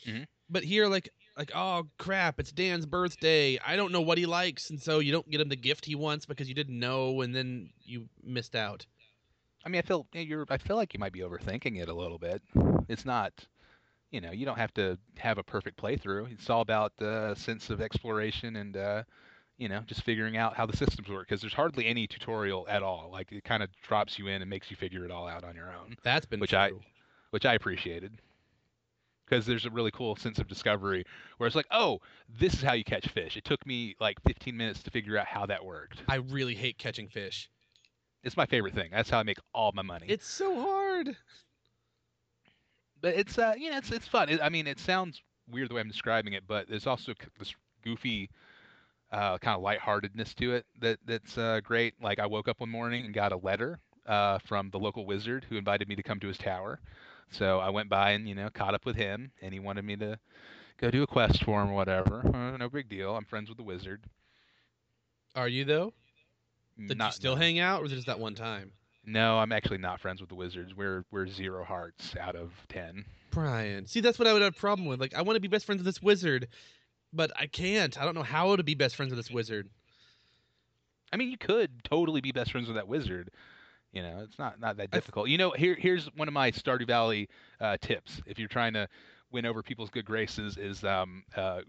Mhm. 0.05 0.27
But 0.49 0.63
here, 0.63 0.87
like, 0.87 1.09
like, 1.39 1.51
oh 1.55 1.87
crap, 1.97 2.39
it's 2.39 2.51
Dan's 2.51 2.85
birthday. 2.85 3.57
I 3.65 3.75
don't 3.75 3.91
know 3.91 4.01
what 4.01 4.17
he 4.17 4.25
likes, 4.25 4.69
and 4.69 4.79
so 4.79 4.99
you 4.99 5.11
don't 5.11 5.27
get 5.29 5.41
him 5.41 5.49
the 5.49 5.55
gift 5.55 5.85
he 5.85 5.95
wants 5.95 6.25
because 6.25 6.47
you 6.49 6.53
didn't 6.53 6.77
know, 6.77 7.21
and 7.21 7.33
then 7.33 7.71
you 7.83 8.07
missed 8.23 8.55
out. 8.55 8.85
I 9.65 9.69
mean, 9.69 9.79
I 9.79 9.81
feel 9.81 10.05
you're. 10.13 10.45
I 10.49 10.57
feel 10.57 10.75
like 10.75 10.93
you 10.93 10.99
might 10.99 11.13
be 11.13 11.21
overthinking 11.21 11.81
it 11.81 11.89
a 11.89 11.93
little 11.93 12.17
bit. 12.19 12.41
It's 12.87 13.05
not, 13.05 13.31
you 14.11 14.21
know, 14.21 14.31
you 14.31 14.45
don't 14.45 14.57
have 14.57 14.73
to 14.75 14.97
have 15.17 15.37
a 15.37 15.43
perfect 15.43 15.81
playthrough. 15.81 16.31
It's 16.33 16.49
all 16.49 16.61
about 16.61 16.93
the 16.97 17.35
sense 17.35 17.69
of 17.69 17.81
exploration 17.81 18.55
and, 18.57 18.75
uh, 18.77 19.03
you 19.57 19.67
know, 19.69 19.81
just 19.85 20.03
figuring 20.03 20.37
out 20.37 20.55
how 20.55 20.65
the 20.65 20.75
systems 20.77 21.07
work. 21.09 21.27
Because 21.27 21.41
there's 21.41 21.53
hardly 21.53 21.85
any 21.85 22.07
tutorial 22.07 22.67
at 22.69 22.83
all. 22.83 23.09
Like 23.11 23.31
it 23.31 23.43
kind 23.43 23.63
of 23.63 23.69
drops 23.81 24.17
you 24.19 24.27
in 24.27 24.41
and 24.41 24.49
makes 24.49 24.69
you 24.71 24.77
figure 24.77 25.03
it 25.05 25.11
all 25.11 25.27
out 25.27 25.43
on 25.43 25.55
your 25.55 25.67
own, 25.73 25.95
That's 26.03 26.25
been 26.25 26.39
Which 26.39 26.51
true. 26.51 26.59
I- 26.59 26.71
which 27.31 27.45
I 27.45 27.53
appreciated. 27.53 28.13
Because 29.29 29.45
there's 29.45 29.65
a 29.65 29.69
really 29.71 29.91
cool 29.91 30.15
sense 30.15 30.39
of 30.39 30.47
discovery 30.47 31.05
where 31.37 31.47
it's 31.47 31.55
like, 31.55 31.67
oh, 31.71 32.01
this 32.39 32.55
is 32.55 32.61
how 32.63 32.73
you 32.73 32.83
catch 32.83 33.07
fish. 33.09 33.37
It 33.37 33.45
took 33.45 33.65
me 33.65 33.95
like 33.99 34.17
15 34.27 34.57
minutes 34.57 34.83
to 34.83 34.91
figure 34.91 35.17
out 35.17 35.27
how 35.27 35.45
that 35.47 35.63
worked. 35.65 36.03
I 36.09 36.15
really 36.15 36.55
hate 36.55 36.77
catching 36.79 37.09
fish. 37.09 37.49
It's 38.23 38.37
my 38.37 38.45
favorite 38.47 38.75
thing. 38.75 38.91
That's 38.91 39.09
how 39.09 39.19
I 39.19 39.23
make 39.23 39.39
all 39.53 39.71
my 39.73 39.83
money. 39.83 40.07
It's 40.09 40.27
so 40.27 40.59
hard. 40.61 41.15
but 43.01 43.15
it's 43.15 43.37
uh 43.37 43.53
you 43.57 43.71
know 43.71 43.77
it's 43.77 43.91
it's 43.91 44.07
fun. 44.07 44.29
It, 44.29 44.41
I 44.41 44.49
mean, 44.49 44.67
it 44.67 44.79
sounds 44.79 45.21
weird 45.49 45.69
the 45.69 45.75
way 45.75 45.81
I'm 45.81 45.87
describing 45.87 46.33
it, 46.33 46.43
but 46.47 46.67
there's 46.69 46.87
also 46.87 47.13
this 47.37 47.55
goofy 47.83 48.29
uh, 49.11 49.37
kind 49.39 49.55
of 49.55 49.61
lightheartedness 49.63 50.33
to 50.35 50.53
it 50.53 50.65
that 50.81 50.99
that's 51.05 51.37
uh, 51.37 51.61
great. 51.63 51.95
Like 52.01 52.19
I 52.19 52.27
woke 52.27 52.47
up 52.47 52.59
one 52.59 52.69
morning 52.69 53.05
and 53.05 53.13
got 53.13 53.31
a 53.31 53.37
letter 53.37 53.79
uh, 54.07 54.39
from 54.39 54.69
the 54.71 54.79
local 54.79 55.05
wizard 55.05 55.45
who 55.49 55.57
invited 55.57 55.87
me 55.87 55.95
to 55.95 56.03
come 56.03 56.19
to 56.21 56.27
his 56.27 56.37
tower. 56.37 56.79
So 57.31 57.59
I 57.59 57.69
went 57.69 57.89
by 57.89 58.11
and 58.11 58.27
you 58.27 58.35
know 58.35 58.49
caught 58.49 58.73
up 58.73 58.85
with 58.85 58.95
him, 58.95 59.31
and 59.41 59.53
he 59.53 59.59
wanted 59.59 59.85
me 59.85 59.95
to 59.97 60.17
go 60.77 60.89
do 60.91 61.03
a 61.03 61.07
quest 61.07 61.43
for 61.43 61.61
him 61.61 61.69
or 61.69 61.73
whatever. 61.75 62.21
Uh, 62.25 62.57
no 62.57 62.69
big 62.69 62.89
deal. 62.89 63.15
I'm 63.15 63.25
friends 63.25 63.49
with 63.49 63.57
the 63.57 63.63
wizard. 63.63 64.01
Are 65.35 65.47
you 65.47 65.63
though? 65.65 65.93
Did 66.87 66.97
Not- 66.97 67.07
you 67.07 67.11
still 67.13 67.35
no. 67.35 67.41
hang 67.41 67.59
out, 67.59 67.81
or 67.81 67.83
was 67.83 67.91
it 67.91 67.95
just 67.95 68.07
that 68.07 68.19
one 68.19 68.35
time? 68.35 68.71
No, 69.05 69.37
I'm 69.39 69.51
actually 69.51 69.77
not 69.79 69.99
friends 69.99 70.21
with 70.21 70.29
the 70.29 70.35
wizards. 70.35 70.75
We're 70.75 71.03
we're 71.11 71.27
zero 71.27 71.63
hearts 71.63 72.15
out 72.19 72.35
of 72.35 72.51
ten. 72.67 73.05
Brian. 73.31 73.85
See, 73.85 74.01
that's 74.01 74.17
what 74.17 74.27
I 74.27 74.33
would 74.33 74.41
have 74.41 74.55
a 74.55 74.59
problem 74.59 74.87
with. 74.87 74.99
Like, 74.99 75.13
I 75.13 75.21
want 75.21 75.35
to 75.35 75.39
be 75.39 75.47
best 75.47 75.65
friends 75.65 75.79
with 75.79 75.85
this 75.85 76.01
wizard, 76.01 76.47
but 77.13 77.31
I 77.37 77.45
can't. 77.47 77.99
I 77.99 78.05
don't 78.05 78.15
know 78.15 78.23
how 78.23 78.55
to 78.55 78.63
be 78.63 78.73
best 78.75 78.95
friends 78.95 79.11
with 79.11 79.17
this 79.19 79.29
wizard. 79.31 79.69
I 81.13 81.17
mean, 81.17 81.29
you 81.31 81.37
could 81.37 81.83
totally 81.83 82.21
be 82.21 82.31
best 82.31 82.51
friends 82.51 82.67
with 82.67 82.75
that 82.75 82.87
wizard, 82.87 83.31
You 83.91 84.03
know, 84.03 84.19
it's 84.23 84.37
not 84.37 84.59
not 84.59 84.77
that 84.77 84.91
th- 84.91 85.01
difficult. 85.01 85.29
You 85.29 85.37
know, 85.37 85.51
here 85.51 85.75
here's 85.79 86.05
one 86.15 86.27
of 86.27 86.33
my 86.33 86.51
Stardew 86.51 86.85
Valley 86.87 87.27
uh, 87.59 87.77
tips 87.81 88.21
if 88.25 88.37
you're 88.37 88.47
trying 88.47 88.73
to 88.73 88.87
win 89.31 89.45
over 89.45 89.61
people's 89.63 89.89
good 89.89 90.05
graces 90.05 90.57
is 90.57 90.83
um, 90.83 91.23
uh, 91.35 91.61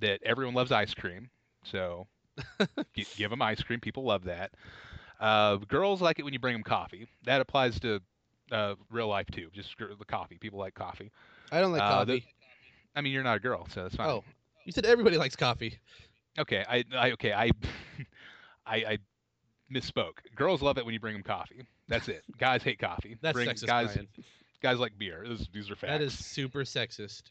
that 0.00 0.20
everyone 0.24 0.54
loves 0.54 0.72
ice 0.72 0.94
cream. 0.94 1.30
So 1.64 2.06
gi- 2.94 3.06
give 3.16 3.30
them 3.30 3.40
ice 3.42 3.62
cream. 3.62 3.80
People 3.80 4.04
love 4.04 4.24
that. 4.24 4.52
Uh, 5.20 5.56
girls 5.56 6.02
like 6.02 6.18
it 6.18 6.24
when 6.24 6.32
you 6.32 6.38
bring 6.38 6.54
them 6.54 6.62
coffee. 6.62 7.06
That 7.24 7.40
applies 7.40 7.78
to 7.80 8.00
uh, 8.50 8.74
real 8.90 9.08
life 9.08 9.26
too. 9.30 9.48
Just 9.52 9.74
the 9.78 10.04
coffee. 10.04 10.36
People 10.38 10.58
like 10.58 10.74
coffee. 10.74 11.10
I 11.50 11.60
don't 11.60 11.72
like 11.72 11.82
Uh, 11.82 12.04
the- 12.04 12.20
coffee. 12.20 12.26
I 12.94 13.00
mean, 13.00 13.12
you're 13.12 13.22
not 13.22 13.36
a 13.36 13.40
girl, 13.40 13.66
so 13.70 13.84
that's 13.84 13.96
fine. 13.96 14.08
Oh, 14.08 14.24
you 14.66 14.72
said 14.72 14.84
everybody 14.84 15.16
likes 15.16 15.34
coffee. 15.34 15.78
Okay, 16.38 16.64
I, 16.68 16.84
I 16.94 17.10
okay, 17.12 17.32
I, 17.32 17.50
I, 18.66 18.76
I 18.76 18.98
misspoke. 19.72 20.18
Girls 20.34 20.62
love 20.62 20.78
it 20.78 20.84
when 20.84 20.94
you 20.94 21.00
bring 21.00 21.14
them 21.14 21.22
coffee. 21.22 21.66
That's 21.88 22.08
it. 22.08 22.22
Guys 22.38 22.62
hate 22.62 22.78
coffee. 22.78 23.16
That's 23.20 23.34
bring, 23.34 23.48
sexist, 23.48 23.66
guys, 23.66 23.86
Brian. 23.94 24.08
guys 24.62 24.78
like 24.78 24.98
beer. 24.98 25.24
These, 25.28 25.48
these 25.52 25.70
are 25.70 25.76
facts. 25.76 25.92
That 25.92 26.02
is 26.02 26.18
super 26.18 26.60
sexist. 26.60 27.22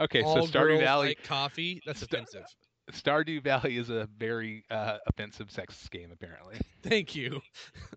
okay. 0.00 0.22
All 0.22 0.46
so 0.46 0.52
Stardew 0.52 0.52
girls 0.68 0.80
Valley, 0.80 1.08
like 1.08 1.24
coffee. 1.24 1.80
That's 1.86 2.00
Sta- 2.02 2.16
offensive. 2.18 2.44
Stardew 2.92 3.42
Valley 3.42 3.76
is 3.76 3.90
a 3.90 4.08
very 4.18 4.64
uh, 4.70 4.96
offensive 5.06 5.48
sexist 5.48 5.90
game, 5.90 6.10
apparently. 6.12 6.56
Thank 6.82 7.14
you. 7.14 7.40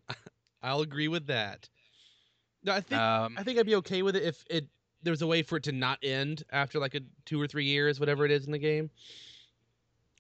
I'll 0.64 0.82
agree 0.82 1.08
with 1.08 1.28
that. 1.28 1.70
No, 2.64 2.74
I 2.74 2.82
think 2.82 3.00
Um, 3.02 3.36
I 3.38 3.44
think 3.44 3.58
I'd 3.58 3.66
be 3.66 3.76
okay 3.76 4.02
with 4.04 4.16
it 4.16 4.24
if 4.24 4.44
it 4.50 4.68
there 5.04 5.12
was 5.12 5.22
a 5.24 5.28
way 5.28 5.42
for 5.42 5.58
it 5.58 5.64
to 5.64 5.72
not 5.72 5.98
end 6.04 6.44
after 6.52 6.78
like 6.80 6.94
a 6.94 7.02
two 7.26 7.42
or 7.42 7.48
three 7.48 7.66
years, 7.66 8.00
whatever 8.00 8.26
it 8.26 8.32
is 8.32 8.46
in 8.46 8.52
the 8.52 8.60
game. 8.60 8.92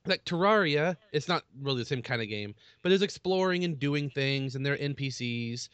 Like 0.05 0.25
Terraria, 0.25 0.97
it's 1.11 1.27
not 1.27 1.43
really 1.61 1.79
the 1.79 1.85
same 1.85 2.01
kind 2.01 2.21
of 2.21 2.27
game, 2.27 2.55
but 2.81 2.91
it's 2.91 3.03
exploring 3.03 3.63
and 3.63 3.77
doing 3.77 4.09
things, 4.09 4.55
and 4.55 4.65
there 4.65 4.73
are 4.73 4.77
NPCs. 4.77 5.69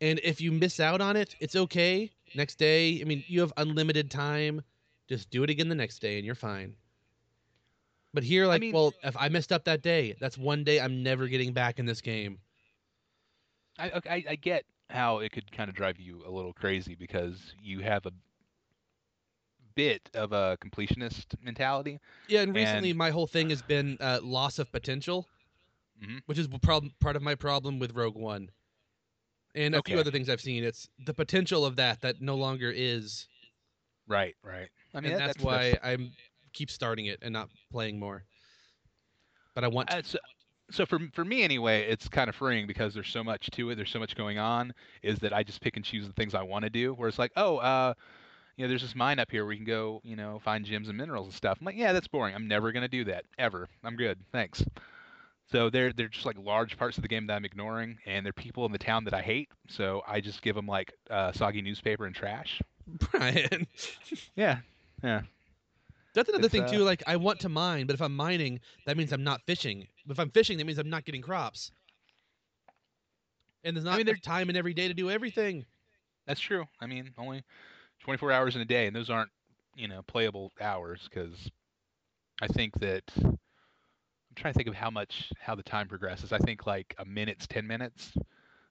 And 0.00 0.20
if 0.22 0.40
you 0.40 0.52
miss 0.52 0.78
out 0.80 1.00
on 1.00 1.16
it, 1.16 1.34
it's 1.40 1.56
okay. 1.56 2.10
Next 2.34 2.56
day, 2.56 3.00
I 3.00 3.04
mean, 3.04 3.24
you 3.26 3.40
have 3.40 3.52
unlimited 3.56 4.10
time. 4.10 4.62
Just 5.08 5.30
do 5.30 5.42
it 5.42 5.50
again 5.50 5.68
the 5.68 5.74
next 5.74 5.98
day, 5.98 6.16
and 6.16 6.24
you're 6.24 6.34
fine. 6.34 6.74
But 8.14 8.22
here, 8.24 8.46
like, 8.46 8.60
mean- 8.60 8.72
well, 8.72 8.94
if 9.02 9.16
I 9.18 9.28
messed 9.28 9.52
up 9.52 9.64
that 9.64 9.82
day, 9.82 10.14
that's 10.20 10.38
one 10.38 10.64
day 10.64 10.80
I'm 10.80 11.02
never 11.02 11.26
getting 11.26 11.52
back 11.52 11.78
in 11.78 11.86
this 11.86 12.00
game. 12.00 12.38
I, 13.78 13.90
I, 14.08 14.24
I 14.30 14.34
get 14.36 14.64
how 14.90 15.18
it 15.18 15.32
could 15.32 15.50
kind 15.50 15.70
of 15.70 15.74
drive 15.74 15.98
you 15.98 16.22
a 16.26 16.30
little 16.30 16.52
crazy 16.52 16.94
because 16.94 17.54
you 17.60 17.80
have 17.80 18.04
a 18.06 18.12
bit 19.74 20.08
of 20.14 20.32
a 20.32 20.56
completionist 20.60 21.26
mentality. 21.42 21.98
Yeah, 22.28 22.42
and 22.42 22.54
recently 22.54 22.90
And- 22.90 22.98
my 22.98 23.10
whole 23.10 23.26
thing 23.26 23.50
has 23.50 23.62
been 23.62 23.96
uh, 24.00 24.20
loss 24.22 24.58
of 24.58 24.70
potential, 24.72 25.28
Mhm. 26.02 26.22
which 26.26 26.38
is 26.38 26.48
prob- 26.62 26.90
part 27.00 27.16
of 27.16 27.22
my 27.22 27.34
problem 27.34 27.78
with 27.78 27.92
Rogue 27.94 28.16
One, 28.16 28.50
and 29.54 29.74
a 29.74 29.82
few 29.82 29.98
other 29.98 30.10
things 30.10 30.28
I've 30.28 30.40
seen. 30.40 30.64
It's 30.64 30.88
the 31.04 31.14
potential 31.14 31.64
of 31.64 31.76
that 31.76 32.00
that 32.00 32.20
no 32.20 32.36
longer 32.36 32.72
is, 32.74 33.26
Right, 34.08 34.34
right. 34.42 34.68
I 34.94 35.00
mean, 35.00 35.12
and 35.12 35.20
that- 35.20 35.26
that's, 35.28 35.42
why 35.44 35.78
I'm 35.82 36.12
keep 36.52 36.70
starting 36.70 37.06
it 37.06 37.18
and 37.22 37.32
not 37.32 37.48
playing 37.70 37.98
more. 37.98 38.24
But 39.54 39.64
I 39.64 39.68
want 39.68 39.88
to. 39.90 39.98
Uh, 39.98 40.02
so, 40.02 40.18
so 40.70 40.86
for 40.86 40.98
for 41.12 41.24
me 41.24 41.42
anyway, 41.42 41.82
it's 41.82 42.08
kind 42.08 42.28
of 42.28 42.34
freeing 42.34 42.66
because 42.66 42.94
there's 42.94 43.08
so 43.10 43.22
much 43.22 43.48
to 43.50 43.70
it. 43.70 43.74
There's 43.76 43.90
so 43.90 43.98
much 43.98 44.16
going 44.16 44.38
on. 44.38 44.72
Is 45.02 45.18
that 45.20 45.32
I 45.32 45.42
just 45.42 45.60
pick 45.60 45.76
and 45.76 45.84
choose 45.84 46.06
the 46.06 46.12
things 46.14 46.34
I 46.34 46.42
want 46.42 46.64
to 46.64 46.70
do. 46.70 46.94
Where 46.94 47.08
it's 47.08 47.18
like, 47.18 47.32
oh, 47.36 47.58
uh, 47.58 47.94
you 48.56 48.64
know, 48.64 48.68
there's 48.68 48.82
this 48.82 48.94
mine 48.94 49.18
up 49.18 49.30
here 49.30 49.44
where 49.44 49.52
you 49.52 49.58
can 49.58 49.66
go, 49.66 50.00
you 50.04 50.16
know, 50.16 50.40
find 50.44 50.64
gems 50.64 50.88
and 50.88 50.98
minerals 50.98 51.26
and 51.26 51.34
stuff. 51.34 51.58
I'm 51.60 51.64
like, 51.66 51.76
yeah, 51.76 51.92
that's 51.92 52.08
boring. 52.08 52.34
I'm 52.34 52.48
never 52.48 52.72
gonna 52.72 52.88
do 52.88 53.04
that 53.04 53.24
ever. 53.38 53.68
I'm 53.84 53.96
good, 53.96 54.18
thanks. 54.32 54.64
So 55.50 55.68
they're 55.70 55.92
they're 55.92 56.08
just 56.08 56.26
like 56.26 56.36
large 56.38 56.78
parts 56.78 56.96
of 56.96 57.02
the 57.02 57.08
game 57.08 57.26
that 57.26 57.34
I'm 57.34 57.44
ignoring, 57.44 57.98
and 58.06 58.24
they're 58.24 58.32
people 58.32 58.64
in 58.64 58.72
the 58.72 58.78
town 58.78 59.04
that 59.04 59.14
I 59.14 59.22
hate. 59.22 59.50
So 59.68 60.02
I 60.06 60.20
just 60.20 60.42
give 60.42 60.54
them 60.56 60.66
like 60.66 60.92
uh, 61.10 61.32
soggy 61.32 61.62
newspaper 61.62 62.06
and 62.06 62.14
trash. 62.14 62.60
Brian. 63.10 63.66
Yeah, 64.36 64.58
yeah. 65.02 65.22
That's 66.14 66.28
another 66.28 66.46
It's, 66.46 66.52
thing 66.52 66.64
uh, 66.64 66.68
too. 66.68 66.78
Like 66.78 67.02
I 67.06 67.16
want 67.16 67.40
to 67.40 67.48
mine, 67.48 67.86
but 67.86 67.94
if 67.94 68.00
I'm 68.02 68.14
mining, 68.16 68.60
that 68.86 68.96
means 68.96 69.12
I'm 69.12 69.24
not 69.24 69.42
fishing. 69.46 69.86
If 70.08 70.18
I'm 70.18 70.30
fishing, 70.30 70.58
that 70.58 70.64
means 70.64 70.78
I'm 70.78 70.90
not 70.90 71.04
getting 71.04 71.22
crops. 71.22 71.70
And 73.64 73.76
there's 73.76 73.84
not 73.84 73.94
I 73.94 73.98
mean, 73.98 74.08
enough 74.08 74.22
time 74.22 74.48
in 74.50 74.56
every 74.56 74.74
day 74.74 74.88
to 74.88 74.94
do 74.94 75.10
everything. 75.10 75.64
That's 76.26 76.40
true. 76.40 76.66
I 76.80 76.86
mean, 76.86 77.12
only 77.18 77.42
24 78.02 78.32
hours 78.32 78.56
in 78.56 78.62
a 78.62 78.66
day, 78.66 78.86
and 78.86 78.96
those 78.96 79.10
aren't, 79.10 79.30
you 79.76 79.88
know, 79.88 80.02
playable 80.02 80.52
hours 80.60 81.08
because 81.10 81.50
I 82.40 82.48
think 82.48 82.78
that 82.80 83.04
I'm 83.16 83.38
trying 84.36 84.52
to 84.54 84.58
think 84.58 84.68
of 84.68 84.74
how 84.74 84.90
much 84.90 85.32
how 85.40 85.54
the 85.54 85.62
time 85.62 85.88
progresses. 85.88 86.32
I 86.32 86.38
think 86.38 86.66
like 86.66 86.94
a 86.98 87.04
minute's 87.04 87.46
10 87.46 87.66
minutes. 87.66 88.12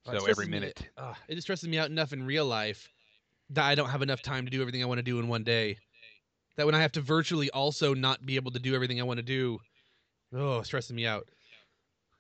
Oh, 0.06 0.12
So 0.12 0.26
every 0.26 0.46
stresses 0.46 0.50
me- 0.50 0.58
minute. 0.62 0.90
it 1.28 1.36
just 1.36 1.44
stresses 1.46 1.68
me 1.70 1.78
out 1.78 1.90
enough 1.90 2.14
in 2.14 2.24
real 2.26 2.46
life 2.46 2.90
that 3.50 3.66
I 3.66 3.76
don't 3.76 3.90
have 3.90 4.02
enough 4.02 4.22
time 4.22 4.46
to 4.46 4.52
do 4.52 4.62
everything 4.62 4.82
I 4.84 4.86
want 4.88 5.00
to 5.00 5.04
do 5.04 5.20
in 5.20 5.28
one 5.28 5.44
day. 5.44 5.78
That 6.58 6.66
when 6.66 6.76
I 6.76 6.82
have 6.82 6.92
to 6.94 7.02
virtually 7.02 7.50
also 7.52 7.94
not 7.94 8.26
be 8.26 8.36
able 8.36 8.52
to 8.52 8.60
do 8.60 8.76
everything 8.76 9.00
I 9.00 9.04
want 9.04 9.18
to 9.18 9.24
do, 9.24 9.60
oh, 10.34 10.60
it 10.60 10.66
stresses 10.66 10.94
me 10.94 11.06
out. 11.06 11.28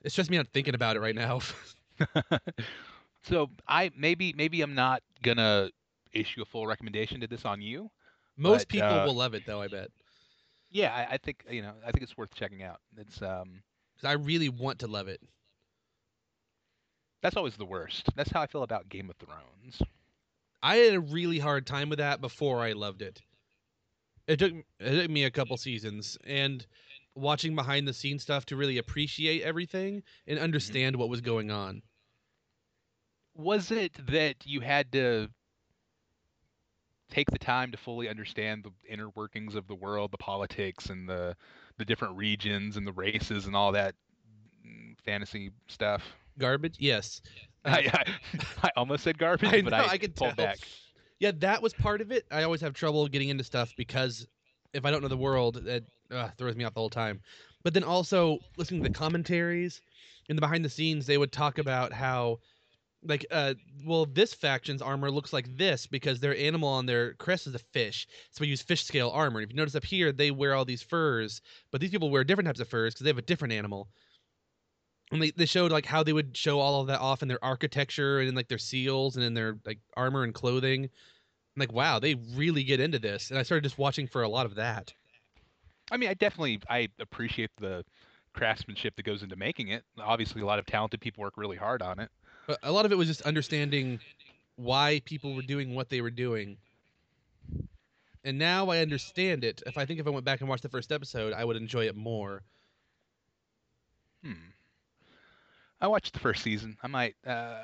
It 0.03 0.11
stresses 0.11 0.29
me 0.29 0.37
out 0.37 0.47
thinking 0.53 0.75
about 0.75 0.95
it 0.95 0.99
right 1.01 1.15
now. 1.15 1.39
so 3.23 3.49
I 3.67 3.91
maybe 3.97 4.33
maybe 4.33 4.61
I'm 4.61 4.75
not 4.75 5.01
gonna 5.21 5.69
issue 6.13 6.41
a 6.41 6.45
full 6.45 6.67
recommendation 6.67 7.21
to 7.21 7.27
this 7.27 7.45
on 7.45 7.61
you. 7.61 7.89
Most 8.37 8.67
But, 8.67 8.69
people 8.69 8.99
uh, 8.99 9.05
will 9.05 9.15
love 9.15 9.33
it 9.33 9.45
though. 9.45 9.61
I 9.61 9.67
bet 9.67 9.89
Yeah, 10.69 10.93
I, 10.93 11.13
I 11.13 11.17
think 11.17 11.45
you 11.49 11.61
know 11.61 11.73
I 11.85 11.91
think 11.91 12.03
it's 12.03 12.17
worth 12.17 12.33
checking 12.33 12.63
out. 12.63 12.79
It's 12.97 13.21
um 13.21 13.61
I 14.03 14.13
really 14.13 14.49
want 14.49 14.79
to 14.79 14.87
love 14.87 15.07
it. 15.07 15.21
that's 17.21 17.37
always 17.37 17.55
the 17.55 17.65
worst. 17.65 18.09
That's 18.15 18.31
how 18.31 18.41
I 18.41 18.47
feel 18.47 18.63
about 18.63 18.89
Game 18.89 19.09
of 19.09 19.15
Thrones. 19.17 19.81
I 20.63 20.77
had 20.77 20.95
a 20.95 20.99
really 20.99 21.39
hard 21.39 21.67
time 21.67 21.89
with 21.89 21.99
that 21.99 22.21
before 22.21 22.61
I 22.61 22.73
loved 22.73 23.01
it. 23.01 23.21
It 24.27 24.39
took 24.39 24.53
it 24.79 24.91
took 25.01 25.09
me 25.09 25.25
a 25.25 25.31
couple 25.31 25.57
seasons 25.57 26.17
and 26.25 26.65
watching 27.15 27.55
behind 27.55 27.87
the 27.87 27.93
scenes 27.93 28.23
stuff 28.23 28.45
to 28.47 28.55
really 28.55 28.77
appreciate 28.77 29.43
everything 29.43 30.03
and 30.27 30.39
understand 30.39 30.95
what 30.95 31.09
was 31.09 31.21
going 31.21 31.51
on. 31.51 31.81
was 33.35 33.71
it 33.71 33.93
that 34.07 34.35
you 34.45 34.61
had 34.61 34.91
to 34.91 35.29
take 37.11 37.29
the 37.29 37.37
time 37.37 37.71
to 37.71 37.77
fully 37.77 38.09
understand 38.09 38.63
the 38.63 38.71
inner 38.91 39.09
workings 39.09 39.55
of 39.55 39.67
the 39.67 39.75
world, 39.75 40.11
the 40.11 40.17
politics 40.17 40.89
and 40.89 41.07
the 41.07 41.35
the 41.77 41.85
different 41.85 42.17
regions 42.17 42.77
and 42.77 42.87
the 42.87 42.91
races 42.91 43.45
and 43.45 43.55
all 43.55 43.71
that 43.73 43.93
mm, 44.65 44.97
fantasy 45.05 45.51
stuff? 45.67 46.01
Garbage, 46.39 46.77
yes. 46.79 47.21
I, 47.65 47.91
I, 47.93 48.05
I 48.63 48.69
almost 48.75 49.03
said 49.03 49.17
garbage, 49.19 49.53
I 49.53 49.61
but 49.61 49.71
know, 49.71 49.77
I, 49.77 49.89
I 49.89 49.97
could 49.97 50.15
tell. 50.15 50.33
back. 50.33 50.57
Yeah, 51.19 51.31
that 51.37 51.61
was 51.61 51.73
part 51.73 52.01
of 52.01 52.11
it. 52.11 52.25
I 52.31 52.41
always 52.43 52.61
have 52.61 52.73
trouble 52.73 53.07
getting 53.07 53.29
into 53.29 53.43
stuff 53.43 53.71
because 53.77 54.25
if 54.73 54.85
I 54.85 54.91
don't 54.91 55.03
know 55.03 55.07
the 55.07 55.17
world, 55.17 55.61
that 55.65 55.83
uh, 56.09 56.29
throws 56.37 56.55
me 56.55 56.63
off 56.63 56.73
the 56.73 56.79
whole 56.79 56.89
time. 56.89 57.21
But 57.63 57.73
then 57.75 57.83
also 57.83 58.39
listening 58.57 58.83
to 58.83 58.89
the 58.89 58.97
commentaries 58.97 59.81
and 60.29 60.37
the 60.37 60.41
behind 60.41 60.65
the 60.65 60.69
scenes, 60.69 61.05
they 61.05 61.17
would 61.17 61.31
talk 61.31 61.57
about 61.57 61.93
how, 61.93 62.39
like, 63.03 63.25
uh, 63.31 63.55
well, 63.85 64.05
this 64.05 64.33
faction's 64.33 64.81
armor 64.81 65.09
looks 65.09 65.33
like 65.33 65.57
this 65.57 65.87
because 65.87 66.19
their 66.19 66.35
animal 66.37 66.69
on 66.69 66.85
their 66.85 67.13
crest 67.15 67.47
is 67.47 67.55
a 67.55 67.59
fish, 67.59 68.07
so 68.31 68.41
we 68.41 68.47
use 68.47 68.61
fish 68.61 68.83
scale 68.83 69.09
armor. 69.09 69.41
If 69.41 69.49
you 69.49 69.55
notice 69.55 69.75
up 69.75 69.83
here, 69.83 70.11
they 70.11 70.31
wear 70.31 70.53
all 70.53 70.65
these 70.65 70.83
furs, 70.83 71.41
but 71.71 71.81
these 71.81 71.89
people 71.89 72.09
wear 72.09 72.23
different 72.23 72.47
types 72.47 72.59
of 72.59 72.67
furs 72.67 72.93
because 72.93 73.03
they 73.03 73.09
have 73.09 73.17
a 73.17 73.23
different 73.23 73.53
animal. 73.53 73.89
And 75.11 75.21
they, 75.21 75.31
they 75.31 75.45
showed 75.45 75.71
like 75.71 75.85
how 75.85 76.03
they 76.03 76.13
would 76.13 76.37
show 76.37 76.59
all 76.59 76.81
of 76.81 76.87
that 76.87 77.01
off 77.01 77.21
in 77.21 77.27
their 77.27 77.43
architecture 77.43 78.19
and 78.19 78.29
in 78.29 78.35
like 78.35 78.47
their 78.47 78.57
seals 78.57 79.17
and 79.17 79.25
in 79.25 79.33
their 79.33 79.57
like 79.65 79.79
armor 79.97 80.23
and 80.23 80.33
clothing. 80.33 80.85
I'm 80.85 81.59
like, 81.59 81.73
wow, 81.73 81.99
they 81.99 82.15
really 82.33 82.63
get 82.63 82.79
into 82.79 82.97
this. 82.99 83.29
And 83.29 83.37
I 83.37 83.43
started 83.43 83.63
just 83.63 83.77
watching 83.77 84.07
for 84.07 84.23
a 84.23 84.29
lot 84.29 84.45
of 84.45 84.55
that. 84.55 84.93
I 85.91 85.97
mean, 85.97 86.09
I 86.09 86.13
definitely 86.13 86.61
I 86.69 86.87
appreciate 86.99 87.49
the 87.57 87.83
craftsmanship 88.33 88.95
that 88.95 89.05
goes 89.05 89.23
into 89.23 89.35
making 89.35 89.67
it. 89.67 89.83
Obviously, 89.99 90.41
a 90.41 90.45
lot 90.45 90.59
of 90.59 90.65
talented 90.65 91.01
people 91.01 91.21
work 91.21 91.33
really 91.35 91.57
hard 91.57 91.81
on 91.81 91.99
it. 91.99 92.09
But 92.47 92.59
a 92.63 92.71
lot 92.71 92.85
of 92.85 92.91
it 92.91 92.97
was 92.97 93.07
just 93.07 93.21
understanding 93.23 93.99
why 94.55 95.01
people 95.05 95.35
were 95.35 95.41
doing 95.41 95.73
what 95.75 95.89
they 95.89 96.01
were 96.01 96.11
doing. 96.11 96.57
And 98.23 98.37
now 98.37 98.69
I 98.69 98.79
understand 98.79 99.43
it. 99.43 99.63
If 99.65 99.77
I 99.77 99.85
think 99.85 99.99
if 99.99 100.07
I 100.07 100.09
went 100.11 100.25
back 100.25 100.41
and 100.41 100.49
watched 100.49 100.63
the 100.63 100.69
first 100.69 100.91
episode, 100.91 101.33
I 101.33 101.43
would 101.43 101.55
enjoy 101.55 101.85
it 101.87 101.95
more. 101.95 102.43
Hmm. 104.23 104.33
I 105.79 105.87
watched 105.87 106.13
the 106.13 106.19
first 106.19 106.43
season. 106.43 106.77
I 106.83 106.87
might 106.87 107.15
uh, 107.25 107.55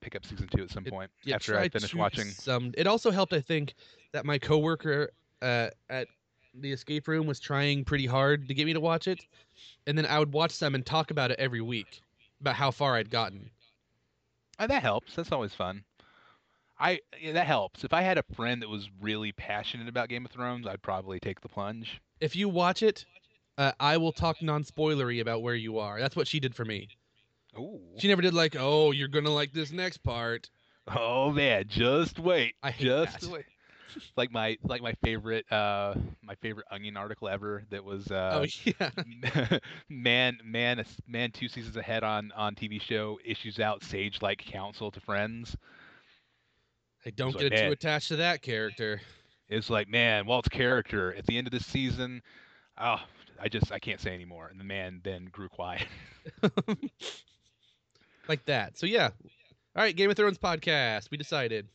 pick 0.00 0.16
up 0.16 0.24
season 0.24 0.48
two 0.54 0.62
at 0.62 0.70
some 0.70 0.86
It- 0.86 0.90
point 0.90 1.10
Yeah, 1.24 1.34
after 1.34 1.58
I 1.58 1.68
finish 1.68 1.94
watching. 1.94 2.28
Some. 2.28 2.72
It 2.78 2.86
also 2.86 3.10
helped, 3.10 3.34
I 3.34 3.40
think, 3.40 3.74
that 4.12 4.24
my 4.24 4.38
coworker 4.38 5.10
uh, 5.42 5.68
at 5.90 6.08
the 6.54 6.72
escape 6.72 7.06
room 7.06 7.26
was 7.26 7.38
trying 7.38 7.84
pretty 7.84 8.06
hard 8.06 8.48
to 8.48 8.54
get 8.54 8.64
me 8.64 8.72
to 8.72 8.80
watch 8.80 9.06
it, 9.08 9.20
and 9.86 9.98
then 9.98 10.06
I 10.06 10.18
would 10.18 10.32
watch 10.32 10.52
some 10.52 10.74
and 10.74 10.86
talk 10.86 11.10
about 11.10 11.30
it 11.30 11.38
every 11.38 11.60
week 11.60 12.00
about 12.40 12.54
how 12.54 12.70
far 12.70 12.96
I'd 12.96 13.10
gotten. 13.10 13.50
Uh, 14.58 14.66
that 14.66 14.82
helps. 14.82 15.14
That's 15.14 15.32
always 15.32 15.54
fun. 15.54 15.84
I 16.78 17.00
yeah, 17.20 17.32
that 17.32 17.46
helps. 17.46 17.84
If 17.84 17.92
I 17.92 18.02
had 18.02 18.18
a 18.18 18.24
friend 18.34 18.60
that 18.62 18.68
was 18.68 18.88
really 19.00 19.32
passionate 19.32 19.88
about 19.88 20.08
Game 20.08 20.24
of 20.24 20.30
Thrones, 20.30 20.66
I'd 20.66 20.82
probably 20.82 21.18
take 21.18 21.40
the 21.40 21.48
plunge. 21.48 22.00
If 22.20 22.36
you 22.36 22.48
watch 22.48 22.82
it, 22.82 23.04
uh, 23.56 23.72
I 23.80 23.96
will 23.96 24.12
talk 24.12 24.42
non-spoilery 24.42 25.20
about 25.20 25.42
where 25.42 25.54
you 25.54 25.78
are. 25.78 25.98
That's 25.98 26.16
what 26.16 26.28
she 26.28 26.40
did 26.40 26.54
for 26.54 26.64
me. 26.64 26.88
Ooh. 27.58 27.80
She 27.98 28.08
never 28.08 28.20
did 28.20 28.34
like, 28.34 28.56
oh, 28.58 28.90
you're 28.90 29.08
gonna 29.08 29.30
like 29.30 29.52
this 29.52 29.72
next 29.72 29.98
part. 29.98 30.50
Oh 30.94 31.30
man, 31.30 31.64
just 31.68 32.18
wait. 32.18 32.54
I 32.62 32.70
hate 32.70 32.84
just 32.84 33.20
that. 33.20 33.30
wait. 33.30 33.44
Like 34.16 34.30
my 34.32 34.56
like 34.62 34.82
my 34.82 34.94
favorite 35.04 35.50
uh 35.52 35.94
my 36.22 36.34
favorite 36.36 36.66
onion 36.70 36.96
article 36.96 37.28
ever 37.28 37.64
that 37.70 37.84
was 37.84 38.10
uh 38.10 38.42
oh 38.42 38.46
yeah. 38.80 39.58
man 39.88 40.38
man 40.44 40.84
man 41.06 41.30
two 41.30 41.48
seasons 41.48 41.76
ahead 41.76 42.02
on 42.04 42.32
on 42.36 42.54
TV 42.54 42.80
show 42.80 43.18
issues 43.24 43.60
out 43.60 43.82
sage 43.84 44.20
like 44.22 44.38
counsel 44.38 44.90
to 44.90 45.00
friends. 45.00 45.56
Hey, 47.04 47.12
don't 47.12 47.34
like, 47.34 47.50
get 47.50 47.56
too 47.56 47.62
man. 47.64 47.72
attached 47.72 48.08
to 48.08 48.16
that 48.16 48.42
character. 48.42 49.00
It's 49.48 49.70
like, 49.70 49.88
man, 49.88 50.26
Walt's 50.26 50.48
character 50.48 51.14
at 51.14 51.24
the 51.26 51.38
end 51.38 51.46
of 51.46 51.52
the 51.52 51.60
season, 51.60 52.20
oh, 52.78 53.00
I 53.40 53.48
just 53.48 53.70
I 53.70 53.78
can't 53.78 54.00
say 54.00 54.12
anymore. 54.12 54.48
And 54.50 54.58
the 54.58 54.64
man 54.64 55.00
then 55.04 55.26
grew 55.26 55.48
quiet. 55.48 55.86
like 58.28 58.44
that. 58.46 58.76
So 58.76 58.86
yeah. 58.86 59.10
All 59.76 59.82
right, 59.82 59.94
Game 59.94 60.10
of 60.10 60.16
Thrones 60.16 60.38
podcast. 60.38 61.10
We 61.10 61.16
decided 61.16 61.68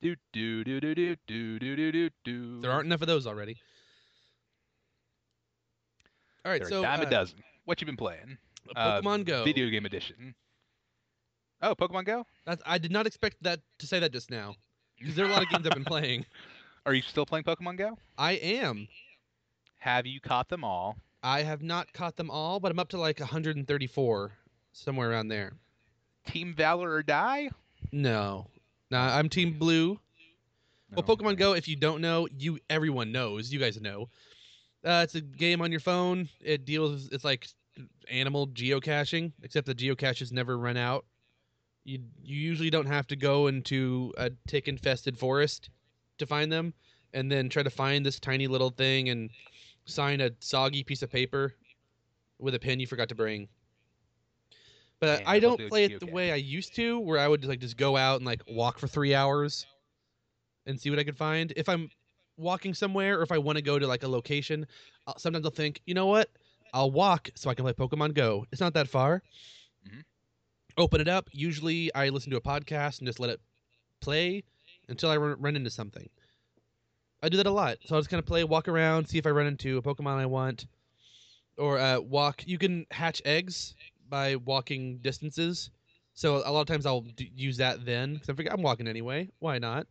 do 0.00 0.16
do 0.32 0.64
do 0.64 0.80
do 0.80 0.94
do 0.94 1.16
do 1.26 1.58
do 1.58 1.92
do 1.92 2.10
do 2.24 2.60
there 2.60 2.70
aren't 2.70 2.86
enough 2.86 3.02
of 3.02 3.08
those 3.08 3.26
already. 3.26 3.56
All 6.44 6.52
right, 6.52 6.60
There 6.60 6.70
so 6.70 6.80
a 6.80 6.82
dime 6.82 7.00
uh, 7.00 7.04
a 7.04 7.10
dozen. 7.10 7.38
What 7.64 7.80
you 7.80 7.86
been 7.86 7.96
playing? 7.96 8.38
Uh, 8.74 9.00
Pokemon 9.00 9.26
Go. 9.26 9.44
Video 9.44 9.68
game 9.68 9.84
edition. 9.86 10.34
Oh, 11.60 11.74
Pokemon 11.74 12.04
Go. 12.04 12.24
That's, 12.46 12.62
I 12.64 12.78
did 12.78 12.92
not 12.92 13.06
expect 13.06 13.36
that 13.42 13.60
to 13.80 13.86
say 13.86 13.98
that 13.98 14.12
just 14.12 14.30
now 14.30 14.54
because 14.98 15.14
there 15.14 15.26
are 15.26 15.28
a 15.28 15.32
lot 15.32 15.42
of 15.42 15.48
games 15.50 15.66
I've 15.66 15.74
been 15.74 15.84
playing. 15.84 16.24
Are 16.86 16.94
you 16.94 17.02
still 17.02 17.26
playing 17.26 17.44
Pokemon 17.44 17.76
Go? 17.76 17.98
I 18.16 18.32
am. 18.32 18.88
Have 19.78 20.06
you 20.06 20.20
caught 20.20 20.48
them 20.48 20.64
all? 20.64 20.96
I 21.22 21.42
have 21.42 21.62
not 21.62 21.92
caught 21.92 22.16
them 22.16 22.30
all, 22.30 22.60
but 22.60 22.70
I'm 22.70 22.78
up 22.78 22.88
to 22.90 22.98
like 22.98 23.20
134, 23.20 24.32
somewhere 24.72 25.10
around 25.10 25.28
there. 25.28 25.52
Team 26.26 26.54
Valor 26.54 26.90
or 26.90 27.02
Die? 27.02 27.50
No, 27.92 28.46
no, 28.90 28.98
I'm 28.98 29.28
Team 29.28 29.58
Blue. 29.58 29.98
Well, 30.94 31.02
Pokemon 31.02 31.36
Go, 31.36 31.52
if 31.52 31.68
you 31.68 31.76
don't 31.76 32.00
know, 32.00 32.28
you 32.38 32.58
everyone 32.70 33.12
knows. 33.12 33.52
You 33.52 33.58
guys 33.58 33.80
know. 33.80 34.08
Uh, 34.84 35.02
it's 35.04 35.14
a 35.14 35.20
game 35.20 35.60
on 35.60 35.70
your 35.70 35.80
phone. 35.80 36.28
It 36.40 36.64
deals. 36.64 37.08
It's 37.12 37.24
like 37.24 37.46
animal 38.10 38.48
geocaching, 38.48 39.32
except 39.42 39.66
the 39.66 39.74
geocaches 39.74 40.32
never 40.32 40.56
run 40.56 40.76
out. 40.76 41.04
You 41.84 42.00
you 42.22 42.36
usually 42.36 42.70
don't 42.70 42.86
have 42.86 43.06
to 43.08 43.16
go 43.16 43.48
into 43.48 44.14
a 44.16 44.30
tick 44.46 44.68
infested 44.68 45.18
forest 45.18 45.68
to 46.18 46.26
find 46.26 46.50
them, 46.50 46.72
and 47.12 47.30
then 47.30 47.48
try 47.48 47.62
to 47.62 47.70
find 47.70 48.04
this 48.04 48.18
tiny 48.18 48.46
little 48.46 48.70
thing 48.70 49.10
and 49.10 49.30
sign 49.84 50.20
a 50.20 50.30
soggy 50.40 50.82
piece 50.84 51.02
of 51.02 51.10
paper 51.10 51.54
with 52.38 52.54
a 52.54 52.58
pen 52.58 52.80
you 52.80 52.86
forgot 52.86 53.08
to 53.08 53.14
bring. 53.14 53.48
But 55.00 55.20
Man, 55.20 55.28
I 55.28 55.38
don't 55.38 55.58
do 55.58 55.68
play 55.68 55.84
it 55.84 56.00
the 56.00 56.06
way 56.06 56.32
I 56.32 56.36
used 56.36 56.74
to, 56.76 56.98
where 56.98 57.18
I 57.18 57.28
would 57.28 57.44
like 57.44 57.60
just 57.60 57.76
go 57.76 57.96
out 57.96 58.16
and 58.16 58.26
like 58.26 58.42
walk 58.48 58.78
for 58.78 58.88
three 58.88 59.14
hours 59.14 59.66
and 60.66 60.80
see 60.80 60.90
what 60.90 60.98
I 60.98 61.04
could 61.04 61.16
find. 61.16 61.52
If 61.56 61.68
I'm 61.68 61.88
walking 62.36 62.74
somewhere 62.74 63.18
or 63.18 63.22
if 63.22 63.30
I 63.32 63.38
want 63.38 63.56
to 63.56 63.62
go 63.62 63.78
to 63.78 63.86
like 63.86 64.02
a 64.02 64.08
location, 64.08 64.66
I'll, 65.06 65.18
sometimes 65.18 65.44
I'll 65.44 65.52
think, 65.52 65.80
you 65.86 65.94
know 65.94 66.06
what? 66.06 66.28
I'll 66.74 66.90
walk 66.90 67.30
so 67.36 67.48
I 67.48 67.54
can 67.54 67.64
play 67.64 67.72
Pokemon 67.72 68.14
Go. 68.14 68.44
It's 68.50 68.60
not 68.60 68.74
that 68.74 68.88
far. 68.88 69.22
Mhm. 69.88 70.02
Open 70.76 71.00
it 71.00 71.08
up. 71.08 71.28
Usually 71.32 71.94
I 71.94 72.08
listen 72.08 72.30
to 72.32 72.36
a 72.36 72.40
podcast 72.40 72.98
and 72.98 73.06
just 73.06 73.20
let 73.20 73.30
it 73.30 73.40
play 74.00 74.42
until 74.88 75.10
I 75.10 75.16
run, 75.16 75.40
run 75.40 75.56
into 75.56 75.70
something. 75.70 76.08
I 77.22 77.28
do 77.28 77.36
that 77.36 77.46
a 77.46 77.50
lot. 77.50 77.78
So 77.84 77.94
I'll 77.94 78.00
just 78.00 78.10
kind 78.10 78.18
of 78.18 78.26
play, 78.26 78.44
walk 78.44 78.68
around, 78.68 79.08
see 79.08 79.18
if 79.18 79.26
I 79.26 79.30
run 79.30 79.46
into 79.46 79.78
a 79.78 79.82
Pokemon 79.82 80.18
I 80.18 80.26
want. 80.26 80.66
Or 81.56 81.78
uh, 81.78 81.98
walk. 81.98 82.44
You 82.46 82.58
can 82.58 82.86
hatch 82.92 83.20
eggs 83.24 83.74
by 84.08 84.36
walking 84.36 84.98
distances. 84.98 85.70
So 86.14 86.36
a 86.44 86.50
lot 86.50 86.60
of 86.60 86.66
times 86.66 86.86
I'll 86.86 87.02
d- 87.02 87.30
use 87.34 87.56
that 87.58 87.84
then 87.84 88.14
because 88.14 88.28
I 88.28 88.34
figure 88.34 88.52
I'm 88.52 88.62
walking 88.62 88.88
anyway. 88.88 89.28
Why 89.38 89.58
not? 89.58 89.86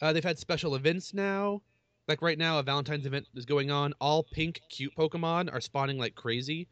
Uh, 0.00 0.12
they've 0.12 0.24
had 0.24 0.38
special 0.38 0.74
events 0.74 1.12
now. 1.12 1.60
Like 2.08 2.22
right 2.22 2.38
now, 2.38 2.58
a 2.58 2.62
Valentine's 2.62 3.06
event 3.06 3.26
is 3.34 3.44
going 3.44 3.70
on. 3.70 3.92
All 4.00 4.22
pink, 4.22 4.60
cute 4.68 4.94
Pokemon 4.96 5.52
are 5.52 5.60
spawning 5.60 5.98
like 5.98 6.14
crazy. 6.14 6.66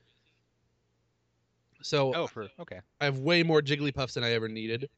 So 1.83 2.13
Oh, 2.15 2.27
for 2.27 2.49
okay. 2.61 2.81
I 3.01 3.05
have 3.05 3.19
way 3.19 3.43
more 3.43 3.63
Jigglypuffs 3.63 4.15
than 4.15 4.25
I 4.25 4.33
ever 4.33 4.49
needed. 4.49 4.89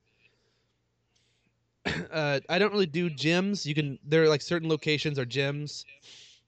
uh, 2.13 2.41
I 2.49 2.59
don't 2.59 2.73
really 2.73 2.87
do 2.87 3.11
gyms. 3.11 3.67
You 3.67 3.75
can 3.75 3.99
there 4.05 4.23
are 4.23 4.29
like 4.29 4.43
certain 4.43 4.69
locations 4.69 5.19
are 5.19 5.27
gyms 5.27 5.85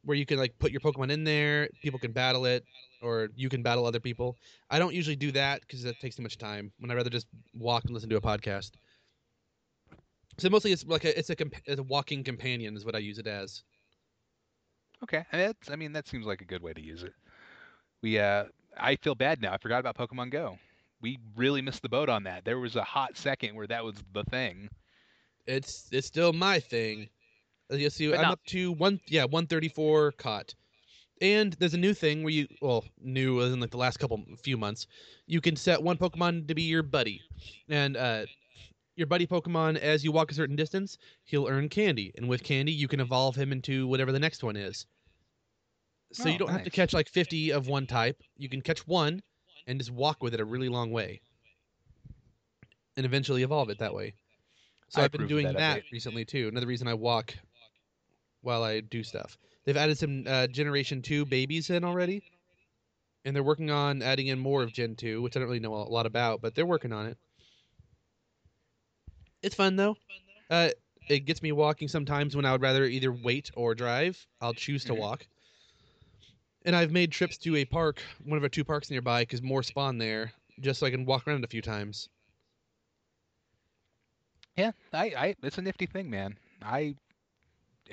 where 0.04 0.16
you 0.16 0.26
can 0.26 0.38
like 0.38 0.58
put 0.58 0.70
your 0.72 0.80
Pokemon 0.80 1.10
in 1.10 1.24
there. 1.24 1.68
People 1.82 1.98
can 1.98 2.12
battle 2.12 2.44
it, 2.46 2.64
or 3.02 3.28
you 3.34 3.48
can 3.48 3.62
battle 3.62 3.84
other 3.86 4.00
people. 4.00 4.36
I 4.70 4.78
don't 4.78 4.94
usually 4.94 5.16
do 5.16 5.32
that 5.32 5.60
because 5.62 5.82
that 5.82 5.98
takes 6.00 6.16
too 6.16 6.22
much 6.22 6.38
time. 6.38 6.72
When 6.78 6.90
I 6.90 6.94
rather 6.94 7.10
just 7.10 7.26
walk 7.54 7.84
and 7.84 7.92
listen 7.94 8.08
to 8.10 8.16
a 8.16 8.20
podcast. 8.20 8.70
So 10.38 10.48
mostly 10.48 10.72
it's 10.72 10.86
like 10.86 11.04
a 11.04 11.18
it's 11.18 11.30
a, 11.30 11.36
comp- 11.36 11.54
it's 11.66 11.78
a 11.80 11.82
walking 11.82 12.24
companion 12.24 12.76
is 12.76 12.84
what 12.84 12.94
I 12.94 12.98
use 12.98 13.18
it 13.18 13.26
as. 13.26 13.62
Okay. 15.02 15.24
I 15.32 15.36
mean, 15.36 15.46
that's, 15.46 15.70
I 15.70 15.76
mean, 15.76 15.92
that 15.92 16.08
seems 16.08 16.26
like 16.26 16.40
a 16.40 16.44
good 16.46 16.62
way 16.62 16.72
to 16.72 16.80
use 16.80 17.02
it. 17.02 17.12
We 18.02 18.18
uh 18.18 18.44
I 18.78 18.96
feel 18.96 19.14
bad 19.14 19.42
now. 19.42 19.52
I 19.52 19.58
forgot 19.58 19.80
about 19.80 19.96
Pokemon 19.96 20.30
Go. 20.30 20.58
We 21.00 21.18
really 21.36 21.60
missed 21.60 21.82
the 21.82 21.88
boat 21.88 22.08
on 22.08 22.22
that. 22.24 22.44
There 22.44 22.58
was 22.58 22.76
a 22.76 22.84
hot 22.84 23.16
second 23.16 23.54
where 23.56 23.66
that 23.66 23.84
was 23.84 23.96
the 24.12 24.24
thing. 24.24 24.68
It's 25.46 25.88
it's 25.92 26.06
still 26.06 26.32
my 26.32 26.60
thing. 26.60 27.08
You 27.70 27.90
see, 27.90 28.08
But 28.08 28.18
I'm 28.18 28.22
not- 28.22 28.32
up 28.34 28.44
to 28.46 28.72
one 28.72 29.00
yeah 29.08 29.24
134 29.24 30.12
caught, 30.12 30.54
and 31.22 31.54
there's 31.54 31.74
a 31.74 31.78
new 31.78 31.94
thing 31.94 32.22
where 32.24 32.32
you 32.34 32.48
well 32.60 32.84
new 33.00 33.40
as 33.42 33.52
in 33.52 33.60
like 33.60 33.70
the 33.70 33.78
last 33.78 33.98
couple 33.98 34.22
few 34.42 34.58
months, 34.58 34.86
you 35.26 35.40
can 35.40 35.56
set 35.56 35.82
one 35.82 35.98
Pokemon 35.98 36.48
to 36.48 36.54
be 36.54 36.64
your 36.64 36.82
buddy, 36.82 37.22
and 37.68 37.96
uh, 37.96 38.26
your 38.96 39.06
buddy 39.06 39.26
Pokemon 39.26 39.78
as 39.78 40.04
you 40.04 40.12
walk 40.12 40.30
a 40.30 40.34
certain 40.34 40.56
distance, 40.56 40.98
he'll 41.24 41.48
earn 41.48 41.68
candy, 41.70 42.12
and 42.16 42.28
with 42.28 42.44
candy 42.44 42.72
you 42.72 42.88
can 42.88 43.00
evolve 43.00 43.36
him 43.36 43.52
into 43.52 43.86
whatever 43.88 44.12
the 44.12 44.20
next 44.20 44.44
one 44.44 44.56
is. 44.56 44.86
So 46.12 46.28
you 46.28 46.38
Oh, 46.38 46.38
don't 46.38 46.52
have 46.52 46.62
to 46.62 46.70
catch 46.70 46.94
like 46.94 47.08
50 47.08 47.50
of 47.52 47.66
one 47.68 47.86
type. 47.86 48.22
You 48.36 48.48
can 48.48 48.62
catch 48.62 48.86
one 48.86 49.22
and 49.66 49.78
just 49.80 49.90
walk 49.90 50.22
with 50.22 50.34
it 50.34 50.40
a 50.40 50.44
really 50.44 50.68
long 50.68 50.90
way, 50.92 51.22
and 52.96 53.06
eventually 53.06 53.42
evolve 53.42 53.70
it 53.70 53.78
that 53.78 53.94
way. 53.94 54.14
So 54.88 55.02
I 55.02 55.04
I've 55.04 55.12
been 55.12 55.26
doing 55.26 55.54
that 55.54 55.56
that, 55.56 55.84
recently 55.92 56.24
too. 56.24 56.48
Another 56.48 56.66
reason 56.66 56.88
I 56.88 56.94
walk 56.94 57.34
while 58.42 58.62
I 58.62 58.80
do 58.80 59.02
stuff. 59.02 59.38
They've 59.64 59.76
added 59.76 59.98
some 59.98 60.24
uh, 60.26 60.46
Generation 60.48 61.02
Two 61.02 61.24
babies 61.24 61.70
in 61.70 61.84
already, 61.84 62.22
and 63.24 63.34
they're 63.34 63.42
working 63.42 63.70
on 63.70 64.02
adding 64.02 64.26
in 64.28 64.38
more 64.38 64.62
of 64.62 64.72
Gen 64.72 64.96
Two, 64.96 65.22
which 65.22 65.36
I 65.36 65.40
don't 65.40 65.48
really 65.48 65.60
know 65.60 65.74
a 65.74 65.82
lot 65.84 66.06
about, 66.06 66.40
but 66.42 66.54
they're 66.54 66.66
working 66.66 66.92
on 66.92 67.06
it. 67.06 67.18
It's 69.42 69.54
fun 69.54 69.76
though. 69.76 69.96
Uh, 70.50 70.70
it 71.08 71.20
gets 71.20 71.42
me 71.42 71.52
walking 71.52 71.88
sometimes 71.88 72.36
when 72.36 72.44
I 72.44 72.52
would 72.52 72.62
rather 72.62 72.84
either 72.84 73.12
wait 73.12 73.50
or 73.54 73.74
drive. 73.74 74.26
I'll 74.40 74.54
choose 74.54 74.84
to 74.84 74.94
Mhm. 74.94 74.98
walk. 74.98 75.26
And 76.64 76.76
I've 76.76 76.92
made 76.92 77.12
trips 77.12 77.36
to 77.38 77.56
a 77.56 77.64
park, 77.64 78.02
one 78.24 78.36
of 78.36 78.42
our 78.42 78.48
two 78.48 78.64
parks 78.64 78.90
nearby, 78.90 79.22
because 79.22 79.42
more 79.42 79.62
spawn 79.62 79.98
there, 79.98 80.32
just 80.60 80.80
so 80.80 80.86
I 80.86 80.90
can 80.90 81.04
walk 81.04 81.26
around 81.26 81.44
a 81.44 81.48
few 81.48 81.62
times. 81.62 82.08
Yeah, 84.56 84.72
I, 84.92 85.04
I 85.16 85.36
it's 85.42 85.58
a 85.58 85.62
nifty 85.62 85.86
thing, 85.86 86.10
man. 86.10 86.38
I 86.62 86.94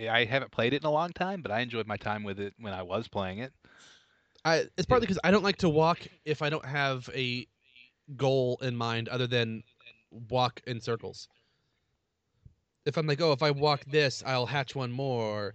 I 0.07 0.26
haven't 0.26 0.51
played 0.51 0.73
it 0.73 0.81
in 0.81 0.88
a 0.88 0.91
long 0.91 1.11
time, 1.11 1.41
but 1.41 1.51
I 1.51 1.59
enjoyed 1.59 1.88
my 1.88 1.97
time 1.97 2.23
with 2.23 2.39
it 2.39 2.53
when 2.59 2.73
I 2.73 2.84
was 2.84 3.07
playing 3.07 3.39
it. 3.39 3.51
I 4.45 4.65
it's 4.77 4.85
partly 4.85 5.05
because 5.05 5.19
I 5.23 5.31
don't 5.31 5.43
like 5.43 5.57
to 5.57 5.69
walk 5.69 5.99
if 6.26 6.41
I 6.41 6.49
don't 6.49 6.65
have 6.65 7.09
a 7.13 7.45
goal 8.15 8.57
in 8.61 8.76
mind 8.76 9.09
other 9.09 9.27
than 9.27 9.63
walk 10.30 10.61
in 10.65 10.80
circles. 10.80 11.27
If 12.85 12.97
I'm 12.97 13.05
like, 13.05 13.21
oh, 13.21 13.34
if 13.34 13.43
I 13.43 13.51
walk 13.51 13.84
this, 13.85 14.23
I'll 14.26 14.45
hatch 14.45 14.76
one 14.76 14.91
more, 14.91 15.53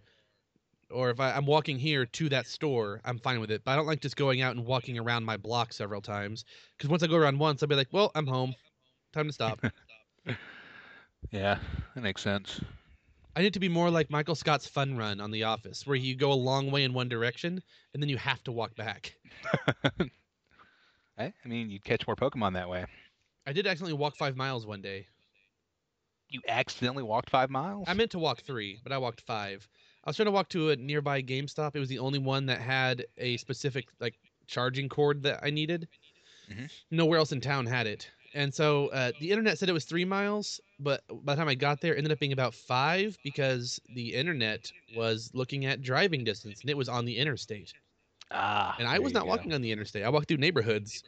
or 0.90 1.10
if 1.10 1.18
I, 1.18 1.32
I'm 1.32 1.46
walking 1.46 1.78
here 1.78 2.04
to 2.06 2.28
that 2.28 2.46
store, 2.46 3.00
I'm 3.04 3.18
fine 3.18 3.40
with 3.40 3.50
it. 3.50 3.62
But 3.64 3.72
I 3.72 3.76
don't 3.76 3.86
like 3.86 4.00
just 4.00 4.16
going 4.16 4.42
out 4.42 4.54
and 4.54 4.66
walking 4.66 4.98
around 4.98 5.24
my 5.24 5.36
block 5.36 5.72
several 5.72 6.02
times 6.02 6.44
because 6.76 6.90
once 6.90 7.02
I 7.02 7.06
go 7.06 7.16
around 7.16 7.38
once, 7.38 7.62
I'll 7.62 7.68
be 7.68 7.74
like, 7.74 7.88
well, 7.92 8.12
I'm 8.14 8.26
home, 8.26 8.54
time 9.12 9.26
to 9.26 9.32
stop. 9.32 9.60
Yeah, 11.30 11.58
that 11.94 12.02
makes 12.02 12.22
sense. 12.22 12.60
I 13.36 13.42
need 13.42 13.54
to 13.54 13.60
be 13.60 13.68
more 13.68 13.90
like 13.90 14.10
Michael 14.10 14.34
Scott's 14.36 14.66
Fun 14.66 14.96
Run 14.96 15.20
on 15.20 15.30
The 15.30 15.44
Office, 15.44 15.86
where 15.86 15.96
you 15.96 16.14
go 16.14 16.32
a 16.32 16.34
long 16.34 16.70
way 16.70 16.84
in 16.84 16.94
one 16.94 17.08
direction 17.08 17.60
and 17.92 18.02
then 18.02 18.08
you 18.08 18.16
have 18.16 18.42
to 18.44 18.52
walk 18.52 18.76
back. 18.76 19.16
I, 21.18 21.32
I 21.44 21.48
mean, 21.48 21.70
you'd 21.70 21.84
catch 21.84 22.06
more 22.06 22.16
Pokemon 22.16 22.54
that 22.54 22.68
way. 22.68 22.84
I 23.46 23.52
did 23.52 23.66
accidentally 23.66 23.98
walk 23.98 24.16
five 24.16 24.36
miles 24.36 24.66
one 24.66 24.82
day. 24.82 25.06
You 26.28 26.40
accidentally 26.48 27.02
walked 27.02 27.30
five 27.30 27.50
miles. 27.50 27.84
I 27.88 27.94
meant 27.94 28.12
to 28.12 28.18
walk 28.18 28.42
three, 28.42 28.80
but 28.82 28.92
I 28.92 28.98
walked 28.98 29.20
five. 29.20 29.68
I 30.04 30.10
was 30.10 30.16
trying 30.16 30.26
to 30.26 30.32
walk 30.32 30.48
to 30.50 30.70
a 30.70 30.76
nearby 30.76 31.22
GameStop. 31.22 31.74
It 31.74 31.80
was 31.80 31.88
the 31.88 31.98
only 31.98 32.18
one 32.18 32.46
that 32.46 32.60
had 32.60 33.04
a 33.18 33.36
specific 33.36 33.86
like 34.00 34.14
charging 34.46 34.88
cord 34.88 35.22
that 35.24 35.40
I 35.42 35.50
needed. 35.50 35.88
Mhm. 36.50 36.70
Nowhere 36.90 37.18
else 37.18 37.32
in 37.32 37.40
town 37.40 37.66
had 37.66 37.86
it, 37.86 38.10
and 38.34 38.52
so 38.52 38.88
uh, 38.88 39.12
the 39.20 39.30
internet 39.30 39.58
said 39.58 39.68
it 39.68 39.72
was 39.72 39.84
three 39.84 40.04
miles, 40.04 40.60
but 40.78 41.02
by 41.24 41.34
the 41.34 41.40
time 41.40 41.48
I 41.48 41.54
got 41.54 41.80
there, 41.80 41.94
it 41.94 41.98
ended 41.98 42.12
up 42.12 42.18
being 42.18 42.32
about 42.32 42.54
five 42.54 43.16
because 43.22 43.80
the 43.94 44.14
internet 44.14 44.70
was 44.96 45.30
looking 45.34 45.64
at 45.66 45.82
driving 45.82 46.24
distance 46.24 46.60
and 46.60 46.68
it 46.68 46.76
was 46.76 46.88
on 46.88 47.04
the 47.04 47.16
interstate, 47.16 47.72
ah, 48.30 48.74
and 48.78 48.88
I 48.88 48.98
was 48.98 49.12
not 49.12 49.26
walking 49.26 49.54
on 49.54 49.62
the 49.62 49.72
interstate. 49.72 50.04
I 50.04 50.08
walked 50.08 50.28
through 50.28 50.38
neighborhoods. 50.38 51.04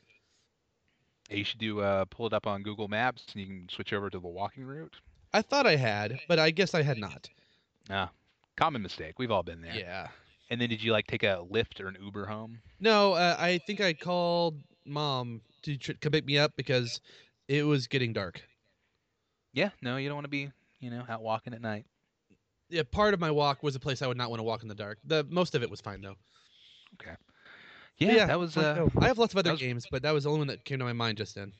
You 1.29 1.45
should 1.45 1.59
do 1.59 1.81
uh, 1.81 2.05
pull 2.05 2.27
it 2.27 2.33
up 2.33 2.47
on 2.47 2.63
Google 2.63 2.87
Maps 2.87 3.27
and 3.33 3.43
you 3.43 3.47
can 3.47 3.69
switch 3.69 3.93
over 3.93 4.09
to 4.09 4.19
the 4.19 4.29
walking 4.29 4.65
route. 4.65 4.95
I 5.35 5.43
thought 5.43 5.67
I 5.67 5.77
had, 5.77 6.21
but 6.29 6.39
I 6.39 6.51
guess 6.51 6.75
I 6.75 6.83
had 6.83 6.99
not. 6.99 7.29
Ah, 7.91 8.11
common 8.57 8.83
mistake. 8.83 9.19
We've 9.19 9.31
all 9.33 9.43
been 9.43 9.61
there. 9.61 9.75
Yeah. 9.75 10.09
And 10.51 10.61
then 10.61 10.69
did 10.69 10.83
you 10.83 10.93
like 10.93 11.07
take 11.07 11.25
a 11.25 11.45
Lyft 11.51 11.81
or 11.81 11.89
an 11.89 11.97
Uber 12.01 12.27
home? 12.27 12.61
No, 12.79 13.15
uh, 13.15 13.37
I 13.39 13.59
think 13.59 13.81
I 13.81 13.93
called 13.93 14.61
mom 14.85 15.41
to 15.67 15.77
tr- 15.77 15.93
come 16.01 16.13
pick 16.13 16.25
me 16.25 16.39
up 16.39 16.53
because 16.57 17.01
it 17.49 17.65
was 17.65 17.87
getting 17.87 18.13
dark. 18.13 18.43
Yeah. 19.53 19.71
No, 19.83 19.97
you 19.97 20.09
don't 20.09 20.17
want 20.17 20.25
to 20.27 20.31
be, 20.31 20.51
you 20.81 20.91
know, 20.91 21.05
out 21.09 21.23
walking 21.23 21.55
at 21.55 21.61
night. 21.61 21.85
Yeah, 22.69 22.83
part 22.91 23.15
of 23.15 23.21
my 23.21 23.31
walk 23.31 23.63
was 23.63 23.77
a 23.77 23.81
place 23.81 24.03
I 24.03 24.07
would 24.07 24.17
not 24.17 24.31
want 24.31 24.41
to 24.41 24.45
walk 24.45 24.63
in 24.63 24.69
the 24.69 24.75
dark. 24.75 24.99
The 25.05 25.25
most 25.31 25.55
of 25.55 25.63
it 25.63 25.71
was 25.71 25.81
fine 25.81 26.01
though. 26.01 26.17
Yeah, 27.99 28.13
yeah, 28.13 28.27
that 28.27 28.39
was. 28.39 28.57
Uh. 28.57 28.89
I 29.01 29.07
have 29.07 29.19
lots 29.19 29.33
of 29.33 29.39
other 29.39 29.53
was- 29.53 29.61
games, 29.61 29.87
but 29.91 30.03
that 30.03 30.13
was 30.13 30.25
the 30.25 30.31
only 30.31 30.41
one 30.41 30.49
that 30.49 30.65
came 30.65 30.79
to 30.79 30.85
my 30.85 30.93
mind 30.93 31.19
just 31.19 31.35
then. 31.35 31.53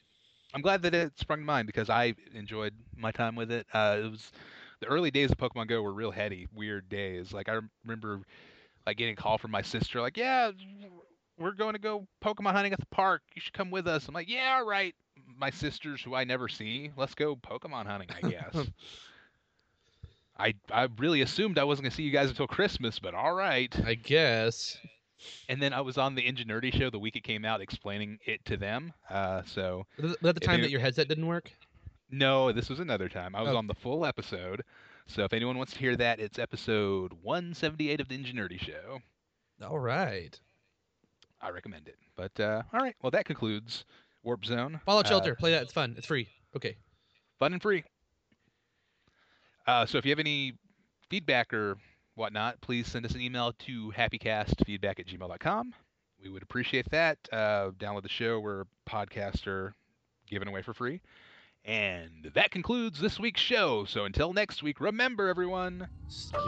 I'm 0.55 0.61
glad 0.63 0.83
that 0.83 0.95
it 0.95 1.13
sprung 1.19 1.41
to 1.41 1.45
mind 1.45 1.67
because 1.67 1.91
I 1.91 2.15
enjoyed 2.35 2.73
my 2.97 3.11
time 3.11 3.37
with 3.37 3.51
it. 3.51 3.67
Uh, 3.73 3.99
it 4.05 4.11
was 4.11 4.33
the 4.81 4.87
early 4.87 5.11
days 5.11 5.31
of 5.31 5.39
Pokemon 5.39 5.69
Go 5.69 5.83
were 5.83 5.93
real 5.93 6.11
heady, 6.11 6.47
weird 6.55 6.89
days. 6.89 7.33
Like 7.33 7.49
I 7.49 7.61
remember, 7.85 8.21
like 8.87 8.97
getting 8.97 9.15
a 9.15 9.17
call 9.17 9.39
from 9.39 9.51
my 9.51 9.63
sister, 9.63 10.01
like, 10.01 10.17
"Yeah, 10.17 10.53
we're 11.39 11.53
going 11.53 11.73
to 11.75 11.79
go 11.81 12.07
Pokemon 12.25 12.53
hunting 12.53 12.73
at 12.73 12.81
the 12.81 12.87
park. 12.87 13.23
You 13.35 13.41
should 13.41 13.53
come 13.55 13.71
with 13.71 13.87
us." 13.87 14.09
I'm 14.09 14.15
like, 14.15 14.29
"Yeah, 14.29 14.57
all 14.59 14.67
right." 14.67 14.95
My 15.39 15.51
sisters, 15.51 16.03
who 16.03 16.15
I 16.15 16.25
never 16.25 16.49
see, 16.49 16.91
let's 16.97 17.15
go 17.15 17.37
Pokemon 17.37 17.87
hunting. 17.87 18.09
I 18.23 18.29
guess. 18.29 18.67
I 20.39 20.55
I 20.71 20.89
really 20.99 21.23
assumed 21.23 21.59
I 21.59 21.65
wasn't 21.65 21.85
gonna 21.85 21.95
see 21.95 22.03
you 22.03 22.11
guys 22.11 22.29
until 22.29 22.47
Christmas, 22.47 22.99
but 22.99 23.15
all 23.15 23.35
right. 23.35 23.75
I 23.87 23.95
guess. 23.95 24.77
And 25.49 25.63
then 25.63 25.73
I 25.73 25.81
was 25.81 25.97
on 25.97 26.15
the 26.15 26.27
Ingenuity 26.27 26.71
show 26.71 26.91
the 26.91 26.99
week 26.99 27.17
it 27.17 27.25
came 27.25 27.45
out, 27.47 27.63
explaining 27.63 28.19
it 28.27 28.45
to 28.45 28.57
them. 28.59 28.93
Uh, 29.09 29.43
so 29.47 29.87
Was 29.99 30.15
that 30.21 30.35
the 30.35 30.41
time 30.41 30.59
you- 30.59 30.65
that 30.65 30.71
your 30.71 30.81
headset 30.81 31.09
didn't 31.09 31.27
work? 31.27 31.51
No, 32.11 32.53
this 32.53 32.69
was 32.69 32.81
another 32.81 33.09
time. 33.09 33.35
I 33.35 33.41
was 33.43 33.53
Oh. 33.55 33.57
on 33.57 33.67
the 33.67 33.75
full 33.75 34.05
episode. 34.05 34.63
So 35.09 35.25
if 35.25 35.33
anyone 35.33 35.57
wants 35.57 35.73
to 35.73 35.79
hear 35.79 35.97
that, 35.97 36.21
it's 36.21 36.39
episode 36.39 37.13
178 37.23 38.01
of 38.01 38.09
the 38.09 38.15
Ingenuity 38.15 38.59
Show. 38.59 39.01
All 39.63 39.79
right. 39.79 40.39
I 41.41 41.51
recommend 41.51 41.89
it. 41.89 41.97
But 42.17 42.39
uh, 42.41 42.63
all 42.73 42.81
right, 42.81 42.95
well 43.03 43.11
that 43.11 43.25
concludes 43.27 43.85
Warp 44.23 44.45
Zone. 44.45 44.81
Fallout 44.85 45.07
Uh, 45.07 45.09
Shelter. 45.09 45.35
Play 45.35 45.53
that. 45.53 45.63
It's 45.63 45.73
fun. 45.73 45.95
It's 45.97 46.07
free. 46.07 46.29
Okay. 46.57 46.77
fun 47.39 47.53
and 47.53 47.61
free. 47.63 47.85
Uh, 49.67 49.85
so 49.85 49.99
if 49.99 50.05
you 50.07 50.11
have 50.11 50.19
any 50.19 50.55
feedback 51.11 51.53
or 51.53 51.77
whatnot, 52.15 52.61
please 52.61 52.87
send 52.87 53.05
us 53.05 53.13
an 53.15 53.21
email 53.21 53.53
to 53.67 53.93
happycastfeedback 53.97 54.99
at 55.01 55.07
gmail.com. 55.07 55.75
We 56.23 56.31
would 56.31 56.43
appreciate 56.43 56.89
that. 56.91 57.19
Uh, 57.31 57.71
download 57.79 58.03
the 58.05 58.09
show. 58.09 58.41
We're 58.41 58.63
a 58.63 58.67
podcaster 58.89 59.73
given 60.29 60.49
away 60.49 60.63
for 60.63 60.73
free. 60.73 61.01
And 61.65 62.31
that 62.35 62.53
concludes 62.53 63.01
this 63.01 63.19
week's 63.21 63.41
show. 63.41 63.85
So 63.85 64.05
until 64.05 64.33
next 64.33 64.63
week, 64.63 64.81
remember 64.81 65.29
everyone. 65.29 65.89
Stay 66.09 66.39